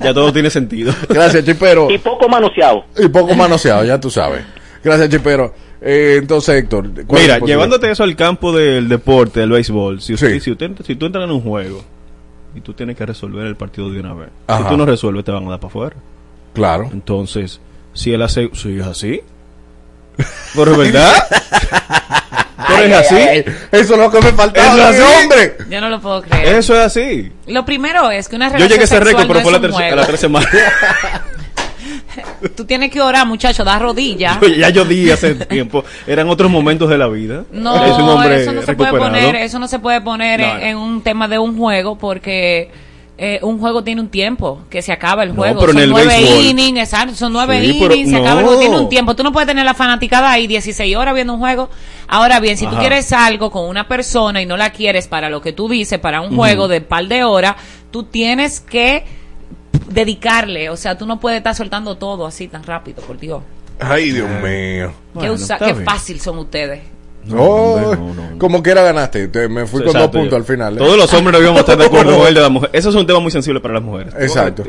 Ya 0.00 0.12
todo 0.14 0.32
tiene 0.32 0.50
sentido. 0.50 0.92
Gracias, 1.08 1.44
chipero. 1.44 1.90
Y 1.90 1.98
poco 1.98 2.28
manoseado. 2.28 2.84
Y 2.98 3.08
poco 3.08 3.34
manoseado, 3.34 3.84
ya 3.84 3.98
tú 3.98 4.10
sabes. 4.10 4.44
Gracias, 4.84 5.08
chipero. 5.08 5.54
Eh, 5.80 6.16
entonces, 6.18 6.56
Héctor. 6.62 6.90
¿cuál 7.06 7.22
es 7.22 7.26
Mira, 7.28 7.38
llevándote 7.46 7.90
eso 7.90 8.02
al 8.02 8.16
campo 8.16 8.52
del 8.56 8.88
deporte, 8.88 9.40
del 9.40 9.50
béisbol, 9.50 10.00
si, 10.00 10.14
usted, 10.14 10.40
si, 10.40 10.50
usted- 10.50 10.72
si 10.84 10.96
tú 10.96 11.06
entras 11.06 11.24
en 11.24 11.30
un 11.30 11.40
juego 11.42 11.82
y 12.54 12.60
tú 12.60 12.72
tienes 12.72 12.96
que 12.96 13.04
resolver 13.06 13.46
el 13.46 13.56
partido 13.56 13.90
de 13.90 14.00
una 14.00 14.14
vez, 14.14 14.28
Ajá. 14.46 14.62
si 14.62 14.68
tú 14.70 14.76
no 14.76 14.86
resuelves 14.86 15.24
te 15.24 15.32
van 15.32 15.46
a 15.46 15.50
dar 15.50 15.60
para 15.60 15.68
afuera. 15.70 15.96
Claro. 16.54 16.88
Entonces, 16.92 17.60
si 17.92 18.12
él 18.12 18.22
hace, 18.22 18.50
si 18.54 18.78
es 18.78 18.86
así, 18.86 19.20
pero 20.56 20.72
es 20.72 20.78
verdad, 20.78 21.12
pero 22.56 22.82
es 22.84 22.94
así, 22.94 23.16
Eso 23.72 23.94
es 23.94 23.98
lo 23.98 24.10
que 24.10 24.20
me 24.20 24.32
faltaba, 24.32 24.66
Eso 24.68 24.90
es 24.90 25.00
así. 25.00 25.22
hombre. 25.22 25.56
Yo 25.68 25.80
no 25.80 25.88
lo 25.90 26.00
puedo 26.00 26.22
creer. 26.22 26.54
eso 26.56 26.74
es 26.74 26.80
así. 26.86 27.30
Lo 27.46 27.64
primero 27.64 28.10
es 28.10 28.28
que 28.28 28.36
una 28.36 28.46
Yo 28.48 28.52
relación 28.54 28.70
llegué 28.70 28.82
a 28.82 28.84
ese 28.84 29.00
récord, 29.00 29.26
pero 29.26 29.34
no 29.40 29.42
fue 29.42 29.52
la 29.52 29.60
tercera- 29.60 29.92
a 29.92 29.96
las 29.96 30.06
tres 30.06 30.20
semanas. 30.20 30.48
Tú 32.56 32.64
tienes 32.64 32.90
que 32.90 33.00
orar, 33.00 33.26
muchacho, 33.26 33.62
da 33.64 33.78
rodillas. 33.78 34.38
Ya 34.56 34.70
yo 34.70 34.84
di 34.84 35.10
hace 35.10 35.34
tiempo, 35.34 35.84
eran 36.06 36.28
otros 36.30 36.50
momentos 36.50 36.88
de 36.88 36.96
la 36.96 37.08
vida. 37.08 37.44
No, 37.52 37.84
Es 37.84 37.92
un 37.98 38.08
hombre 38.08 38.42
eso 38.42 38.52
no 38.52 38.62
se 38.62 38.74
puede 38.74 38.92
poner, 38.92 39.36
eso 39.36 39.58
no 39.58 39.68
se 39.68 39.78
puede 39.78 40.00
poner 40.00 40.40
No, 40.40 40.46
en, 40.46 40.54
no. 40.60 40.66
en 40.66 40.76
un 40.78 41.02
tema 41.02 41.28
de 41.28 41.38
un 41.38 41.56
juego 41.58 41.98
porque 41.98 42.70
eh, 43.18 43.38
un 43.42 43.58
juego 43.58 43.82
tiene 43.82 44.00
un 44.02 44.08
tiempo 44.08 44.60
que 44.68 44.82
se 44.82 44.92
acaba 44.92 45.22
el 45.22 45.30
No, 45.30 45.36
juego. 45.36 45.60
en 45.62 45.66
son 45.72 45.78
el 45.78 45.90
nueve 45.90 46.08
béisbol. 46.08 46.44
innings, 46.44 46.78
exacto, 46.80 47.14
son 47.14 47.32
nueve 47.32 47.60
Sí, 47.64 47.78
pero 47.80 47.94
innings, 47.94 48.10
se 48.10 48.16
acaba 48.16 48.40
el 48.40 48.46
juego, 48.46 48.60
no. 48.60 48.60
tiene 48.68 48.78
un 48.80 48.88
tiempo. 48.90 49.16
Tú 49.16 49.22
no 49.22 49.32
puedes 49.32 49.46
tener 49.46 49.64
la 49.64 49.72
fanaticada 49.74 50.30
ahí 50.30 50.46
16 50.46 50.94
horas 50.96 51.14
viendo 51.14 51.32
un 51.32 51.40
juego. 51.40 51.70
Ahora 52.08 52.40
bien, 52.40 52.56
si 52.58 52.64
tú 52.66 52.72
Ajá. 52.72 52.80
quieres 52.80 53.12
algo 53.12 53.50
con 53.50 53.66
una 53.68 53.88
persona 53.88 54.42
y 54.42 54.46
no 54.46 54.56
la 54.58 54.70
quieres 54.70 55.08
para 55.08 55.30
lo 55.30 55.40
que 55.40 55.52
tú 55.52 55.68
dices, 55.68 55.98
para 55.98 56.20
un 56.20 56.36
juego 56.36 56.68
de 56.68 56.80
par 56.82 57.06
de 57.06 57.24
horas, 57.24 57.56
tú 57.90 58.02
tienes 58.04 58.60
que 58.60 59.04
dedicarle, 59.88 60.68
o 60.70 60.76
sea, 60.76 60.98
tú 60.98 61.06
no 61.06 61.20
puedes 61.20 61.38
estar 61.38 61.54
soltando 61.54 61.96
todo 61.96 62.26
así 62.26 62.48
tan 62.48 62.64
rápido, 62.64 63.02
por 63.02 63.18
Dios. 63.18 63.42
Ay, 63.78 64.10
Dios 64.10 64.28
mío. 64.42 64.92
qué 65.20 65.30
usa- 65.30 65.58
qué 65.58 65.74
fácil 65.74 66.20
son 66.20 66.38
ustedes. 66.38 66.80
Oh, 67.34 68.14
Como 68.38 68.62
quiera 68.62 68.82
ganaste. 68.82 69.28
Te- 69.28 69.48
me 69.48 69.66
fui 69.66 69.82
con 69.82 69.92
dos 69.94 70.10
puntos 70.10 70.30
yo- 70.30 70.36
al 70.36 70.44
final. 70.44 70.74
¿eh? 70.74 70.78
Todos 70.78 70.96
los 70.96 71.12
hombres 71.14 71.32
no 71.38 71.42
íbamos 71.42 71.58
a 71.58 71.60
estar 71.60 71.78
de 71.78 71.84
acuerdo 71.86 72.16
con 72.18 72.26
el 72.28 72.34
de 72.34 72.40
la 72.40 72.48
mujer. 72.48 72.70
Eso 72.72 72.90
es 72.90 72.94
un 72.94 73.06
tema 73.06 73.20
muy 73.20 73.30
sensible 73.30 73.60
para 73.60 73.74
las 73.74 73.82
mujeres. 73.82 74.14
Exacto. 74.18 74.64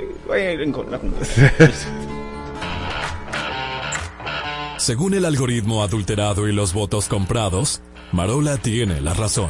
Según 4.77 5.13
el 5.13 5.25
algoritmo 5.25 5.83
adulterado 5.83 6.47
y 6.47 6.53
los 6.53 6.73
votos 6.73 7.07
comprados, 7.07 7.81
Marola 8.11 8.57
tiene 8.57 9.01
la 9.01 9.13
razón. 9.13 9.49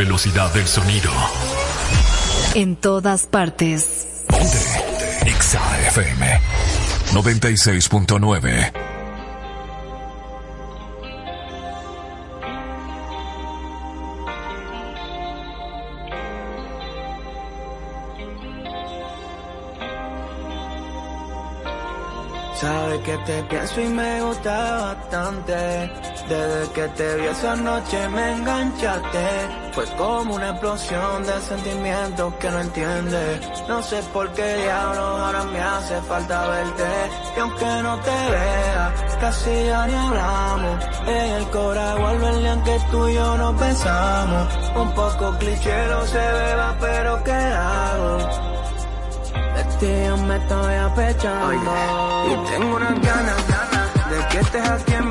Velocidad 0.00 0.50
del 0.54 0.66
sonido. 0.66 1.10
En 2.54 2.74
todas 2.76 3.26
partes. 3.26 4.24
Exa 5.26 5.60
FM 5.88 6.40
96.9. 7.12 8.72
Sabes 22.58 23.00
que 23.00 23.18
te 23.26 23.42
pienso 23.42 23.80
y 23.82 23.88
me 23.90 24.22
gusta 24.22 24.94
bastante. 24.94 26.09
Desde 26.30 26.70
que 26.74 26.86
te 26.90 27.16
vi 27.16 27.26
esa 27.26 27.56
noche 27.56 28.08
me 28.08 28.34
enganchaste. 28.34 29.26
Fue 29.72 29.84
como 29.96 30.36
una 30.36 30.50
explosión 30.50 31.26
de 31.26 31.40
sentimientos 31.40 32.32
que 32.34 32.48
no 32.52 32.60
entiendes. 32.60 33.40
No 33.66 33.82
sé 33.82 34.00
por 34.12 34.30
qué 34.34 34.54
diablos 34.58 35.20
ahora 35.20 35.42
me 35.46 35.60
hace 35.60 36.00
falta 36.02 36.46
verte. 36.46 36.84
Y 37.36 37.40
aunque 37.40 37.82
no 37.82 37.98
te 37.98 38.10
vea, 38.30 38.94
casi 39.20 39.50
ya 39.66 39.86
ni 39.88 39.94
hablamos. 39.94 40.84
En 41.08 41.30
el 41.34 41.46
cora 41.50 41.96
vuelve 41.96 42.28
el 42.28 42.62
que 42.62 42.78
tú 42.92 43.08
y 43.08 43.14
yo 43.14 43.36
nos 43.36 43.58
besamos. 43.58 44.48
Un 44.76 44.92
poco 44.92 45.36
cliché 45.36 45.86
no 45.88 46.06
se 46.06 46.18
beba, 46.18 46.76
pero 46.80 47.24
¿qué 47.24 47.32
hago? 47.32 48.18
De 49.56 49.64
ti 49.80 50.06
yo 50.06 50.16
me 50.16 50.36
estoy 50.36 50.74
apechando 50.76 51.72
Y 52.30 52.50
tengo 52.50 52.76
unas 52.76 53.00
ganas, 53.00 53.36
De 54.10 54.28
que 54.28 54.38
estés 54.38 54.70
aquí 54.70 54.92
en 54.94 55.09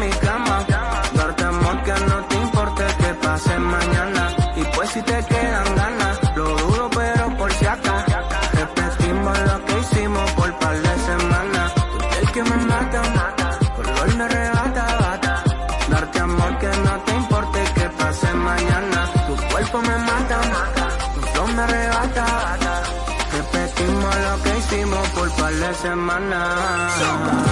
no 2.08 2.26
te 2.26 2.36
importe 2.36 2.84
que 3.00 3.14
pase 3.26 3.60
mañana. 3.60 4.36
Y 4.56 4.64
pues 4.76 4.90
si 4.90 5.02
te 5.02 5.26
quedan 5.26 5.76
ganas 5.76 6.20
Lo 6.36 6.46
dudo 6.58 6.90
pero 6.90 7.38
por 7.38 7.52
si 7.54 7.66
acá 7.66 8.06
Repetimos 8.54 9.40
lo 9.40 9.66
que 9.66 9.80
hicimos 9.80 10.32
por 10.32 10.60
par 10.60 10.78
de 10.78 10.96
semanas. 11.10 11.74
Tú 11.76 11.98
el 12.20 12.32
que 12.32 12.44
me 12.44 12.58
mata, 12.58 13.02
mata. 13.16 13.60
Color 13.76 14.16
me 14.16 14.24
arrebata, 14.24 14.86
bata. 15.00 15.44
Darte 15.90 16.20
amor 16.20 16.58
que 16.60 16.68
no 16.68 16.94
te 17.06 17.12
importe 17.16 17.60
que 17.76 17.90
pase 17.90 18.34
mañana. 18.34 19.00
Tu 19.28 19.36
cuerpo 19.52 19.82
me 19.82 19.98
mata, 19.98 20.38
mata. 20.56 20.88
Tu 21.34 21.48
me 21.54 21.62
arrebata, 21.62 22.24
bata. 22.24 22.84
Repetimos 23.32 24.16
lo 24.26 24.44
que 24.44 24.58
hicimos 24.58 25.08
por 25.10 25.30
par 25.38 25.54
de 25.54 25.74
semanas. 25.76 27.49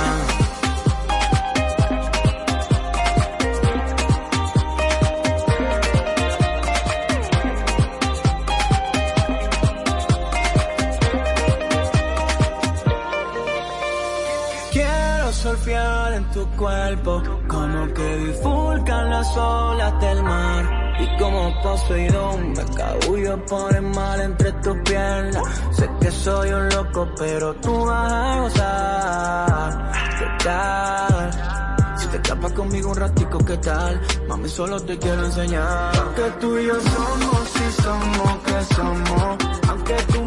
Olas 19.37 19.99
del 20.01 20.23
mar. 20.23 20.95
Y 20.99 21.17
como 21.19 21.61
Poseidón 21.61 22.53
me 22.53 22.65
cabullo 22.75 23.45
por 23.45 23.75
el 23.75 23.83
mal 23.83 24.21
entre 24.21 24.51
tus 24.53 24.77
piernas. 24.83 25.43
Sé 25.71 25.89
que 26.01 26.11
soy 26.11 26.49
un 26.49 26.69
loco, 26.69 27.07
pero 27.17 27.53
tú 27.55 27.85
vas 27.85 28.11
a 28.11 28.41
gozar. 28.41 29.91
¿Qué 30.19 30.43
tal? 30.43 31.97
Si 31.97 32.07
te 32.07 32.17
escapas 32.17 32.51
conmigo 32.53 32.89
un 32.91 32.95
ratico, 32.95 33.37
¿qué 33.39 33.57
tal? 33.57 34.01
Mami, 34.27 34.49
solo 34.49 34.79
te 34.79 34.97
quiero 34.97 35.25
enseñar. 35.25 35.91
Que 36.15 36.29
tú 36.39 36.57
y 36.57 36.65
yo 36.65 36.79
somos, 36.79 37.49
si 37.49 37.81
somos, 37.83 38.37
que 38.45 38.75
somos. 38.75 39.37
Aunque 39.69 39.95
tú 40.13 40.26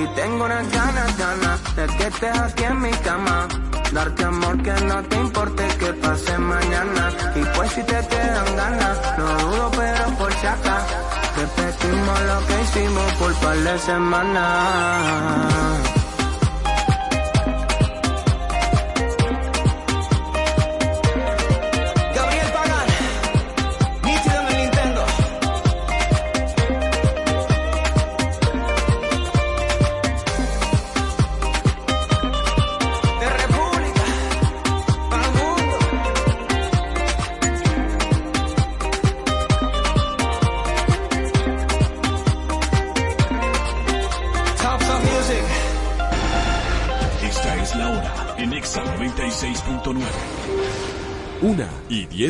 Y 0.00 0.06
tengo 0.14 0.44
unas 0.46 0.66
ganas, 0.72 1.18
ganas 1.18 1.76
de 1.76 1.86
que 1.96 2.06
estés 2.06 2.38
aquí 2.38 2.64
en 2.64 2.80
mi 2.80 2.90
cama. 2.90 3.46
Darte 3.92 4.24
amor 4.24 4.62
que 4.62 4.72
no 4.72 5.02
te 5.02 5.16
importe 5.16 5.68
que 5.78 5.92
pase 5.92 6.38
mañana. 6.38 7.12
Y 7.34 7.44
pues 7.54 7.70
si 7.72 7.82
te 7.82 8.00
quedan 8.08 8.56
ganas, 8.56 8.98
lo 9.18 9.26
dudo 9.40 9.70
pero 9.72 10.04
por 10.16 10.32
acá. 10.32 10.86
Repetimos 11.36 12.20
lo 12.30 12.46
que 12.46 12.62
hicimos 12.62 13.12
por 13.14 13.34
par 13.40 13.56
de 13.56 13.78
semanas. 13.78 15.50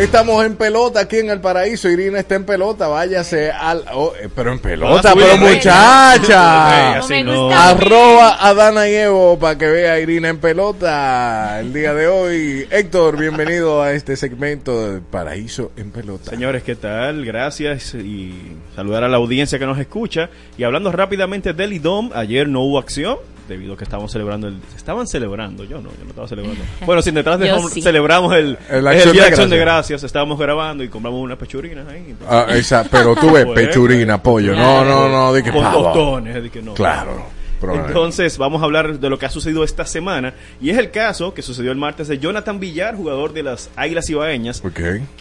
Estamos 0.00 0.42
en 0.46 0.56
pelota 0.56 1.00
aquí 1.00 1.18
en 1.18 1.28
el 1.28 1.42
paraíso. 1.42 1.86
Irina 1.86 2.20
está 2.20 2.34
en 2.34 2.44
pelota. 2.44 2.88
Váyase 2.88 3.50
al. 3.50 3.84
oh, 3.92 4.14
eh, 4.18 4.30
pero 4.34 4.50
en 4.50 4.58
pelota, 4.58 5.12
pero 5.14 5.36
muchacha. 5.36 7.02
No. 7.22 7.50
Arroba 7.50 8.38
a 8.40 8.54
Dana 8.54 8.88
y 8.88 8.94
Evo 8.94 9.38
para 9.38 9.58
que 9.58 9.66
vea 9.66 9.92
a 9.92 10.00
Irina 10.00 10.30
en 10.30 10.38
pelota 10.38 11.60
el 11.60 11.74
día 11.74 11.92
de 11.92 12.08
hoy. 12.08 12.66
Héctor, 12.70 13.18
bienvenido 13.18 13.82
a 13.82 13.92
este 13.92 14.16
segmento 14.16 14.90
de 14.90 15.00
Paraíso 15.02 15.70
en 15.76 15.90
pelota. 15.90 16.30
Señores, 16.30 16.62
¿qué 16.62 16.76
tal? 16.76 17.26
Gracias 17.26 17.92
y 17.92 18.56
saludar 18.74 19.04
a 19.04 19.08
la 19.08 19.18
audiencia 19.18 19.58
que 19.58 19.66
nos 19.66 19.78
escucha. 19.78 20.30
Y 20.56 20.64
hablando 20.64 20.90
rápidamente 20.92 21.52
del 21.52 21.74
IDOM, 21.74 22.10
ayer 22.14 22.48
no 22.48 22.62
hubo 22.62 22.78
acción 22.78 23.18
debido 23.50 23.74
a 23.74 23.76
que 23.76 23.84
estábamos 23.84 24.10
celebrando 24.10 24.48
el... 24.48 24.56
Estaban 24.74 25.06
celebrando, 25.06 25.64
yo 25.64 25.76
no, 25.82 25.90
yo 25.90 26.04
no 26.04 26.08
estaba 26.08 26.26
celebrando. 26.26 26.64
Bueno, 26.86 27.02
sin 27.02 27.14
detrás 27.14 27.38
de 27.38 27.48
Yo 27.48 27.56
home 27.56 27.68
sí. 27.70 27.82
celebramos 27.82 28.34
el, 28.34 28.56
El 28.70 28.78
el, 28.78 28.86
Acción 28.88 29.12
Día 29.12 29.22
de 29.24 29.28
de 29.28 29.34
Acción 29.34 29.50
de 29.50 29.58
Gracias. 29.58 30.02
Estábamos 30.04 30.38
grabando 30.38 30.82
y 30.82 30.88
compramos 30.88 31.20
unas 31.20 31.36
pechurinas 31.36 31.86
ahí. 31.88 32.14
Ah, 32.26 32.46
esa, 32.50 32.84
pero 32.90 33.14
tú 33.14 33.30
ves, 33.34 33.44
Pues, 33.44 33.66
pechurina, 33.66 34.22
pollo. 34.22 34.54
No, 34.56 34.82
no, 34.84 35.08
no, 35.10 35.34
di 35.34 35.42
que 35.42 35.50
Con 35.52 35.62
pavo. 35.62 35.82
tostones, 35.84 36.42
di 36.42 36.48
que 36.48 36.62
no. 36.62 36.72
Claro. 36.74 37.26
Pero- 37.60 37.74
Entonces, 37.88 38.38
vamos 38.38 38.62
a 38.62 38.64
hablar 38.64 38.98
de 38.98 39.10
lo 39.10 39.18
que 39.18 39.26
ha 39.26 39.30
sucedido 39.30 39.64
esta 39.64 39.84
semana. 39.84 40.32
Y 40.62 40.70
es 40.70 40.78
el 40.78 40.90
caso 40.90 41.34
que 41.34 41.42
sucedió 41.42 41.70
el 41.72 41.76
martes 41.76 42.08
de 42.08 42.18
Jonathan 42.18 42.58
Villar, 42.58 42.96
jugador 42.96 43.34
de 43.34 43.42
las 43.42 43.68
Águilas 43.76 44.08
Ibaeñas. 44.08 44.62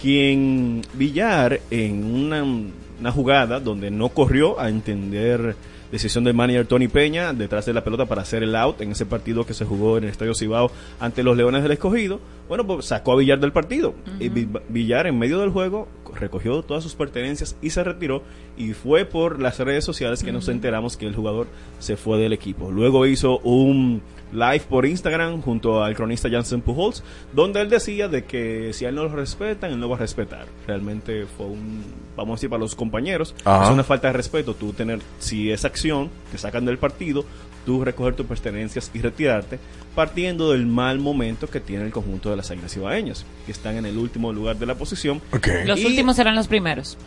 Quien 0.01 0.81
Villar, 0.93 1.60
en 1.69 2.06
una, 2.15 2.43
una 2.43 3.11
jugada 3.11 3.60
donde 3.60 3.91
no 3.91 4.07
corrió 4.10 4.57
a 4.60 4.69
entender 4.69 5.56
decisión 5.91 6.24
del 6.24 6.34
manager 6.34 6.66
Tony 6.68 6.88
Peña 6.88 7.34
detrás 7.34 7.66
de 7.66 7.74
la 7.74 7.84
pelota 7.84 8.06
para 8.06 8.22
hacer 8.22 8.44
el 8.44 8.56
out 8.56 8.82
en 8.82 8.91
ese 8.91 9.06
partido 9.06 9.45
que 9.45 9.53
se 9.53 9.66
jugó 9.66 9.98
en 9.98 10.03
el 10.06 10.10
Estadio 10.10 10.34
Cibao 10.36 10.72
ante 10.99 11.24
los 11.24 11.36
Leones 11.36 11.64
del 11.64 11.72
Escogido. 11.72 12.20
Bueno, 12.48 12.66
pues 12.66 12.86
sacó 12.86 13.14
a 13.14 13.16
Villar 13.18 13.40
del 13.40 13.52
partido. 13.52 13.94
Y 14.20 14.30
Vi- 14.30 14.48
Villar 14.70 15.07
en 15.07 15.18
medio 15.20 15.40
del 15.40 15.49
juego 15.52 15.88
recogió 16.16 16.61
todas 16.64 16.84
sus 16.84 16.95
pertenencias 16.95 17.56
y 17.61 17.70
se 17.70 17.84
retiró 17.84 18.24
y 18.57 18.74
fue 18.74 19.06
por 19.06 19.40
las 19.40 19.60
redes 19.60 19.86
sociales 19.86 20.24
que 20.24 20.32
nos 20.32 20.48
enteramos 20.49 20.98
que 20.98 21.06
el 21.06 21.16
jugador 21.16 21.48
se 21.80 21.98
fue 21.98 22.18
del 22.18 22.34
equipo. 22.34 22.72
Luego 22.72 23.06
hizo 23.06 23.38
un 23.40 24.02
live 24.31 24.61
por 24.69 24.85
Instagram 24.85 25.41
junto 25.41 25.84
al 25.84 25.95
cronista 25.95 26.30
Jansen 26.30 26.61
Pujols, 26.61 27.03
donde 27.34 27.61
él 27.61 27.69
decía 27.69 28.07
de 28.07 28.26
que 28.26 28.72
si 28.73 28.85
a 28.85 28.89
él 28.89 28.95
no 28.95 29.03
lo 29.03 29.10
respetan, 29.15 29.72
él 29.72 29.80
no 29.80 29.89
va 29.89 29.95
a 29.95 29.99
respetar. 29.99 30.45
Realmente 30.68 31.26
fue 31.26 31.47
un, 31.47 31.84
vamos 32.15 32.34
a 32.34 32.35
decir, 32.38 32.49
para 32.49 32.60
los 32.61 32.76
compañeros, 32.76 33.34
Ajá. 33.45 33.65
es 33.65 33.69
una 33.72 33.84
falta 33.84 34.07
de 34.07 34.14
respeto 34.14 34.53
tú 34.53 34.73
tener, 34.73 34.99
si 35.19 35.51
esa 35.51 35.68
acción 35.68 36.10
que 36.31 36.38
sacan 36.38 36.65
del 36.65 36.77
partido, 36.77 37.26
tú 37.65 37.84
recoger 37.84 38.15
tus 38.15 38.26
pertenencias 38.26 38.89
y 38.93 38.99
retirarte, 39.01 39.60
partiendo 39.95 40.51
del 40.51 40.65
mal 40.65 40.99
momento 40.99 41.47
que 41.47 41.60
tiene 41.60 41.85
el 41.85 41.91
conjunto 41.91 42.30
de 42.30 42.38
las 42.38 42.49
Águilas 42.51 42.76
Ibaeñas, 42.76 43.26
que 43.45 43.51
están 43.51 43.76
en 43.77 43.85
el 43.85 43.97
último 43.97 44.31
lugar 44.31 44.57
de 44.57 44.65
la 44.65 44.76
posición. 44.76 45.22
Los 45.65 45.80
Y- 45.80 45.85
últimos 45.85 46.15
serán 46.15 46.35
los 46.35 46.47
primeros. 46.47 46.97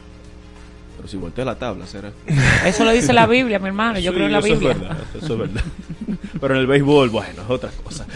Pero 1.02 1.10
si 1.10 1.16
voltea 1.16 1.44
la 1.44 1.56
tabla, 1.56 1.84
será. 1.84 2.12
Eso 2.64 2.84
lo 2.84 2.92
dice 2.92 3.12
la 3.12 3.26
Biblia, 3.26 3.58
mi 3.58 3.66
hermano. 3.66 3.98
Yo 3.98 4.12
Sí, 4.12 4.14
creo 4.14 4.26
en 4.26 4.32
la 4.32 4.38
eso 4.38 4.46
Biblia. 4.48 4.70
Es 4.70 4.78
verdad, 4.80 4.98
eso 5.20 5.32
es 5.32 5.38
verdad. 5.40 5.62
Pero 6.40 6.54
en 6.54 6.60
el 6.60 6.66
béisbol, 6.68 7.10
bueno, 7.10 7.42
es 7.42 7.50
otra 7.50 7.70
cosa. 7.82 8.06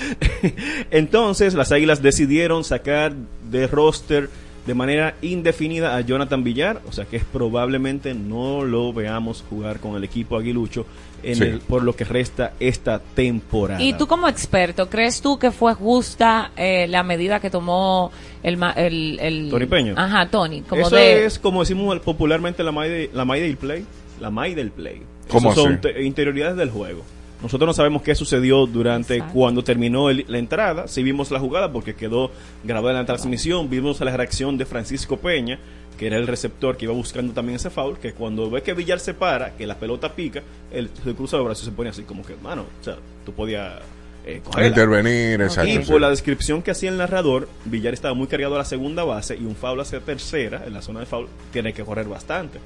Entonces, 0.92 1.54
las 1.54 1.72
Águilas 1.72 2.00
decidieron 2.00 2.62
sacar 2.62 3.12
de 3.50 3.66
roster 3.66 4.30
de 4.66 4.74
manera 4.74 5.14
indefinida 5.22 5.96
a 5.96 6.00
Jonathan 6.00 6.42
Villar, 6.42 6.80
o 6.88 6.92
sea 6.92 7.04
que 7.04 7.16
es 7.18 7.24
probablemente 7.24 8.14
no 8.14 8.64
lo 8.64 8.92
veamos 8.92 9.44
jugar 9.48 9.78
con 9.80 9.94
el 9.96 10.04
equipo 10.04 10.36
aguilucho 10.36 10.86
en 11.22 11.36
Sí. 11.36 11.42
el- 11.44 11.60
por 11.60 11.82
lo 11.82 11.94
que 11.94 12.04
resta 12.04 12.52
esta 12.60 12.98
temporada. 13.00 13.80
Y 13.82 13.92
tú 13.94 14.06
como 14.06 14.28
experto, 14.28 14.88
¿crees 14.90 15.20
tú 15.20 15.38
que 15.38 15.50
fue 15.50 15.72
justa 15.74 16.50
eh, 16.56 16.86
la 16.88 17.02
medida 17.02 17.40
que 17.40 17.48
tomó 17.50 18.10
el, 18.42 18.56
ma- 18.56 18.72
el, 18.72 19.18
el- 19.20 19.48
Tony 19.50 19.66
Peña. 19.66 19.94
Ajá, 19.96 20.28
Tony. 20.28 20.62
Como 20.62 20.82
Eso 20.82 20.96
de, 20.96 21.24
es 21.24 21.38
como 21.38 21.60
decimos 21.60 21.98
popularmente 22.00 22.62
la 22.62 22.72
May, 22.72 22.90
de- 22.90 23.10
la 23.14 23.24
May 23.24 23.40
del 23.40 23.56
play, 23.56 23.84
la 24.20 24.30
May 24.30 24.54
del 24.54 24.70
play. 24.72 25.00
¿Cómo 25.28 25.52
Esos 25.52 25.64
son 25.64 25.80
interioridades 26.00 26.56
del 26.56 26.70
juego. 26.70 27.02
Nosotros 27.42 27.66
no 27.68 27.74
sabemos 27.74 28.02
qué 28.02 28.14
sucedió 28.14 28.66
durante 28.66 29.20
cuando 29.32 29.62
terminó 29.62 30.08
el- 30.10 30.24
la 30.28 30.38
entrada. 30.38 30.88
Sí 30.88 31.02
vimos 31.02 31.30
la 31.30 31.38
jugada 31.38 31.70
porque 31.70 31.94
quedó 31.94 32.30
grabada 32.64 32.92
en 32.92 33.00
la 33.00 33.06
transmisión. 33.06 33.68
Vimos 33.68 34.00
la 34.00 34.16
reacción 34.16 34.56
de 34.56 34.64
Francisco 34.64 35.18
Peña, 35.18 35.58
que 35.98 36.06
era 36.06 36.16
el 36.16 36.26
receptor 36.26 36.76
que 36.76 36.86
iba 36.86 36.94
buscando 36.94 37.32
también 37.34 37.56
ese 37.56 37.68
foul. 37.70 37.98
Que 37.98 38.12
cuando 38.14 38.50
ve 38.50 38.62
que 38.62 38.72
Villar 38.72 39.00
se 39.00 39.12
para, 39.14 39.54
que 39.54 39.66
la 39.66 39.76
pelota 39.76 40.14
pica, 40.14 40.42
él 40.72 40.90
se 41.04 41.14
cruza 41.14 41.36
los 41.36 41.44
brazos 41.46 41.64
y 41.64 41.70
se 41.70 41.72
pone 41.76 41.90
así 41.90 42.02
como 42.02 42.24
que, 42.24 42.36
mano, 42.36 42.64
o 42.80 42.84
sea, 42.84 42.96
tú 43.24 43.32
podías 43.32 43.80
eh. 44.24 44.40
Intervenir, 44.66 45.40
exacto, 45.40 45.70
Y 45.70 45.84
sí. 45.84 45.90
por 45.92 46.00
la 46.00 46.10
descripción 46.10 46.60
que 46.62 46.72
hacía 46.72 46.90
el 46.90 46.96
narrador, 46.96 47.48
Villar 47.64 47.94
estaba 47.94 48.12
muy 48.14 48.26
cargado 48.26 48.56
a 48.56 48.58
la 48.58 48.64
segunda 48.64 49.04
base 49.04 49.36
y 49.36 49.44
un 49.44 49.54
foul 49.54 49.78
hacia 49.80 50.00
tercera, 50.00 50.64
en 50.66 50.72
la 50.74 50.82
zona 50.82 51.00
de 51.00 51.06
foul, 51.06 51.28
tiene 51.52 51.72
que 51.72 51.84
correr 51.84 52.08
bastante. 52.08 52.58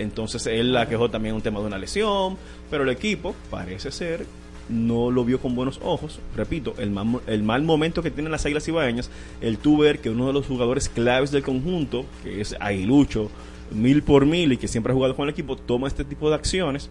Entonces 0.00 0.46
él 0.46 0.72
la 0.72 0.88
quejó 0.88 1.10
también 1.10 1.34
un 1.34 1.42
tema 1.42 1.60
de 1.60 1.66
una 1.66 1.78
lesión, 1.78 2.36
pero 2.70 2.84
el 2.84 2.88
equipo 2.88 3.34
parece 3.50 3.90
ser 3.92 4.26
no 4.70 5.10
lo 5.10 5.24
vio 5.24 5.40
con 5.40 5.54
buenos 5.54 5.80
ojos. 5.82 6.20
Repito, 6.36 6.74
el 6.78 6.90
mal, 6.90 7.20
el 7.26 7.42
mal 7.42 7.62
momento 7.62 8.02
que 8.02 8.10
tienen 8.10 8.30
las 8.30 8.46
Águilas 8.46 8.66
Ibaeñas, 8.68 9.10
el 9.40 9.58
tú 9.58 9.78
ver 9.78 9.98
que 9.98 10.10
uno 10.10 10.28
de 10.28 10.32
los 10.32 10.46
jugadores 10.46 10.88
claves 10.88 11.32
del 11.32 11.42
conjunto, 11.42 12.06
que 12.22 12.40
es 12.40 12.56
Aguilucho, 12.60 13.30
mil 13.72 14.02
por 14.02 14.26
mil 14.26 14.52
y 14.52 14.56
que 14.56 14.68
siempre 14.68 14.92
ha 14.92 14.94
jugado 14.94 15.16
con 15.16 15.24
el 15.24 15.32
equipo, 15.32 15.56
toma 15.56 15.88
este 15.88 16.04
tipo 16.04 16.28
de 16.28 16.36
acciones, 16.36 16.88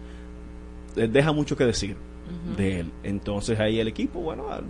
eh, 0.96 1.08
deja 1.10 1.32
mucho 1.32 1.56
que 1.56 1.64
decir 1.64 1.96
de 2.56 2.80
él. 2.80 2.92
Entonces 3.02 3.58
ahí 3.58 3.80
el 3.80 3.88
equipo, 3.88 4.20
bueno, 4.20 4.44
ah, 4.50 4.60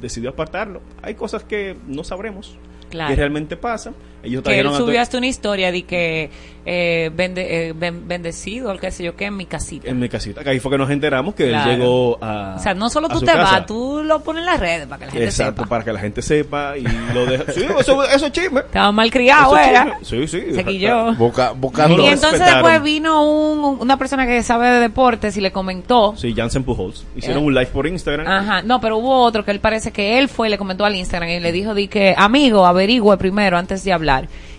decidió 0.00 0.30
apartarlo. 0.30 0.80
Hay 1.02 1.14
cosas 1.14 1.44
que 1.44 1.76
no 1.86 2.02
sabremos 2.02 2.56
Claro. 2.90 3.10
que 3.10 3.16
realmente 3.16 3.56
pasan. 3.56 3.94
Ellos 4.22 4.42
que 4.42 4.58
él 4.60 4.68
subió 4.74 5.00
hasta 5.00 5.18
una 5.18 5.26
historia 5.26 5.72
de 5.72 5.82
que 5.84 6.30
eh, 6.64 7.10
bende- 7.12 7.44
eh, 7.48 7.72
ben- 7.74 8.06
bendecido, 8.06 8.72
o 8.72 8.76
qué 8.78 8.92
sé 8.92 9.02
yo 9.02 9.16
qué, 9.16 9.24
en 9.24 9.36
mi 9.36 9.46
casita. 9.46 9.88
en 9.90 9.98
mi 9.98 10.08
casita. 10.08 10.44
Que 10.44 10.50
ahí 10.50 10.60
fue 10.60 10.70
que 10.70 10.78
nos 10.78 10.88
enteramos 10.90 11.34
que 11.34 11.48
Claro. 11.48 11.70
él 11.72 11.78
llegó 11.80 12.18
a. 12.22 12.54
o 12.56 12.62
sea, 12.62 12.72
no 12.74 12.88
solo 12.88 13.08
tú 13.08 13.18
te 13.18 13.26
casa. 13.26 13.38
vas, 13.42 13.66
tú 13.66 14.02
lo 14.04 14.22
pones 14.22 14.42
en 14.42 14.46
las 14.46 14.60
redes 14.60 14.86
para 14.86 15.00
que 15.00 15.06
la 15.06 15.10
gente 15.12 15.24
Exacto, 15.26 15.62
sepa. 15.62 15.68
para 15.68 15.84
que 15.84 15.92
la 15.92 15.98
gente 15.98 16.22
sepa 16.22 16.78
y 16.78 16.84
lo 17.12 17.26
deja. 17.26 17.50
Sí, 17.52 17.64
eso, 17.80 18.04
eso 18.04 18.26
es 18.26 18.32
chisme. 18.32 18.60
Estaba 18.60 18.92
mal 18.92 19.10
criado, 19.10 19.56
era. 19.58 19.98
chisme. 20.00 20.26
Sí, 20.28 20.40
sí. 20.40 20.54
Se 20.54 20.64
quilló. 20.64 21.14
Boca, 21.14 21.50
buscando. 21.50 22.00
Y 22.00 22.06
entonces 22.06 22.38
respetaron. 22.38 22.62
después 22.62 22.82
vino 22.84 23.24
un- 23.26 23.78
una 23.80 23.96
persona 23.98 24.24
que 24.24 24.40
sabe 24.44 24.68
de 24.68 24.78
deportes 24.80 25.36
y 25.36 25.40
le 25.40 25.50
comentó. 25.50 26.14
Sí, 26.16 26.32
Jansen 26.32 26.62
Pujols. 26.62 27.04
Hicieron 27.16 27.42
Eh. 27.42 27.46
un 27.46 27.54
live 27.54 27.66
por 27.66 27.88
Instagram. 27.88 28.24
Ajá, 28.28 28.62
no, 28.62 28.80
pero 28.80 28.98
hubo 28.98 29.22
otro 29.24 29.44
que 29.44 29.50
él 29.50 29.58
parece 29.58 29.90
que 29.90 30.18
él 30.20 30.28
fue 30.28 30.46
y 30.46 30.50
le 30.52 30.58
comentó 30.58 30.84
al 30.84 30.94
Instagram 30.94 31.28
y 31.28 31.40
le 31.40 31.50
dijo 31.50 31.74
di 31.74 31.88
que, 31.88 32.14
amigo, 32.16 32.66
averigüe 32.66 33.16
primero 33.16 33.58
antes 33.58 33.82
de 33.82 33.92
hablar. 33.92 34.11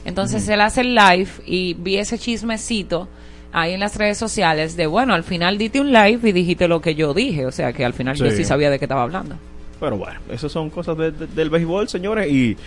Entonces 0.05 0.47
él 0.49 0.61
hace 0.61 0.81
el 0.81 0.95
live 0.95 1.29
y 1.45 1.73
vi 1.75 1.97
ese 1.97 2.17
chismecito 2.19 3.07
ahí 3.51 3.73
en 3.73 3.79
las 3.79 3.95
redes 3.95 4.17
sociales 4.17 4.75
de, 4.75 4.87
bueno, 4.87 5.13
al 5.13 5.23
final 5.23 5.57
diste 5.57 5.79
un 5.79 5.91
live 5.93 6.19
y 6.27 6.31
dijiste 6.31 6.67
lo 6.67 6.81
que 6.81 6.95
yo 6.95 7.13
dije, 7.13 7.45
o 7.45 7.51
sea 7.51 7.71
que 7.71 7.85
al 7.85 7.93
final 7.93 8.15
yo 8.15 8.29
Sí. 8.31 8.43
sabía 8.43 8.69
de 8.69 8.79
qué 8.79 8.85
estaba 8.85 9.03
hablando. 9.03 9.35
Pero 9.79 9.97
bueno, 9.97 10.19
esas 10.31 10.51
son 10.51 10.69
cosas 10.69 10.97
de- 10.97 11.11
de- 11.11 11.27
del 11.27 11.49
béisbol, 11.49 11.87
señores. 11.87 12.31
Y 12.31 12.57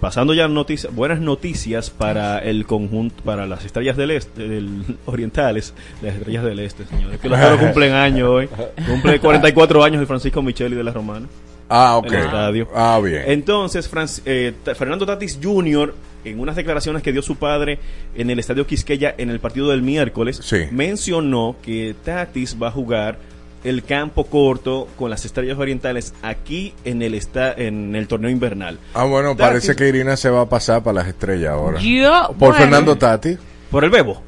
pasando 0.00 0.34
ya 0.34 0.44
a 0.46 0.48
noticias, 0.48 0.94
buenas 0.94 1.20
noticias 1.20 1.90
para 1.90 2.38
el 2.40 2.66
conjunto, 2.66 3.22
para 3.24 3.46
las 3.46 3.64
estrellas 3.64 3.96
del 3.96 4.10
este, 4.10 4.48
del 4.48 4.82
orientales, 5.06 5.72
las 6.02 6.14
estrellas 6.16 6.44
del 6.44 6.58
este, 6.58 6.84
señores. 6.86 7.20
Que 7.20 7.28
los 7.28 7.38
cumplen 7.60 7.92
años 7.92 8.28
hoy. 8.28 8.48
Cumple 8.86 9.20
44 9.20 9.84
años 9.84 10.00
de 10.00 10.06
Francisco 10.06 10.42
Micheli 10.42 10.74
de 10.76 10.84
la 10.84 10.92
Romana. 10.92 11.26
Ah, 11.68 11.96
ok. 11.98 12.06
El 12.06 12.14
estadio. 12.14 12.68
Ah, 12.74 13.00
bien. 13.02 13.22
Entonces, 13.26 13.88
Franc- 13.88 14.20
eh, 14.24 14.52
Fernando 14.76 15.04
Tatis 15.06 15.38
Jr., 15.42 15.94
en 16.30 16.40
unas 16.40 16.56
declaraciones 16.56 17.02
que 17.02 17.12
dio 17.12 17.22
su 17.22 17.36
padre 17.36 17.78
en 18.14 18.30
el 18.30 18.38
Estadio 18.38 18.66
Quisqueya 18.66 19.14
en 19.18 19.30
el 19.30 19.40
partido 19.40 19.68
del 19.70 19.82
miércoles, 19.82 20.40
mencionó 20.72 21.56
que 21.62 21.94
Tatis 22.04 22.56
va 22.60 22.68
a 22.68 22.70
jugar 22.70 23.18
el 23.64 23.82
campo 23.82 24.24
corto 24.26 24.86
con 24.96 25.10
las 25.10 25.24
estrellas 25.24 25.58
orientales 25.58 26.14
aquí 26.22 26.72
en 26.84 27.02
el 27.02 27.14
esta 27.14 27.52
en 27.52 27.96
el 27.96 28.06
torneo 28.06 28.30
invernal. 28.30 28.78
Ah, 28.94 29.04
bueno, 29.04 29.32
Tatis- 29.34 29.38
parece 29.38 29.74
que 29.76 29.88
Irina 29.88 30.16
se 30.16 30.30
va 30.30 30.42
a 30.42 30.48
pasar 30.48 30.82
para 30.82 30.94
las 31.00 31.08
estrellas 31.08 31.50
ahora. 31.50 31.80
Yo, 31.80 32.28
Por 32.28 32.36
bueno. 32.50 32.54
Fernando 32.56 32.96
Tati. 32.96 33.36
Por 33.70 33.84
el 33.84 33.90
bebo. 33.90 34.22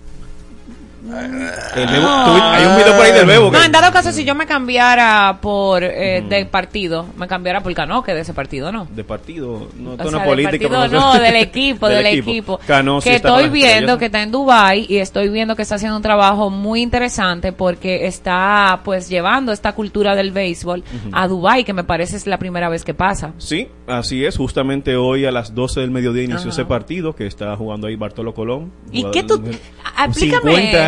El 1.00 1.86
Bebo- 1.88 2.08
tuvi- 2.26 2.42
hay 2.42 2.66
un 2.66 2.76
video 2.76 2.96
por 2.96 3.04
ahí 3.06 3.12
del 3.12 3.26
Bebo. 3.26 3.50
No, 3.52 3.58
que- 3.60 3.66
en 3.66 3.72
dado 3.72 3.92
caso, 3.92 4.10
si 4.12 4.24
yo 4.24 4.34
me 4.34 4.46
cambiara 4.46 5.38
por 5.40 5.82
eh, 5.84 6.46
partido, 6.50 7.06
me 7.16 7.28
cambiara 7.28 7.62
por 7.62 7.72
Canoque 7.74 8.14
de 8.14 8.20
ese 8.22 8.34
partido, 8.34 8.72
¿no? 8.72 8.86
de 8.90 9.04
partido, 9.04 9.68
no, 9.78 9.92
O 9.92 9.96
sea, 9.96 10.06
del 10.18 10.22
política. 10.28 10.68
partido, 10.68 10.88
no, 10.88 11.14
del 11.20 11.36
equipo, 11.36 11.88
del, 11.88 12.06
equipo. 12.06 12.58
Cano 12.66 13.00
sí 13.00 13.10
que 13.10 13.16
estoy 13.16 13.48
viendo 13.48 13.96
que 13.98 14.06
está 14.06 14.22
en 14.22 14.32
Dubai 14.32 14.86
y 14.88 14.96
estoy 14.98 15.28
viendo 15.28 15.54
que 15.54 15.62
está 15.62 15.76
haciendo 15.76 15.96
un 15.96 16.02
trabajo 16.02 16.50
muy 16.50 16.82
interesante 16.82 17.52
porque 17.52 18.06
está 18.06 18.80
pues 18.84 19.08
llevando 19.08 19.52
esta 19.52 19.72
cultura 19.74 20.14
del 20.16 20.32
béisbol 20.32 20.82
a 21.12 21.28
Dubai, 21.28 21.64
que 21.64 21.72
me 21.72 21.84
parece 21.84 22.16
es 22.16 22.26
la 22.26 22.38
primera 22.38 22.68
vez 22.68 22.84
que 22.84 22.94
pasa. 22.94 23.32
Sí, 23.38 23.68
así 23.86 24.24
es. 24.24 24.36
Justamente 24.36 24.96
hoy 24.96 25.26
a 25.26 25.30
las 25.30 25.54
12 25.54 25.80
del 25.80 25.90
mediodía 25.90 26.24
inició 26.24 26.50
ese 26.50 26.64
partido 26.64 27.14
que 27.14 27.26
está 27.26 27.54
jugando 27.56 27.86
ahí 27.86 27.94
Bartolo 27.96 28.34
Colón. 28.34 28.72
¿Y 28.90 29.04
qué 29.10 29.22
tú- 29.22 29.38
de- 29.38 29.58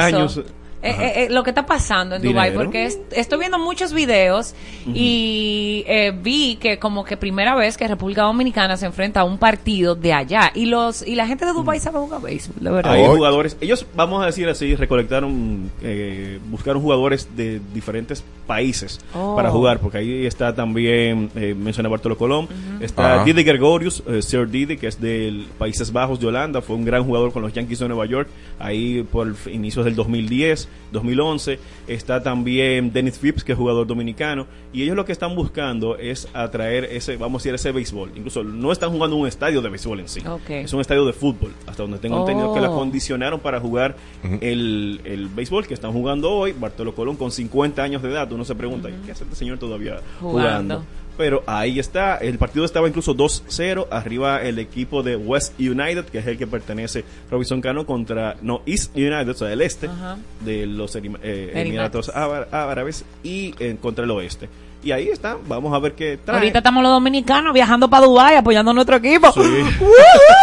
Explícame 0.01 0.29
50 0.29 0.31
eso. 0.31 0.41
años. 0.41 0.60
Eh, 0.83 0.91
eh, 0.99 1.13
eh, 1.25 1.29
lo 1.31 1.43
que 1.43 1.51
está 1.51 1.67
pasando 1.67 2.17
en 2.17 2.23
Dubai 2.23 2.51
Dinero. 2.51 2.65
porque 2.65 2.87
es- 2.87 2.99
estoy 3.13 3.39
viendo 3.39 3.59
muchos 3.59 3.93
videos 3.93 4.55
y 4.95 5.85
eh, 5.87 6.13
vi 6.23 6.57
que 6.57 6.79
como 6.79 7.05
que 7.05 7.17
primera 7.17 7.55
vez 7.55 7.77
que 7.77 7.87
República 7.87 8.23
Dominicana 8.23 8.77
se 8.77 8.87
enfrenta 8.87 9.21
a 9.21 9.25
un 9.25 9.37
partido 9.39 9.95
de 9.95 10.13
allá 10.13 10.51
y 10.55 10.67
los 10.67 11.07
y 11.07 11.17
la 11.17 11.27
gente 11.27 11.45
de 11.45 11.53
Dubai 11.53 11.81
sabe 11.81 11.99
jugar 11.99 12.23
béisbol, 12.23 12.65
de 12.65 12.71
verdad. 12.71 12.93
Hay 12.95 13.07
jugadores, 13.07 13.57
ellos, 13.61 13.85
vamos 13.95 14.23
a 14.23 14.27
decir 14.27 14.49
así, 14.49 14.75
recolectaron, 14.75 15.71
eh, 15.83 16.39
buscaron 16.49 16.81
jugadores 16.81 17.29
de 17.37 17.61
diferentes 17.75 18.25
países 18.47 19.01
Oh. 19.15 19.37
para 19.37 19.51
jugar, 19.51 19.81
porque 19.81 19.99
ahí 19.99 20.27
está 20.27 20.55
también, 20.55 21.31
eh, 21.35 21.55
menciona 21.55 21.89
Bartolo 21.89 22.17
Colón, 22.17 22.49
está. 22.81 23.23
Didi 23.25 23.43
Gregorius, 23.45 24.03
eh, 24.09 24.23
Sir 24.23 24.49
Didi, 24.49 24.77
que 24.77 24.87
es 24.87 25.01
de 25.01 25.45
Países 25.59 25.93
Bajos 25.93 26.19
de 26.21 26.27
Holanda, 26.27 26.61
fue 26.63 26.77
un 26.77 26.85
gran 26.85 27.05
jugador 27.05 27.33
con 27.33 27.43
los 27.43 27.53
Yankees 27.53 27.79
de 27.81 27.89
Nueva 27.89 28.07
York, 28.07 28.29
ahí 28.59 29.03
por 29.03 29.35
inicios 29.53 29.85
del 29.85 29.95
2010, 29.95 30.69
2011, 30.93 31.59
está 31.87 32.23
también 32.23 32.93
Dennis 32.93 33.19
Phipps, 33.19 33.45
que 33.45 33.53
es 33.53 33.59
jugador 33.59 33.87
dominicano, 33.87 34.47
y 34.73 34.83
ellos 34.83 34.97
lo 34.97 35.05
que 35.05 35.13
están 35.13 35.35
buscando 35.37 35.97
es 35.97 36.27
atraer 36.35 36.85
ese, 36.85 37.17
vamos 37.17 37.41
a 37.41 37.43
decir, 37.45 37.55
ese 37.55 37.73
béisbol, 37.73 38.11
incluso 38.17 38.43
no 38.43 38.73
están 38.73 38.91
jugando 38.91 39.17
un 39.17 39.27
estadio 39.29 39.63
de 39.63 39.69
béisbol 39.69 40.01
en 40.01 40.09
sí, 40.09 40.21
es 40.49 40.73
un 40.73 40.81
estadio 40.81 41.05
de 41.07 41.13
fútbol, 41.13 41.53
hasta 41.67 41.83
donde 41.85 41.99
tengo 41.99 42.19
entendido 42.21 42.53
que 42.55 42.61
la 42.61 42.71
Oh. 42.71 42.75
condicionaron 42.77 43.41
para 43.41 43.61
jugar 43.61 43.97
el, 44.41 45.01
el 45.05 45.29
béisbol 45.29 45.67
que 45.67 45.75
están 45.75 45.93
jugando 45.93 46.31
hoy. 46.31 46.53
Bartolo 46.53 46.95
Colón 46.95 47.17
con 47.17 47.31
50 47.31 47.83
años 47.83 48.03
de 48.03 48.11
edad. 48.11 48.31
Uno 48.33 48.45
se 48.45 48.55
pregunta, 48.55 48.89
¿qué 49.05 49.13
hace 49.13 49.25
este 49.25 49.37
señor 49.37 49.59
todavía 49.59 50.01
Jugando. 50.21 50.31
jugando? 50.77 50.85
Pero 51.21 51.43
ahí 51.47 51.79
está. 51.79 52.17
El 52.17 52.39
partido 52.39 52.65
estaba 52.65 52.89
incluso 52.89 53.15
2-0. 53.15 53.89
Arriba 53.91 54.41
el 54.41 54.59
equipo 54.59 55.03
de 55.03 55.17
West 55.17 55.53
United, 55.61 56.07
que 56.07 56.17
es 56.17 56.27
el 56.27 56.39
que 56.39 56.47
pertenece 56.47 57.05
Robinson 57.31 57.61
Cano, 57.61 57.85
contra, 57.85 58.37
no, 58.41 58.63
East 58.65 58.97
United, 58.97 59.29
o 59.29 59.35
sea, 59.35 59.53
el 59.53 59.61
este 59.61 59.87
Ajá. 59.89 60.17
de 60.43 60.65
los 60.67 60.97
eh, 60.97 61.01
Emiratos. 61.05 61.61
Emiratos 61.61 62.09
Ára- 62.09 62.49
Árabes 62.51 63.05
y 63.23 63.55
eh, 63.59 63.77
contra 63.83 64.07
el 64.07 64.11
oeste. 64.13 64.49
Y 64.83 64.93
ahí 64.93 65.09
está. 65.09 65.37
Vamos 65.47 65.75
a 65.75 65.79
ver 65.79 65.93
qué 65.93 66.19
trae. 66.25 66.39
Ahorita 66.39 66.61
estamos 66.61 66.83
los 66.83 66.91
dominicanos 66.91 67.53
viajando 67.53 67.91
para 67.91 68.07
Dubai 68.07 68.37
apoyando 68.37 68.71
a 68.71 68.75
nuestro 68.75 68.97
equipo. 68.97 69.31
Sí. 69.33 69.41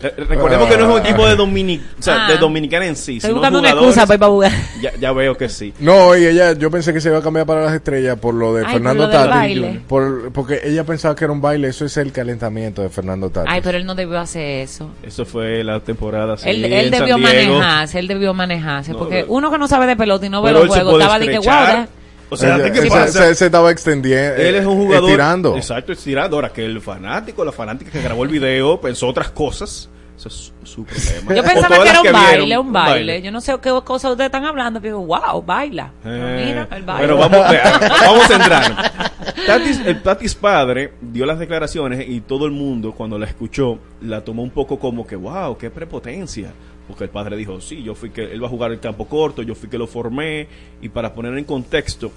Re- 0.00 0.14
Recordemos 0.28 0.68
que 0.68 0.76
no 0.76 0.84
es 0.84 0.90
un 1.00 1.06
equipo 1.06 1.26
de, 1.26 1.36
Domini 1.36 1.80
o 1.98 2.02
sea, 2.02 2.26
Ah. 2.26 2.30
de 2.30 2.38
Dominicana 2.38 2.86
en 2.86 2.96
sí. 2.96 3.16
Estoy 3.16 3.28
sino 3.30 3.34
buscando 3.34 3.58
una 3.60 3.70
jugadores- 3.70 3.96
excusa 3.96 4.06
para 4.06 4.14
ir 4.14 4.20
para 4.20 4.30
jugar. 4.32 4.52
Ya, 4.80 4.92
ya 5.00 5.12
veo 5.12 5.36
que 5.36 5.48
sí. 5.48 5.72
No, 5.80 6.16
y 6.16 6.26
ella, 6.26 6.52
yo 6.52 6.70
pensé 6.70 6.92
que 6.92 7.00
se 7.00 7.08
iba 7.08 7.18
a 7.18 7.22
cambiar 7.22 7.46
para 7.46 7.62
las 7.64 7.74
estrellas 7.74 8.18
por 8.18 8.34
lo 8.34 8.52
de 8.54 8.60
Ay, 8.60 8.64
por 8.64 8.72
Fernando 8.74 9.02
lo 9.04 9.08
del 9.08 9.18
Tati. 9.18 9.30
baile. 9.30 9.80
Por- 9.88 10.32
porque 10.32 10.60
ella 10.64 10.84
pensaba 10.84 11.14
que 11.16 11.24
era 11.24 11.32
un 11.32 11.40
baile, 11.40 11.68
eso 11.68 11.84
es 11.84 11.96
el 11.96 12.12
calentamiento 12.12 12.82
de 12.82 12.88
Fernando 12.90 13.30
Tati. 13.30 13.48
Ay, 13.50 13.60
pero 13.62 13.78
él 13.78 13.86
no 13.86 13.94
debió 13.94 14.18
hacer 14.20 14.60
eso. 14.62 14.90
Eso 15.02 15.24
fue 15.24 15.64
la 15.64 15.80
temporada. 15.80 16.36
sí, 16.36 16.48
Él, 16.48 16.64
en 16.64 16.72
él 16.72 16.90
San 16.90 17.00
debió 17.00 17.16
Diego. 17.16 17.54
manejarse, 17.58 17.98
él 17.98 18.08
debió 18.08 18.34
manejarse. 18.34 18.92
No, 18.92 18.98
porque 18.98 19.14
pero- 19.22 19.32
uno 19.32 19.50
que 19.50 19.58
no 19.58 19.68
sabe 19.68 19.86
de 19.86 19.96
pelota 19.96 20.26
y 20.26 20.28
no 20.28 20.42
ve 20.42 20.48
Pero 20.50 20.60
los 20.60 20.68
él 20.68 20.72
se 20.72 20.74
juegos, 20.84 20.92
puede 20.92 21.04
estaba 21.04 21.18
de 21.18 21.26
que, 21.28 21.38
wow, 21.38 21.44
deja- 21.66 21.88
O 22.34 22.36
sea, 22.36 22.56
Ella- 22.56 22.72
¿qué 22.72 22.78
ese- 22.80 22.88
pasa? 22.88 23.24
ese- 23.26 23.34
se 23.34 23.46
estaba 23.46 23.70
extendiendo. 23.70 24.36
Él 24.36 24.54
es 24.56 24.66
un 24.66 24.76
jugador. 24.76 25.10
Estirando. 25.10 25.56
Exacto, 25.56 25.92
estirando. 25.92 26.36
Ahora 26.36 26.52
que 26.52 26.64
el 26.64 26.80
fanático, 26.80 27.44
la 27.44 27.52
fanática 27.52 27.90
que 27.90 28.02
grabó 28.02 28.22
el 28.24 28.30
video 28.30 28.80
pensó 28.80 29.08
otras 29.08 29.30
cosas. 29.30 29.88
Eso 30.16 30.28
es 30.28 30.52
su 30.62 30.84
problema. 30.84 31.34
Yo 31.34 31.42
pensaba 31.42 31.82
que 31.82 31.88
era 31.90 32.00
un 32.00 32.12
baile, 32.12 32.44
vieron, 32.44 32.66
un 32.68 32.72
baile. 32.72 33.20
Yo 33.22 33.32
no 33.32 33.40
sé 33.40 33.52
qué 33.60 33.70
cosa 33.84 34.10
ustedes 34.12 34.28
están 34.28 34.44
hablando, 34.44 34.80
pero 34.80 35.00
wow, 35.00 35.42
baila. 35.44 35.90
Eh, 36.04 36.44
Mira, 36.46 36.68
el 36.76 36.82
baile. 36.84 37.00
pero 37.02 37.16
vamos, 37.18 37.40
vamos 38.00 38.30
a 38.30 38.34
entrar. 38.36 38.92
Tatis, 39.44 39.80
el 39.84 40.02
Tatis 40.02 40.34
padre 40.36 40.92
dio 41.00 41.26
las 41.26 41.40
declaraciones 41.40 42.08
y 42.08 42.20
todo 42.20 42.46
el 42.46 42.52
mundo 42.52 42.92
cuando 42.92 43.18
la 43.18 43.26
escuchó 43.26 43.80
la 44.02 44.20
tomó 44.22 44.44
un 44.44 44.50
poco 44.50 44.78
como 44.78 45.04
que 45.04 45.16
wow, 45.16 45.58
qué 45.58 45.68
prepotencia. 45.70 46.52
Porque 46.86 47.04
el 47.04 47.10
padre 47.10 47.36
dijo, 47.36 47.60
sí, 47.60 47.82
yo 47.82 47.94
fui 47.94 48.10
que 48.10 48.32
él 48.32 48.42
va 48.42 48.46
a 48.46 48.50
jugar 48.50 48.70
el 48.70 48.80
campo 48.80 49.06
corto, 49.06 49.42
yo 49.42 49.54
fui 49.54 49.68
que 49.68 49.78
lo 49.78 49.86
formé 49.86 50.48
y 50.82 50.88
para 50.90 51.14
poner 51.14 51.36
en 51.38 51.44
contexto 51.44 52.12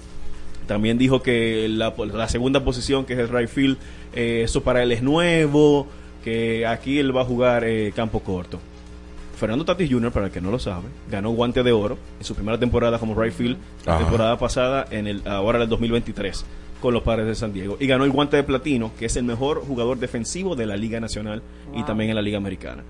también 0.66 0.98
dijo 0.98 1.22
que 1.22 1.66
la, 1.68 1.94
la 2.12 2.28
segunda 2.28 2.62
posición, 2.62 3.04
que 3.06 3.14
es 3.14 3.18
el 3.18 3.28
right 3.30 3.48
field, 3.48 3.78
eh, 4.14 4.42
eso 4.44 4.62
para 4.62 4.82
él 4.82 4.92
es 4.92 5.02
nuevo, 5.02 5.86
que 6.22 6.66
aquí 6.66 6.98
él 6.98 7.16
va 7.16 7.22
a 7.22 7.24
jugar 7.24 7.64
eh, 7.64 7.92
campo 7.96 8.20
corto. 8.20 8.60
Fernando 9.36 9.64
Tatis 9.64 9.90
Jr., 9.90 10.12
para 10.12 10.26
el 10.26 10.32
que 10.32 10.40
no 10.40 10.50
lo 10.50 10.58
sabe, 10.58 10.88
ganó 11.10 11.30
guante 11.30 11.62
de 11.62 11.72
oro 11.72 11.96
en 12.18 12.24
su 12.24 12.34
primera 12.34 12.58
temporada 12.58 12.98
como 12.98 13.20
right 13.20 13.32
field, 13.32 13.56
la 13.86 13.94
Ajá. 13.94 14.02
temporada 14.02 14.38
pasada, 14.38 14.86
en 14.90 15.06
el 15.06 15.22
ahora 15.26 15.58
en 15.58 15.62
el 15.62 15.68
2023, 15.68 16.44
con 16.82 16.92
los 16.92 17.02
Padres 17.02 17.26
de 17.26 17.34
San 17.34 17.52
Diego. 17.52 17.76
Y 17.80 17.86
ganó 17.86 18.04
el 18.04 18.10
guante 18.10 18.36
de 18.36 18.42
platino, 18.42 18.90
que 18.98 19.06
es 19.06 19.16
el 19.16 19.24
mejor 19.24 19.64
jugador 19.64 19.98
defensivo 19.98 20.54
de 20.54 20.66
la 20.66 20.76
Liga 20.76 21.00
Nacional 21.00 21.42
y 21.74 21.82
también 21.84 22.10
en 22.10 22.16
la 22.16 22.22
Liga 22.22 22.36
Americana. 22.36 22.82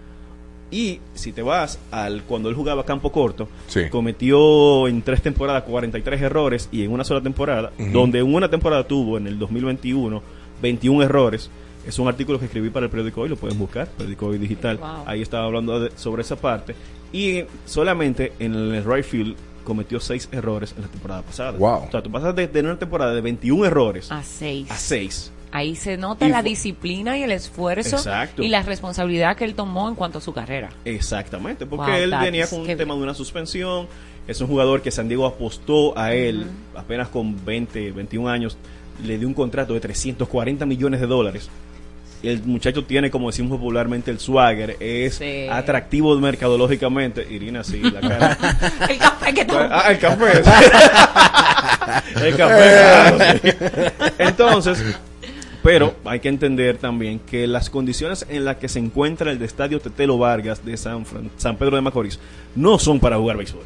Y 0.71 1.01
si 1.15 1.33
te 1.33 1.41
vas 1.43 1.79
al 1.91 2.23
cuando 2.25 2.49
él 2.51 2.55
jugaba 2.55 2.85
campo 2.85 3.11
corto, 3.11 3.49
Sí. 3.69 3.89
cometió 3.91 4.87
en 4.89 5.01
tres 5.03 5.23
temporadas 5.23 5.63
43 5.65 6.21
errores 6.21 6.69
y 6.71 6.83
en 6.85 6.93
una 6.93 7.05
sola 7.05 7.23
temporada, 7.23 7.73
donde 7.93 8.19
en 8.19 8.35
una 8.35 8.49
temporada 8.51 8.87
tuvo 8.87 9.17
en 9.19 9.27
el 9.27 9.39
2021 9.39 10.23
21 10.61 11.03
errores. 11.05 11.51
Es 11.87 11.99
un 11.99 12.09
artículo 12.09 12.39
que 12.39 12.45
escribí 12.47 12.69
para 12.69 12.85
el 12.85 12.91
periódico 12.91 13.23
hoy, 13.23 13.29
lo 13.31 13.37
pueden 13.37 13.59
buscar, 13.59 13.89
periódico 13.89 14.27
hoy 14.27 14.39
digital. 14.39 14.77
Wow. 14.77 15.05
Ahí 15.07 15.23
estaba 15.23 15.45
hablando 15.45 15.81
de- 15.81 15.93
sobre 15.97 16.21
esa 16.23 16.37
parte. 16.37 16.75
Y 17.13 17.45
solamente 17.65 18.33
en 18.39 18.55
el 18.55 18.85
right 18.85 19.05
field 19.05 19.37
cometió 19.65 20.01
6 20.01 20.29
errores 20.33 20.75
en 20.77 20.83
la 20.83 20.89
temporada 20.89 21.23
pasada. 21.23 21.53
Wow. 21.53 21.85
O 21.87 21.91
sea, 21.91 22.03
tú 22.03 22.11
pasas 22.11 22.35
de 22.37 22.47
tener 22.49 22.71
una 22.71 22.79
temporada 22.79 23.15
de 23.15 23.21
21 23.23 23.65
errores 23.65 24.11
A 24.13 24.23
seis. 24.23 24.71
a 24.71 24.77
6. 24.77 25.33
Ahí 25.51 25.77
se 25.77 25.97
nota 25.97 26.27
Y 26.27 26.31
la 26.31 26.43
disciplina 26.43 27.17
y 27.17 27.23
el 27.23 27.33
esfuerzo 27.33 27.97
Exacto. 27.97 28.43
y 28.43 28.49
la 28.49 28.63
responsabilidad 28.63 29.37
que 29.37 29.45
él 29.45 29.55
tomó 29.55 29.89
en 29.89 29.95
cuanto 29.95 30.19
a 30.19 30.21
su 30.21 30.33
carrera. 30.33 30.69
Exactamente, 30.85 31.65
porque 31.67 31.91
Wow, 31.91 32.01
él 32.01 32.15
venía 32.21 32.47
con 32.49 32.61
un 32.61 32.67
tema 32.67 32.95
de 32.95 33.01
una 33.01 33.15
suspensión. 33.15 33.87
Es 34.27 34.41
un 34.43 34.47
jugador 34.49 34.83
que 34.83 34.91
San 34.91 35.09
Diego 35.09 35.25
apostó 35.27 35.97
a 35.99 36.13
él 36.13 36.47
apenas 36.77 37.09
con 37.09 37.45
20, 37.47 37.93
21 37.93 38.29
años. 38.29 38.59
Le 39.03 39.17
dio 39.17 39.27
un 39.27 39.33
contrato 39.35 39.73
de 39.73 39.81
340 39.81 40.67
millones 40.67 41.01
de 41.01 41.07
dólares. 41.07 41.49
El 42.23 42.43
muchacho 42.43 42.85
tiene, 42.85 43.11
como 43.13 43.29
decimos 43.31 43.59
popularmente, 43.59 44.11
el 44.11 44.19
swagger. 44.19 44.77
Es 44.81 45.15
Sí. 45.15 45.47
atractivo 45.51 46.15
mercadológicamente. 46.19 47.27
Irina, 47.31 47.63
sí, 47.65 47.81
la 47.81 48.01
cara. 48.01 48.37
el 48.91 48.99
café 48.99 49.33
que 49.35 49.45
tomó. 49.45 49.61
Ah, 49.71 49.85
el 49.93 49.99
café. 49.99 50.43
el 52.27 52.37
café. 52.37 52.71
claro, 52.71 53.19
sí. 53.43 53.51
Entonces, 54.19 54.85
pero 55.63 55.95
hay 56.05 56.21
que 56.21 56.29
entender 56.29 56.79
también 56.79 57.19
que 57.21 57.47
las 57.47 57.71
condiciones 57.71 58.27
en 58.29 58.45
las 58.45 58.57
que 58.57 58.69
se 58.69 58.79
encuentra 58.79 59.31
el 59.33 59.43
estadio 59.43 59.81
Tetelo 59.81 60.19
Vargas 60.19 60.65
de 60.65 60.77
San, 60.77 61.05
Fran- 61.05 61.31
San 61.37 61.57
Pedro 61.57 61.77
de 61.77 61.83
Macorís 61.83 62.19
no 62.55 62.79
son 62.79 63.01
para 63.01 63.17
jugar 63.17 63.37
béisbol. 63.37 63.63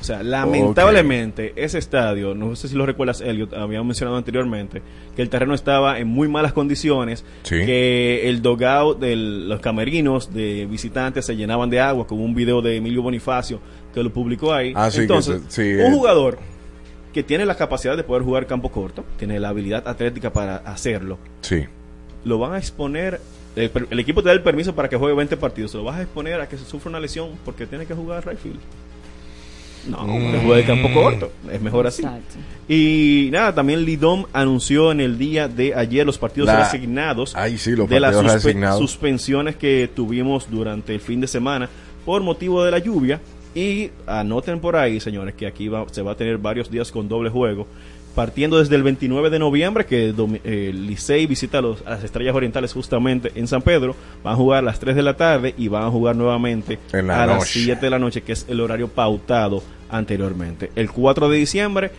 O 0.00 0.04
sea, 0.06 0.22
lamentablemente 0.22 1.52
ese 1.56 1.78
estadio, 1.78 2.34
no 2.34 2.56
sé 2.56 2.68
si 2.68 2.74
lo 2.74 2.84
recuerdas, 2.84 3.20
Elliot, 3.22 3.54
habíamos 3.54 3.86
mencionado 3.86 4.16
anteriormente, 4.18 4.82
que 5.16 5.22
el 5.22 5.28
terreno 5.30 5.54
estaba 5.54 5.98
en 5.98 6.08
muy 6.08 6.28
malas 6.28 6.52
condiciones, 6.52 7.24
Sí. 7.42 7.56
que 7.64 8.28
el 8.28 8.42
dogout 8.42 8.98
de 8.98 9.16
los 9.16 9.60
camerinos 9.60 10.32
de 10.34 10.66
visitantes 10.66 11.24
se 11.26 11.36
llenaban 11.36 11.70
de 11.70 11.80
agua, 11.80 12.06
como 12.06 12.24
un 12.24 12.34
video 12.34 12.60
de 12.60 12.76
Emilio 12.76 13.00
Bonifacio 13.02 13.60
que 13.94 14.02
lo 14.02 14.12
publicó 14.12 14.52
ahí. 14.52 14.72
Ah, 14.76 14.90
sí, 14.90 14.98
que 14.98 15.02
Entonces, 15.04 15.42
sí, 15.48 15.62
un 15.62 15.80
eh. 15.80 15.90
jugador 15.92 16.38
que 17.14 17.22
tiene 17.22 17.46
la 17.46 17.56
capacidad 17.56 17.96
de 17.96 18.02
poder 18.04 18.22
jugar 18.24 18.46
campo 18.46 18.70
corto, 18.70 19.04
tiene 19.18 19.40
la 19.40 19.48
habilidad 19.48 19.86
atlética 19.88 20.30
para 20.32 20.56
hacerlo, 20.56 21.18
Sí. 21.40 21.64
lo 22.24 22.38
van 22.38 22.52
a 22.52 22.58
exponer, 22.58 23.20
el, 23.56 23.70
per- 23.70 23.86
el 23.90 24.00
equipo 24.00 24.20
te 24.22 24.28
da 24.28 24.32
el 24.34 24.42
permiso 24.42 24.74
para 24.74 24.88
que 24.88 24.96
juegue 24.96 25.14
20 25.16 25.36
partidos, 25.38 25.70
se 25.70 25.76
lo 25.78 25.84
vas 25.84 25.96
a 25.96 26.02
exponer 26.02 26.40
a 26.40 26.48
que 26.48 26.58
se 26.58 26.64
sufra 26.64 26.90
una 26.90 27.00
lesión 27.00 27.30
porque 27.44 27.66
tiene 27.66 27.86
que 27.86 27.94
jugar 27.94 28.26
right 28.26 28.38
field. 28.38 28.58
No, 29.88 29.98
Mm. 30.02 30.32
que 30.32 30.38
juegue 30.38 30.64
campo 30.64 30.88
corto, 30.94 31.30
es 31.52 31.60
mejor 31.60 31.86
así. 31.86 32.02
Exacto. 32.02 32.36
Y 32.68 33.28
nada, 33.30 33.54
también 33.54 33.84
Lidom 33.84 34.24
anunció 34.32 34.90
en 34.90 35.00
el 35.00 35.18
día 35.18 35.46
de 35.46 35.74
ayer 35.74 36.06
los 36.06 36.16
partidos 36.16 36.46
La- 36.46 36.64
resignados 36.64 37.36
Ay, 37.36 37.58
sí, 37.58 37.76
los 37.76 37.86
de 37.88 38.00
las 38.00 38.14
partidos 38.14 38.32
suspe- 38.32 38.44
resignados. 38.46 38.78
suspensiones 38.80 39.56
que 39.56 39.90
tuvimos 39.94 40.50
durante 40.50 40.94
el 40.94 41.00
fin 41.00 41.20
de 41.20 41.26
semana 41.26 41.68
por 42.06 42.22
motivo 42.22 42.64
de 42.64 42.70
la 42.70 42.78
lluvia. 42.78 43.20
Y 43.54 43.90
anoten 44.06 44.58
por 44.60 44.76
ahí, 44.76 44.98
señores, 45.00 45.34
que 45.34 45.46
aquí 45.46 45.68
va- 45.68 45.86
se 45.90 46.02
va 46.02 46.12
a 46.12 46.16
tener 46.16 46.38
varios 46.38 46.70
días 46.70 46.90
con 46.90 47.08
doble 47.08 47.30
juego. 47.30 47.66
partiendo 48.14 48.60
desde 48.60 48.76
el 48.76 48.84
29 48.84 49.28
de 49.28 49.40
noviembre, 49.40 49.86
que 49.86 50.10
eh, 50.44 50.68
el 50.70 50.86
Licey 50.86 51.26
visita 51.26 51.58
a, 51.58 51.62
los- 51.62 51.82
a 51.84 51.90
las 51.90 52.04
Estrellas 52.04 52.32
Orientales 52.32 52.72
justamente 52.72 53.32
en 53.34 53.48
San 53.48 53.60
Pedro, 53.60 53.96
van 54.22 54.34
a 54.34 54.36
jugar 54.36 54.60
a 54.60 54.62
las 54.62 54.78
3 54.78 54.94
de 54.94 55.02
la 55.02 55.16
tarde 55.16 55.52
y 55.58 55.66
van 55.66 55.82
a 55.82 55.90
jugar 55.90 56.14
nuevamente 56.14 56.78
En 56.92 57.08
la 57.08 57.24
a 57.24 57.26
las 57.26 57.38
noche. 57.38 57.64
7 57.64 57.86
de 57.86 57.90
la 57.90 57.98
noche, 57.98 58.22
que 58.22 58.30
es 58.34 58.46
el 58.48 58.60
horario 58.60 58.86
pautado 58.86 59.64
anteriormente. 59.90 60.70
El 60.76 60.92
4 60.92 61.28
de 61.28 61.38
diciembre, 61.38 61.90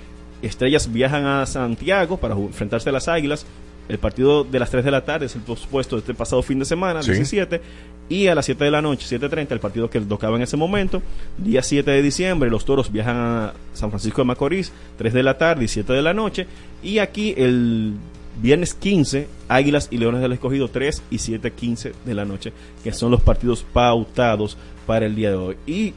Estrellas 0.42 0.90
viajan 0.94 1.26
a 1.26 1.46
Santiago 1.46 2.16
para 2.16 2.34
enfrentarse 2.36 2.88
a 2.88 2.94
las 2.94 3.10
Águilas. 3.10 3.46
El 3.90 3.98
partido 4.00 4.46
de 4.46 4.58
las 4.60 4.70
3 4.72 4.86
de 4.86 4.92
la 4.92 5.04
tarde 5.04 5.26
es 5.26 5.36
el 5.36 5.42
pospuesto 5.42 5.98
de 5.98 6.00
este 6.00 6.14
pasado 6.14 6.42
fin 6.44 6.60
de 6.60 6.66
semana, 6.66 7.04
Sí. 7.04 7.12
17. 7.12 7.60
Y 8.08 8.28
a 8.28 8.36
las 8.36 8.46
7 8.46 8.64
de 8.64 8.72
la 8.72 8.82
noche, 8.82 9.18
7.30, 9.18 9.52
el 9.52 9.60
partido 9.60 9.90
que 9.90 10.00
tocaba 10.02 10.36
en 10.36 10.44
ese 10.44 10.58
momento. 10.58 11.02
Día 11.38 11.64
7 11.64 11.90
de 11.90 12.02
diciembre, 12.02 12.50
los 12.50 12.64
toros 12.64 12.92
viajan 12.92 13.16
a 13.18 13.54
San 13.74 13.90
Francisco 13.90 14.22
de 14.22 14.26
Macorís, 14.26 14.72
3 14.98 15.14
de 15.14 15.24
la 15.24 15.38
tarde 15.38 15.66
y 15.66 15.68
7 15.68 15.92
de 15.92 16.02
la 16.02 16.14
noche. 16.14 16.46
Y 16.84 17.00
aquí 17.00 17.34
el 17.36 17.94
viernes 18.42 18.74
15, 18.74 19.28
Águilas 19.48 19.88
y 19.92 19.98
Leones 19.98 20.22
del 20.22 20.34
Escogido, 20.34 20.68
3 20.68 21.02
y 21.10 21.18
7.15 21.18 21.94
de 22.06 22.14
la 22.14 22.26
noche, 22.26 22.54
que 22.84 22.94
son 22.94 23.12
los 23.12 23.22
partidos 23.22 23.66
pautados 23.74 24.58
para 24.86 25.06
el 25.06 25.16
día 25.16 25.32
de 25.32 25.38
hoy. 25.38 25.58
Y 25.66 25.94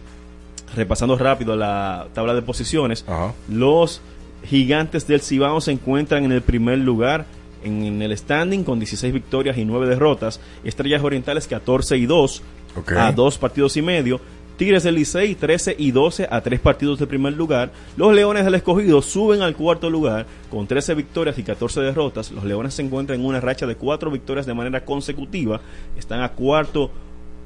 repasando 0.74 1.16
rápido 1.18 1.56
la 1.56 2.09
tabla 2.14 2.35
de 2.35 2.43
posiciones, 2.43 3.05
los 3.48 4.01
gigantes 4.44 5.06
del 5.06 5.20
Cibao 5.20 5.60
se 5.60 5.72
encuentran 5.72 6.24
en 6.24 6.32
el 6.32 6.43
primer 6.43 6.78
lugar 6.78 7.26
en, 7.62 7.85
en 7.85 8.02
el 8.02 8.16
standing 8.16 8.64
con 8.64 8.78
16 8.78 9.12
victorias 9.12 9.56
y 9.59 9.64
9 9.64 9.86
derrotas. 9.86 10.40
Estrellas 10.64 11.02
Orientales 11.02 11.47
14 11.47 11.97
y 11.97 12.06
2 12.06 12.43
Ok. 12.76 12.93
a 12.93 13.12
dos 13.12 13.39
partidos 13.39 13.76
y 13.76 13.82
medio. 13.82 14.20
Tigres 14.56 14.82
del 14.82 14.97
Licey 14.97 15.36
13 15.36 15.76
y 15.78 15.93
12 15.93 16.26
a 16.28 16.40
tres 16.40 16.59
partidos 16.59 16.98
del 16.98 17.06
primer 17.06 17.32
lugar. 17.35 17.70
Los 17.97 18.12
Leones 18.12 18.44
del 18.44 18.56
Escogido 18.56 19.01
suben 19.02 19.40
al 19.40 19.55
cuarto 19.55 19.89
lugar 19.89 20.26
con 20.51 20.66
13 20.66 20.94
victorias 20.94 21.39
y 21.39 21.44
14 21.44 21.80
derrotas. 21.80 22.32
Los 22.32 22.43
Leones 22.43 22.74
se 22.74 22.82
encuentran 22.82 23.20
en 23.20 23.26
una 23.26 23.40
racha 23.40 23.66
de 23.66 23.76
cuatro 23.76 24.10
victorias 24.10 24.47
de 24.47 24.55
manera 24.55 24.85
consecutiva. 24.85 25.60
Están 25.97 26.22
a 26.22 26.30
cuarto 26.30 26.90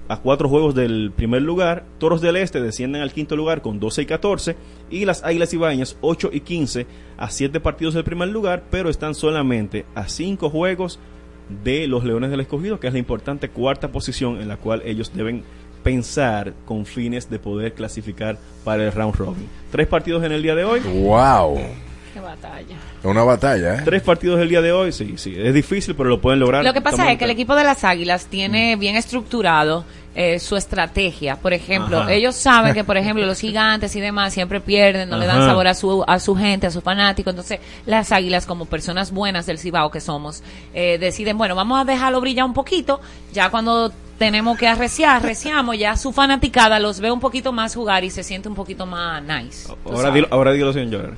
a 0.08 0.18
cuatro 0.18 0.48
juegos 0.48 0.74
del 0.74 1.12
primer 1.14 1.42
lugar. 1.42 1.84
Toros 1.98 2.20
del 2.20 2.36
Este 2.36 2.60
descienden 2.60 3.02
al 3.02 3.12
quinto 3.12 3.36
lugar 3.36 3.62
con 3.62 3.80
12 3.80 4.02
y 4.02 4.06
14. 4.06 4.56
Y 4.90 5.04
las 5.04 5.24
Águilas 5.24 5.52
Ibañas 5.54 5.96
8 6.00 6.30
y 6.32 6.40
15 6.40 6.86
a 7.16 7.30
siete 7.30 7.60
partidos 7.60 7.94
del 7.94 8.04
primer 8.04 8.28
lugar, 8.28 8.64
pero 8.70 8.90
están 8.90 9.14
solamente 9.14 9.84
a 9.94 10.08
cinco 10.08 10.50
juegos 10.50 10.98
de 11.64 11.86
los 11.86 12.04
Leones 12.04 12.30
del 12.30 12.40
Escogido, 12.40 12.80
que 12.80 12.86
es 12.86 12.92
la 12.92 12.98
importante 12.98 13.48
cuarta 13.48 13.92
posición 13.92 14.40
en 14.40 14.48
la 14.48 14.56
cual 14.56 14.82
ellos 14.84 15.12
deben 15.14 15.44
pensar 15.82 16.54
con 16.64 16.86
fines 16.86 17.28
de 17.28 17.38
poder 17.38 17.74
clasificar 17.74 18.38
para 18.64 18.84
el 18.84 18.92
round 18.92 19.14
robin. 19.16 19.48
Tres 19.70 19.86
partidos 19.86 20.24
en 20.24 20.32
el 20.32 20.42
día 20.42 20.54
de 20.54 20.64
hoy. 20.64 20.80
Wow. 20.80 21.58
Qué 22.12 22.20
batalla. 22.20 22.76
Una 23.04 23.24
batalla, 23.24 23.76
¿eh? 23.76 23.82
Tres 23.84 24.02
partidos 24.02 24.38
el 24.40 24.48
día 24.48 24.60
de 24.60 24.70
hoy, 24.70 24.92
sí, 24.92 25.14
sí. 25.16 25.34
Es 25.36 25.54
difícil, 25.54 25.94
pero 25.94 26.10
lo 26.10 26.20
pueden 26.20 26.40
lograr. 26.40 26.62
Lo 26.62 26.74
que 26.74 26.82
pasa 26.82 27.10
es 27.10 27.18
que 27.18 27.24
el 27.24 27.30
equipo 27.30 27.54
de 27.54 27.64
las 27.64 27.84
Águilas 27.84 28.26
tiene 28.26 28.76
bien 28.76 28.96
estructurado 28.96 29.84
eh, 30.14 30.38
su 30.38 30.56
estrategia. 30.56 31.36
Por 31.36 31.54
ejemplo, 31.54 32.00
Ajá. 32.00 32.12
ellos 32.12 32.36
saben 32.36 32.74
que, 32.74 32.84
por 32.84 32.98
ejemplo, 32.98 33.24
los 33.24 33.40
gigantes 33.40 33.96
y 33.96 34.00
demás 34.00 34.34
siempre 34.34 34.60
pierden, 34.60 35.08
no 35.08 35.16
le 35.16 35.24
dan 35.24 35.46
sabor 35.46 35.66
a 35.66 35.74
su, 35.74 36.04
a 36.06 36.18
su 36.18 36.36
gente, 36.36 36.66
a 36.66 36.70
sus 36.70 36.82
fanáticos. 36.82 37.30
Entonces, 37.30 37.60
las 37.86 38.12
Águilas, 38.12 38.44
como 38.44 38.66
personas 38.66 39.10
buenas 39.10 39.46
del 39.46 39.58
Cibao 39.58 39.90
que 39.90 40.00
somos, 40.00 40.42
eh, 40.74 40.98
deciden, 40.98 41.38
bueno, 41.38 41.54
vamos 41.54 41.80
a 41.80 41.84
dejarlo 41.86 42.20
brillar 42.20 42.44
un 42.44 42.52
poquito. 42.52 43.00
Ya 43.32 43.48
cuando 43.48 43.90
tenemos 44.18 44.58
que 44.58 44.68
arreciar, 44.68 45.16
arreciamos, 45.16 45.78
ya 45.78 45.96
su 45.96 46.12
fanaticada 46.12 46.78
los 46.78 47.00
ve 47.00 47.10
un 47.10 47.20
poquito 47.20 47.50
más 47.50 47.74
jugar 47.74 48.04
y 48.04 48.10
se 48.10 48.22
siente 48.22 48.50
un 48.50 48.54
poquito 48.54 48.84
más 48.84 49.22
nice. 49.22 49.72
Ahora 49.86 50.10
dilo, 50.10 50.28
ahora 50.30 50.52
dilo 50.52 50.72
llorar. 50.72 51.14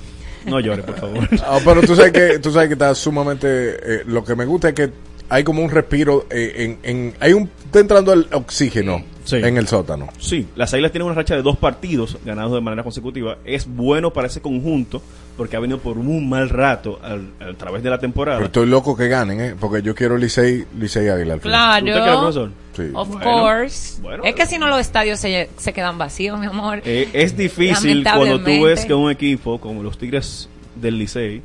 No 0.47 0.61
llores, 0.61 0.85
por 0.85 0.97
favor. 0.97 1.29
Ah, 1.43 1.59
pero 1.65 1.81
tú 1.83 1.95
sabes 1.97 2.13
que 2.13 2.39
tú 2.39 2.51
sabes 2.51 2.69
que 2.69 2.75
está 2.75 2.95
sumamente 2.95 3.47
eh, 3.49 4.03
lo 4.07 4.25
que 4.25 4.35
me 4.35 4.45
gusta 4.45 4.69
es 4.69 4.75
que 4.75 4.91
hay 5.29 5.45
como 5.45 5.63
un 5.63 5.71
respiro 5.71 6.27
eh, 6.31 6.53
en, 6.57 6.79
en 6.83 7.15
hay 7.21 7.33
un 7.33 7.51
está 7.65 7.81
entrando 7.81 8.13
el 8.13 8.27
oxígeno 8.33 9.03
Sí. 9.25 9.37
en 9.37 9.57
el 9.57 9.67
sótano. 9.67 10.09
Sí, 10.19 10.47
las 10.55 10.75
Águilas 10.75 10.93
tienen 10.93 11.07
una 11.07 11.15
racha 11.15 11.35
de 11.35 11.41
dos 11.41 11.57
partidos 11.57 12.19
ganados 12.27 12.53
de 12.53 12.61
manera 12.61 12.83
consecutiva. 12.83 13.39
Es 13.47 13.67
bueno 13.67 14.13
para 14.13 14.27
ese 14.27 14.43
conjunto 14.43 15.01
porque 15.39 15.57
ha 15.57 15.61
venido 15.61 15.79
por 15.79 15.97
un 15.97 16.29
mal 16.29 16.51
rato 16.51 17.01
al- 17.03 17.31
a 17.41 17.55
través 17.57 17.83
de 17.83 17.89
la 17.89 17.99
temporada. 17.99 18.37
Pero 18.37 18.47
estoy 18.49 18.67
loco 18.67 18.95
que 18.95 19.09
ganen, 19.09 19.41
¿eh? 19.41 19.55
Porque 19.59 19.81
yo 19.81 19.95
quiero 19.95 20.19
Licey, 20.19 20.67
Licey 20.79 21.09
Águila 21.09 21.33
al 21.35 21.41
final. 21.41 21.83
¿Usted 21.85 21.93
cree, 21.95 22.03
Claro. 22.05 22.21
profesor? 22.21 22.51
Sí. 22.77 22.83
Of 22.93 23.09
Bueno, 23.09 23.25
course. 23.25 24.03
bueno. 24.03 24.25
es 24.25 24.35
que 24.35 24.45
si 24.45 24.59
no 24.59 24.69
los 24.69 24.79
estadios 24.81 25.19
se, 25.19 25.49
se 25.57 25.73
quedan 25.73 25.97
vacíos, 25.97 26.39
mi 26.39 26.45
amor. 26.45 26.83
Eh, 26.85 27.09
es 27.15 27.35
difícil 27.35 28.05
cuando 28.05 28.41
tú 28.45 28.65
ves 28.65 28.85
que 28.85 28.93
un 28.93 29.11
equipo 29.11 29.59
como 29.59 29.83
los 29.83 29.97
Tigres 29.97 30.51
del 30.77 30.99
Licey, 30.99 31.41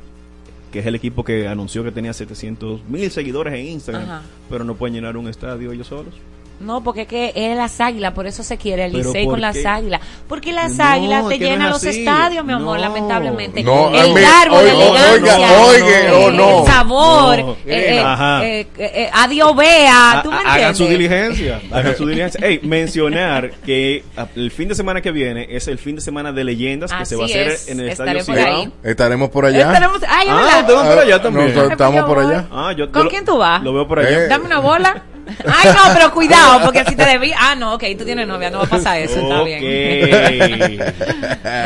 que 0.70 0.78
es 0.80 0.86
el 0.86 0.94
equipo 0.94 1.24
que 1.24 1.48
anunció 1.48 1.82
que 1.84 1.92
tenía 1.92 2.12
700 2.12 2.84
mil 2.88 3.10
seguidores 3.10 3.54
en 3.54 3.66
Instagram, 3.66 4.04
Ajá. 4.04 4.22
pero 4.48 4.64
no 4.64 4.74
pueden 4.76 4.94
llenar 4.94 5.16
un 5.16 5.28
estadio 5.28 5.72
ellos 5.72 5.88
solos. 5.88 6.14
No, 6.60 6.82
porque 6.84 7.02
es 7.02 7.08
que 7.08 7.32
es 7.34 7.56
las 7.56 7.80
águilas, 7.80 8.12
por 8.12 8.26
eso 8.26 8.42
se 8.42 8.58
quiere 8.58 8.84
el 8.84 8.92
¿Pero 8.92 9.04
Licey 9.06 9.26
con 9.26 9.40
las 9.40 9.64
águilas. 9.64 10.00
Porque 10.28 10.52
las 10.52 10.72
No, 10.76 10.84
águilas 10.84 11.28
te 11.28 11.38
no 11.38 11.44
llenan 11.46 11.70
los 11.70 11.82
estadios, 11.84 12.44
mi 12.44 12.52
amor, 12.52 12.76
No. 12.76 12.82
lamentablemente. 12.82 13.62
No, 13.62 13.88
el 13.88 14.24
árbol, 14.24 14.58
oiga, 14.66 14.74
la 14.74 15.10
elegancia, 15.14 15.36
oiga, 15.62 15.86
oiga, 15.86 16.14
oh, 16.18 16.28
el 16.28 16.36
no. 16.36 16.66
sabor, 16.66 17.38
No. 17.38 17.52
eh, 17.66 17.96
eh, 17.96 18.00
Ajá. 18.00 18.44
eh, 18.46 18.60
eh, 18.60 18.66
eh, 18.94 19.10
adiós, 19.12 19.56
vea, 19.56 20.20
¿tú 20.22 20.30
me 20.30 20.36
Ha- 20.36 20.52
Hagan 20.54 20.76
su 20.76 20.86
diligencia. 20.86 21.60
Hagan 21.72 21.96
su 21.96 22.06
diligencia. 22.06 22.46
Ey, 22.46 22.60
mencionar 22.62 23.52
que 23.64 24.04
a- 24.16 24.26
el 24.36 24.50
fin 24.50 24.68
de 24.68 24.74
semana 24.74 25.00
que 25.00 25.12
viene 25.12 25.46
es 25.50 25.66
el 25.66 25.78
fin 25.78 25.96
de 25.96 26.02
semana 26.02 26.30
de 26.32 26.44
leyendas 26.44 26.92
que 26.92 27.06
se 27.06 27.16
va 27.16 27.22
a 27.22 27.26
hacer 27.26 27.48
es. 27.48 27.68
en 27.68 27.80
el 27.80 27.88
Estaré 27.88 28.18
Estadio 28.18 28.26
por 28.36 28.44
Cibao. 28.44 28.60
ahí. 28.62 28.72
Estaremos 28.84 29.30
por 29.30 29.44
allá. 29.46 29.66
Estaremos- 29.72 30.00
ay, 30.08 30.26
Ah, 30.30 30.62
por 30.66 30.98
allá 30.98 31.22
también. 31.22 31.46
Nosotros 31.48 31.72
estamos 31.72 32.04
por 32.04 32.18
allá. 32.18 32.46
Ah, 32.50 32.72
yo- 32.76 32.84
yo 32.86 32.92
¿Con 32.92 33.04
lo- 33.04 33.10
quién 33.10 33.24
tú 33.24 33.38
vas? 33.38 33.62
Lo 33.62 33.72
veo 33.72 33.88
por 33.88 33.98
allá. 34.00 34.28
Dame 34.28 34.44
una 34.44 34.58
bola. 34.58 35.02
Ay, 35.46 35.70
no, 35.72 35.92
pero 35.94 36.10
cuidado, 36.12 36.60
porque 36.64 36.84
si 36.84 36.96
te 36.96 37.04
debí. 37.04 37.32
Ah, 37.38 37.54
no, 37.54 37.74
ok, 37.74 37.84
tú 37.98 38.04
tienes 38.04 38.26
novia, 38.26 38.50
no 38.50 38.58
va 38.58 38.64
a 38.64 38.68
pasar 38.68 38.98
eso, 38.98 39.20
está 39.20 39.42
bien. 39.42 39.62
Ok. 39.62 39.68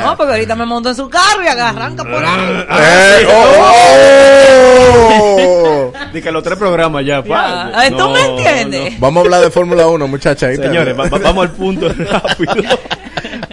No, 0.04 0.16
porque 0.16 0.32
ahorita 0.32 0.54
me 0.56 0.66
monto 0.66 0.88
en 0.90 0.94
su 0.96 1.08
carro 1.08 1.42
y 1.44 1.48
arranca 1.48 2.04
por 2.04 2.24
ahí. 2.24 2.66
Eh, 2.70 3.26
oh, 3.30 5.92
oh. 5.92 6.12
Di 6.12 6.22
que 6.22 6.30
los 6.30 6.42
tres 6.42 6.58
programas 6.58 7.04
ya. 7.04 7.22
pa. 7.22 7.72
¿Tú 7.96 8.10
me 8.10 8.20
entiendes? 8.20 8.98
Vamos 9.00 9.22
a 9.22 9.24
hablar 9.24 9.40
de 9.42 9.50
Fórmula 9.50 9.86
1, 9.86 10.08
muchachas. 10.08 10.56
Señores, 10.56 10.98
va- 10.98 11.08
va- 11.08 11.18
vamos 11.18 11.44
al 11.44 11.52
punto 11.52 11.88
rápido. 11.98 12.78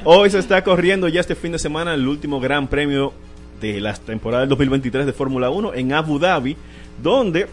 Hoy 0.03 0.29
se 0.29 0.39
está 0.39 0.63
corriendo 0.63 1.07
ya 1.07 1.21
este 1.21 1.35
fin 1.35 1.51
de 1.51 1.59
semana 1.59 1.93
el 1.93 2.07
último 2.07 2.39
gran 2.39 2.67
premio 2.67 3.13
de 3.59 3.79
la 3.79 3.93
temporada 3.93 4.41
del 4.41 4.49
2023 4.49 5.05
de 5.05 5.13
Fórmula 5.13 5.49
1 5.49 5.73
en 5.75 5.93
Abu 5.93 6.19
Dhabi, 6.19 6.57
donde 7.01 7.47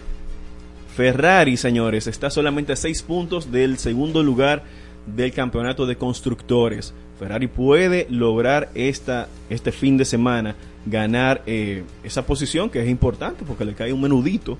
Ferrari, 0.98 1.56
señores, 1.56 2.08
está 2.08 2.28
solamente 2.28 2.72
a 2.72 2.76
seis 2.76 3.04
puntos 3.04 3.52
del 3.52 3.78
segundo 3.78 4.20
lugar 4.24 4.64
del 5.06 5.32
campeonato 5.32 5.86
de 5.86 5.94
constructores. 5.94 6.92
Ferrari 7.20 7.46
puede 7.46 8.08
lograr 8.10 8.68
esta, 8.74 9.28
este 9.48 9.70
fin 9.70 9.96
de 9.96 10.04
semana 10.04 10.56
ganar 10.86 11.44
eh, 11.46 11.84
esa 12.02 12.26
posición 12.26 12.68
que 12.68 12.82
es 12.82 12.88
importante 12.88 13.44
porque 13.46 13.64
le 13.64 13.74
cae 13.74 13.92
un 13.92 14.00
menudito 14.00 14.58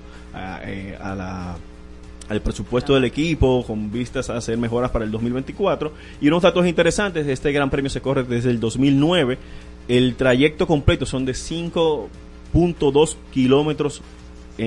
eh, 0.63 0.97
a 1.01 1.13
la 1.13 1.57
al 2.29 2.41
presupuesto 2.41 2.93
del 2.93 3.03
equipo 3.03 3.65
con 3.67 3.91
vistas 3.91 4.29
a 4.29 4.37
hacer 4.37 4.57
mejoras 4.57 4.91
para 4.91 5.03
el 5.03 5.11
2024 5.11 5.91
y 6.21 6.27
unos 6.29 6.43
datos 6.43 6.65
interesantes 6.67 7.27
este 7.27 7.51
gran 7.51 7.69
premio 7.69 7.89
se 7.89 7.99
corre 7.99 8.23
desde 8.23 8.51
el 8.51 8.61
2009 8.61 9.37
el 9.89 10.15
trayecto 10.15 10.67
completo 10.67 11.07
son 11.07 11.25
de 11.25 11.33
5.2 11.33 13.15
kilómetros 13.33 14.03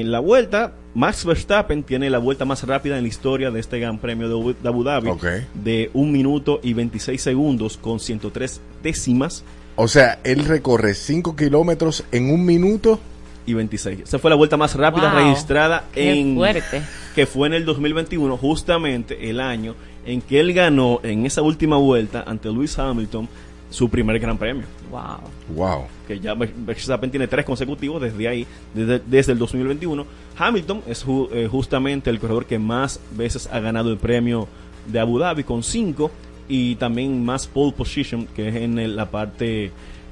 en 0.01 0.11
la 0.11 0.19
vuelta 0.21 0.73
Max 0.95 1.25
Verstappen 1.25 1.83
tiene 1.85 2.11
la 2.11 2.19
vuelta 2.19 2.45
más 2.45 2.67
rápida 2.67 2.97
en 2.99 3.03
la 3.05 3.09
historia 3.09 3.51
de 3.51 3.61
este 3.61 3.79
gran 3.79 3.99
premio 3.99 4.29
de 4.29 4.35
Abu- 4.69 4.83
Dhabi 4.85 5.11
de 5.55 5.91
1 5.95 6.11
minuto 6.13 6.61
y 6.63 6.73
26 6.75 7.23
segundos 7.23 7.77
con 7.79 7.99
103 8.01 8.61
décimas 8.83 9.45
O 9.77 9.89
sea, 9.89 10.19
él 10.25 10.45
recorre 10.45 10.95
5 10.95 11.35
kilómetros 11.37 12.05
en 12.13 12.31
un 12.31 12.45
minuto. 12.45 12.99
y 13.47 13.55
26. 13.55 14.01
Esa 14.01 14.19
fue 14.19 14.31
la 14.31 14.37
vuelta 14.37 14.57
más 14.57 14.75
rápida 14.75 15.11
Wow. 15.13 15.25
registrada 15.25 15.85
Qué 15.95 16.13
en 16.21 16.37
fuerte. 16.37 16.83
que 17.15 17.27
fue 17.27 17.49
en 17.49 17.55
el 17.55 17.65
2021, 17.65 18.37
justamente 18.37 19.31
el 19.31 19.41
año 19.41 19.75
en 20.07 20.21
que 20.21 20.41
él 20.41 20.53
ganó 20.53 21.01
en 21.03 21.27
esa 21.27 21.43
última 21.43 21.77
vuelta 21.77 22.23
ante 22.27 22.49
Lewis 22.51 22.79
Hamilton 22.79 23.29
su 23.73 23.89
primer 23.89 24.19
gran 24.21 24.39
premio. 24.39 24.65
Wow. 24.91 25.57
Wow. 25.57 25.87
Que 26.07 26.21
ya 26.21 26.35
Verstappen 26.35 27.11
tiene 27.11 27.27
tres 27.27 27.45
consecutivos 27.45 28.01
desde 28.03 28.29
ahí, 28.29 28.47
desde, 28.75 29.01
desde 29.07 29.33
el 29.33 29.39
2021. 29.39 30.07
Hamilton 30.39 30.83
es 30.87 31.05
ju- 31.07 31.29
eh, 31.33 31.49
justamente 31.51 32.11
el 32.11 32.21
corredor 32.21 32.47
que 32.47 32.59
más 32.59 33.01
veces 33.17 33.49
ha 33.51 33.59
ganado 33.61 33.91
el 33.91 33.97
premio 33.99 34.47
de 34.87 35.01
Abu 35.01 35.19
Dhabi 35.19 35.43
con 35.45 35.63
cinco 35.63 36.11
y 36.49 36.75
también 36.75 37.25
más 37.25 37.47
pole 37.47 37.73
position 37.73 38.27
que 38.27 38.49
es 38.49 38.57
en 38.57 38.79
el- 38.79 38.95
la 38.97 39.11
parte 39.11 39.71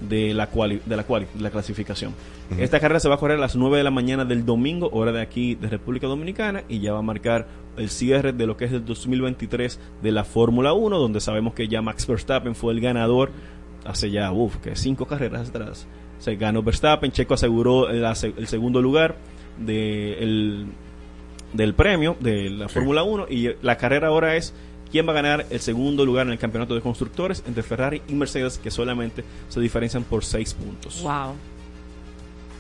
de 0.08 0.34
la 0.34 0.46
quali, 0.48 0.80
de 0.86 0.96
la 0.96 1.04
quali, 1.04 1.26
de 1.34 1.42
la 1.42 1.50
clasificación. 1.50 2.14
Esta 2.58 2.80
carrera 2.80 2.98
se 3.00 3.08
va 3.08 3.14
a 3.14 3.18
correr 3.18 3.36
a 3.38 3.40
las 3.40 3.54
9 3.56 3.76
de 3.78 3.84
la 3.84 3.90
mañana 3.90 4.24
del 4.24 4.44
domingo, 4.44 4.88
hora 4.92 5.12
de 5.12 5.20
aquí 5.20 5.54
de 5.54 5.68
República 5.68 6.06
Dominicana, 6.06 6.64
y 6.68 6.80
ya 6.80 6.92
va 6.92 6.98
a 6.98 7.02
marcar 7.02 7.46
el 7.76 7.90
cierre 7.90 8.32
de 8.32 8.46
lo 8.46 8.56
que 8.56 8.64
es 8.64 8.72
el 8.72 8.84
2023 8.84 9.78
de 10.02 10.12
la 10.12 10.24
Fórmula 10.24 10.72
1, 10.72 10.98
donde 10.98 11.20
sabemos 11.20 11.54
que 11.54 11.68
ya 11.68 11.80
Max 11.82 12.06
Verstappen 12.06 12.54
fue 12.54 12.72
el 12.72 12.80
ganador 12.80 13.30
hace 13.84 14.10
ya, 14.10 14.32
uff, 14.32 14.56
que 14.56 14.74
cinco 14.76 15.06
carreras 15.06 15.48
atrás. 15.50 15.86
Se 16.18 16.36
ganó 16.36 16.62
Verstappen, 16.62 17.12
Checo 17.12 17.34
aseguró 17.34 17.88
el, 17.88 18.46
segundo 18.46 18.82
lugar 18.82 19.16
de 19.58 20.14
el- 20.18 20.66
del 21.52 21.74
premio 21.74 22.16
de 22.20 22.48
la 22.50 22.68
Fórmula 22.68 23.02
1 23.02 23.26
y 23.28 23.48
la 23.62 23.76
carrera 23.76 24.08
ahora 24.08 24.36
es 24.36 24.54
quién 24.90 25.06
va 25.06 25.12
a 25.12 25.14
ganar 25.14 25.46
el 25.50 25.60
segundo 25.60 26.04
lugar 26.04 26.26
en 26.26 26.32
el 26.32 26.38
campeonato 26.38 26.74
de 26.74 26.80
constructores 26.80 27.42
entre 27.46 27.62
Ferrari 27.62 28.02
y 28.08 28.14
Mercedes 28.14 28.58
que 28.58 28.70
solamente 28.70 29.24
se 29.48 29.60
diferencian 29.60 30.04
por 30.04 30.24
6 30.24 30.54
puntos. 30.54 31.02
Wow. 31.02 31.34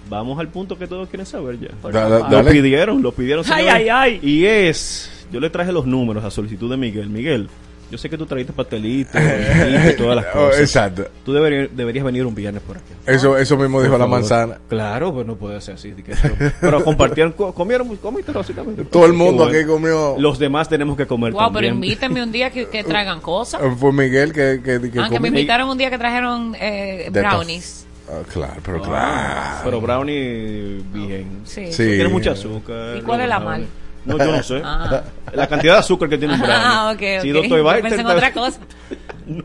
Vamos 0.08 0.38
al 0.40 0.48
punto 0.48 0.76
que 0.78 0.86
todos 0.86 1.08
quieren 1.08 1.26
saber 1.26 1.58
ya. 1.60 1.68
Da- 1.90 2.08
da- 2.08 2.18
Lo 2.28 2.28
dale. 2.28 2.50
pidieron, 2.52 3.00
lo 3.02 3.12
pidieron. 3.12 3.44
Ay, 3.50 3.66
ay, 3.68 3.88
ay. 3.88 4.20
Y 4.22 4.44
es, 4.44 5.26
yo 5.32 5.38
le 5.38 5.50
traje 5.50 5.70
los 5.72 5.86
números 5.86 6.24
a 6.24 6.30
solicitud 6.30 6.68
de 6.70 6.76
Miguel. 6.76 7.08
Miguel, 7.08 7.48
yo 7.90 7.98
sé 7.98 8.08
que 8.08 8.16
tú 8.16 8.26
trajiste 8.26 8.52
pastelitos 8.52 9.14
y 9.90 9.96
todas 9.96 10.16
las 10.16 10.26
Oh, 10.34 10.46
cosas. 10.46 10.60
exacto. 10.60 11.06
Tú 11.24 11.32
deberías, 11.32 11.68
deberías 11.76 12.04
venir 12.04 12.24
un 12.26 12.34
viernes 12.34 12.62
por 12.62 12.76
aquí. 12.76 12.92
Eso, 13.06 13.36
eso 13.36 13.56
mismo 13.56 13.78
Por 13.78 13.84
dijo 13.86 13.98
la 13.98 14.06
manzana. 14.06 14.58
Claro, 14.68 15.12
pues 15.12 15.26
no 15.26 15.36
puede 15.36 15.60
ser 15.60 15.74
así. 15.74 15.92
que- 15.92 16.14
Pero, 16.20 16.34
pero 16.60 16.84
compartieron, 16.84 17.32
co- 17.32 17.52
comieron, 17.52 17.94
comiste 17.96 18.32
básicamente. 18.32 18.84
Todo 18.84 19.06
el 19.06 19.12
mundo 19.12 19.44
aquí 19.44 19.64
comió. 19.66 20.16
Los 20.18 20.38
demás 20.38 20.68
tenemos 20.68 20.96
que 20.96 21.06
comer 21.06 21.32
Wow, 21.32 21.40
pero 21.52 21.68
también. 21.68 21.74
invítenme 21.74 22.22
un 22.22 22.32
día 22.32 22.50
que, 22.50 22.66
que 22.68 22.84
traigan 22.84 23.20
cosas. 23.22 23.60
Fue 23.78 23.92
Miguel 23.92 24.32
que, 24.32 24.60
que, 24.64 24.90
que 24.90 25.00
Ah, 25.00 25.08
que 25.10 25.18
me 25.20 25.28
invitaron 25.28 25.68
un 25.68 25.76
día 25.78 25.90
que 25.90 25.98
trajeron 25.98 26.54
eh, 26.60 27.08
brownies. 27.12 27.86
Ah, 28.08 28.22
claro, 28.32 28.54
pero 28.64 28.78
Ah, 28.84 28.88
claro. 28.88 29.60
Pero 29.64 29.80
brownie 29.80 30.82
bien. 30.92 31.40
Sí. 31.44 31.72
Sí. 31.72 31.84
Tiene 31.84 32.08
mucha 32.08 32.32
azúcar. 32.32 32.96
¿Y 32.96 33.02
cuál 33.02 33.20
es 33.20 33.28
la 33.28 33.38
mal? 33.40 33.66
No, 34.04 34.18
yo 34.18 34.32
no 34.36 34.42
sé. 34.42 34.60
Ah. 34.64 35.02
La 35.34 35.46
cantidad 35.46 35.74
de 35.74 35.78
azúcar 35.80 36.08
que 36.08 36.18
tiene 36.18 36.34
un 36.34 36.40
brownie. 36.40 36.56
Ah, 36.64 36.90
ok, 36.94 37.82
pensé 37.82 38.00
en 38.00 38.06
otra 38.06 38.32
cosa. 38.32 38.60
No. 39.26 39.44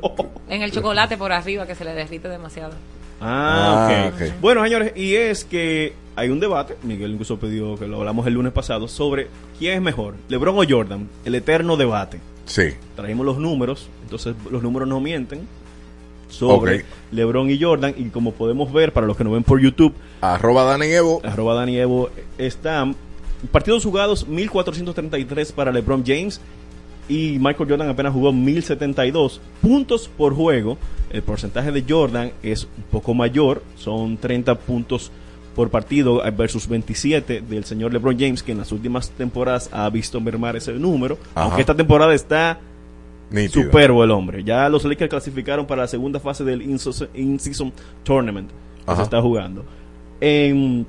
En 0.49 0.63
el 0.63 0.71
chocolate 0.71 1.15
por 1.17 1.31
arriba 1.31 1.67
que 1.67 1.75
se 1.75 1.85
le 1.85 1.93
derrite 1.93 2.27
demasiado. 2.27 2.73
Ah, 3.21 3.87
Ah, 3.89 4.09
ok. 4.09 4.15
ok. 4.15 4.33
Bueno, 4.41 4.63
señores, 4.63 4.93
y 4.95 5.15
es 5.15 5.45
que 5.45 5.93
hay 6.15 6.29
un 6.29 6.39
debate, 6.39 6.75
Miguel 6.83 7.11
incluso 7.11 7.37
pidió 7.37 7.77
que 7.77 7.85
lo 7.87 7.97
hablamos 7.99 8.25
el 8.25 8.33
lunes 8.33 8.51
pasado, 8.51 8.87
sobre 8.87 9.27
quién 9.59 9.75
es 9.75 9.81
mejor, 9.81 10.15
LeBron 10.27 10.57
o 10.57 10.63
Jordan, 10.67 11.07
el 11.23 11.35
eterno 11.35 11.77
debate. 11.77 12.19
Sí. 12.45 12.73
Traímos 12.95 13.25
los 13.25 13.37
números, 13.37 13.89
entonces 14.03 14.35
los 14.49 14.63
números 14.63 14.87
no 14.87 14.99
mienten 14.99 15.47
sobre. 16.29 16.83
LeBron 17.11 17.49
y 17.49 17.61
Jordan, 17.61 17.93
y 17.97 18.05
como 18.05 18.31
podemos 18.33 18.73
ver, 18.73 18.91
para 18.91 19.05
los 19.07 19.15
que 19.15 19.23
nos 19.23 19.33
ven 19.33 19.43
por 19.43 19.59
YouTube, 19.61 19.93
Arroba 20.21 20.63
Dani 20.63 20.87
Evo. 20.87 21.21
arroba 21.23 21.53
Dani 21.53 21.77
Evo, 21.77 22.09
están 22.37 22.95
partidos 23.51 23.83
jugados 23.83 24.27
1433 24.27 25.51
para 25.51 25.71
LeBron 25.71 26.03
James 26.05 26.41
y 27.07 27.37
Michael 27.39 27.69
Jordan 27.69 27.89
apenas 27.89 28.13
jugó 28.13 28.33
1072 28.33 29.39
puntos 29.61 30.09
por 30.17 30.33
juego. 30.35 30.77
El 31.11 31.21
porcentaje 31.23 31.71
de 31.71 31.83
Jordan 31.87 32.31
es 32.43 32.63
un 32.77 32.83
poco 32.91 33.13
mayor, 33.13 33.63
son 33.77 34.17
30 34.17 34.55
puntos 34.55 35.11
por 35.55 35.69
partido 35.69 36.21
versus 36.35 36.67
27 36.67 37.41
del 37.41 37.63
señor 37.63 37.93
LeBron 37.93 38.17
James, 38.19 38.43
que 38.43 38.51
en 38.51 38.57
las 38.57 38.71
últimas 38.73 39.09
temporadas 39.11 39.69
ha 39.71 39.89
visto 39.89 40.19
mermar 40.19 40.55
ese 40.57 40.73
número, 40.73 41.17
Ajá. 41.33 41.45
aunque 41.45 41.61
esta 41.61 41.75
temporada 41.75 42.13
está 42.13 42.59
Nítido. 43.29 43.63
superbo 43.63 44.03
el 44.03 44.11
hombre. 44.11 44.43
Ya 44.43 44.67
los 44.67 44.83
Lakers 44.83 45.09
clasificaron 45.09 45.65
para 45.65 45.83
la 45.83 45.87
segunda 45.87 46.19
fase 46.19 46.43
del 46.43 46.61
In-Season 46.61 47.07
In-Season 47.13 47.71
Tournament 48.03 48.49
que 48.49 48.91
Ajá. 48.91 48.97
se 48.97 49.03
está 49.03 49.21
jugando. 49.21 49.63
En 50.19 50.85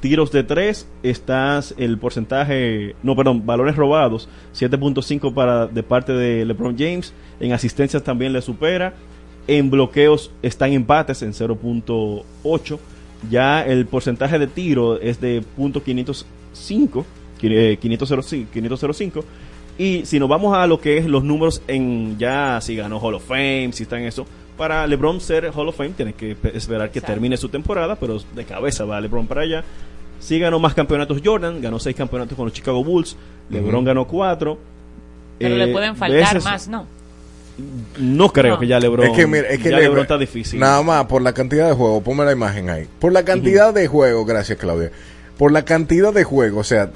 tiros 0.00 0.30
de 0.32 0.44
3 0.44 0.86
estás 1.02 1.74
el 1.78 1.98
porcentaje, 1.98 2.94
no, 3.02 3.16
perdón, 3.16 3.46
balones 3.46 3.76
robados, 3.76 4.28
7.5 4.54 5.32
para 5.32 5.66
de 5.66 5.82
parte 5.82 6.12
de 6.12 6.44
LeBron 6.44 6.76
James, 6.78 7.12
en 7.40 7.52
asistencias 7.52 8.02
también 8.02 8.32
le 8.32 8.42
supera, 8.42 8.94
en 9.46 9.70
bloqueos 9.70 10.30
están 10.42 10.72
empates 10.72 11.22
en 11.22 11.32
0.8, 11.32 12.78
ya 13.30 13.62
el 13.62 13.86
porcentaje 13.86 14.38
de 14.38 14.46
tiro 14.46 15.00
es 15.00 15.20
de 15.20 15.42
.505, 15.56 17.04
eh, 17.42 17.78
505, 17.80 18.50
505 18.52 19.24
y 19.76 20.06
si 20.06 20.20
nos 20.20 20.28
vamos 20.28 20.56
a 20.56 20.66
lo 20.66 20.80
que 20.80 20.98
es 20.98 21.06
los 21.06 21.24
números 21.24 21.60
en 21.66 22.16
ya 22.16 22.60
si 22.60 22.76
ganó 22.76 22.98
Hall 23.00 23.14
of 23.14 23.26
Fame, 23.26 23.70
si 23.72 23.82
está 23.82 23.98
en 23.98 24.06
eso, 24.06 24.24
para 24.56 24.86
LeBron 24.86 25.20
ser 25.20 25.50
Hall 25.54 25.68
of 25.68 25.76
Fame 25.76 25.90
tiene 25.90 26.12
que 26.12 26.34
pe- 26.36 26.56
esperar 26.56 26.90
que 26.90 27.00
termine 27.00 27.36
su 27.36 27.48
temporada, 27.48 27.96
pero 27.96 28.18
de 28.34 28.44
cabeza 28.44 28.84
va 28.84 29.00
LeBron 29.00 29.26
para 29.26 29.42
allá. 29.42 29.64
Sí 30.20 30.38
ganó 30.38 30.58
más 30.58 30.74
campeonatos 30.74 31.20
Jordan, 31.24 31.60
ganó 31.60 31.78
seis 31.78 31.94
campeonatos 31.96 32.36
con 32.36 32.46
los 32.46 32.54
Chicago 32.54 32.82
Bulls, 32.84 33.16
LeBron 33.50 33.84
ganó 33.84 34.06
cuatro. 34.06 34.58
Pero 35.38 35.54
Eh, 35.56 35.58
le 35.58 35.72
pueden 35.72 35.92
de 35.94 35.98
faltar 35.98 36.42
más, 36.42 36.68
¿no? 36.68 36.86
No 37.98 38.30
creo 38.32 38.54
No. 38.54 38.60
que 38.60 38.66
ya 38.66 38.80
LeBron. 38.80 39.06
Es 39.06 39.12
que, 39.16 39.26
mira, 39.26 39.48
es 39.48 39.60
que 39.60 39.70
ya 39.70 39.76
le- 39.76 39.82
LeBron 39.82 40.02
está 40.02 40.18
difícil. 40.18 40.58
Nada 40.58 40.82
más 40.82 41.04
por 41.06 41.22
la 41.22 41.32
cantidad 41.32 41.68
de 41.68 41.74
juegos, 41.74 42.02
ponme 42.02 42.24
la 42.24 42.32
imagen 42.32 42.68
ahí. 42.70 42.86
Por 42.98 43.12
la 43.12 43.24
cantidad 43.24 43.72
de 43.72 43.86
juegos, 43.86 44.26
gracias 44.26 44.58
Claudia. 44.58 44.90
Por 45.38 45.52
la 45.52 45.64
cantidad 45.64 46.12
de 46.12 46.24
juegos, 46.24 46.60
o 46.60 46.68
sea, 46.68 46.90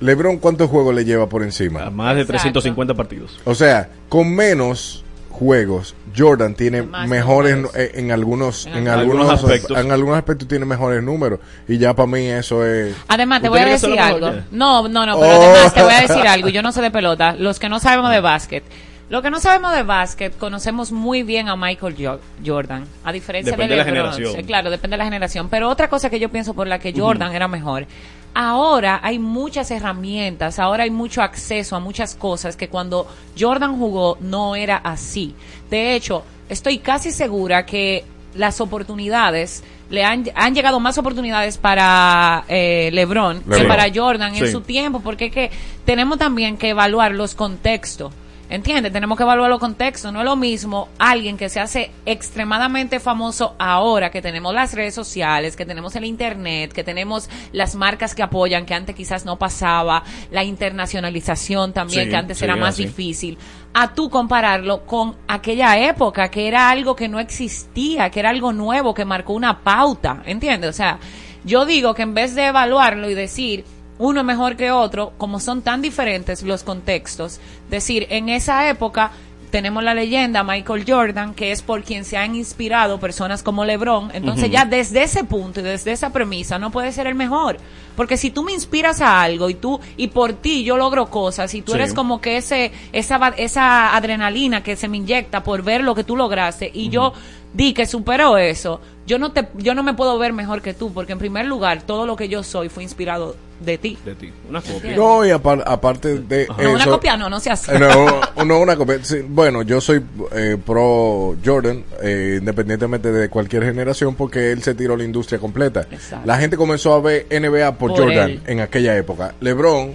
LeBron 0.00 0.38
cuántos 0.38 0.70
juegos 0.70 0.94
le 0.94 1.04
lleva 1.04 1.28
por 1.28 1.42
encima. 1.42 1.90
Más 1.90 2.14
de 2.14 2.22
Exacto. 2.22 2.32
350 2.42 2.94
partidos. 2.94 3.38
O 3.44 3.54
sea, 3.54 3.88
con 4.08 4.34
menos 4.34 5.04
juegos, 5.38 5.94
Jordan 6.16 6.54
tiene 6.54 6.82
mejores 6.82 7.56
números. 7.56 7.74
en 7.76 8.10
algunos 8.10 8.66
En 8.66 8.78
en, 8.78 8.88
algunos 8.88 9.28
algunos 9.30 9.44
aspectos. 9.44 9.78
en 9.78 9.92
algunos 9.92 10.18
aspectos 10.18 10.48
tiene 10.48 10.64
mejores 10.64 11.02
números 11.02 11.38
y 11.68 11.78
ya 11.78 11.94
para 11.94 12.06
mí 12.08 12.26
eso 12.26 12.64
es 12.66 12.94
Además, 13.08 13.40
te 13.40 13.48
¿Usted 13.48 13.60
voy 13.62 13.68
a 13.68 13.72
decir 13.72 13.88
lo 13.90 14.02
algo. 14.02 14.30
No, 14.50 14.88
no, 14.88 15.06
no, 15.06 15.18
pero 15.20 15.38
Oh. 15.38 15.42
además 15.42 15.74
te 15.74 15.82
voy 15.82 15.92
a 15.94 16.00
decir 16.00 16.26
algo. 16.26 16.48
Yo 16.48 16.62
no 16.62 16.72
sé 16.72 16.82
de 16.82 16.90
pelota. 16.90 17.34
Los 17.38 17.58
que 17.58 17.68
no 17.68 17.78
sabemos 17.80 18.10
de 18.10 18.20
básquet. 18.20 18.64
Los 19.10 19.22
que 19.22 19.30
no 19.30 19.40
sabemos 19.40 19.74
de 19.74 19.84
básquet, 19.84 20.36
conocemos 20.36 20.92
muy 20.92 21.22
bien 21.22 21.48
a 21.48 21.56
Michael 21.56 21.94
Jo- 21.98 22.20
Jordan. 22.44 22.84
A 23.04 23.10
diferencia 23.12 23.52
Depende 23.52 23.74
de 23.74 23.78
de 23.84 23.84
la 23.84 23.90
generación. 23.90 24.44
Claro, 24.44 24.70
depende 24.70 24.94
de 24.94 24.98
la 24.98 25.04
generación. 25.04 25.48
Pero 25.48 25.70
otra 25.70 25.88
cosa 25.88 26.10
que 26.10 26.20
yo 26.20 26.28
pienso 26.28 26.52
por 26.52 26.66
la 26.66 26.78
que 26.78 26.92
Jordan 26.92 27.34
era 27.34 27.48
mejor. 27.48 27.86
Ahora 28.34 29.00
hay 29.02 29.18
muchas 29.18 29.70
herramientas, 29.70 30.58
ahora 30.58 30.84
hay 30.84 30.90
mucho 30.90 31.22
acceso 31.22 31.74
a 31.74 31.80
muchas 31.80 32.14
cosas 32.14 32.56
que 32.56 32.68
cuando 32.68 33.08
Jordan 33.38 33.78
jugó 33.78 34.16
no 34.20 34.54
era 34.54 34.76
así. 34.76 35.34
De 35.70 35.94
hecho, 35.94 36.22
estoy 36.48 36.78
casi 36.78 37.10
segura 37.10 37.66
que 37.66 38.04
las 38.34 38.60
oportunidades 38.60 39.64
le 39.90 40.04
han, 40.04 40.24
han 40.34 40.54
llegado 40.54 40.80
más 40.80 40.98
oportunidades 40.98 41.58
para 41.58 42.44
eh, 42.48 42.90
LeBron, 42.92 43.42
que 43.42 43.64
para 43.64 43.86
Jordan 43.92 44.34
en 44.34 44.52
su 44.52 44.60
tiempo, 44.60 45.00
porque 45.00 45.26
es 45.26 45.32
que 45.32 45.50
tenemos 45.84 46.18
también 46.18 46.56
que 46.56 46.70
evaluar 46.70 47.12
los 47.12 47.34
contextos. 47.34 48.12
¿Entiendes? 48.50 48.92
Tenemos 48.92 49.18
que 49.18 49.24
evaluar 49.24 49.50
los 49.50 49.58
contextos. 49.58 50.12
No 50.12 50.20
es 50.20 50.24
lo 50.24 50.36
mismo 50.36 50.88
alguien 50.98 51.36
que 51.36 51.50
se 51.50 51.60
hace 51.60 51.90
extremadamente 52.06 52.98
famoso 52.98 53.54
ahora, 53.58 54.10
que 54.10 54.22
tenemos 54.22 54.54
las 54.54 54.72
redes 54.72 54.94
sociales, 54.94 55.54
que 55.54 55.66
tenemos 55.66 55.94
el 55.96 56.04
internet, 56.04 56.72
que 56.72 56.82
tenemos 56.82 57.28
las 57.52 57.74
marcas 57.74 58.14
que 58.14 58.22
apoyan, 58.22 58.64
que 58.64 58.74
antes 58.74 58.96
quizás 58.96 59.26
no 59.26 59.36
pasaba, 59.36 60.02
la 60.30 60.44
internacionalización 60.44 61.72
también, 61.74 62.04
Sí, 62.04 62.10
que 62.10 62.16
antes 62.16 62.38
sí, 62.38 62.44
era 62.44 62.56
más 62.56 62.78
difícil. 62.78 63.36
A 63.74 63.94
tú 63.94 64.08
compararlo 64.08 64.86
con 64.86 65.16
aquella 65.26 65.78
época, 65.78 66.30
que 66.30 66.48
era 66.48 66.70
algo 66.70 66.96
que 66.96 67.08
no 67.08 67.20
existía, 67.20 68.08
que 68.10 68.20
era 68.20 68.30
algo 68.30 68.52
nuevo, 68.52 68.94
que 68.94 69.04
marcó 69.04 69.34
una 69.34 69.60
pauta. 69.62 70.22
¿Entiendes? 70.24 70.70
O 70.70 70.72
sea, 70.72 70.98
yo 71.44 71.66
digo 71.66 71.94
que 71.94 72.02
en 72.02 72.14
vez 72.14 72.34
de 72.34 72.46
evaluarlo 72.46 73.10
y 73.10 73.14
decir 73.14 73.64
uno 73.98 74.24
mejor 74.24 74.56
que 74.56 74.70
otro, 74.70 75.12
como 75.18 75.40
son 75.40 75.62
tan 75.62 75.82
diferentes 75.82 76.42
los 76.42 76.62
contextos, 76.62 77.40
decir, 77.70 78.06
en 78.10 78.28
esa 78.28 78.68
época 78.68 79.10
tenemos 79.50 79.82
la 79.82 79.94
leyenda 79.94 80.44
Michael 80.44 80.84
Jordan, 80.86 81.32
que 81.32 81.52
es 81.52 81.62
por 81.62 81.82
quien 81.82 82.04
se 82.04 82.18
han 82.18 82.34
inspirado 82.34 83.00
personas 83.00 83.42
como 83.42 83.64
LeBron, 83.64 84.10
entonces 84.12 84.50
ya 84.50 84.66
desde 84.66 85.04
ese 85.04 85.24
punto 85.24 85.60
y 85.60 85.62
desde 85.62 85.92
esa 85.92 86.12
premisa 86.12 86.58
no 86.58 86.70
puede 86.70 86.92
ser 86.92 87.06
el 87.06 87.14
mejor, 87.14 87.56
porque 87.96 88.18
si 88.18 88.30
tú 88.30 88.42
me 88.44 88.52
inspiras 88.52 89.00
a 89.00 89.22
algo 89.22 89.48
y 89.48 89.54
tú 89.54 89.80
y 89.96 90.08
por 90.08 90.34
ti 90.34 90.64
yo 90.64 90.76
logro 90.76 91.08
cosas 91.08 91.54
y 91.54 91.62
tú 91.62 91.72
Sí. 91.72 91.78
eres 91.78 91.94
como 91.94 92.20
que 92.20 92.36
ese 92.36 92.72
esa 92.92 93.32
esa 93.38 93.96
adrenalina 93.96 94.62
que 94.62 94.76
se 94.76 94.86
me 94.86 94.98
inyecta 94.98 95.42
por 95.42 95.62
ver 95.62 95.82
lo 95.82 95.94
que 95.94 96.04
tú 96.04 96.14
lograste 96.14 96.70
y 96.72 96.90
yo 96.90 97.14
di 97.54 97.72
que 97.72 97.86
superó 97.86 98.36
eso, 98.36 98.82
yo 99.06 99.18
no 99.18 99.32
te 99.32 99.48
yo 99.56 99.74
no 99.74 99.82
me 99.82 99.94
puedo 99.94 100.18
ver 100.18 100.34
mejor 100.34 100.60
que 100.60 100.74
tú, 100.74 100.92
porque 100.92 101.12
en 101.12 101.18
primer 101.18 101.46
lugar 101.46 101.80
todo 101.80 102.04
lo 102.04 102.16
que 102.16 102.28
yo 102.28 102.42
soy 102.42 102.68
fue 102.68 102.82
inspirado 102.82 103.34
de 103.60 103.78
ti. 103.78 103.98
De 104.04 104.14
ti. 104.14 104.32
Una 104.48 104.60
copia. 104.60 104.96
No 104.96 105.26
y 105.26 105.30
apar- 105.30 105.62
aparte 105.66 106.18
de 106.20 106.46
No, 106.62 106.72
una 106.72 106.82
eso- 106.82 106.90
copia 106.92 107.16
no, 107.16 107.28
no 107.28 107.40
se 107.40 107.50
hace. 107.50 107.74
Eh, 107.74 107.78
No, 107.78 108.44
no 108.44 108.60
una 108.60 108.76
copia. 108.76 108.98
Sí, 109.02 109.16
bueno, 109.28 109.62
yo 109.62 109.80
soy 109.80 110.02
eh, 110.32 110.56
pro 110.64 111.36
Jordan, 111.44 111.84
eh, 112.02 112.36
independientemente 112.40 113.10
de 113.12 113.28
cualquier 113.28 113.64
generación, 113.64 114.14
porque 114.14 114.52
él 114.52 114.62
se 114.62 114.74
tiró 114.74 114.96
la 114.96 115.04
industria 115.04 115.38
completa. 115.38 115.86
Exacto. 115.90 116.26
La 116.26 116.38
gente 116.38 116.56
comenzó 116.56 116.92
a 116.94 117.00
ver 117.00 117.26
NBA 117.30 117.72
por, 117.78 117.90
Por 117.90 118.00
Jordan 118.00 118.30
él. 118.30 118.40
en 118.46 118.60
aquella 118.60 118.96
época. 118.96 119.34
LeBron 119.40 119.92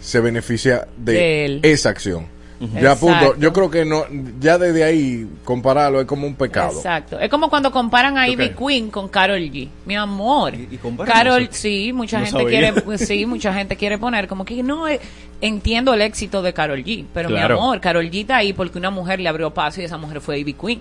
se 0.00 0.20
beneficia 0.20 0.86
de, 0.96 1.60
esa 1.62 1.90
acción. 1.90 2.26
Ya 2.74 2.92
Exacto. 2.92 3.06
punto. 3.06 3.36
Yo 3.40 3.52
creo 3.52 3.70
que 3.70 3.84
no, 3.84 4.04
ya 4.40 4.56
desde 4.58 4.84
ahí 4.84 5.26
compararlo 5.44 6.00
es 6.00 6.06
como 6.06 6.26
un 6.26 6.34
pecado. 6.34 6.76
Exacto. 6.76 7.18
Es 7.18 7.28
como 7.28 7.50
cuando 7.50 7.70
comparan 7.72 8.16
a 8.18 8.26
¿Tú 8.26 8.32
Ivy? 8.32 8.50
Queen 8.50 8.90
con 8.90 9.08
Carol 9.08 9.40
G. 9.40 9.68
Mi 9.84 9.96
amor. 9.96 10.54
y 10.54 10.78
Carol, 11.04 11.48
sí, 11.50 11.92
mucha 11.92 12.20
No 12.20 12.26
gente 12.26 12.42
sabía. 12.44 12.72
quiere, 12.72 12.98
sí, 13.06 13.26
mucha 13.26 13.52
gente 13.52 13.76
quiere 13.76 13.98
poner 13.98 14.28
como 14.28 14.44
que 14.44 14.62
no 14.62 14.86
eh, 14.88 15.00
entiendo 15.40 15.92
el 15.94 16.02
éxito 16.02 16.40
de 16.42 16.52
Carol 16.52 16.82
G, 16.84 17.04
pero 17.12 17.28
Claro. 17.28 17.56
mi 17.56 17.60
amor, 17.60 17.80
Carol 17.80 18.08
G 18.10 18.20
está 18.20 18.36
ahí 18.36 18.52
porque 18.52 18.78
una 18.78 18.90
mujer 18.90 19.18
le 19.20 19.28
abrió 19.28 19.52
paso 19.52 19.80
y 19.80 19.84
esa 19.84 19.96
mujer 19.98 20.20
fue 20.20 20.38
Ivy 20.38 20.52
Queen. 20.54 20.80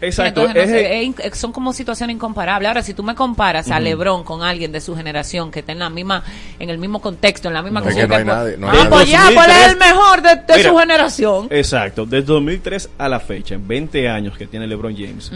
Exacto, 0.00 0.40
Entonces, 0.42 0.54
no 0.70 0.76
es- 0.76 0.80
sé, 0.82 0.98
es 1.00 1.04
in- 1.06 1.14
son 1.34 1.52
como 1.52 1.72
situaciones 1.72 2.14
incomparables. 2.16 2.68
Ahora, 2.68 2.82
si 2.82 2.94
tú 2.94 3.02
me 3.02 3.14
comparas 3.14 3.70
a. 3.70 3.80
LeBron 3.80 4.24
con 4.24 4.42
alguien 4.42 4.72
de 4.72 4.80
su 4.80 4.94
generación 4.96 5.50
que 5.50 5.60
está 5.60 5.72
en 5.72 5.78
la 5.78 5.90
misma, 5.90 6.22
en 6.58 6.70
el 6.70 6.78
mismo 6.78 7.00
contexto, 7.00 7.48
en 7.48 7.54
la 7.54 7.62
misma 7.62 7.80
No. 7.80 7.86
cosa, 7.86 7.98
Es 8.00 8.04
que 8.04 8.08
no 8.08 8.14
hay 8.16 8.24
pues, 8.24 8.36
nadie, 8.36 8.56
no 8.56 8.68
ah, 8.68 8.72
hay 8.72 8.78
pues 8.88 8.90
nadie. 8.90 9.12
ya, 9.12 9.22
pues 9.34 9.46
él 9.46 9.52
es 9.52 9.56
el 9.72 9.78
2003. 9.78 9.78
mejor 9.94 10.22
de, 10.22 10.28
de 10.36 10.56
Mira, 10.58 10.70
su 10.70 10.76
generación. 10.78 11.46
Exacto, 11.50 12.06
desde 12.06 12.26
2003 12.26 12.90
a 12.98 13.08
la 13.08 13.20
fecha, 13.20 13.54
en 13.54 13.66
20 13.68 14.08
años 14.08 14.36
que 14.36 14.46
tiene 14.46 14.66
LeBron 14.66 14.94
James, 14.96 15.30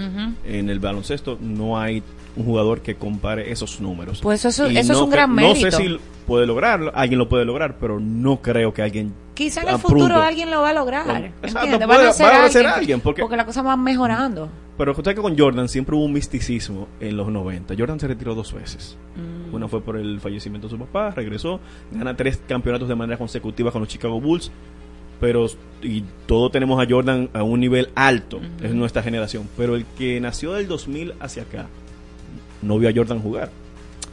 en 0.47 0.69
el 0.71 0.79
baloncesto 0.81 1.39
no 1.41 1.79
hay 1.81 2.03
un 2.37 2.45
jugador 2.45 2.81
que 2.83 2.97
compare 2.97 3.51
esos 3.53 3.81
números. 3.81 4.21
Pues 4.23 4.45
eso- 4.45 4.71
Y 4.71 4.77
eso 4.77 4.93
es 4.93 4.99
un 4.99 5.11
gran 5.11 5.35
No 5.35 5.55
sé 5.55 5.65
mérito. 5.67 5.77
si 5.79 5.99
puede 6.27 6.47
lograrlo, 6.47 6.91
alguien 6.95 7.19
lo 7.19 7.29
puede 7.29 7.45
lograr, 7.45 7.77
pero 7.79 8.01
no 8.01 8.41
creo 8.43 8.73
que 8.73 8.83
alguien 8.83 9.13
Quizá 9.35 9.63
en 9.63 9.69
el 9.69 9.79
futuro 9.79 10.17
alguien 10.23 10.51
lo 10.51 10.61
va 10.63 10.71
a 10.71 10.73
lograr. 10.75 11.33
Exacto, 11.43 11.69
puede- 11.71 11.87
Van 11.87 12.07
a 12.07 12.13
ser 12.13 12.27
va 12.27 12.45
a 12.45 12.49
ser 12.51 12.67
alguien, 12.67 12.67
alguien, 12.81 13.01
porque- 13.01 13.23
porque 13.23 13.37
la 13.37 13.45
cosa 13.47 13.63
va 13.63 13.77
mejorando. 13.77 14.49
Pero 14.79 14.93
usted 14.93 15.15
que 15.15 15.21
con 15.23 15.39
Jordan 15.39 15.69
siempre 15.69 15.95
hubo 15.95 16.05
un 16.05 16.13
misticismo 16.13 16.89
en 16.99 17.17
los 17.17 17.29
90. 17.29 17.75
Jordan 17.79 18.01
se 18.01 18.09
retiró 18.09 18.35
dos 18.35 18.53
veces. 18.53 18.97
Mm. 19.17 19.55
Una 19.55 19.69
fue 19.69 19.81
por 19.83 19.97
el 19.97 20.19
fallecimiento 20.21 20.67
de 20.67 20.73
su 20.73 20.79
papá, 20.79 21.11
regresó, 21.11 21.61
gana 21.93 22.17
tres 22.17 22.41
campeonatos 22.49 22.89
de 22.89 22.95
manera 22.97 23.17
consecutiva 23.19 23.71
con 23.71 23.83
los 23.83 23.89
Chicago 23.89 24.21
Bulls. 24.21 24.51
Pero, 25.21 25.47
y 25.81 26.03
todos 26.27 26.51
tenemos 26.51 26.83
a 26.83 26.87
Jordan 26.91 27.31
a 27.33 27.45
un 27.45 27.61
nivel 27.61 27.89
alto, 27.95 28.41
es 28.63 28.75
nuestra 28.75 29.03
generación. 29.03 29.49
Pero 29.57 29.77
el 29.77 29.87
que 29.97 30.21
nació 30.21 30.53
del 30.55 30.67
2000 30.67 31.15
hacia 31.21 31.45
acá, 31.45 31.67
no 32.65 32.79
vio 32.79 32.89
a 32.89 32.93
Jordan 32.95 33.21
jugar. 33.21 33.51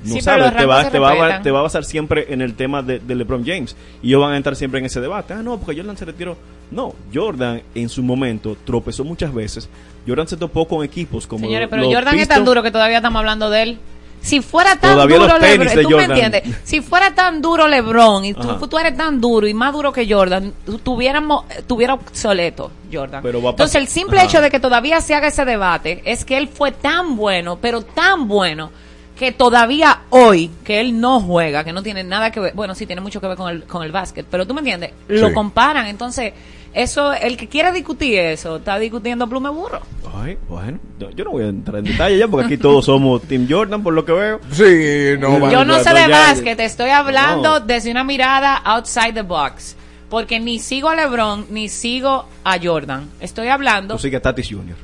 No 0.03 0.15
Sí, 0.15 0.19
pero 0.23 0.23
sabe, 0.23 0.39
los 0.41 0.55
te 0.57 0.65
va, 0.65 0.89
te, 0.89 0.97
a- 0.97 1.11
respetan. 1.11 1.43
te 1.43 1.51
va 1.51 1.59
a 1.59 1.61
basar 1.61 1.85
siempre 1.85 2.33
en 2.33 2.41
el 2.41 2.55
tema 2.55 2.81
de, 2.81 2.99
de 2.99 3.13
LeBron 3.15 3.45
James. 3.45 3.75
Y 4.01 4.07
ellos 4.07 4.21
van 4.21 4.33
a 4.33 4.37
entrar 4.37 4.55
siempre 4.55 4.79
en 4.79 4.85
ese 4.87 4.99
debate. 4.99 5.33
Ah, 5.33 5.43
no, 5.43 5.59
porque 5.59 5.75
Jordan 5.79 5.95
se 5.95 6.05
retiró. 6.05 6.37
No, 6.71 6.95
Jordan 7.13 7.61
en 7.75 7.87
su 7.89 8.01
momento 8.01 8.57
tropezó 8.65 9.03
muchas 9.03 9.31
veces. 9.33 9.69
Jordan 10.07 10.27
se 10.27 10.37
topó 10.37 10.67
con 10.67 10.83
equipos 10.83 11.27
como 11.27 11.45
Señores, 11.45 11.67
pero 11.69 11.83
los 11.83 11.93
Jordan 11.93 12.17
es 12.17 12.27
tan 12.27 12.43
duro 12.45 12.63
que 12.63 12.71
todavía 12.71 12.97
estamos 12.97 13.19
hablando 13.19 13.49
de 13.51 13.61
él. 13.63 13.77
Si 14.21 14.39
fuera 14.41 14.75
tan 14.75 14.93
Todavía 14.93 15.17
duro 15.17 15.37
LeBron, 15.39 15.67
de 15.67 15.83
¿tú 15.83 15.89
me 15.97 16.03
entiendes? 16.05 16.43
Si 16.63 16.81
fuera 16.81 17.13
tan 17.15 17.41
duro 17.41 17.67
LeBron 17.67 18.23
y 18.23 18.33
tú, 18.33 18.77
eres 18.77 18.95
tan 18.95 19.19
duro 19.19 19.47
y 19.47 19.53
más 19.53 19.73
duro 19.73 19.91
que 19.91 20.11
Jordan, 20.11 20.53
tuviéramos, 20.83 21.45
tuviera 21.67 21.95
obsoleto 21.95 22.71
Jordan. 22.91 23.23
Pero 23.23 23.39
Entonces 23.39 23.75
el 23.75 23.87
simple 23.87 24.17
Ajá. 24.19 24.27
hecho 24.27 24.41
de 24.41 24.51
que 24.51 24.59
todavía 24.59 25.01
se 25.01 25.15
haga 25.15 25.27
ese 25.29 25.43
debate 25.43 26.01
es 26.05 26.23
que 26.23 26.37
él 26.37 26.47
fue 26.47 26.71
tan 26.71 27.15
bueno, 27.17 27.57
pero 27.59 27.81
tan 27.81 28.27
bueno 28.27 28.69
que 29.17 29.31
todavía 29.31 30.01
hoy 30.09 30.49
que 30.63 30.79
él 30.79 30.99
no 30.99 31.19
juega, 31.19 31.63
que 31.63 31.73
no 31.73 31.83
tiene 31.83 32.03
nada 32.03 32.31
que 32.31 32.39
ver, 32.39 32.53
bueno, 32.53 32.73
sí 32.75 32.85
tiene 32.85 33.01
mucho 33.01 33.21
que 33.21 33.27
ver 33.27 33.37
con 33.37 33.49
el 33.49 33.63
con 33.65 33.83
el 33.83 33.91
básquet, 33.91 34.25
pero 34.29 34.45
tú 34.47 34.53
me 34.53 34.61
entiendes, 34.61 34.91
lo 35.07 35.27
Sí. 35.29 35.33
comparan, 35.33 35.85
entonces 35.87 36.33
eso 36.73 37.13
el 37.13 37.35
que 37.37 37.47
quiera 37.47 37.71
discutir 37.71 38.17
eso 38.19 38.57
está 38.57 38.79
discutiendo 38.79 39.27
plume 39.27 39.49
burro. 39.49 39.81
Ay, 40.13 40.37
bueno, 40.49 40.79
yo- 40.99 41.09
yo 41.11 41.23
no 41.25 41.31
voy 41.31 41.43
a 41.43 41.47
entrar 41.47 41.77
en 41.79 41.85
detalle 41.85 42.17
ya 42.17 42.27
porque 42.27 42.45
aquí 42.47 42.57
todos 42.57 42.85
somos 42.85 43.21
Team 43.23 43.47
Jordan 43.49 43.81
por 43.83 43.93
lo 43.93 44.05
que 44.05 44.11
veo. 44.11 44.39
Sí, 44.51 45.17
no, 45.19 45.49
Yo 45.51 45.63
no 45.65 45.79
sé 45.79 45.89
de 45.93 46.01
ya- 46.01 46.07
básquet, 46.09 46.59
estoy 46.59 46.89
hablando 46.89 47.59
No. 47.59 47.65
desde 47.65 47.91
una 47.91 48.03
mirada 48.03 48.57
outside 48.65 49.13
the 49.13 49.21
box. 49.21 49.75
Porque 50.09 50.41
ni 50.41 50.59
sigo 50.59 50.89
a 50.89 50.95
LeBron, 50.95 51.45
ni 51.51 51.69
sigo 51.69 52.25
a 52.43 52.57
Jordan. 52.61 53.09
Estoy 53.21 53.47
hablando. 53.47 53.95
Tú 53.95 54.01
sigues 54.01 54.17
a 54.19 54.21
Tatis 54.21 54.47
Jr. 54.49 54.75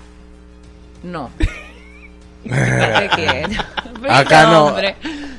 No. 1.03 1.29
Te 2.47 3.09
quiero. 3.15 3.63
Acá 4.09 4.43
no. 4.51 4.75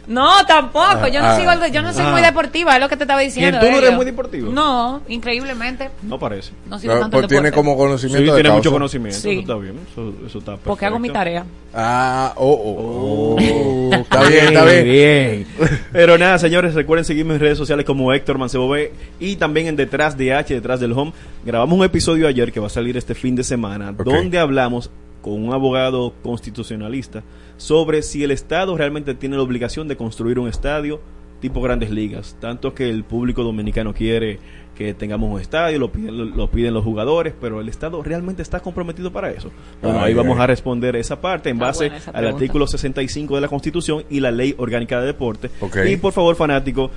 No, 0.09 0.47
tampoco. 0.47 1.07
Yo 1.09 1.21
no 1.21 1.27
Ah, 1.29 1.37
sigo 1.37 1.51
yo 1.71 1.83
no 1.83 1.93
soy 1.93 2.05
ah. 2.07 2.13
muy 2.13 2.23
deportiva, 2.23 2.75
es 2.77 2.81
lo 2.81 2.89
que 2.89 2.97
te 2.97 3.05
estaba 3.05 3.21
diciendo. 3.21 3.59
¿Quién? 3.61 3.73
¿Tú 3.73 3.79
no 3.79 3.85
eres 3.85 3.95
muy 3.95 4.07
deportivo? 4.07 4.51
No, 4.51 5.03
increíblemente. 5.07 5.91
No 6.03 6.19
parece. 6.19 6.53
No 6.67 6.79
sigo 6.79 6.95
No, 6.95 7.01
tanto 7.01 7.19
el 7.19 7.23
pues 7.25 7.29
tiene 7.31 7.53
como 7.53 7.77
conocimiento 7.77 8.19
Sí, 8.21 8.25
de 8.25 8.33
tiene 8.37 8.49
causa. 8.49 8.57
mucho 8.57 8.73
conocimiento. 8.73 9.19
Sí. 9.19 9.31
Eso 9.33 9.41
está 9.41 9.55
bien. 9.57 9.75
Eso, 9.93 10.15
eso 10.27 10.39
está 10.39 10.57
Porque 10.57 10.87
hago 10.87 10.99
mi 10.99 11.09
perfecto. 11.09 11.19
tarea. 11.43 11.45
Ah, 11.75 12.33
oh, 12.37 12.47
oh, 12.51 13.37
oh. 13.37 13.95
está 13.95 14.25
bien, 14.25 14.45
está 14.47 14.65
bien. 14.65 14.85
bien. 14.85 15.47
Pero 15.93 16.17
nada, 16.17 16.39
señores, 16.39 16.75
recuerden 16.75 17.05
seguirme 17.05 17.35
en 17.35 17.41
redes 17.41 17.59
sociales 17.59 17.85
como 17.85 18.11
Héctor 18.15 18.39
Mancebo 18.39 18.67
B 18.71 18.91
y 19.21 19.37
también 19.37 19.67
en 19.67 19.77
Detrás 19.77 20.17
de 20.17 20.33
H, 20.33 20.55
Detrás 20.55 20.81
del 20.81 20.93
Home. 20.93 21.13
Grabamos 21.45 21.79
un 21.79 21.85
episodio 21.85 22.27
ayer 22.29 22.51
que 22.51 22.61
va 22.61 22.69
a 22.69 22.71
salir 22.71 22.97
este 22.97 23.15
fin 23.15 23.37
de 23.37 23.45
semana, 23.45 23.93
donde 23.93 24.39
hablamos 24.39 24.91
con 25.29 25.45
un 25.45 25.53
abogado 25.53 26.15
constitucionalista 26.23 27.23
sobre 27.57 28.03
si 28.03 28.25
el 28.25 28.31
Estado 28.31 28.77
realmente 28.77 29.15
tiene 29.15 29.37
la 29.37 29.43
obligación 29.43 29.89
de 29.89 29.97
construir 29.97 30.39
un 30.39 30.49
estadio 30.49 31.01
tipo 31.41 31.61
grandes 31.61 31.91
ligas. 31.91 32.37
Tanto 32.41 32.75
que 32.75 32.89
el 32.89 33.05
público 33.05 33.43
dominicano 33.43 33.95
quiere 33.95 34.39
que 34.75 34.95
tengamos 34.95 35.31
un 35.33 35.41
estadio, 35.41 35.79
lo 35.79 35.91
piden, 35.91 36.17
lo, 36.17 36.25
lo 36.25 36.51
piden 36.51 36.73
los 36.73 36.85
jugadores, 36.85 37.35
pero 37.41 37.61
el 37.61 37.69
Estado 37.69 38.03
realmente 38.03 38.43
está 38.43 38.61
comprometido 38.61 39.13
para 39.13 39.31
eso. 39.31 39.51
Bueno, 39.83 39.99
Ay, 39.99 40.07
ahí 40.07 40.15
vamos 40.15 40.37
ay. 40.39 40.45
a 40.45 40.47
responder 40.47 40.97
esa 40.97 41.21
parte 41.21 41.51
en 41.51 41.57
Está 41.57 41.67
base 41.67 41.93
al 42.13 42.27
artículo 42.27 42.67
65 42.67 43.35
de 43.35 43.41
la 43.41 43.49
Constitución 43.49 44.05
y 44.09 44.21
la 44.21 44.31
Ley 44.31 44.55
Orgánica 44.57 45.01
de 45.01 45.07
Deporte. 45.07 45.51
Y 45.87 45.97
por 45.97 46.13
favor, 46.13 46.37
fanático, 46.37 46.91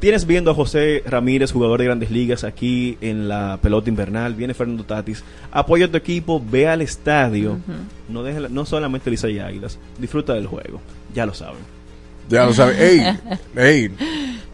tienes 0.00 0.26
viendo 0.26 0.50
a 0.50 0.54
José 0.54 1.02
Ramírez, 1.06 1.52
jugador 1.52 1.78
de 1.80 1.86
Grandes 1.86 2.10
Ligas, 2.10 2.44
aquí 2.44 2.96
en 3.00 3.28
la 3.28 3.58
pelota 3.62 3.88
invernal. 3.88 4.34
Viene 4.34 4.54
Fernando 4.54 4.84
Tatis. 4.84 5.24
Apoya 5.50 5.86
a 5.86 5.90
tu 5.90 5.96
equipo, 5.96 6.42
ve 6.44 6.68
al 6.68 6.82
estadio. 6.82 7.58
No 8.08 8.22
deje 8.22 8.40
la- 8.40 8.48
no 8.48 8.64
solamente 8.64 9.10
Lisa 9.10 9.28
y 9.28 9.38
Águilas, 9.38 9.78
disfruta 9.98 10.34
del 10.34 10.46
juego. 10.46 10.80
Ya 11.14 11.26
lo 11.26 11.34
saben. 11.34 11.60
Ya 12.28 12.44
lo 12.46 12.52
sabes. 12.52 12.78
Ey, 12.78 13.02
ey. 13.56 13.90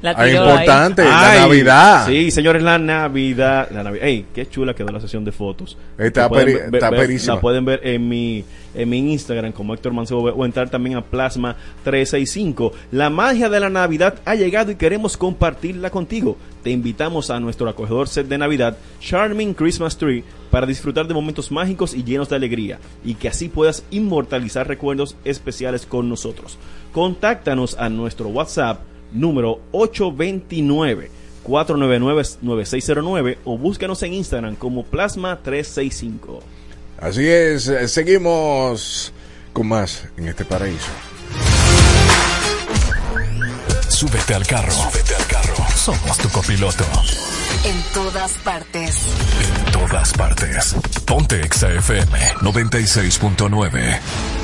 La 0.05 0.11
Ah, 0.11 0.25
tiró 0.27 0.45
importante, 0.45 1.03
la 1.03 1.31
Ay, 1.31 1.41
Navidad. 1.41 2.07
Sí, 2.07 2.31
señores, 2.31 2.63
la 2.63 2.79
Navidad. 2.79 3.69
La 3.71 3.83
Navidad. 3.83 4.05
Ey, 4.07 4.27
qué 4.35 4.47
chula 4.47 4.75
quedó 4.75 4.89
la 4.93 5.01
sesión 5.01 5.25
de 5.25 5.33
fotos. 5.33 5.79
Está 5.97 6.23
La 6.25 6.29
pueden 6.29 6.47
peri- 6.49 6.53
ver- 6.71 6.75
está 6.75 6.91
ver- 6.91 7.01
perísima. 7.01 7.35
La 7.37 7.41
pueden 7.41 7.65
ver 7.65 7.81
en 7.83 8.07
mi, 8.07 8.45
en 8.75 8.89
mi 8.91 8.99
Instagram 9.15 9.53
como 9.53 9.73
Héctor 9.73 9.95
Mancebo 9.95 10.21
o 10.25 10.45
entrar 10.45 10.69
también 10.69 10.97
a 10.99 11.01
Plasma 11.03 11.57
365. 11.85 12.73
La 12.93 13.09
magia 13.09 13.49
de 13.49 13.61
la 13.61 13.71
Navidad 13.71 14.17
ha 14.27 14.35
llegado 14.35 14.71
y 14.73 14.75
queremos 14.75 15.17
compartirla 15.17 15.89
contigo. 15.89 16.37
Te 16.63 16.71
invitamos 16.71 17.31
a 17.31 17.41
nuestro 17.41 17.67
acogedor 17.69 18.07
set 18.07 18.27
de 18.29 18.37
Navidad, 18.37 18.77
Charming 19.01 19.55
Christmas 19.55 19.97
Tree, 19.97 20.23
para 20.51 20.67
disfrutar 20.67 21.07
de 21.07 21.15
momentos 21.15 21.51
mágicos 21.51 21.95
y 21.95 22.05
llenos 22.05 22.29
de 22.29 22.37
alegría 22.37 22.79
y 23.05 23.15
que 23.15 23.29
así 23.29 23.49
puedas 23.49 23.85
inmortalizar 23.91 24.69
recuerdos 24.69 25.17
especiales 25.25 25.87
con 25.87 26.09
nosotros. 26.11 26.59
Contáctanos 26.93 27.77
a 27.79 27.89
nuestro 27.89 28.29
WhatsApp 28.29 28.81
número 29.15 29.61
829 29.73 31.25
499-9609 31.45 33.39
o 33.45 33.59
búscanos 33.59 34.03
en 34.03 34.15
Instagram 34.15 34.57
como 34.57 34.85
Plasma365. 34.85 36.41
Así 36.99 37.29
es, 37.29 37.69
eh, 37.69 37.87
seguimos 37.89 39.13
con 39.53 39.69
más 39.69 40.09
en 40.17 40.27
este 40.29 40.45
paraíso. 40.45 40.91
Súbete 43.89 44.35
al 44.35 44.45
carro. 44.47 44.73
Súbete 44.73 45.15
al 45.15 45.27
carro. 45.27 45.55
Somos 45.77 46.19
tu 46.19 46.29
copiloto. 46.31 46.85
En 47.65 47.81
todas 47.95 48.33
partes. 48.39 49.07
En 49.41 49.73
todas 49.73 50.13
partes. 50.13 50.77
Ponte 51.07 51.41
Exa 51.41 51.73
FM 51.73 52.19
96.9. 52.41 54.44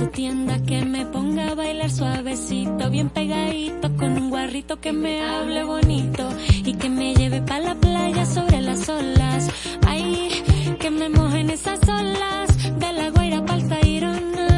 su 0.00 0.06
tienda 0.06 0.58
que 0.62 0.82
me 0.82 1.04
ponga 1.04 1.48
a 1.48 1.54
bailar 1.54 1.90
suavecito, 1.90 2.88
bien 2.88 3.10
pegadito, 3.10 3.94
con 3.98 4.12
un 4.16 4.30
guarrito 4.30 4.80
que 4.80 4.92
me 4.94 5.20
hable 5.22 5.62
bonito 5.62 6.26
y 6.64 6.72
que 6.72 6.88
me 6.88 7.14
lleve 7.14 7.42
pa' 7.42 7.58
la 7.58 7.74
playa 7.74 8.24
sobre 8.24 8.62
las 8.62 8.88
olas. 8.88 9.50
Ay, 9.86 10.76
que 10.80 10.90
me 10.90 11.10
mojen 11.10 11.50
esas 11.50 11.80
olas 11.86 12.48
de 12.78 12.92
la 12.94 13.10
guaira 13.10 13.44
pa'l 13.44 13.68
Tayrona. 13.68 14.48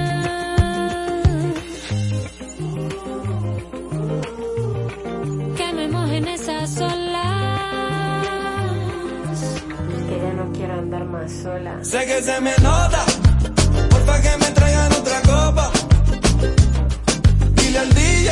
Que 5.57 5.73
me 5.73 5.89
mojen 5.89 6.29
esas 6.29 6.81
olas 6.81 7.33
más 11.13 11.31
sola. 11.31 11.79
Sé 11.83 12.07
que 12.07 12.23
se 12.23 12.41
me 12.41 12.53
nota, 12.63 13.05
porfa 14.13 14.23
que 14.23 14.37
me 14.39 14.51
traigan 14.53 14.93
otra 14.93 15.23
copa. 15.23 15.71
Dile 17.55 17.79
al 17.79 17.95
DJ 17.95 18.31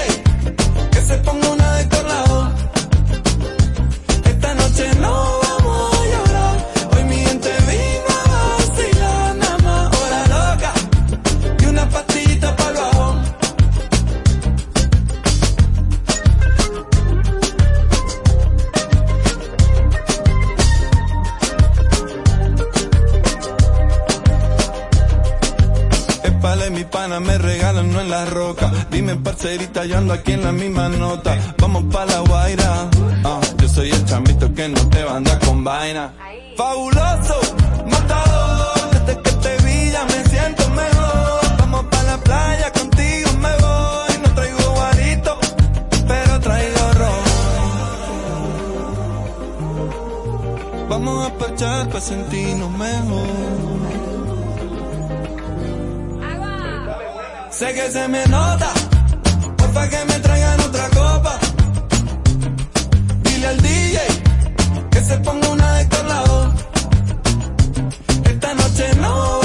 que 0.90 1.00
se 1.02 1.16
ponga 1.18 1.50
una 1.50 1.74
de 1.76 1.88
colado. 1.88 2.59
Dime, 29.00 29.16
parcerita, 29.16 29.86
yo 29.86 29.96
ando 29.96 30.12
aquí 30.12 30.32
en 30.32 30.44
la 30.44 30.52
misma 30.52 30.90
nota. 30.90 31.34
Vamos 31.56 31.84
pa' 31.90 32.04
la 32.04 32.20
guaira. 32.20 32.86
Ah, 33.24 33.40
yo 33.56 33.66
soy 33.66 33.90
el 33.90 34.04
chambito 34.04 34.52
que 34.52 34.68
no 34.68 34.78
te 34.90 35.02
banda 35.02 35.38
con 35.38 35.64
vaina. 35.64 36.12
Fabuloso, 36.54 37.40
matador. 37.90 38.90
Desde 38.92 39.22
que 39.22 39.30
te 39.30 39.56
vi 39.64 39.90
ya 39.90 40.04
me 40.04 40.22
siento 40.28 40.68
mejor. 40.68 41.40
Vamos 41.60 41.84
pa' 41.90 42.02
la 42.02 42.18
playa, 42.18 42.70
contigo 42.72 43.30
me 43.38 43.56
voy. 43.64 44.18
No 44.22 44.34
traigo 44.34 44.70
guarito, 44.70 45.38
pero 46.06 46.40
traigo 46.40 46.92
ron. 47.00 47.24
Vamos 50.90 51.26
a 51.26 51.38
parchar 51.38 51.88
pa' 51.88 52.00
sentirnos 52.02 52.70
mejor. 52.72 53.80
Sé 57.50 57.74
que 57.74 57.90
se 57.90 58.08
me 58.08 58.24
nota, 58.26 58.72
que 59.90 60.04
me 60.04 60.18
traigan 60.20 60.60
otra 60.60 60.88
copa. 60.90 61.38
Dile 63.24 63.46
al 63.48 63.60
DJ 63.60 63.98
que 64.90 65.00
se 65.02 65.18
ponga 65.18 65.48
una 65.48 65.82
de. 65.82 66.54
Esta 68.24 68.54
noche 68.54 68.94
no 69.00 69.39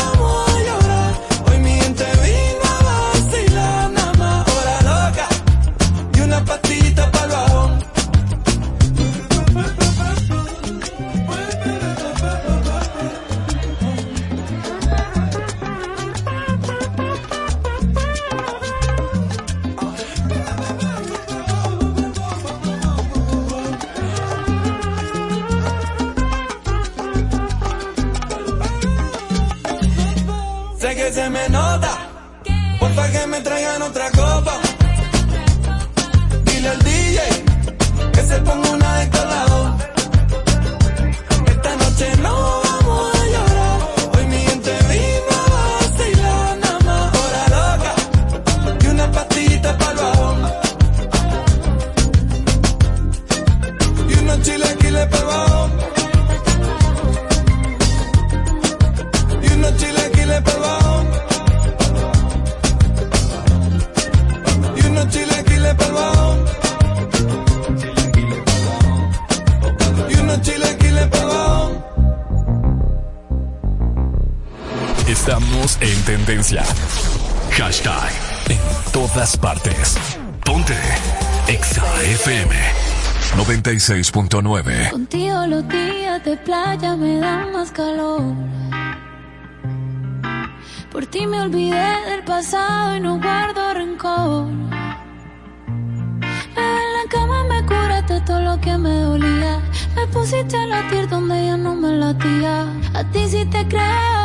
Estamos 75.27 75.80
en 75.81 76.03
tendencia. 76.03 76.64
Hashtag 77.57 78.11
en 78.47 78.60
todas 78.93 79.35
partes. 79.35 79.97
Ponte 80.45 80.77
Exa 81.47 81.84
FM 82.03 82.53
96.9. 83.35 84.91
Contigo 84.91 85.47
los 85.47 85.68
días 85.68 86.23
de 86.23 86.38
playa 86.38 86.95
me 86.95 87.18
dan 87.18 87.52
más 87.53 87.72
calor. 87.72 88.22
Por 90.91 91.07
ti 91.07 91.26
me 91.26 91.41
olvidé 91.41 92.06
del 92.07 92.23
pasado 92.23 92.95
y 92.95 92.99
no 92.99 93.19
guardo 93.19 93.73
rencor. 93.73 94.47
En 96.56 96.85
la 96.97 97.10
cama 97.10 97.45
me 97.45 97.65
curaste 97.65 98.22
todo 98.27 98.41
lo 98.41 98.61
que 98.61 98.77
me 98.77 98.95
dolía. 98.99 99.60
Me 99.95 100.06
pusiste 100.06 100.56
a 100.56 100.68
latir 100.68 101.10
donde 101.10 101.47
ya 101.47 101.57
no 101.57 101.73
me 101.73 101.93
latía. 101.93 102.68
A 102.93 103.03
ti 103.06 103.27
sí 103.27 103.43
te 103.45 103.68
creo 103.68 104.24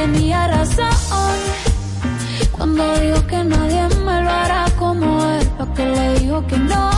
tenía 0.00 0.48
razón. 0.48 1.36
Cuando 2.52 2.82
dijo 3.00 3.26
que 3.26 3.44
nadie 3.44 3.82
me 4.06 4.22
lo 4.22 4.30
hará 4.30 4.64
como 4.78 5.06
él, 5.34 5.46
pa' 5.58 5.74
que 5.74 5.84
le 5.84 6.18
digo 6.20 6.46
que 6.46 6.56
no. 6.56 6.90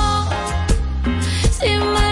Si 1.58 1.70
me 1.94 2.11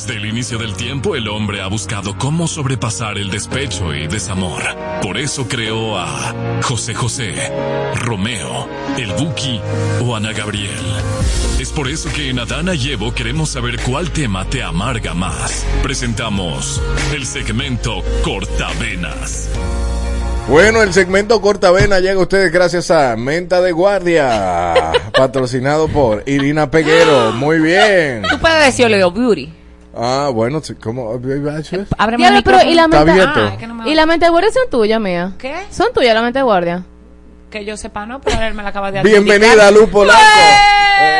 Desde 0.00 0.16
el 0.16 0.24
inicio 0.24 0.56
del 0.56 0.74
tiempo, 0.76 1.14
el 1.14 1.28
hombre 1.28 1.60
ha 1.60 1.66
buscado 1.66 2.16
cómo 2.16 2.48
sobrepasar 2.48 3.18
el 3.18 3.30
despecho 3.30 3.94
y 3.94 4.06
desamor. 4.06 4.62
Por 5.02 5.18
eso 5.18 5.46
creó 5.46 5.98
a 5.98 6.34
José 6.62 6.94
José, 6.94 7.34
Romeo, 7.96 8.66
el 8.96 9.12
Buki 9.12 9.60
o 10.02 10.16
Ana 10.16 10.32
Gabriel. 10.32 10.72
Es 11.60 11.70
por 11.70 11.86
eso 11.86 12.08
que 12.14 12.30
en 12.30 12.38
Adana 12.38 12.74
y 12.74 12.92
Evo 12.92 13.12
queremos 13.12 13.50
saber 13.50 13.78
cuál 13.82 14.10
tema 14.10 14.46
te 14.46 14.62
amarga 14.62 15.12
más. 15.12 15.66
Presentamos 15.82 16.80
el 17.14 17.26
segmento 17.26 18.02
Cortavenas. 18.24 19.50
Bueno, 20.48 20.82
el 20.82 20.94
segmento 20.94 21.42
Cortavena 21.42 22.00
llega 22.00 22.14
a 22.14 22.22
ustedes 22.22 22.50
gracias 22.50 22.90
a 22.90 23.16
Menta 23.16 23.60
de 23.60 23.72
Guardia, 23.72 24.92
patrocinado 25.12 25.88
por 25.88 26.22
Irina 26.26 26.70
Peguero. 26.70 27.32
Muy 27.32 27.58
bien. 27.58 28.22
Tú 28.30 28.38
puedes 28.40 28.64
decir 28.64 28.88
Leo 28.88 29.10
Beauty. 29.10 29.59
Ah, 29.94 30.30
bueno, 30.32 30.62
¿cómo? 30.82 31.10
Ábreme 31.12 31.40
Diablo, 32.16 32.38
el 32.38 32.44
pero 32.44 32.62
¿y 32.62 32.74
la 32.74 32.84
Está 32.84 33.04
mente? 33.04 33.10
abierto. 33.12 33.40
Ah, 33.40 33.88
¿Y 33.88 33.94
la 33.94 34.06
mente 34.06 34.26
de 34.26 34.30
guardia 34.30 34.50
son 34.52 34.70
tuyas, 34.70 35.00
mía? 35.00 35.34
¿Qué? 35.38 35.54
¿Son 35.70 35.88
tuyas 35.92 36.14
la 36.14 36.22
mente 36.22 36.38
de 36.38 36.42
guardia? 36.44 36.84
Que 37.50 37.64
yo 37.64 37.76
sepa, 37.76 38.06
no, 38.06 38.20
pero 38.20 38.40
él 38.42 38.54
me 38.54 38.62
la 38.62 38.68
acaba 38.68 38.92
de 38.92 39.02
Bienvenida. 39.02 39.70
Lupo 39.72 39.90
Polanco. 39.90 40.20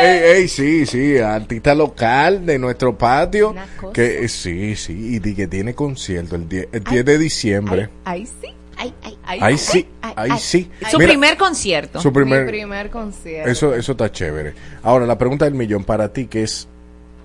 Ey, 0.03 0.21
ey, 0.37 0.49
sí, 0.49 0.87
sí, 0.87 1.19
artista 1.19 1.75
local 1.75 2.47
de 2.47 2.59
nuestro 2.59 2.97
patio. 2.97 3.55
Que 3.93 4.25
eh, 4.25 4.29
sí, 4.29 4.77
sí, 4.77 4.93
y 4.93 5.19
di 5.19 5.35
que 5.35 5.49
tiene 5.49 5.75
concierto 5.75 6.37
el 6.37 6.49
10, 6.49 6.69
el 6.73 6.85
10 6.85 7.05
de 7.05 7.19
diciembre. 7.19 7.91
Ahí 8.05 8.27
sí. 8.27 8.49
Ay, 8.77 8.95
ay, 9.03 9.19
ay. 9.25 9.39
Ahí 9.43 9.59
sí, 9.59 9.87
ahí 10.01 10.31
sí. 10.39 10.71
Su 10.91 10.97
Mira, 10.99 11.09
primer 11.11 11.37
concierto. 11.37 12.01
Su 12.01 12.13
primer, 12.13 12.45
Mi 12.45 12.51
primer 12.51 12.89
concierto. 12.91 13.51
Eso, 13.51 13.75
eso 13.75 13.93
está 13.93 14.11
chévere. 14.13 14.55
Ahora, 14.83 15.07
la 15.07 15.19
pregunta 15.19 15.45
del 15.45 15.55
millón 15.55 15.85
para 15.85 16.13
ti, 16.13 16.27
que 16.29 16.45
es 16.45 16.67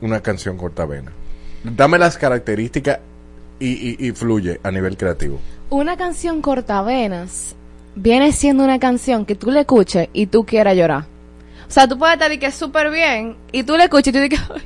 una 0.01 0.19
canción 0.21 0.57
cortavena? 0.57 1.11
Dame 1.75 1.97
las 1.97 2.17
características 2.17 2.99
y, 3.59 3.67
y, 4.03 4.07
y 4.07 4.11
fluye 4.11 4.59
a 4.63 4.71
nivel 4.71 4.97
creativo. 4.97 5.39
Una 5.69 5.97
canción 5.97 6.41
cortavenas 6.41 7.55
viene 7.95 8.31
siendo 8.31 8.63
una 8.63 8.79
canción 8.79 9.25
que 9.25 9.35
tú 9.35 9.51
le 9.51 9.61
escuches 9.61 10.09
y 10.13 10.27
tú 10.27 10.45
quieras 10.45 10.75
llorar. 10.75 11.05
O 11.67 11.71
sea, 11.71 11.87
tú 11.87 11.97
puedes 11.97 12.13
estar 12.13 12.29
de 12.29 12.37
que 12.37 12.51
súper 12.51 12.91
bien 12.91 13.35
y 13.51 13.63
tú 13.63 13.75
le 13.77 13.85
escuches 13.85 14.07
y 14.07 14.11
tú 14.11 14.19
dices, 14.19 14.39
"Ay, 14.53 14.61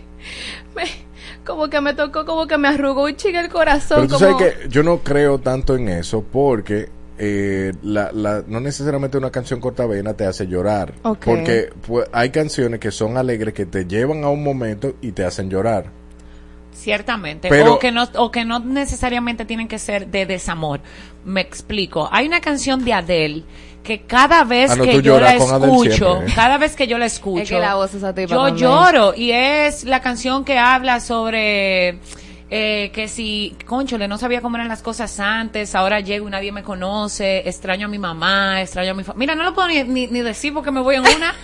me- 0.76 1.10
como 1.46 1.70
que 1.70 1.82
me 1.82 1.94
tocó, 1.94 2.26
como 2.26 2.46
que 2.48 2.58
me 2.58 2.68
arrugó 2.68 3.06
un 3.06 3.16
chingue 3.16 3.40
el 3.40 3.50
corazón. 3.50 4.08
Pero 4.08 4.08
tú 4.08 4.24
como... 4.26 4.38
sabes 4.40 4.54
que 4.62 4.70
yo 4.70 4.84
no 4.84 5.00
creo 5.00 5.40
tanto 5.40 5.76
en 5.76 5.90
eso 5.90 6.22
porque 6.24 6.90
eh, 7.18 7.74
la, 7.82 8.12
la, 8.12 8.44
no 8.48 8.60
necesariamente 8.60 9.18
una 9.18 9.32
canción 9.32 9.60
cortavena 9.60 10.14
te 10.14 10.26
hace 10.26 10.46
llorar. 10.48 10.94
Porque 11.02 11.70
pues, 11.88 12.08
hay 12.12 12.30
canciones 12.30 12.80
que 12.80 12.92
son 12.92 13.18
alegres 13.18 13.54
que 13.54 13.66
te 13.66 13.86
llevan 13.86 14.24
a 14.24 14.30
un 14.30 14.44
momento 14.44 14.96
y 15.02 15.12
te 15.14 15.24
hacen 15.26 15.50
llorar. 15.50 15.86
Ciertamente. 16.80 17.50
Pero- 17.50 17.74
o, 17.76 17.80
que 17.80 17.92
no, 17.92 18.08
o 18.16 18.32
que 18.32 18.46
no 18.46 18.60
necesariamente 18.60 19.46
tienen 19.46 19.68
que 19.68 19.80
ser 19.80 20.08
de 20.08 20.26
desamor. 20.26 20.80
Me 21.26 21.42
explico. 21.42 22.08
Hay 22.12 22.26
una 22.28 22.40
canción 22.40 22.84
de 22.86 22.94
Adele 22.94 23.44
que 23.84 24.02
cada 24.02 24.44
vez 24.44 24.72
Ah, 24.72 24.76
no, 24.76 24.84
que 24.84 25.02
yo 25.02 25.20
la 25.20 25.36
escucho, 25.36 25.92
siempre, 25.92 26.32
¿eh? 26.32 26.36
cada 26.36 26.58
vez 26.58 26.76
que 26.76 26.88
yo 26.88 26.98
la 26.98 27.06
escucho, 27.06 27.44
Es 27.44 27.50
que 27.50 27.60
la 27.60 27.76
voz 27.76 27.92
yo 27.94 28.00
también. 28.00 28.28
lloro. 28.58 29.14
Y 29.16 29.32
es 29.32 29.84
la 29.84 30.02
canción 30.02 30.46
que 30.46 30.58
habla 30.58 31.00
sobre 31.00 32.00
eh, 32.50 32.92
que 32.94 33.08
si, 33.08 33.56
conchole, 33.66 34.08
no 34.08 34.18
sabía 34.18 34.42
cómo 34.42 34.56
eran 34.58 34.68
las 34.70 34.82
cosas 34.82 35.20
antes, 35.20 35.76
ahora 35.76 36.00
llego 36.00 36.28
y 36.28 36.32
nadie 36.32 36.52
me 36.52 36.64
conoce, 36.64 37.48
extraño 37.48 37.86
a 37.88 37.90
mi 37.90 38.00
mamá, 38.00 38.62
extraño 38.62 38.92
a 38.92 38.94
mi 38.96 39.04
familia. 39.04 39.34
Mira, 39.34 39.36
no 39.36 39.44
lo 39.50 39.54
puedo 39.54 39.68
ni, 39.68 39.84
ni, 39.84 40.08
ni 40.08 40.22
decir 40.22 40.54
porque 40.54 40.72
me 40.72 40.80
voy 40.82 40.96
en 40.96 41.02
una. 41.02 41.34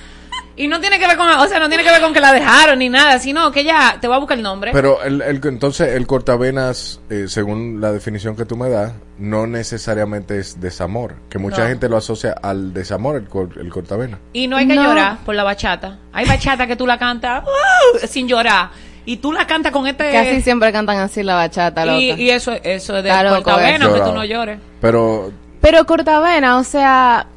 Y 0.57 0.67
no 0.69 0.79
tiene 0.79 0.97
que 0.99 1.05
ver 1.07 1.17
con, 1.17 1.27
o 1.29 1.47
sea, 1.47 1.59
no 1.59 1.67
tiene 1.67 1.83
que 1.83 1.89
ver 1.91 2.01
con 2.01 2.13
que 2.13 2.21
la 2.21 2.31
dejaron 2.31 2.79
ni 2.79 2.87
nada, 2.87 3.19
sino 3.19 3.51
que 3.51 3.63
ya, 3.65 3.97
te 3.99 4.07
voy 4.07 4.15
a 4.15 4.19
buscar 4.19 4.37
el 4.37 4.43
nombre. 4.43 4.71
Pero 4.71 5.03
el, 5.03 5.21
el- 5.21 5.41
entonces 5.45 5.93
el 5.95 6.07
cortavenas, 6.07 7.01
eh, 7.09 7.25
según 7.27 7.81
la 7.81 7.91
definición 7.91 8.37
que 8.37 8.45
tú 8.45 8.55
me 8.55 8.69
das, 8.69 8.93
no 9.17 9.47
necesariamente 9.47 10.39
es 10.39 10.61
desamor. 10.61 11.15
Que 11.29 11.39
mucha 11.39 11.63
No. 11.63 11.67
gente 11.67 11.89
lo 11.89 11.97
asocia 11.97 12.35
al 12.41 12.73
desamor, 12.73 13.17
el, 13.17 13.27
cor- 13.27 13.57
el 13.59 13.69
cortavena. 13.69 14.17
Y 14.31 14.47
no 14.47 14.55
hay 14.55 14.65
que 14.67 14.75
No. 14.75 14.83
llorar 14.83 15.17
por 15.25 15.35
la 15.35 15.43
bachata. 15.43 15.99
Hay 16.13 16.25
bachata 16.25 16.67
que 16.67 16.75
tú 16.77 16.87
la 16.87 16.97
cantas 16.97 17.43
sin 18.07 18.27
llorar. 18.27 18.69
Y 19.07 19.17
tú 19.17 19.31
la 19.33 19.45
cantas 19.45 19.71
con 19.71 19.85
este... 19.87 20.11
Casi 20.11 20.41
siempre 20.41 20.71
cantan 20.71 20.97
así 20.99 21.21
la 21.21 21.35
bachata, 21.35 21.85
loca. 21.85 21.99
y, 21.99 22.11
y 22.13 22.29
eso, 22.31 22.53
eso 22.63 22.97
es 22.97 23.03
de 23.03 23.09
cortavena, 23.29 23.85
eh. 23.87 23.93
que 23.93 23.99
tú 23.99 24.13
no 24.13 24.23
llores. 24.25 24.57
Pero 24.81 25.31
Pero 25.61 25.85
cortavena, 25.85 26.57
o 26.57 26.63
sea, 26.63 27.27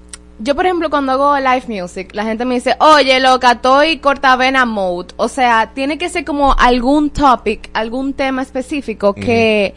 yo 0.40 0.55
por 0.55 0.66
ejemplo 0.66 0.90
cuando 0.90 1.12
hago 1.12 1.36
live 1.39 1.65
music, 1.69 2.10
la 2.15 2.24
gente 2.24 2.44
me 2.44 2.55
dice, 2.56 2.77
oye 2.81 3.19
loca, 3.20 3.52
estoy 3.52 3.98
cortavena 3.98 4.65
mode. 4.65 5.09
O 5.16 5.28
sea, 5.28 5.70
tiene 5.74 5.98
que 5.98 6.09
ser 6.09 6.24
como 6.24 6.55
algún 6.59 7.10
topic, 7.10 7.70
algún 7.73 8.12
tema 8.15 8.43
específico 8.43 9.15
que, 9.15 9.74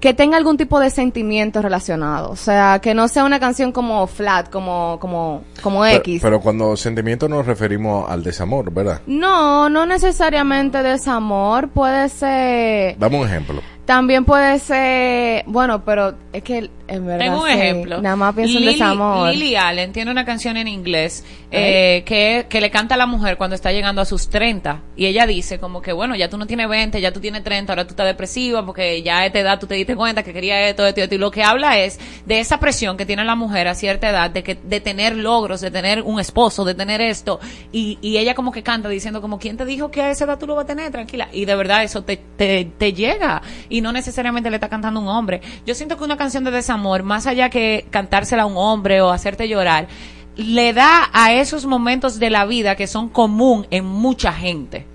que 0.00 0.14
tenga 0.14 0.36
algún 0.36 0.56
tipo 0.56 0.78
de 0.80 0.90
sentimiento 0.90 1.60
relacionado. 1.60 2.30
O 2.30 2.36
sea, 2.36 2.78
que 2.80 2.94
no 2.94 3.08
sea 3.08 3.24
una 3.24 3.40
canción 3.40 3.72
como 3.72 4.06
flat, 4.06 4.48
como, 4.48 4.98
como, 5.00 5.42
como 5.62 5.82
Pero, 5.82 5.96
X. 5.98 6.20
pero 6.22 6.40
cuando 6.40 6.76
sentimiento 6.76 7.28
nos 7.28 7.44
referimos 7.46 8.08
al 8.10 8.22
desamor, 8.22 8.72
¿verdad? 8.72 9.00
no, 9.06 9.68
no 9.68 9.86
necesariamente 9.86 10.82
desamor, 10.82 11.68
puede 11.68 12.08
ser, 12.08 12.96
Dame 12.98 13.18
un 13.20 13.26
ejemplo. 13.26 13.60
también 13.84 14.24
puede 14.24 14.58
ser, 14.60 15.44
bueno, 15.46 15.84
pero 15.84 16.14
es 16.32 16.42
que 16.42 16.70
en 16.88 17.06
verdad 17.06 17.26
Tengo 17.26 17.42
un 17.42 17.48
sí, 17.48 17.54
ejemplo. 17.54 18.02
nada 18.02 18.16
más 18.16 18.34
pienso 18.34 18.58
en 18.58 18.64
desamor. 18.64 19.30
Lily 19.30 19.56
Allen 19.56 19.92
tiene 19.92 20.10
una 20.10 20.24
canción 20.24 20.56
en 20.56 20.68
inglés 20.68 21.24
eh, 21.50 22.02
que, 22.04 22.46
que 22.48 22.60
le 22.60 22.70
canta 22.70 22.94
a 22.94 22.98
la 22.98 23.06
mujer 23.06 23.36
cuando 23.36 23.54
está 23.54 23.72
llegando 23.72 24.00
a 24.00 24.04
sus 24.04 24.28
30. 24.28 24.82
Y 24.96 25.06
ella 25.06 25.26
dice 25.26 25.58
como 25.58 25.82
que, 25.82 25.92
bueno, 25.92 26.16
ya 26.16 26.28
tú 26.28 26.38
no 26.38 26.46
tienes 26.46 26.68
20, 26.68 27.00
ya 27.00 27.12
tú 27.12 27.20
tienes 27.20 27.44
30, 27.44 27.72
ahora 27.72 27.84
tú 27.86 27.90
estás 27.90 28.06
depresiva 28.06 28.64
porque 28.64 29.02
ya 29.02 29.18
a 29.18 29.26
esta 29.26 29.38
edad 29.38 29.58
tú 29.60 29.66
te 29.66 29.74
diste 29.74 29.94
cuenta 29.94 30.22
que 30.22 30.32
quería 30.32 30.68
esto, 30.68 30.86
esto, 30.86 31.00
esto. 31.02 31.14
Y 31.14 31.18
lo 31.18 31.30
que 31.30 31.42
habla 31.42 31.78
es 31.78 31.98
de 32.26 32.40
esa 32.40 32.58
presión 32.58 32.96
que 32.96 33.06
tiene 33.06 33.24
la 33.24 33.34
mujer 33.34 33.68
a 33.68 33.74
cierta 33.74 34.08
edad 34.10 34.30
de, 34.30 34.42
que, 34.42 34.54
de 34.54 34.80
tener 34.80 35.16
logros, 35.16 35.60
de 35.60 35.70
tener 35.70 36.02
un 36.02 36.20
esposo, 36.20 36.64
de 36.64 36.74
tener 36.74 37.00
esto. 37.00 37.38
Y, 37.70 37.98
y 38.00 38.16
ella 38.18 38.34
como 38.34 38.52
que 38.52 38.62
canta 38.62 38.88
diciendo 38.88 39.20
como, 39.20 39.38
¿quién 39.38 39.56
te 39.56 39.64
dijo 39.64 39.90
que 39.90 40.02
a 40.02 40.10
esa 40.10 40.24
edad 40.24 40.38
tú 40.38 40.46
lo 40.46 40.54
vas 40.54 40.64
a 40.64 40.66
tener? 40.68 40.90
Tranquila. 40.90 41.28
Y 41.32 41.44
de 41.44 41.54
verdad 41.54 41.82
eso 41.82 42.02
te, 42.02 42.16
te, 42.16 42.64
te 42.78 42.92
llega. 42.92 43.42
Y 43.68 43.80
no 43.80 43.92
necesariamente 43.92 44.50
le 44.50 44.56
está 44.56 44.68
cantando 44.68 45.00
un 45.00 45.08
hombre. 45.08 45.40
Yo 45.66 45.74
siento 45.74 45.96
que 45.96 46.04
una 46.04 46.16
canción 46.16 46.44
de 46.44 46.50
desamor, 46.50 46.77
más 47.04 47.26
allá 47.26 47.50
que 47.50 47.86
cantársela 47.90 48.42
a 48.44 48.46
un 48.46 48.56
hombre 48.56 49.00
o 49.00 49.10
hacerte 49.10 49.48
llorar, 49.48 49.88
le 50.36 50.72
da 50.72 51.08
a 51.12 51.32
esos 51.32 51.66
momentos 51.66 52.18
de 52.18 52.30
la 52.30 52.44
vida 52.46 52.76
que 52.76 52.86
son 52.86 53.08
común 53.08 53.66
en 53.70 53.84
mucha 53.84 54.32
gente. 54.32 54.86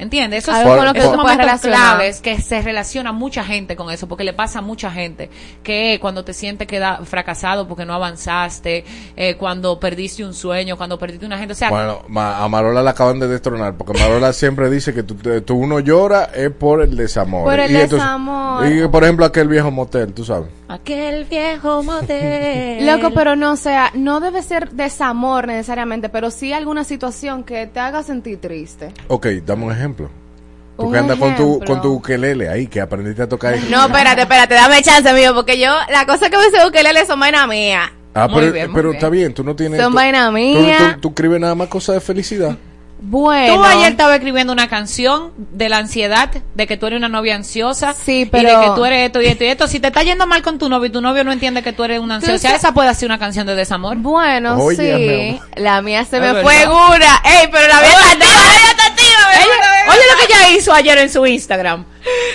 ¿Entiendes? 0.00 0.44
Esos, 0.44 0.54
Algo 0.54 0.76
con 0.76 0.86
lo 0.86 0.92
que 0.92 1.00
momentos 1.02 1.36
relacionar. 1.38 1.80
claves 1.96 2.20
que 2.20 2.40
se 2.40 2.62
relaciona 2.62 3.10
mucha 3.10 3.42
gente 3.42 3.74
con 3.74 3.90
eso, 3.90 4.06
porque 4.06 4.22
le 4.22 4.32
pasa 4.32 4.60
a 4.60 4.62
mucha 4.62 4.92
gente 4.92 5.28
que 5.64 5.98
cuando 6.00 6.24
te 6.24 6.32
sientes 6.34 6.68
queda 6.68 7.00
fracasado 7.04 7.66
porque 7.66 7.84
no 7.84 7.94
avanzaste, 7.94 8.84
eh, 9.16 9.34
cuando 9.36 9.80
perdiste 9.80 10.24
un 10.24 10.34
sueño, 10.34 10.76
cuando 10.76 11.00
perdiste 11.00 11.26
una 11.26 11.36
gente, 11.36 11.52
o 11.52 11.56
sea, 11.56 11.70
Bueno, 11.70 12.02
ma- 12.06 12.38
a 12.44 12.48
Marola 12.48 12.80
la 12.80 12.90
acaban 12.90 13.18
de 13.18 13.26
destronar 13.26 13.74
porque 13.76 13.98
Marola 13.98 14.32
siempre 14.32 14.70
dice 14.70 14.94
que 14.94 15.02
tú, 15.02 15.16
te- 15.16 15.40
tú 15.40 15.56
uno 15.56 15.80
llora 15.80 16.26
es 16.32 16.50
por 16.52 16.80
el 16.80 16.96
desamor. 16.96 17.42
Por 17.42 17.58
el 17.58 17.68
Y 17.72 17.74
entonces- 17.74 17.98
desamor. 17.98 18.66
y 18.70 18.86
por 18.86 19.02
ejemplo 19.02 19.24
aquel 19.26 19.48
viejo 19.48 19.72
motel, 19.72 20.12
tú 20.12 20.24
sabes. 20.24 20.48
Aquel 20.68 21.24
viejo 21.24 21.82
motel. 21.82 22.86
Loco, 22.86 23.10
pero 23.14 23.36
no, 23.36 23.52
o 23.52 23.56
sea, 23.56 23.90
no 23.94 24.20
debe 24.20 24.42
ser 24.42 24.70
desamor 24.70 25.46
necesariamente, 25.46 26.08
pero 26.08 26.30
sí 26.30 26.52
alguna 26.52 26.84
situación 26.84 27.42
que 27.44 27.66
te 27.66 27.80
haga 27.80 28.02
sentir 28.02 28.40
triste. 28.40 28.92
Ok, 29.08 29.26
dame 29.44 29.64
un 29.64 29.72
ejemplo. 29.72 30.10
Tú 30.78 30.92
que 30.92 30.98
andas 30.98 31.18
con 31.18 31.34
tu, 31.34 31.58
con 31.66 31.80
tu 31.82 31.92
ukelele 31.94 32.48
ahí, 32.48 32.68
que 32.68 32.80
aprendiste 32.80 33.22
a 33.22 33.28
tocar. 33.28 33.56
No, 33.68 33.86
espérate, 33.86 34.22
espérate, 34.22 34.54
dame 34.54 34.80
chance, 34.82 35.12
mío, 35.12 35.34
porque 35.34 35.58
yo, 35.58 35.72
la 35.90 36.06
cosa 36.06 36.30
que 36.30 36.36
me 36.36 36.44
sé 36.50 36.64
ukelele 36.64 37.04
son 37.04 37.18
vaina 37.18 37.46
mía. 37.48 37.92
Ah, 38.14 38.28
Muy 38.28 38.40
pero, 38.40 38.52
bien, 38.52 38.72
pero 38.72 38.88
bien. 38.90 38.96
está 38.96 39.08
bien, 39.08 39.34
tú 39.34 39.42
no 39.44 39.56
tienes... 39.56 39.80
Son 39.80 39.90
tú- 39.90 39.96
vaina 39.96 40.26
tú- 40.26 40.32
mía. 40.34 40.92
Tú, 40.94 41.00
tú 41.00 41.08
escribes 41.08 41.40
nada 41.40 41.54
más 41.56 41.66
cosas 41.68 41.96
de 41.96 42.00
felicidad. 42.00 42.56
Bueno. 43.00 43.54
Tú 43.54 43.64
ayer 43.64 43.92
estabas 43.92 44.16
escribiendo 44.16 44.52
una 44.52 44.68
canción 44.68 45.32
de 45.36 45.68
la 45.68 45.78
ansiedad, 45.78 46.30
de 46.54 46.66
que 46.66 46.76
tú 46.76 46.86
eres 46.86 46.98
una 46.98 47.08
novia 47.08 47.36
ansiosa. 47.36 47.94
Sí, 47.94 48.22
Y 48.22 48.26
pero- 48.26 48.58
de 48.58 48.64
que 48.66 48.70
tú 48.74 48.84
eres 48.84 49.06
esto 49.06 49.22
y 49.22 49.26
esto 49.26 49.44
y 49.44 49.46
esto. 49.46 49.68
Si 49.68 49.78
te 49.78 49.86
está 49.88 50.02
yendo 50.02 50.26
mal 50.26 50.42
con 50.42 50.58
tu 50.58 50.68
novio 50.68 50.86
y 50.86 50.90
tu 50.90 51.00
novio 51.00 51.22
no 51.22 51.30
entiende 51.32 51.62
que 51.62 51.72
tú 51.72 51.84
eres 51.84 52.00
una 52.00 52.16
ansiosa, 52.16 52.54
esa 52.56 52.74
puede 52.74 52.92
ser 52.94 53.06
una 53.08 53.18
canción 53.18 53.46
de 53.46 53.54
desamor. 53.54 53.96
Bueno, 53.98 54.56
Oye, 54.58 54.76
sí. 54.76 55.36
amor. 55.36 55.48
La 55.56 55.80
mía 55.82 56.04
se 56.04 56.16
Es 56.16 56.22
me 56.22 56.32
verdad. 56.32 56.42
fue 56.42 56.66
gura. 56.66 57.22
Ey, 57.24 57.48
pero 57.52 57.68
la 57.68 57.80
mía 57.80 57.88
está 57.90 58.10
activa, 58.10 58.40
la 58.42 58.58
mía 58.58 58.70
está 58.70 58.86
activa, 58.86 59.92
oye 59.92 60.00
lo 60.10 60.18
que 60.26 60.32
ella 60.34 60.56
hizo 60.58 60.72
ayer 60.72 60.98
en 60.98 61.10
su 61.10 61.24
Instagram. 61.26 61.84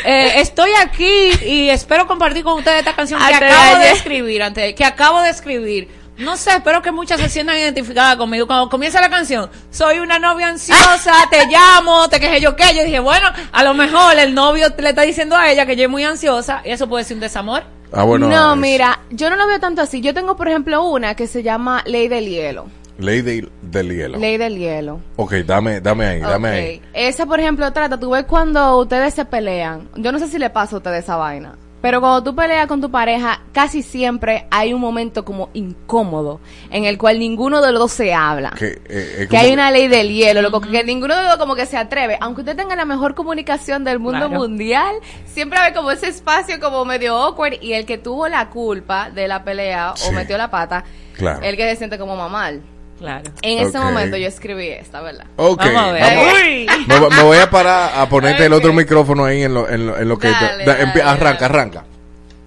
Eh, 0.06 0.34
estoy 0.42 0.70
aquí 0.82 1.32
y 1.46 1.70
espero 1.70 2.08
compartir 2.08 2.44
con 2.44 2.58
ustedes 2.60 2.80
esta 2.80 2.94
canción 2.96 3.20
que 3.28 3.34
acabo 3.36 3.80
de 3.80 3.92
escribir, 3.92 4.44
antes, 4.44 4.74
que 4.76 4.86
acabo 4.86 5.22
de 5.22 5.30
escribir 5.30 5.90
No 6.18 6.38
sé, 6.38 6.52
espero 6.52 6.82
que 6.82 6.92
muchas 6.92 7.20
se 7.20 7.28
sientan 7.28 7.58
identificadas 7.58 8.16
conmigo. 8.18 8.46
Cuando 8.46 8.70
comienza 8.70 9.02
la 9.02 9.10
canción, 9.10 9.50
soy 9.72 9.98
una 10.00 10.20
novia 10.20 10.48
ansiosa, 10.50 11.14
te 11.32 11.46
llamo, 11.50 12.08
te 12.08 12.20
quejé 12.20 12.40
yo 12.40 12.56
qué. 12.56 12.76
Yo 12.76 12.84
dije, 12.84 13.00
bueno, 13.00 13.28
a 13.52 13.64
lo 13.64 13.74
mejor 13.74 14.18
el 14.20 14.34
novio 14.36 14.68
le 14.78 14.90
está 14.90 15.02
diciendo 15.02 15.36
a 15.36 15.50
ella 15.52 15.66
que 15.66 15.76
yo 15.76 15.84
es 15.86 15.90
muy 15.90 16.04
ansiosa 16.04 16.62
y 16.64 16.70
eso 16.72 16.88
puede 16.88 17.04
ser 17.04 17.16
un 17.18 17.22
desamor. 17.22 17.64
Ah, 17.92 18.04
bueno. 18.04 18.28
no, 18.28 18.54
es 18.54 18.60
mira, 18.60 19.00
yo 19.10 19.30
no 19.30 19.36
lo 19.36 19.48
veo 19.48 19.60
tanto 19.60 19.82
así. 19.82 20.02
Yo 20.02 20.14
tengo, 20.14 20.36
por 20.36 20.48
ejemplo, 20.48 20.84
una 20.84 21.16
que 21.16 21.26
se 21.28 21.42
llama 21.44 21.82
Ley 21.86 22.08
del 22.08 22.26
Hielo. 22.28 22.68
Ley 23.00 23.22
de- 23.24 23.50
del 23.64 23.90
hielo. 23.92 24.20
Ley 24.20 24.38
del 24.38 24.56
Hielo. 24.58 25.00
Ok, 25.16 25.34
dame, 25.46 25.82
dame 25.82 26.06
ahí, 26.06 26.20
dame 26.22 26.50
Ok. 26.50 26.56
ahí. 26.56 26.82
Esa, 26.94 27.26
por 27.26 27.40
ejemplo, 27.40 27.72
trata, 27.74 28.00
tú 28.00 28.12
ves 28.12 28.26
cuando 28.26 28.78
ustedes 28.78 29.16
se 29.16 29.26
pelean. 29.26 29.90
Yo 29.96 30.12
no 30.12 30.20
sé 30.20 30.28
si 30.28 30.38
le 30.38 30.52
pasa 30.52 30.76
a 30.76 30.78
ustedes 30.78 31.04
esa 31.04 31.16
vaina. 31.16 31.56
Pero 31.84 32.00
cuando 32.00 32.24
tú 32.24 32.34
peleas 32.34 32.66
con 32.68 32.80
tu 32.80 32.90
pareja, 32.90 33.42
casi 33.52 33.84
siempre 33.84 34.48
hay 34.52 34.74
un 34.74 34.80
momento 34.80 35.26
como 35.26 35.50
incómodo 35.54 36.40
en 36.72 36.86
el 36.86 36.98
cual 36.98 37.20
ninguno 37.20 37.62
de 37.62 37.74
los 37.74 37.80
dos 37.82 37.92
se 37.92 38.14
habla. 38.14 38.52
Que, 38.58 38.68
eh, 38.68 38.80
eh, 38.88 39.28
Que 39.30 39.36
hay 39.38 39.52
una 39.52 39.70
ley 39.70 39.90
del 39.90 40.08
hielo, 40.08 40.42
loco, 40.42 40.62
que 40.62 40.82
ninguno 40.86 41.14
de 41.14 41.24
los 41.24 41.32
dos 41.32 41.40
como 41.40 41.56
que 41.56 41.66
se 41.66 41.76
atreve. 41.76 42.18
Aunque 42.22 42.40
usted 42.40 42.56
tenga 42.56 42.78
la 42.78 42.86
mejor 42.86 43.16
comunicación 43.16 43.84
del 43.84 44.00
mundo 44.00 44.28
Claro. 44.30 44.40
mundial, 44.40 44.96
siempre 45.26 45.60
hay 45.60 45.74
como 45.74 45.92
ese 45.92 46.08
espacio 46.08 46.58
como 46.62 46.86
medio 46.86 47.18
awkward 47.18 47.56
y 47.62 47.74
el 47.74 47.86
que 47.86 47.98
tuvo 47.98 48.30
la 48.30 48.50
culpa 48.50 49.10
de 49.10 49.28
la 49.28 49.44
pelea 49.44 49.92
Sí. 49.98 50.08
o 50.08 50.14
metió 50.14 50.38
la 50.38 50.50
pata, 50.50 50.86
Claro. 51.18 51.42
el 51.44 51.58
que 51.58 51.70
se 51.70 51.76
siente 51.76 51.98
como 51.98 52.16
mamal. 52.16 52.62
Claro. 53.04 53.30
En 53.42 53.60
ese 53.60 53.78
momento 53.80 54.16
yo 54.16 54.30
escribí 54.30 54.70
esta, 54.70 55.02
¿verdad? 55.02 55.26
Ok, 55.36 55.58
Vamos 55.60 55.82
a 55.84 55.92
ver. 55.92 56.02
vamos. 56.04 56.34
Uy. 56.42 56.68
Me, 56.88 57.00
me 57.18 57.24
voy 57.24 57.38
a 57.38 57.50
parar 57.50 57.92
a 58.00 58.08
ponerte 58.08 58.46
el 58.46 58.54
otro 58.54 58.72
micrófono 58.72 59.26
ahí 59.26 59.44
en 59.44 59.54
lo, 59.54 59.68
en 59.70 59.88
lo, 59.88 59.98
en 59.98 60.08
lo 60.08 60.18
que... 60.18 60.30
te- 60.30 60.34
Dale, 60.34 60.64
da- 60.64 60.80
empie- 60.80 61.00
dale, 61.04 61.10
arranca, 61.10 61.46
arranca. 61.48 61.80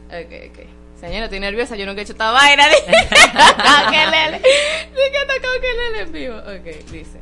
Ok, 0.09 0.33
ok. 0.51 0.59
Señora, 0.99 1.25
estoy 1.25 1.41
nerviosa, 1.41 1.77
yo 1.77 1.85
nunca 1.85 2.01
he 2.01 2.05
hecho 2.05 2.13
esta 2.13 2.31
vaina. 2.31 2.65
Dije 2.69 2.81
que 5.61 5.69
lele 5.77 6.01
en 6.03 6.13
vivo. 6.13 6.37
Ok, 6.39 6.91
dice. 6.91 7.21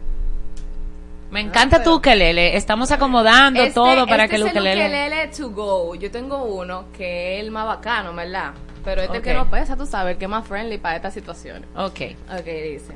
Me 1.31 1.41
encanta 1.41 1.83
tu 1.83 1.95
ukelele. 1.97 2.57
Estamos 2.57 2.93
acomodando 2.93 3.61
Este- 3.61 3.75
todo 3.75 4.07
para 4.07 4.25
este 4.25 4.37
que 4.37 4.43
el 4.43 4.47
es 4.47 4.53
ukelele... 4.53 4.87
ukelele 4.87 5.27
to 5.37 5.51
go. 5.51 5.95
Yo 5.97 6.11
tengo 6.11 6.45
uno 6.45 6.85
que 6.97 7.35
es 7.35 7.41
el 7.45 7.51
más 7.51 7.67
bacano, 7.67 8.15
¿verdad? 8.15 8.53
Pero 8.85 9.03
este 9.03 9.19
Ok. 9.19 9.25
que 9.25 9.35
no 9.35 9.51
pesa, 9.51 9.77
tú 9.77 9.87
sabes, 9.87 10.13
el 10.13 10.19
que 10.19 10.27
es 10.27 10.31
más 10.31 10.47
friendly 10.47 10.79
para 10.79 10.97
estas 10.97 11.15
situaciones. 11.15 11.65
Ok. 11.75 12.01
Ok, 12.39 12.45
dice. 12.45 12.93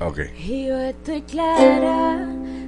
Y 0.00 0.66
yo 0.66 0.78
estoy 0.78 1.22
clara 1.22 2.24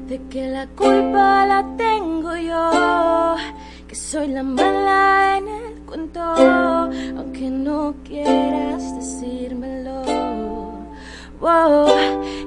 de 0.09 0.20
que 0.28 0.48
la 0.48 0.66
culpa 0.66 1.47
la 1.47 1.65
tengo 1.77 2.36
yo, 2.36 3.36
que 3.86 3.94
soy 3.94 4.28
la 4.28 4.43
mala 4.43 5.39
en 5.39 5.48
el 5.48 5.74
cuento, 5.86 6.20
aunque 6.20 7.48
no 7.48 7.94
quieras 8.05 8.97
decírmelo. 8.97 10.02
Wow, 11.40 11.86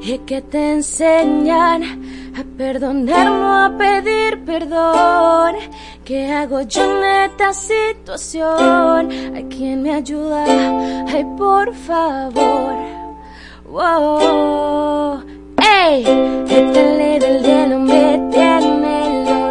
y 0.01 0.17
que 0.19 0.41
te 0.41 0.73
enseñan 0.73 1.83
a 2.35 2.43
perdonar, 2.57 3.27
no 3.27 3.63
a 3.63 3.77
pedir 3.77 4.43
perdón. 4.43 5.55
¿Qué 6.03 6.29
hago 6.29 6.61
yo 6.61 6.83
en 6.83 7.31
esta 7.31 7.53
situación? 7.53 9.09
¿Hay 9.33 9.45
quien 9.45 9.81
me 9.81 9.93
ayuda? 9.93 10.43
Ay, 11.07 11.25
por 11.37 11.73
favor. 11.73 13.02
Wow, 13.73 15.23
ey, 15.57 16.03
esta 16.47 16.81
ley 16.95 17.17
del 17.17 17.41
hielo 17.41 17.79
me 17.79 18.21
tiene 18.31 19.25
lo 19.25 19.49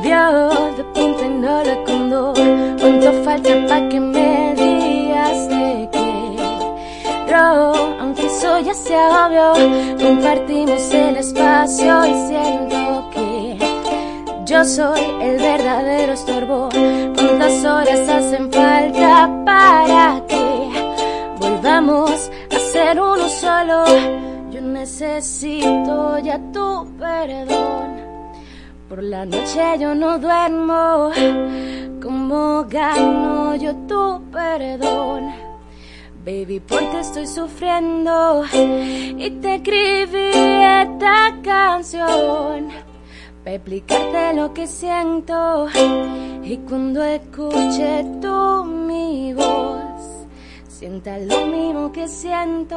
Dio 0.00 0.48
de 0.76 0.84
punta 0.94 1.24
y 1.26 1.28
no 1.30 1.64
de 1.64 1.82
condor. 1.82 2.34
¿Cuánto 2.80 3.12
falta 3.24 3.66
para 3.66 3.88
que 3.88 3.98
me 3.98 4.54
digas 4.54 5.48
de 5.48 5.88
qué? 5.90 6.36
Bro, 7.26 7.72
aunque 7.98 8.26
eso 8.26 8.60
ya 8.60 8.74
sea 8.74 9.26
obvio, 9.26 9.52
compartimos 9.98 10.94
el 10.94 11.16
espacio 11.16 12.06
y 12.06 12.28
siento 12.28 13.10
que 13.10 13.56
yo 14.46 14.64
soy 14.64 15.00
el 15.20 15.38
verdadero 15.38 16.12
estorbo. 16.12 16.68
¿Cuántas 17.16 17.64
horas 17.64 18.08
hacen 18.08 18.48
falta 18.52 19.28
para 19.44 20.22
que 20.28 20.70
volvamos 21.40 22.30
ser 22.90 23.00
uno 23.00 23.28
solo? 23.28 23.84
Yo 24.50 24.60
necesito 24.60 26.18
ya 26.18 26.38
tu 26.52 26.86
perdón. 26.98 27.88
Por 28.88 29.02
la 29.02 29.24
noche 29.24 29.78
yo 29.78 29.94
no 29.94 30.18
duermo. 30.18 31.10
¿Cómo 32.02 32.64
gano 32.64 33.54
yo 33.56 33.74
tu 33.86 34.22
perdón? 34.32 35.32
Baby, 36.24 36.60
porque 36.60 37.00
estoy 37.00 37.26
sufriendo 37.26 38.44
y 38.52 39.30
te 39.40 39.54
escribí 39.56 40.30
esta 40.34 41.34
canción 41.42 42.68
para 43.42 43.56
explicarte 43.56 44.34
lo 44.34 44.52
que 44.52 44.66
siento 44.66 45.66
y 46.44 46.58
cuando 46.68 47.02
escuche 47.02 48.04
tú 48.20 48.64
mi 48.64 49.32
voz 49.32 49.89
sienta 50.80 51.18
lo 51.18 51.44
mismo 51.46 51.92
que 51.92 52.08
siento 52.08 52.76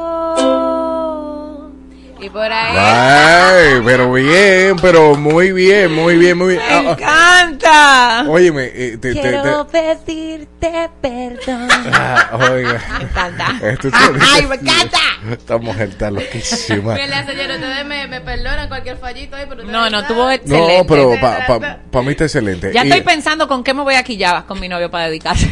y 2.20 2.28
por 2.30 2.50
ahí 2.52 2.76
Ay, 2.76 3.82
pero 3.84 4.12
bien, 4.12 4.76
pero 4.80 5.14
muy 5.16 5.52
bien, 5.52 5.92
muy 5.92 6.16
bien, 6.16 6.36
muy 6.38 6.54
bien. 6.56 6.60
¡Me 6.68 6.74
Ah, 6.74 6.96
ah, 7.02 7.40
encanta! 7.48 8.24
óyeme, 8.30 8.64
eh, 8.66 8.98
te, 8.98 8.98
te- 8.98 9.14
te- 9.14 9.20
Quiero 9.20 9.66
pedirte 9.66 10.90
perdón. 11.00 11.68
Ah, 11.92 12.38
oiga. 12.52 12.80
Me 12.98 13.04
encanta. 13.04 13.46
Esto 13.62 13.88
¡Ay, 14.32 14.46
me 14.48 14.54
encanta! 14.56 14.98
Esta 15.32 15.56
mujer 15.58 15.88
está 15.88 16.10
loquísima. 16.10 16.94
Mira, 16.94 17.24
señora, 17.26 17.54
ustedes 17.54 17.84
me, 17.86 18.06
me 18.06 18.20
perdonan 18.20 18.68
cualquier 18.68 18.98
fallito 18.98 19.34
ahí, 19.36 19.46
pero 19.48 19.64
No, 19.64 19.90
no, 19.90 20.00
saben. 20.02 20.06
tuvo 20.06 20.30
excelente. 20.30 20.78
No, 20.78 20.86
pero 20.86 21.20
para 21.20 21.46
pa, 21.46 21.78
pa 21.90 22.02
mí 22.02 22.10
está 22.10 22.24
excelente. 22.24 22.70
Ya 22.72 22.84
Y- 22.84 22.88
estoy 22.90 23.02
pensando 23.02 23.48
con 23.48 23.64
qué 23.64 23.72
me 23.74 23.82
voy 23.82 23.94
a 23.96 24.02
quillar 24.04 24.44
con 24.46 24.60
mi 24.60 24.68
novio 24.68 24.90
para 24.90 25.06
dedicarse. 25.06 25.48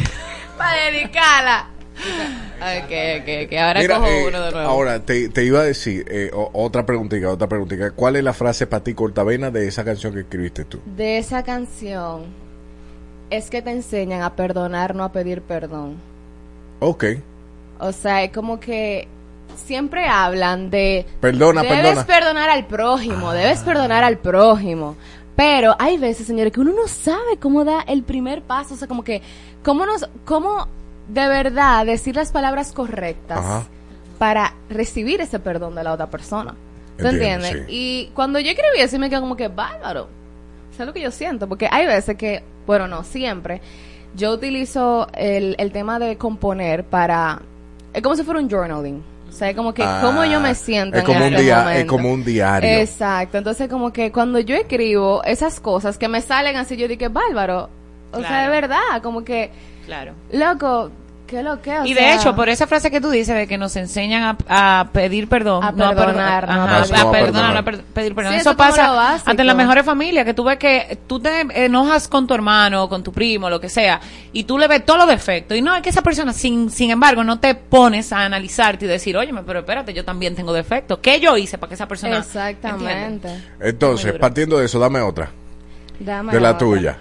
Para 0.57 0.85
dedicarla. 0.85 1.67
Ok, 2.63 2.91
ok, 3.21 3.29
ok. 3.45 3.53
Ahora 3.59 3.81
Mira, 3.81 3.95
cojo 3.95 4.07
eh, 4.07 4.25
uno 4.27 4.41
de 4.41 4.51
nuevo. 4.51 4.69
ahora 4.69 4.99
te, 5.01 5.27
te 5.27 5.43
iba 5.43 5.59
a 5.59 5.63
decir 5.63 6.05
eh, 6.09 6.31
otra 6.33 6.85
preguntita, 6.85 7.29
otra 7.29 7.47
preguntita. 7.47 7.91
¿Cuál 7.91 8.15
es 8.15 8.23
la 8.23 8.31
frase 8.33 8.67
para 8.67 8.83
ti 8.83 8.93
cortavena 8.93 9.51
de 9.51 9.67
esa 9.67 9.83
canción 9.83 10.13
que 10.13 10.21
escribiste 10.21 10.63
tú? 10.63 10.79
De 10.95 11.17
esa 11.17 11.43
canción 11.43 12.23
es 13.29 13.49
que 13.49 13.61
te 13.61 13.71
enseñan 13.71 14.21
a 14.21 14.35
perdonar, 14.35 14.95
no 14.95 15.03
a 15.03 15.11
pedir 15.11 15.41
perdón. 15.41 15.97
Ok. 16.79 17.05
O 17.79 17.91
sea, 17.91 18.23
es 18.23 18.31
como 18.31 18.59
que 18.61 19.09
siempre 19.57 20.07
hablan 20.07 20.69
de... 20.69 21.05
Perdona, 21.19 21.63
debes 21.63 21.79
perdona. 21.79 22.05
perdonar 22.05 22.49
al 22.49 22.65
prójimo, 22.65 23.33
debes 23.33 23.59
perdonar 23.59 24.03
al 24.05 24.19
prójimo. 24.19 24.95
Pero 25.35 25.75
hay 25.79 25.97
veces, 25.97 26.27
señores, 26.27 26.53
que 26.53 26.61
uno 26.61 26.71
no 26.73 26.87
sabe 26.87 27.37
cómo 27.39 27.65
da 27.65 27.81
el 27.81 28.03
primer 28.03 28.41
paso. 28.43 28.75
O 28.75 28.77
sea, 28.77 28.87
como 28.87 29.03
que, 29.03 29.21
cómo 29.63 29.85
nos, 29.85 30.07
cómo 30.25 30.67
de 31.07 31.27
verdad 31.27 31.85
decir 31.85 32.15
las 32.15 32.31
palabras 32.31 32.71
correctas 32.71 33.39
Ajá. 33.39 33.63
para 34.19 34.53
recibir 34.69 35.21
ese 35.21 35.39
perdón 35.39 35.75
de 35.75 35.83
la 35.83 35.93
otra 35.93 36.07
persona. 36.07 36.55
¿Tú 36.97 37.07
Entiendo, 37.07 37.45
entiendes? 37.47 37.65
sí. 37.67 37.73
Y 37.75 38.11
cuando 38.13 38.39
yo 38.39 38.49
escribí 38.51 38.79
eso, 38.79 38.99
me 38.99 39.09
quedo 39.09 39.21
como 39.21 39.35
que 39.35 39.47
bárbaro. 39.47 40.07
¿Sabes 40.71 40.87
lo 40.87 40.93
que 40.93 41.01
yo 41.01 41.11
siento? 41.11 41.47
Porque 41.47 41.67
hay 41.71 41.85
veces 41.85 42.15
que, 42.17 42.43
bueno, 42.65 42.87
no 42.87 43.03
siempre, 43.03 43.61
yo 44.15 44.31
utilizo 44.33 45.07
el, 45.13 45.55
el 45.57 45.71
tema 45.71 45.99
de 45.99 46.17
componer 46.17 46.83
para. 46.83 47.41
Es 47.93 48.01
como 48.01 48.15
si 48.15 48.23
fuera 48.23 48.39
un 48.39 48.49
journaling. 48.49 49.03
O 49.27 49.31
sea, 49.35 49.49
es 49.49 49.55
como 49.55 49.73
que 49.73 49.81
Ah, 49.83 49.99
cómo 50.03 50.23
yo 50.25 50.39
me 50.39 50.53
siento 50.53 50.97
es 50.97 51.01
en 51.03 51.07
como 51.07 51.25
un 51.25 51.33
este 51.33 51.41
dia- 51.43 51.75
es 51.77 51.85
como 51.85 52.11
un 52.13 52.23
diario. 52.23 52.69
Exacto. 52.69 53.39
Entonces, 53.39 53.67
como 53.67 53.91
que 53.91 54.11
cuando 54.11 54.37
yo 54.39 54.55
escribo 54.55 55.23
esas 55.23 55.59
cosas 55.59 55.97
que 55.97 56.07
me 56.07 56.21
salen 56.21 56.55
así, 56.55 56.77
yo 56.77 56.87
digo, 56.87 57.09
bárbaro. 57.09 57.69
O 58.11 58.19
sea, 58.21 58.43
de 58.43 58.49
verdad, 58.49 59.01
como 59.01 59.23
que, 59.23 59.49
Claro. 59.85 60.13
loco, 60.31 60.91
¿qué 61.27 61.41
lo 61.43 61.61
que? 61.61 61.79
O 61.79 61.85
Y 61.85 61.93
sea, 61.93 62.07
de 62.07 62.13
hecho, 62.15 62.35
por 62.35 62.47
esa 62.47 62.67
frase 62.67 62.91
que 62.91 63.01
tú 63.01 63.09
dices 63.09 63.35
de 63.35 63.47
que 63.47 63.57
nos 63.57 63.75
enseñan 63.75 64.37
a, 64.47 64.79
a 64.81 64.89
pedir 64.91 65.27
perdón, 65.27 65.63
A 65.63 65.71
no 65.71 65.85
a 65.85 65.89
perdonar, 65.95 66.45
perdonar, 66.45 66.45
no 66.47 66.63
a 67.09 67.11
perdonar, 67.11 67.53
no 67.53 67.59
a 67.59 67.63
per- 67.63 67.81
pedir 67.83 68.13
perdón. 68.15 68.33
Sí, 68.33 68.39
eso 68.39 68.55
pasa 68.55 69.17
ante 69.25 69.43
las 69.43 69.55
mejores 69.55 69.83
familias, 69.85 70.25
que 70.25 70.33
tú 70.33 70.43
ves 70.43 70.57
que 70.57 70.99
tú 71.07 71.19
te 71.19 71.41
enojas 71.65 72.07
con 72.07 72.27
tu 72.27 72.33
hermano, 72.33 72.87
con 72.87 73.03
tu 73.03 73.11
primo, 73.11 73.49
lo 73.49 73.59
que 73.59 73.67
sea, 73.69 73.99
y 74.31 74.43
tú 74.43 74.57
le 74.57 74.67
ves 74.67 74.85
todos 74.85 74.99
los 74.99 75.07
defectos. 75.09 75.57
Y 75.57 75.61
no, 75.61 75.75
es 75.75 75.81
que 75.81 75.89
esa 75.89 76.01
persona, 76.01 76.33
sin, 76.33 76.69
sin 76.69 76.91
embargo, 76.91 77.23
no 77.23 77.39
te 77.39 77.55
pones 77.55 78.13
a 78.13 78.23
analizarte 78.25 78.85
y 78.85 78.87
decir, 78.87 79.17
oye, 79.17 79.33
pero 79.45 79.59
espérate, 79.59 79.93
yo 79.93 80.05
también 80.05 80.35
tengo 80.35 80.53
defectos. 80.53 80.99
¿Qué 80.99 81.19
yo 81.19 81.35
hice 81.37 81.57
para 81.57 81.69
que 81.69 81.75
esa 81.75 81.87
persona... 81.87 82.17
Exactamente. 82.19 83.29
Entonces, 83.59 84.13
partiendo 84.13 84.59
de 84.59 84.65
eso, 84.65 84.77
dame 84.79 85.01
otra. 85.01 85.29
Dame 85.99 86.31
de 86.31 86.39
la 86.39 86.51
otra. 86.51 86.59
tuya. 86.59 86.97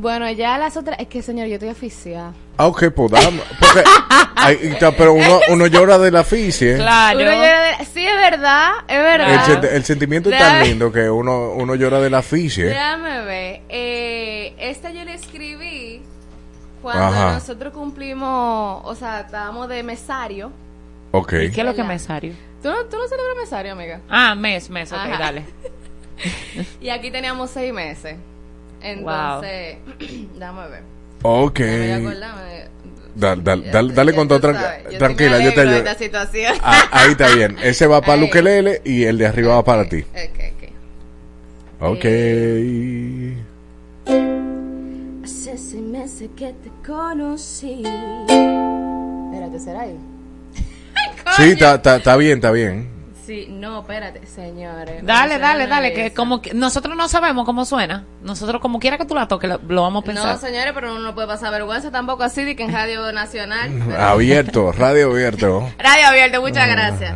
Bueno, 0.00 0.30
ya 0.30 0.56
las 0.56 0.78
otras, 0.78 0.98
es 0.98 1.08
que 1.08 1.20
señor, 1.20 1.46
yo 1.48 1.54
estoy 1.54 1.68
oficial. 1.68 2.32
Ah, 2.56 2.66
ok, 2.68 2.84
pues 2.96 3.10
dame. 3.12 3.42
Porque, 3.58 4.92
pero 4.96 5.12
uno, 5.12 5.40
uno 5.50 5.66
llora 5.66 5.98
de 5.98 6.10
la 6.10 6.24
ficie. 6.24 6.76
Claro. 6.76 7.18
Uno 7.20 7.30
llora 7.32 7.60
de- 7.78 7.84
sí, 7.84 8.06
es 8.06 8.16
verdad, 8.16 8.70
es 8.88 8.96
El, 8.96 9.02
verdad. 9.02 9.46
sen- 9.46 9.68
el 9.70 9.84
sentimiento 9.84 10.30
es 10.30 10.38
tan 10.38 10.62
lindo 10.62 10.90
que 10.90 11.10
uno, 11.10 11.50
uno 11.50 11.74
llora 11.74 12.00
de 12.00 12.08
la 12.08 12.22
ficie. 12.22 12.64
Déjame 12.64 13.24
ver. 13.26 13.60
Eh, 13.68 14.54
esta 14.58 14.90
yo 14.90 15.04
le 15.04 15.12
escribí 15.14 16.02
Cuando 16.80 17.04
Ajá. 17.04 17.32
nosotros 17.34 17.74
cumplimos, 17.74 18.80
o 18.86 18.94
sea, 18.94 19.20
estábamos 19.20 19.68
de 19.68 19.82
mesario. 19.82 20.50
Ok. 21.10 21.32
¿Y 21.34 21.50
qué 21.50 21.60
es 21.60 21.66
lo 21.66 21.74
que 21.74 21.82
es 21.82 21.86
mesario? 21.86 22.32
¿Tú 22.62 22.70
no, 22.70 22.84
tú 22.86 22.96
no 22.96 23.06
celebras 23.06 23.36
mesario, 23.38 23.72
amiga? 23.72 24.00
Ah, 24.08 24.34
mes, 24.34 24.70
mes, 24.70 24.90
ok, 24.92 24.98
Ajá. 24.98 25.18
dale. 25.18 25.44
Y 26.80 26.88
aquí 26.90 27.10
teníamos 27.10 27.50
seis 27.50 27.72
meses. 27.72 28.16
Entonces, 28.82 29.78
dame 30.38 30.68
ver. 30.68 30.82
Ok. 31.22 31.58
Déjame. 31.58 32.14
Dale, 33.12 33.42
dale, 33.42 33.70
dale, 33.70 33.92
dale 33.92 34.14
con 34.14 34.28
todo 34.28 34.40
tú 34.40 34.46
tranqui- 34.46 34.60
sabes, 34.60 34.84
yo 34.92 34.98
tranquila, 34.98 35.38
yo 35.40 35.52
te 35.54 35.60
ayudo. 35.60 35.84
Ah, 36.62 36.88
ahí 36.92 37.10
está 37.10 37.34
bien. 37.34 37.56
Ese 37.62 37.86
va 37.86 38.00
para. 38.00 38.16
Luquelele 38.16 38.80
y 38.84 39.02
el 39.04 39.18
de 39.18 39.26
arriba 39.26 39.56
va 39.56 39.64
para 39.64 39.88
ti. 39.88 40.04
Ok, 40.14 40.40
Ok. 41.80 42.04
Hace 45.24 45.58
seis 45.58 45.74
meses 45.82 46.28
que 46.36 46.52
te 46.52 46.70
conocí. 46.86 47.82
Espérate, 47.82 49.58
¿será 49.58 49.80
ahí? 49.82 49.96
Sí, 51.36 51.52
está 51.52 52.16
bien, 52.16 52.38
está 52.38 52.50
bien. 52.50 52.88
Sí, 53.30 53.46
no, 53.48 53.78
espérate, 53.82 54.26
señores. 54.26 55.04
Dale, 55.06 55.38
dale, 55.38 55.68
dale, 55.68 55.92
que 55.92 56.12
como 56.12 56.42
que 56.42 56.52
nosotros 56.52 56.96
no 56.96 57.06
sabemos 57.06 57.44
cómo 57.44 57.64
suena. 57.64 58.04
Nosotros 58.24 58.60
como 58.60 58.80
quiera 58.80 58.98
que 58.98 59.04
tú 59.04 59.14
la 59.14 59.28
toques, 59.28 59.48
lo, 59.48 59.60
lo 59.68 59.82
vamos 59.82 60.02
a 60.02 60.06
pensar. 60.06 60.34
No, 60.34 60.40
señores, 60.40 60.72
pero 60.74 60.98
no 60.98 61.14
puede 61.14 61.28
pasar 61.28 61.52
vergüenza 61.52 61.92
tampoco 61.92 62.24
así 62.24 62.42
de 62.42 62.56
que 62.56 62.64
en 62.64 62.72
Radio 62.72 63.12
Nacional. 63.12 63.70
pero- 63.86 64.00
Abierto, 64.02 64.72
radio 64.72 65.12
abierto. 65.12 65.70
Radio 65.78 66.08
abierto, 66.08 66.40
muchas 66.40 66.68
gracias. 66.68 67.14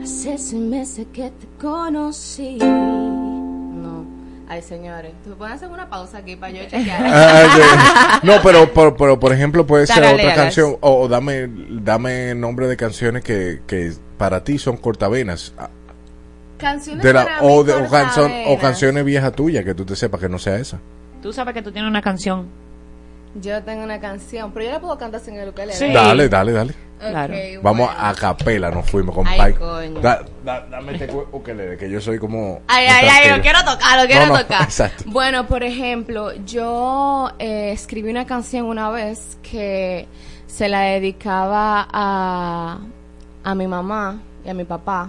Hace 0.00 0.38
seis 0.38 0.54
meses 0.54 1.06
que 1.12 1.22
te 1.32 1.48
conocí. 1.60 2.58
No. 2.58 4.06
Ay, 4.48 4.62
señores, 4.62 5.10
¿tú 5.24 5.36
puedes 5.36 5.56
hacer 5.56 5.70
una 5.70 5.90
pausa 5.90 6.18
aquí 6.18 6.36
para 6.36 6.52
yo 6.52 6.62
chequear? 6.68 7.02
Ah, 7.04 8.20
sí. 8.22 8.26
No, 8.28 8.34
pero 8.44 8.72
por, 8.72 8.96
pero 8.96 9.18
por 9.18 9.32
ejemplo 9.32 9.66
puede 9.66 9.88
ser 9.88 10.04
otra 10.04 10.34
canción 10.36 10.76
o, 10.82 11.00
o 11.00 11.08
dame 11.08 11.48
dame 11.82 12.36
nombre 12.36 12.68
de 12.68 12.76
canciones 12.76 13.24
que, 13.24 13.60
que 13.66 13.92
para 14.18 14.44
ti 14.44 14.58
son 14.58 14.76
cortavenas 14.76 15.54
Canciones 16.58 17.04
de 17.04 17.12
la, 17.12 17.24
para 17.24 17.42
o, 17.42 17.58
mí 17.62 17.64
de, 17.64 17.74
o, 17.74 17.88
canción- 17.88 18.24
o 18.26 18.28
cortavenas. 18.34 18.60
canciones 18.60 19.04
viejas 19.04 19.32
tuyas 19.32 19.64
que 19.64 19.74
tú 19.74 19.84
te 19.84 19.94
sepas 19.94 20.20
que 20.20 20.28
no 20.28 20.38
sea 20.40 20.56
esa. 20.56 20.78
Tú 21.22 21.32
sabes 21.32 21.54
que 21.54 21.62
tú 21.62 21.70
tienes 21.70 21.88
una 21.88 22.02
canción. 22.02 22.46
Yo 23.40 23.62
tengo 23.62 23.84
una 23.84 24.00
canción, 24.00 24.50
pero 24.52 24.66
yo 24.66 24.72
la 24.72 24.80
puedo 24.80 24.98
cantar 24.98 25.20
sin 25.20 25.34
el 25.36 25.50
ukelele. 25.50 25.74
Sí. 25.74 25.92
Dale, 25.92 26.28
dale, 26.28 26.52
dale. 26.52 26.74
Claro. 26.98 27.32
Vamos 27.62 27.88
a 27.96 28.12
capela, 28.14 28.72
nos 28.72 28.90
fuimos 28.90 29.14
con 29.14 29.24
Ay, 29.28 29.52
coño. 29.54 30.00
Da- 30.00 30.24
da- 30.44 30.66
dame 30.68 30.94
este 30.94 31.08
ukelele, 31.30 31.76
que 31.76 31.88
yo 31.88 32.00
soy 32.00 32.18
como 32.18 32.60
Ay, 32.66 32.86
ay, 32.88 33.08
ay, 33.08 33.36
yo 33.36 33.40
quiero 33.40 33.60
tocarlo, 33.64 34.06
quiero 34.08 34.26
No, 34.26 34.32
no, 34.32 34.40
tocar. 34.40 34.62
exacto. 34.64 35.04
Bueno, 35.06 35.46
por 35.46 35.62
ejemplo, 35.62 36.32
yo 36.44 37.30
eh, 37.38 37.70
escribí 37.70 38.10
una 38.10 38.26
canción 38.26 38.66
una 38.66 38.90
vez 38.90 39.38
que 39.48 40.08
se 40.48 40.68
la 40.68 40.80
dedicaba 40.80 41.86
a, 41.92 42.80
a 43.50 43.54
mi 43.54 43.66
mamá 43.66 44.20
y 44.44 44.50
a 44.50 44.54
mi 44.54 44.64
papá 44.64 45.08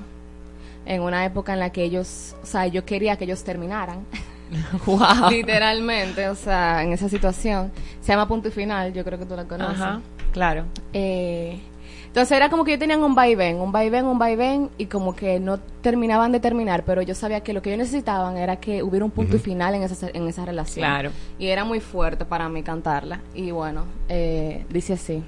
en 0.85 1.01
una 1.01 1.25
época 1.25 1.53
en 1.53 1.59
la 1.59 1.71
que 1.71 1.83
ellos, 1.83 2.35
o 2.41 2.45
sea, 2.45 2.67
yo 2.67 2.85
quería 2.85 3.17
que 3.17 3.25
ellos 3.25 3.43
terminaran. 3.43 4.05
Wow. 4.87 5.29
Literalmente, 5.29 6.27
o 6.27 6.33
sea, 6.33 6.81
en 6.81 6.91
esa 6.91 7.07
situación. 7.07 7.71
Se 8.01 8.11
llama 8.11 8.27
Punto 8.27 8.47
y 8.47 8.51
Final, 8.51 8.91
yo 8.93 9.03
creo 9.03 9.19
que 9.19 9.27
tú 9.27 9.35
la 9.35 9.43
conoces. 9.43 9.79
Ajá, 9.79 10.01
claro. 10.31 10.65
Eh, 10.91 11.59
entonces 12.07 12.35
era 12.35 12.49
como 12.49 12.63
que 12.63 12.71
ellos 12.71 12.79
tenían 12.79 13.03
un 13.03 13.13
vaivén, 13.13 13.57
un 13.57 13.71
vaivén, 13.71 14.05
un 14.05 14.17
vaivén, 14.17 14.71
y 14.79 14.87
como 14.87 15.15
que 15.15 15.39
no 15.39 15.59
terminaban 15.59 16.31
de 16.31 16.39
terminar, 16.39 16.83
pero 16.83 17.03
yo 17.03 17.13
sabía 17.13 17.41
que 17.41 17.53
lo 17.53 17.61
que 17.61 17.69
ellos 17.69 17.85
necesitaban 17.85 18.37
era 18.37 18.55
que 18.55 18.81
hubiera 18.81 19.05
un 19.05 19.11
punto 19.11 19.35
y 19.35 19.39
final 19.39 19.75
en 19.75 19.83
esa, 19.83 20.09
en 20.11 20.27
esa 20.27 20.45
relación. 20.45 20.83
Claro. 20.83 21.11
Y 21.37 21.45
era 21.45 21.63
muy 21.63 21.79
fuerte 21.79 22.25
para 22.25 22.49
mí 22.49 22.63
cantarla. 22.63 23.21
Y 23.35 23.51
bueno, 23.51 23.83
eh, 24.07 24.65
dice 24.71 24.93
así. 24.93 25.23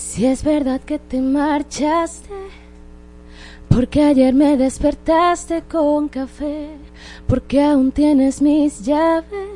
Si 0.00 0.24
es 0.24 0.42
verdad 0.42 0.80
que 0.80 0.98
te 0.98 1.20
marchaste, 1.20 2.30
porque 3.68 4.02
ayer 4.02 4.32
me 4.34 4.56
despertaste 4.56 5.62
con 5.70 6.08
café, 6.08 6.68
porque 7.28 7.62
aún 7.62 7.92
tienes 7.92 8.40
mis 8.40 8.82
llaves, 8.84 9.50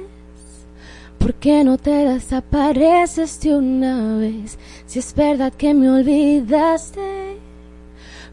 porque 1.19 1.65
no 1.65 1.79
te 1.79 1.91
desapareces 1.91 3.41
de 3.41 3.57
una 3.57 4.19
vez. 4.19 4.59
Si 4.87 4.99
es 4.99 5.15
verdad 5.15 5.53
que 5.53 5.73
me 5.73 5.89
olvidaste, 5.89 7.39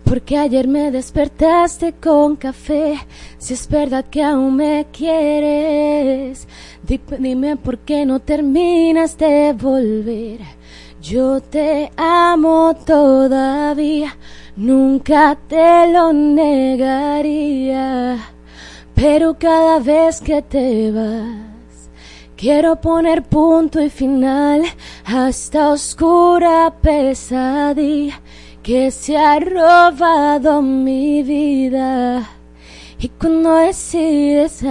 porque 0.03 0.37
ayer 0.37 0.67
me 0.67 0.91
despertaste 0.91 1.93
con 1.93 2.35
café, 2.35 2.99
si 3.37 3.53
es 3.53 3.67
verdad 3.69 4.03
que 4.05 4.21
aún 4.21 4.57
me 4.57 4.85
quieres, 4.91 6.45
di- 6.85 6.99
dime 7.19 7.55
por 7.55 7.77
qué 7.79 8.05
no 8.05 8.19
terminas 8.19 9.17
de 9.17 9.53
volver. 9.53 10.41
Yo 11.01 11.41
te 11.41 11.91
amo 11.97 12.75
todavía, 12.85 14.15
nunca 14.55 15.35
te 15.47 15.91
lo 15.91 16.13
negaría, 16.13 17.39
pero 18.93 19.35
cada 19.35 19.79
vez 19.79 20.21
que 20.21 20.43
te 20.43 20.91
vas, 20.91 21.89
quiero 22.37 22.75
poner 22.79 23.23
punto 23.23 23.81
y 23.81 23.89
final 23.89 24.61
a 25.05 25.29
esta 25.29 25.71
oscura 25.71 26.71
pesadilla 26.79 28.21
que 28.61 28.91
se 28.91 29.17
ha 29.17 29.39
robado 29.39 30.61
mi 30.61 31.23
vida. 31.23 32.29
Y 32.99 33.09
cuando 33.09 33.55
decides... 33.55 34.63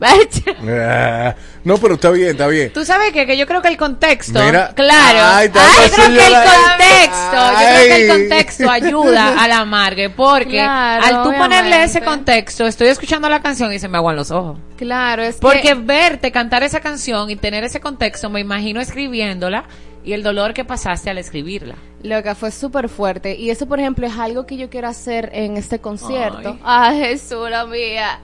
Ah, 0.00 1.34
no, 1.64 1.78
pero 1.78 1.94
está 1.94 2.10
bien, 2.10 2.30
está 2.30 2.46
bien. 2.46 2.72
Tú 2.72 2.84
sabes 2.84 3.12
que, 3.12 3.26
que 3.26 3.36
yo 3.36 3.46
creo 3.46 3.62
que 3.62 3.68
el 3.68 3.76
contexto, 3.76 4.42
Mira. 4.42 4.72
claro, 4.74 5.18
Ay, 5.22 5.50
Ay, 5.54 5.88
yo 5.88 5.94
creo 5.94 6.08
que 6.08 6.26
el 6.26 6.34
contexto, 6.34 7.36
yo 7.36 7.56
creo 7.58 7.86
que 7.86 8.04
el 8.04 8.10
Ay. 8.10 8.18
contexto 8.18 8.70
ayuda 8.70 9.34
a 9.42 9.48
la 9.48 9.58
amargue, 9.60 10.10
porque 10.10 10.58
Claro, 10.58 11.04
al 11.04 11.22
tú 11.22 11.38
ponerle 11.38 11.84
ese 11.84 12.02
contexto, 12.02 12.66
estoy 12.66 12.88
escuchando 12.88 13.28
la 13.28 13.40
canción 13.40 13.72
y 13.72 13.78
se 13.78 13.88
me 13.88 13.96
aguan 13.96 14.16
los 14.16 14.30
ojos. 14.30 14.58
Claro, 14.76 15.22
es 15.22 15.36
Porque 15.36 15.68
que... 15.68 15.74
verte 15.74 16.32
cantar 16.32 16.62
esa 16.62 16.80
canción 16.80 17.30
y 17.30 17.36
tener 17.36 17.64
ese 17.64 17.80
contexto, 17.80 18.28
me 18.28 18.40
imagino 18.40 18.80
escribiéndola 18.80 19.64
y 20.04 20.12
el 20.12 20.22
dolor 20.22 20.52
que 20.52 20.64
pasaste 20.64 21.08
al 21.08 21.18
escribirla. 21.18 21.76
Lo 22.02 22.22
que 22.22 22.34
fue 22.34 22.50
súper 22.50 22.90
fuerte. 22.90 23.36
Y 23.36 23.48
eso, 23.48 23.66
por 23.66 23.80
ejemplo, 23.80 24.06
es 24.06 24.18
algo 24.18 24.44
que 24.44 24.58
yo 24.58 24.68
quiero 24.68 24.88
hacer 24.88 25.30
en 25.32 25.56
este 25.56 25.78
concierto. 25.78 26.58
Ay, 26.62 26.98
Jesús, 26.98 27.48
la 27.48 27.64
mía. 27.64 28.20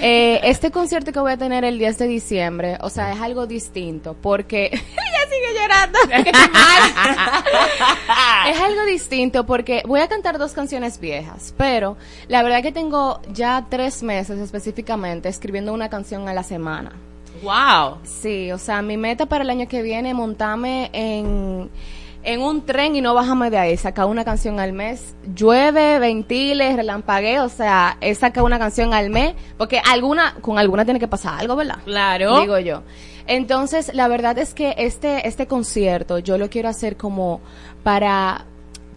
Eh, 0.00 0.40
este 0.44 0.70
concierto 0.70 1.12
que 1.12 1.20
voy 1.20 1.32
a 1.32 1.36
tener 1.36 1.64
el 1.64 1.78
10 1.78 1.98
de 1.98 2.06
diciembre, 2.06 2.78
o 2.80 2.90
sea, 2.90 3.12
es 3.12 3.20
algo 3.20 3.46
distinto, 3.46 4.16
porque 4.20 4.66
ella 4.72 4.82
sigue 5.30 5.60
llorando. 5.60 5.98
Es 8.48 8.60
algo 8.60 8.84
distinto 8.84 9.46
porque 9.46 9.82
voy 9.86 10.00
a 10.00 10.08
cantar 10.08 10.38
dos 10.38 10.52
canciones 10.52 10.98
viejas, 10.98 11.54
pero 11.56 11.96
la 12.28 12.42
verdad 12.42 12.62
que 12.62 12.72
tengo 12.72 13.20
ya 13.32 13.66
tres 13.68 14.02
meses 14.02 14.38
específicamente 14.38 15.28
escribiendo 15.28 15.72
una 15.72 15.88
canción 15.88 16.28
a 16.28 16.34
la 16.34 16.42
semana. 16.42 16.92
Wow. 17.42 17.98
Sí, 18.04 18.52
o 18.52 18.58
sea, 18.58 18.82
mi 18.82 18.96
meta 18.96 19.26
para 19.26 19.44
el 19.44 19.50
año 19.50 19.68
que 19.68 19.82
viene 19.82 20.10
es 20.10 20.14
montarme 20.14 20.90
en, 20.92 21.70
en 22.22 22.40
un 22.40 22.64
tren 22.64 22.96
y 22.96 23.00
no 23.00 23.14
bajarme 23.14 23.50
de 23.50 23.58
ahí, 23.58 23.76
sacar 23.76 24.06
una 24.06 24.24
canción 24.24 24.60
al 24.60 24.72
mes. 24.72 25.14
Llueve, 25.34 25.98
ventile, 25.98 26.76
relampague, 26.76 27.40
o 27.40 27.48
sea, 27.48 27.96
es 28.00 28.18
sacar 28.18 28.44
una 28.44 28.58
canción 28.58 28.94
al 28.94 29.10
mes, 29.10 29.34
porque 29.56 29.80
alguna, 29.90 30.34
con 30.40 30.58
alguna 30.58 30.84
tiene 30.84 31.00
que 31.00 31.08
pasar 31.08 31.40
algo, 31.40 31.56
¿verdad? 31.56 31.78
Claro. 31.84 32.40
Digo 32.40 32.58
yo. 32.58 32.82
Entonces, 33.26 33.94
la 33.94 34.08
verdad 34.08 34.38
es 34.38 34.54
que 34.54 34.74
este, 34.78 35.26
este 35.26 35.46
concierto 35.46 36.18
yo 36.18 36.38
lo 36.38 36.50
quiero 36.50 36.68
hacer 36.68 36.96
como 36.96 37.40
para 37.82 38.46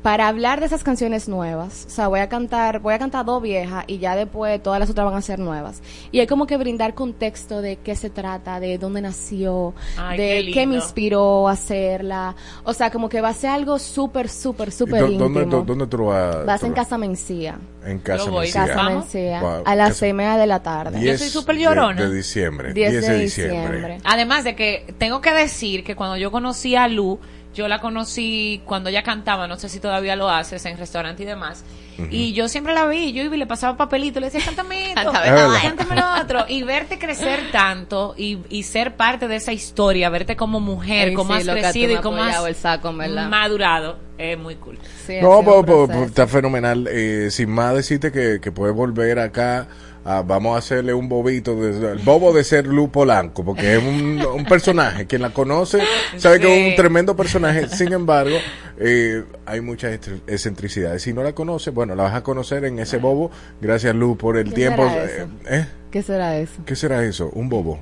para 0.05 0.27
hablar 0.27 0.59
de 0.59 0.67
esas 0.67 0.83
canciones 0.83 1.27
nuevas. 1.27 1.85
O 1.87 1.89
sea, 1.89 2.07
voy 2.09 2.19
a 2.19 2.29
cantar, 2.29 2.77
voy 2.79 2.93
a 2.93 2.99
cantar 2.99 3.25
dos 3.25 3.41
viejas 3.41 3.85
y 3.87 3.97
ya 3.97 4.15
después 4.15 4.61
todas 4.61 4.79
las 4.79 4.87
otras 4.87 5.03
van 5.07 5.15
a 5.15 5.21
ser 5.23 5.39
nuevas. 5.39 5.81
Y 6.11 6.19
es 6.19 6.27
como 6.27 6.45
que 6.45 6.57
brindar 6.57 6.93
contexto 6.93 7.59
de 7.59 7.77
qué 7.77 7.95
se 7.95 8.11
trata, 8.11 8.59
de 8.59 8.77
dónde 8.77 9.01
nació, 9.01 9.73
Ay, 9.97 10.19
de 10.19 10.45
qué 10.45 10.51
qué, 10.53 10.67
me 10.67 10.75
inspiró 10.75 11.47
a 11.49 11.53
hacerla. 11.53 12.35
O 12.65 12.73
sea, 12.75 12.91
como 12.91 13.09
que 13.09 13.19
va 13.19 13.29
a 13.29 13.33
ser 13.33 13.49
algo 13.49 13.79
súper, 13.79 14.29
súper, 14.29 14.67
¿Y 14.67 14.71
súper 14.73 15.01
íntimo. 15.05 15.23
¿Dónde, 15.23 15.45
dó- 15.47 15.63
dónde 15.63 15.87
tú 15.87 16.05
vas? 16.05 16.61
En 16.61 16.73
Casa 16.73 16.99
Mencía. 16.99 17.57
En 17.83 17.97
Casa 17.97 18.25
Yo 18.25 18.31
voy. 18.31 18.43
Mencía. 18.45 18.67
Casa 18.67 18.83
Mencía. 18.83 19.41
Wow, 19.41 19.63
A 19.65 19.73
las 19.75 19.97
seis 19.97 20.11
y 20.11 20.13
media 20.13 20.37
de 20.37 20.45
la 20.45 20.61
tarde. 20.61 20.99
10 20.99 21.19
soy 21.19 21.29
súper 21.29 21.55
de- 21.55 21.63
llorona. 21.63 21.99
De, 21.99 22.13
diciembre. 22.13 22.73
10 22.73 22.91
10 22.91 23.01
de 23.07 23.11
de 23.11 23.19
diciembre. 23.23 23.57
diciembre. 23.59 23.97
Además 24.03 24.43
de 24.43 24.55
que 24.55 24.93
tengo 24.99 25.19
que 25.21 25.33
decir 25.33 25.83
que 25.83 25.95
cuando 25.95 26.15
yo 26.15 26.29
conocí 26.29 26.75
a 26.75 26.87
Lu, 26.87 27.19
yo 27.55 27.67
la 27.69 27.79
conocí 27.79 28.61
cuando 28.65 28.89
ella 28.89 29.01
cantaba, 29.01 29.47
no 29.47 29.57
sé 29.57 29.69
si 29.69 29.79
todavía 29.79 30.15
lo 30.15 30.29
haces 30.29 30.65
en 30.65 30.77
restaurante 30.77 31.23
y 31.23 31.25
demás. 31.25 31.63
Y 32.11 32.33
yo 32.33 32.49
siempre 32.49 32.73
la 32.73 32.85
vi, 32.87 33.13
yo 33.13 33.23
iba 33.23 33.35
y 33.35 33.39
le 33.39 33.47
pasaba 33.47 33.77
papelito, 33.77 34.19
le 34.19 34.25
decía, 34.29 34.41
cántame 34.43 34.91
esto, 34.91 35.13
Cántame 35.13 35.95
lo 35.95 36.21
otro. 36.21 36.45
Y 36.49 36.63
verte 36.63 36.99
crecer 36.99 37.51
tanto 37.53 38.13
y, 38.17 38.39
y 38.49 38.63
ser 38.63 38.97
parte 38.97 39.29
de 39.29 39.37
esa 39.37 39.53
historia, 39.53 40.09
verte 40.09 40.35
como 40.35 40.59
mujer, 40.59 41.09
Ay, 41.09 41.13
cómo 41.13 41.33
sí, 41.33 41.49
has 41.49 41.55
crecido 41.55 41.93
y 41.93 42.01
cómo 42.01 42.21
has 42.21 42.45
el 42.45 42.55
saco, 42.55 42.91
madurado. 42.91 43.97
Es 44.17 44.37
muy 44.37 44.55
cool. 44.55 44.77
No, 45.21 45.41
pues, 45.43 45.65
pues, 45.65 45.89
pues, 45.91 46.07
está 46.07 46.27
fenomenal. 46.27 46.87
Eh, 46.89 47.29
sin 47.31 47.49
más 47.49 47.73
decirte 47.75 48.11
que, 48.11 48.39
que 48.41 48.51
puedes 48.51 48.75
volver 48.75 49.19
acá. 49.19 49.67
A- 50.05 50.21
vamos 50.21 50.55
a 50.55 50.59
hacerle 50.59 50.93
un 50.93 51.09
bobito, 51.09 51.55
de- 51.59 51.93
el 51.93 51.97
bobo 51.99 52.31
de 52.31 52.43
ser 52.43 52.67
Lu 52.67 52.89
Polanco, 52.91 53.43
porque 53.43 53.75
es 53.75 53.83
un, 53.83 54.23
un 54.33 54.45
personaje. 54.45 55.05
Quien 55.07 55.21
la 55.23 55.31
conoce 55.31 55.79
sabe 56.17 56.39
que 56.39 56.47
es 56.67 56.69
un 56.71 56.75
tremendo 56.77 57.15
personaje. 57.15 57.67
Sin 57.67 57.91
embargo, 57.91 58.37
eh, 58.79 59.23
hay 59.45 59.61
muchas 59.61 59.99
excentricidades. 60.27 61.01
Si 61.03 61.11
no 61.13 61.23
la 61.23 61.33
conoces, 61.33 61.73
bueno, 61.73 61.95
la 61.95 62.03
vas 62.03 62.13
a 62.15 62.21
conocer 62.23 62.63
en 62.65 62.79
ese 62.79 62.97
bobo. 62.97 63.31
Gracias, 63.59 63.93
Lu, 63.95 64.15
por 64.17 64.37
el 64.37 64.49
¿Qué 64.49 64.55
tiempo. 64.55 64.87
será 64.87 65.03
Eh, 65.05 65.15
eso? 65.17 65.27
¿eh? 65.55 65.65
¿Qué 65.91 66.03
será 66.03 66.37
eso? 66.37 66.53
¿Qué 66.65 66.75
será 66.75 67.03
eso? 67.03 67.29
Un 67.33 67.49
bobo. 67.49 67.79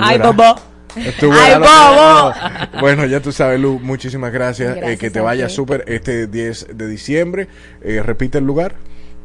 Ay, 0.00 0.18
bobo. 0.18 0.42
Ay, 0.96 1.54
bobo. 1.58 2.32
Bueno, 2.80 3.04
ya 3.06 3.20
tú 3.20 3.30
sabes, 3.30 3.60
Lu, 3.60 3.78
muchísimas 3.78 4.32
gracias. 4.32 4.76
Eh, 4.76 4.80
Gracias 4.80 4.98
que 4.98 5.10
te 5.10 5.20
vaya 5.20 5.48
súper 5.48 5.84
este 5.86 6.26
10 6.26 6.68
de 6.74 6.86
diciembre. 6.88 7.48
Eh, 7.82 8.02
repite 8.04 8.38
el 8.38 8.44
lugar. 8.44 8.74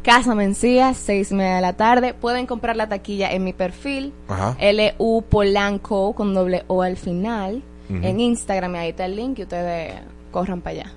Casa 0.04 0.36
Mencía, 0.36 0.94
seis 0.94 1.32
y 1.32 1.36
media 1.36 1.56
de 1.56 1.62
la 1.62 1.74
tarde. 1.74 2.14
Pueden 2.14 2.46
comprar 2.46 2.76
la 2.76 2.90
taquilla 2.90 3.32
en 3.32 3.44
mi 3.44 3.54
perfil. 3.54 4.14
Ajá. 4.28 4.58
LU 4.60 5.24
Polanco 5.30 6.14
con 6.14 6.34
doble 6.34 6.64
O 6.68 6.82
al 6.82 6.98
final. 6.98 7.64
En 7.90 8.20
Instagram, 8.20 8.76
y 8.76 8.78
ahí 8.80 8.90
está 8.90 9.06
el 9.06 9.16
link 9.16 9.38
y 9.38 9.44
ustedes 9.44 9.94
corran 10.32 10.62
para 10.62 10.82
allá. 10.82 10.92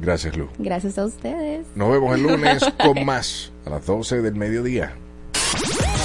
Gracias, 0.00 0.36
Lu. 0.36 0.48
Gracias 0.58 0.96
a 0.96 1.06
ustedes. 1.06 1.66
Nos 1.74 1.90
vemos 1.90 2.14
el 2.14 2.22
lunes 2.22 2.62
con 2.84 3.04
más 3.04 3.50
a 3.66 3.70
las 3.70 3.84
12 3.84 4.22
del 4.22 4.36
mediodía. 4.36 4.94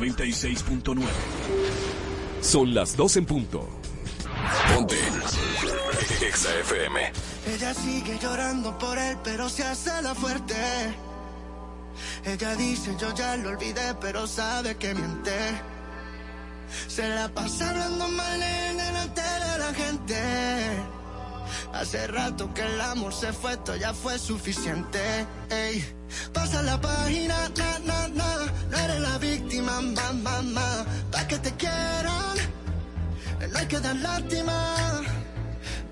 96.9. 0.00 1.04
Son 2.40 2.72
las 2.72 2.96
2 2.96 3.16
en 3.18 3.26
punto. 3.26 3.68
Ponte. 4.74 4.96
Exa 6.26 6.48
FM. 6.60 7.12
Ella 7.54 7.74
sigue 7.74 8.18
llorando 8.18 8.78
por 8.78 8.96
él, 8.96 9.18
pero 9.22 9.50
se 9.50 9.62
hace 9.62 9.90
la 10.00 10.14
fuerte. 10.14 10.54
Ella 12.24 12.56
dice, 12.56 12.96
yo 12.98 13.14
ya 13.14 13.36
lo 13.36 13.50
olvidé, 13.50 13.94
pero 14.00 14.26
sabe 14.26 14.76
que 14.76 14.94
miente. 14.94 15.36
Se 16.88 17.06
la 17.06 17.28
pasa 17.28 17.68
hablando 17.68 18.08
mal 18.08 18.42
en 18.42 18.76
delante 18.78 19.20
de 19.20 19.58
la 19.58 19.74
gente. 19.74 20.22
Hace 21.74 22.06
rato 22.06 22.54
que 22.54 22.62
el 22.62 22.80
amor 22.80 23.12
se 23.12 23.34
fue, 23.34 23.52
esto 23.52 23.76
ya 23.76 23.92
fue 23.92 24.18
suficiente. 24.18 25.26
Ey, 25.50 25.84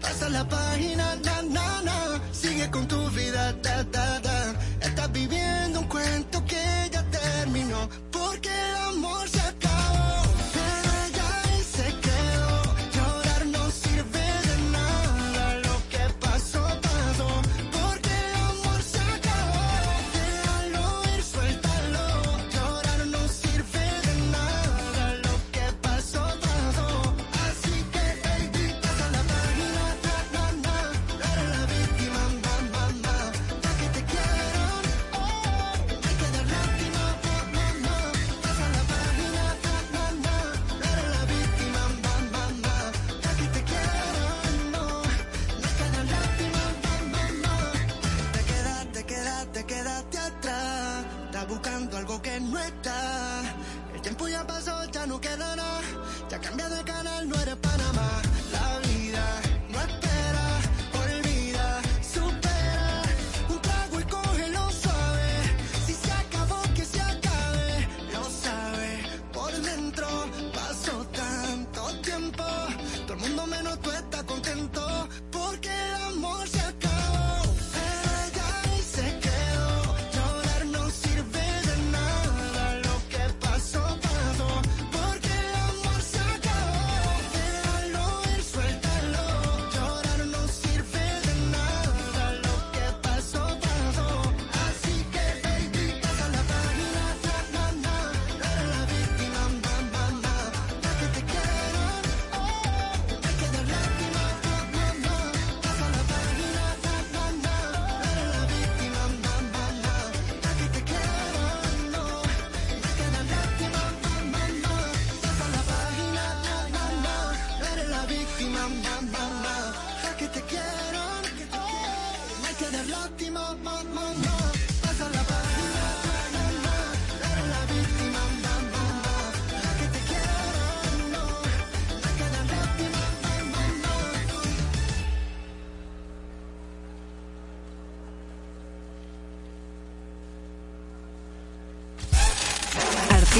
Pasa 0.01 0.29
la 0.29 0.49
página, 0.49 1.08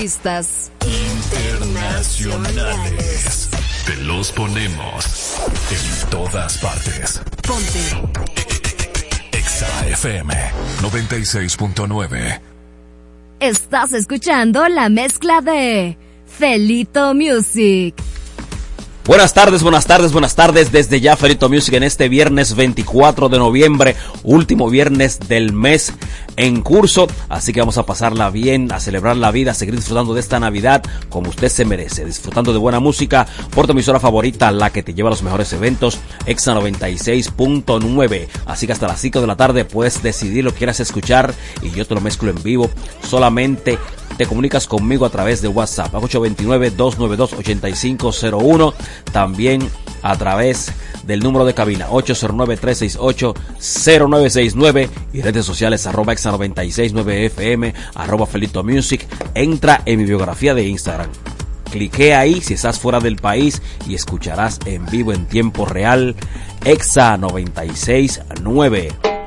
Artistas 0.09 0.73
Internacionales. 0.87 3.51
Te 3.85 3.95
los 4.05 4.33
ponemos 4.33 5.37
en 5.71 6.09
todas 6.09 6.57
partes. 6.57 7.21
Ponte. 7.47 7.79
Exa 9.33 9.69
FM 9.87 10.35
96.9. 10.81 12.41
Estás 13.41 13.93
escuchando 13.93 14.67
la 14.71 14.89
mezcla 14.89 15.43
de 15.43 15.99
Felito 16.25 17.13
Music. 17.13 17.95
Buenas 19.05 19.35
tardes, 19.35 19.63
buenas 19.63 19.85
tardes, 19.87 20.13
buenas 20.13 20.35
tardes. 20.35 20.73
Desde 20.73 21.03
ya 21.03 21.17
Felito 21.17 21.51
Music 21.51 21.75
en 21.75 21.83
este 21.83 22.09
viernes 22.09 22.55
24 22.55 23.29
de 23.29 23.39
noviembre, 23.39 23.95
último 24.23 24.71
viernes 24.71 25.19
del 25.29 25.53
mes 25.53 25.93
en 26.39 26.63
curso. 26.63 27.07
Así 27.29 27.53
que 27.53 27.61
vamos 27.61 27.77
a 27.77 27.85
pasarla 27.85 28.31
bien, 28.31 28.73
a 28.73 28.81
celebrar 28.81 29.17
la 29.17 29.31
vida, 29.31 29.51
a 29.51 29.55
seguir 29.55 29.77
disfrutando 29.77 30.15
de 30.15 30.21
esta 30.21 30.41
Navidad 30.41 30.83
como 31.11 31.29
usted 31.29 31.49
se 31.49 31.65
merece. 31.65 32.05
Disfrutando 32.05 32.53
de 32.53 32.59
buena 32.59 32.81
música 32.81 33.27
por 33.55 33.67
tu 33.67 33.73
emisora 33.73 34.01
favorita, 34.01 34.51
la 34.51 34.71
que 34.71 34.83
te 34.83 34.95
lleva 34.95 35.09
a 35.09 35.11
los 35.11 35.23
mejores 35.23 35.53
eventos, 35.53 35.99
Exa 36.25 36.55
96.9. 36.55 38.29
Así 38.47 38.67
que 38.67 38.73
hasta 38.73 38.89
las 38.89 39.01
5 39.01 39.21
de 39.21 39.27
la 39.27 39.37
tarde 39.37 39.65
puedes 39.65 40.03
decidir 40.03 40.45
lo 40.45 40.53
que 40.53 40.59
quieras 40.59 40.81
escuchar 40.81 41.35
y 41.63 41.71
yo 41.71 41.87
te 41.87 41.95
lo 41.95 42.01
mezclo 42.01 42.31
en 42.31 42.43
vivo. 42.43 42.71
Solamente 43.03 43.79
te 44.19 44.27
comunicas 44.27 44.67
conmigo 44.67 45.07
a 45.07 45.11
través 45.11 45.41
de 45.41 45.49
WhatsApp, 45.49 45.95
829-292-8501. 45.95 48.75
También 49.13 49.71
a 50.03 50.17
través 50.17 50.73
del 51.05 51.21
número 51.21 51.45
de 51.45 51.55
cabina 51.55 51.89
809-368-0969 51.89 54.89
y 55.13 55.23
redes 55.23 55.47
sociales 55.47 55.87
arroba 55.87 56.13
exa 56.13 56.33
969 56.33 57.27
FM, 57.27 57.73
arroba 57.95 58.27
Felito 58.27 58.65
Music. 58.65 59.07
Entra 59.35 59.83
en 59.87 60.01
mi 60.01 60.05
biografía 60.05 60.53
de 60.53 60.67
Instagram. 60.67 61.11
Clique 61.71 62.13
ahí 62.15 62.41
si 62.41 62.55
estás 62.55 62.81
fuera 62.81 62.99
del 62.99 63.15
país 63.17 63.63
y 63.87 63.95
escucharás 63.95 64.59
en 64.65 64.85
vivo 64.87 65.13
en 65.13 65.27
tiempo 65.27 65.65
real 65.65 66.17
Exa 66.65 67.17
969. 67.17 69.18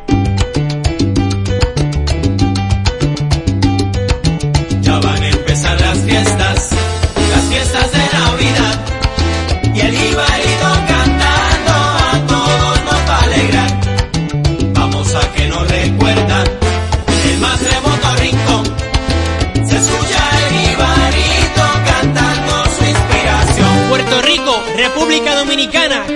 Dominicana. 25.62 26.08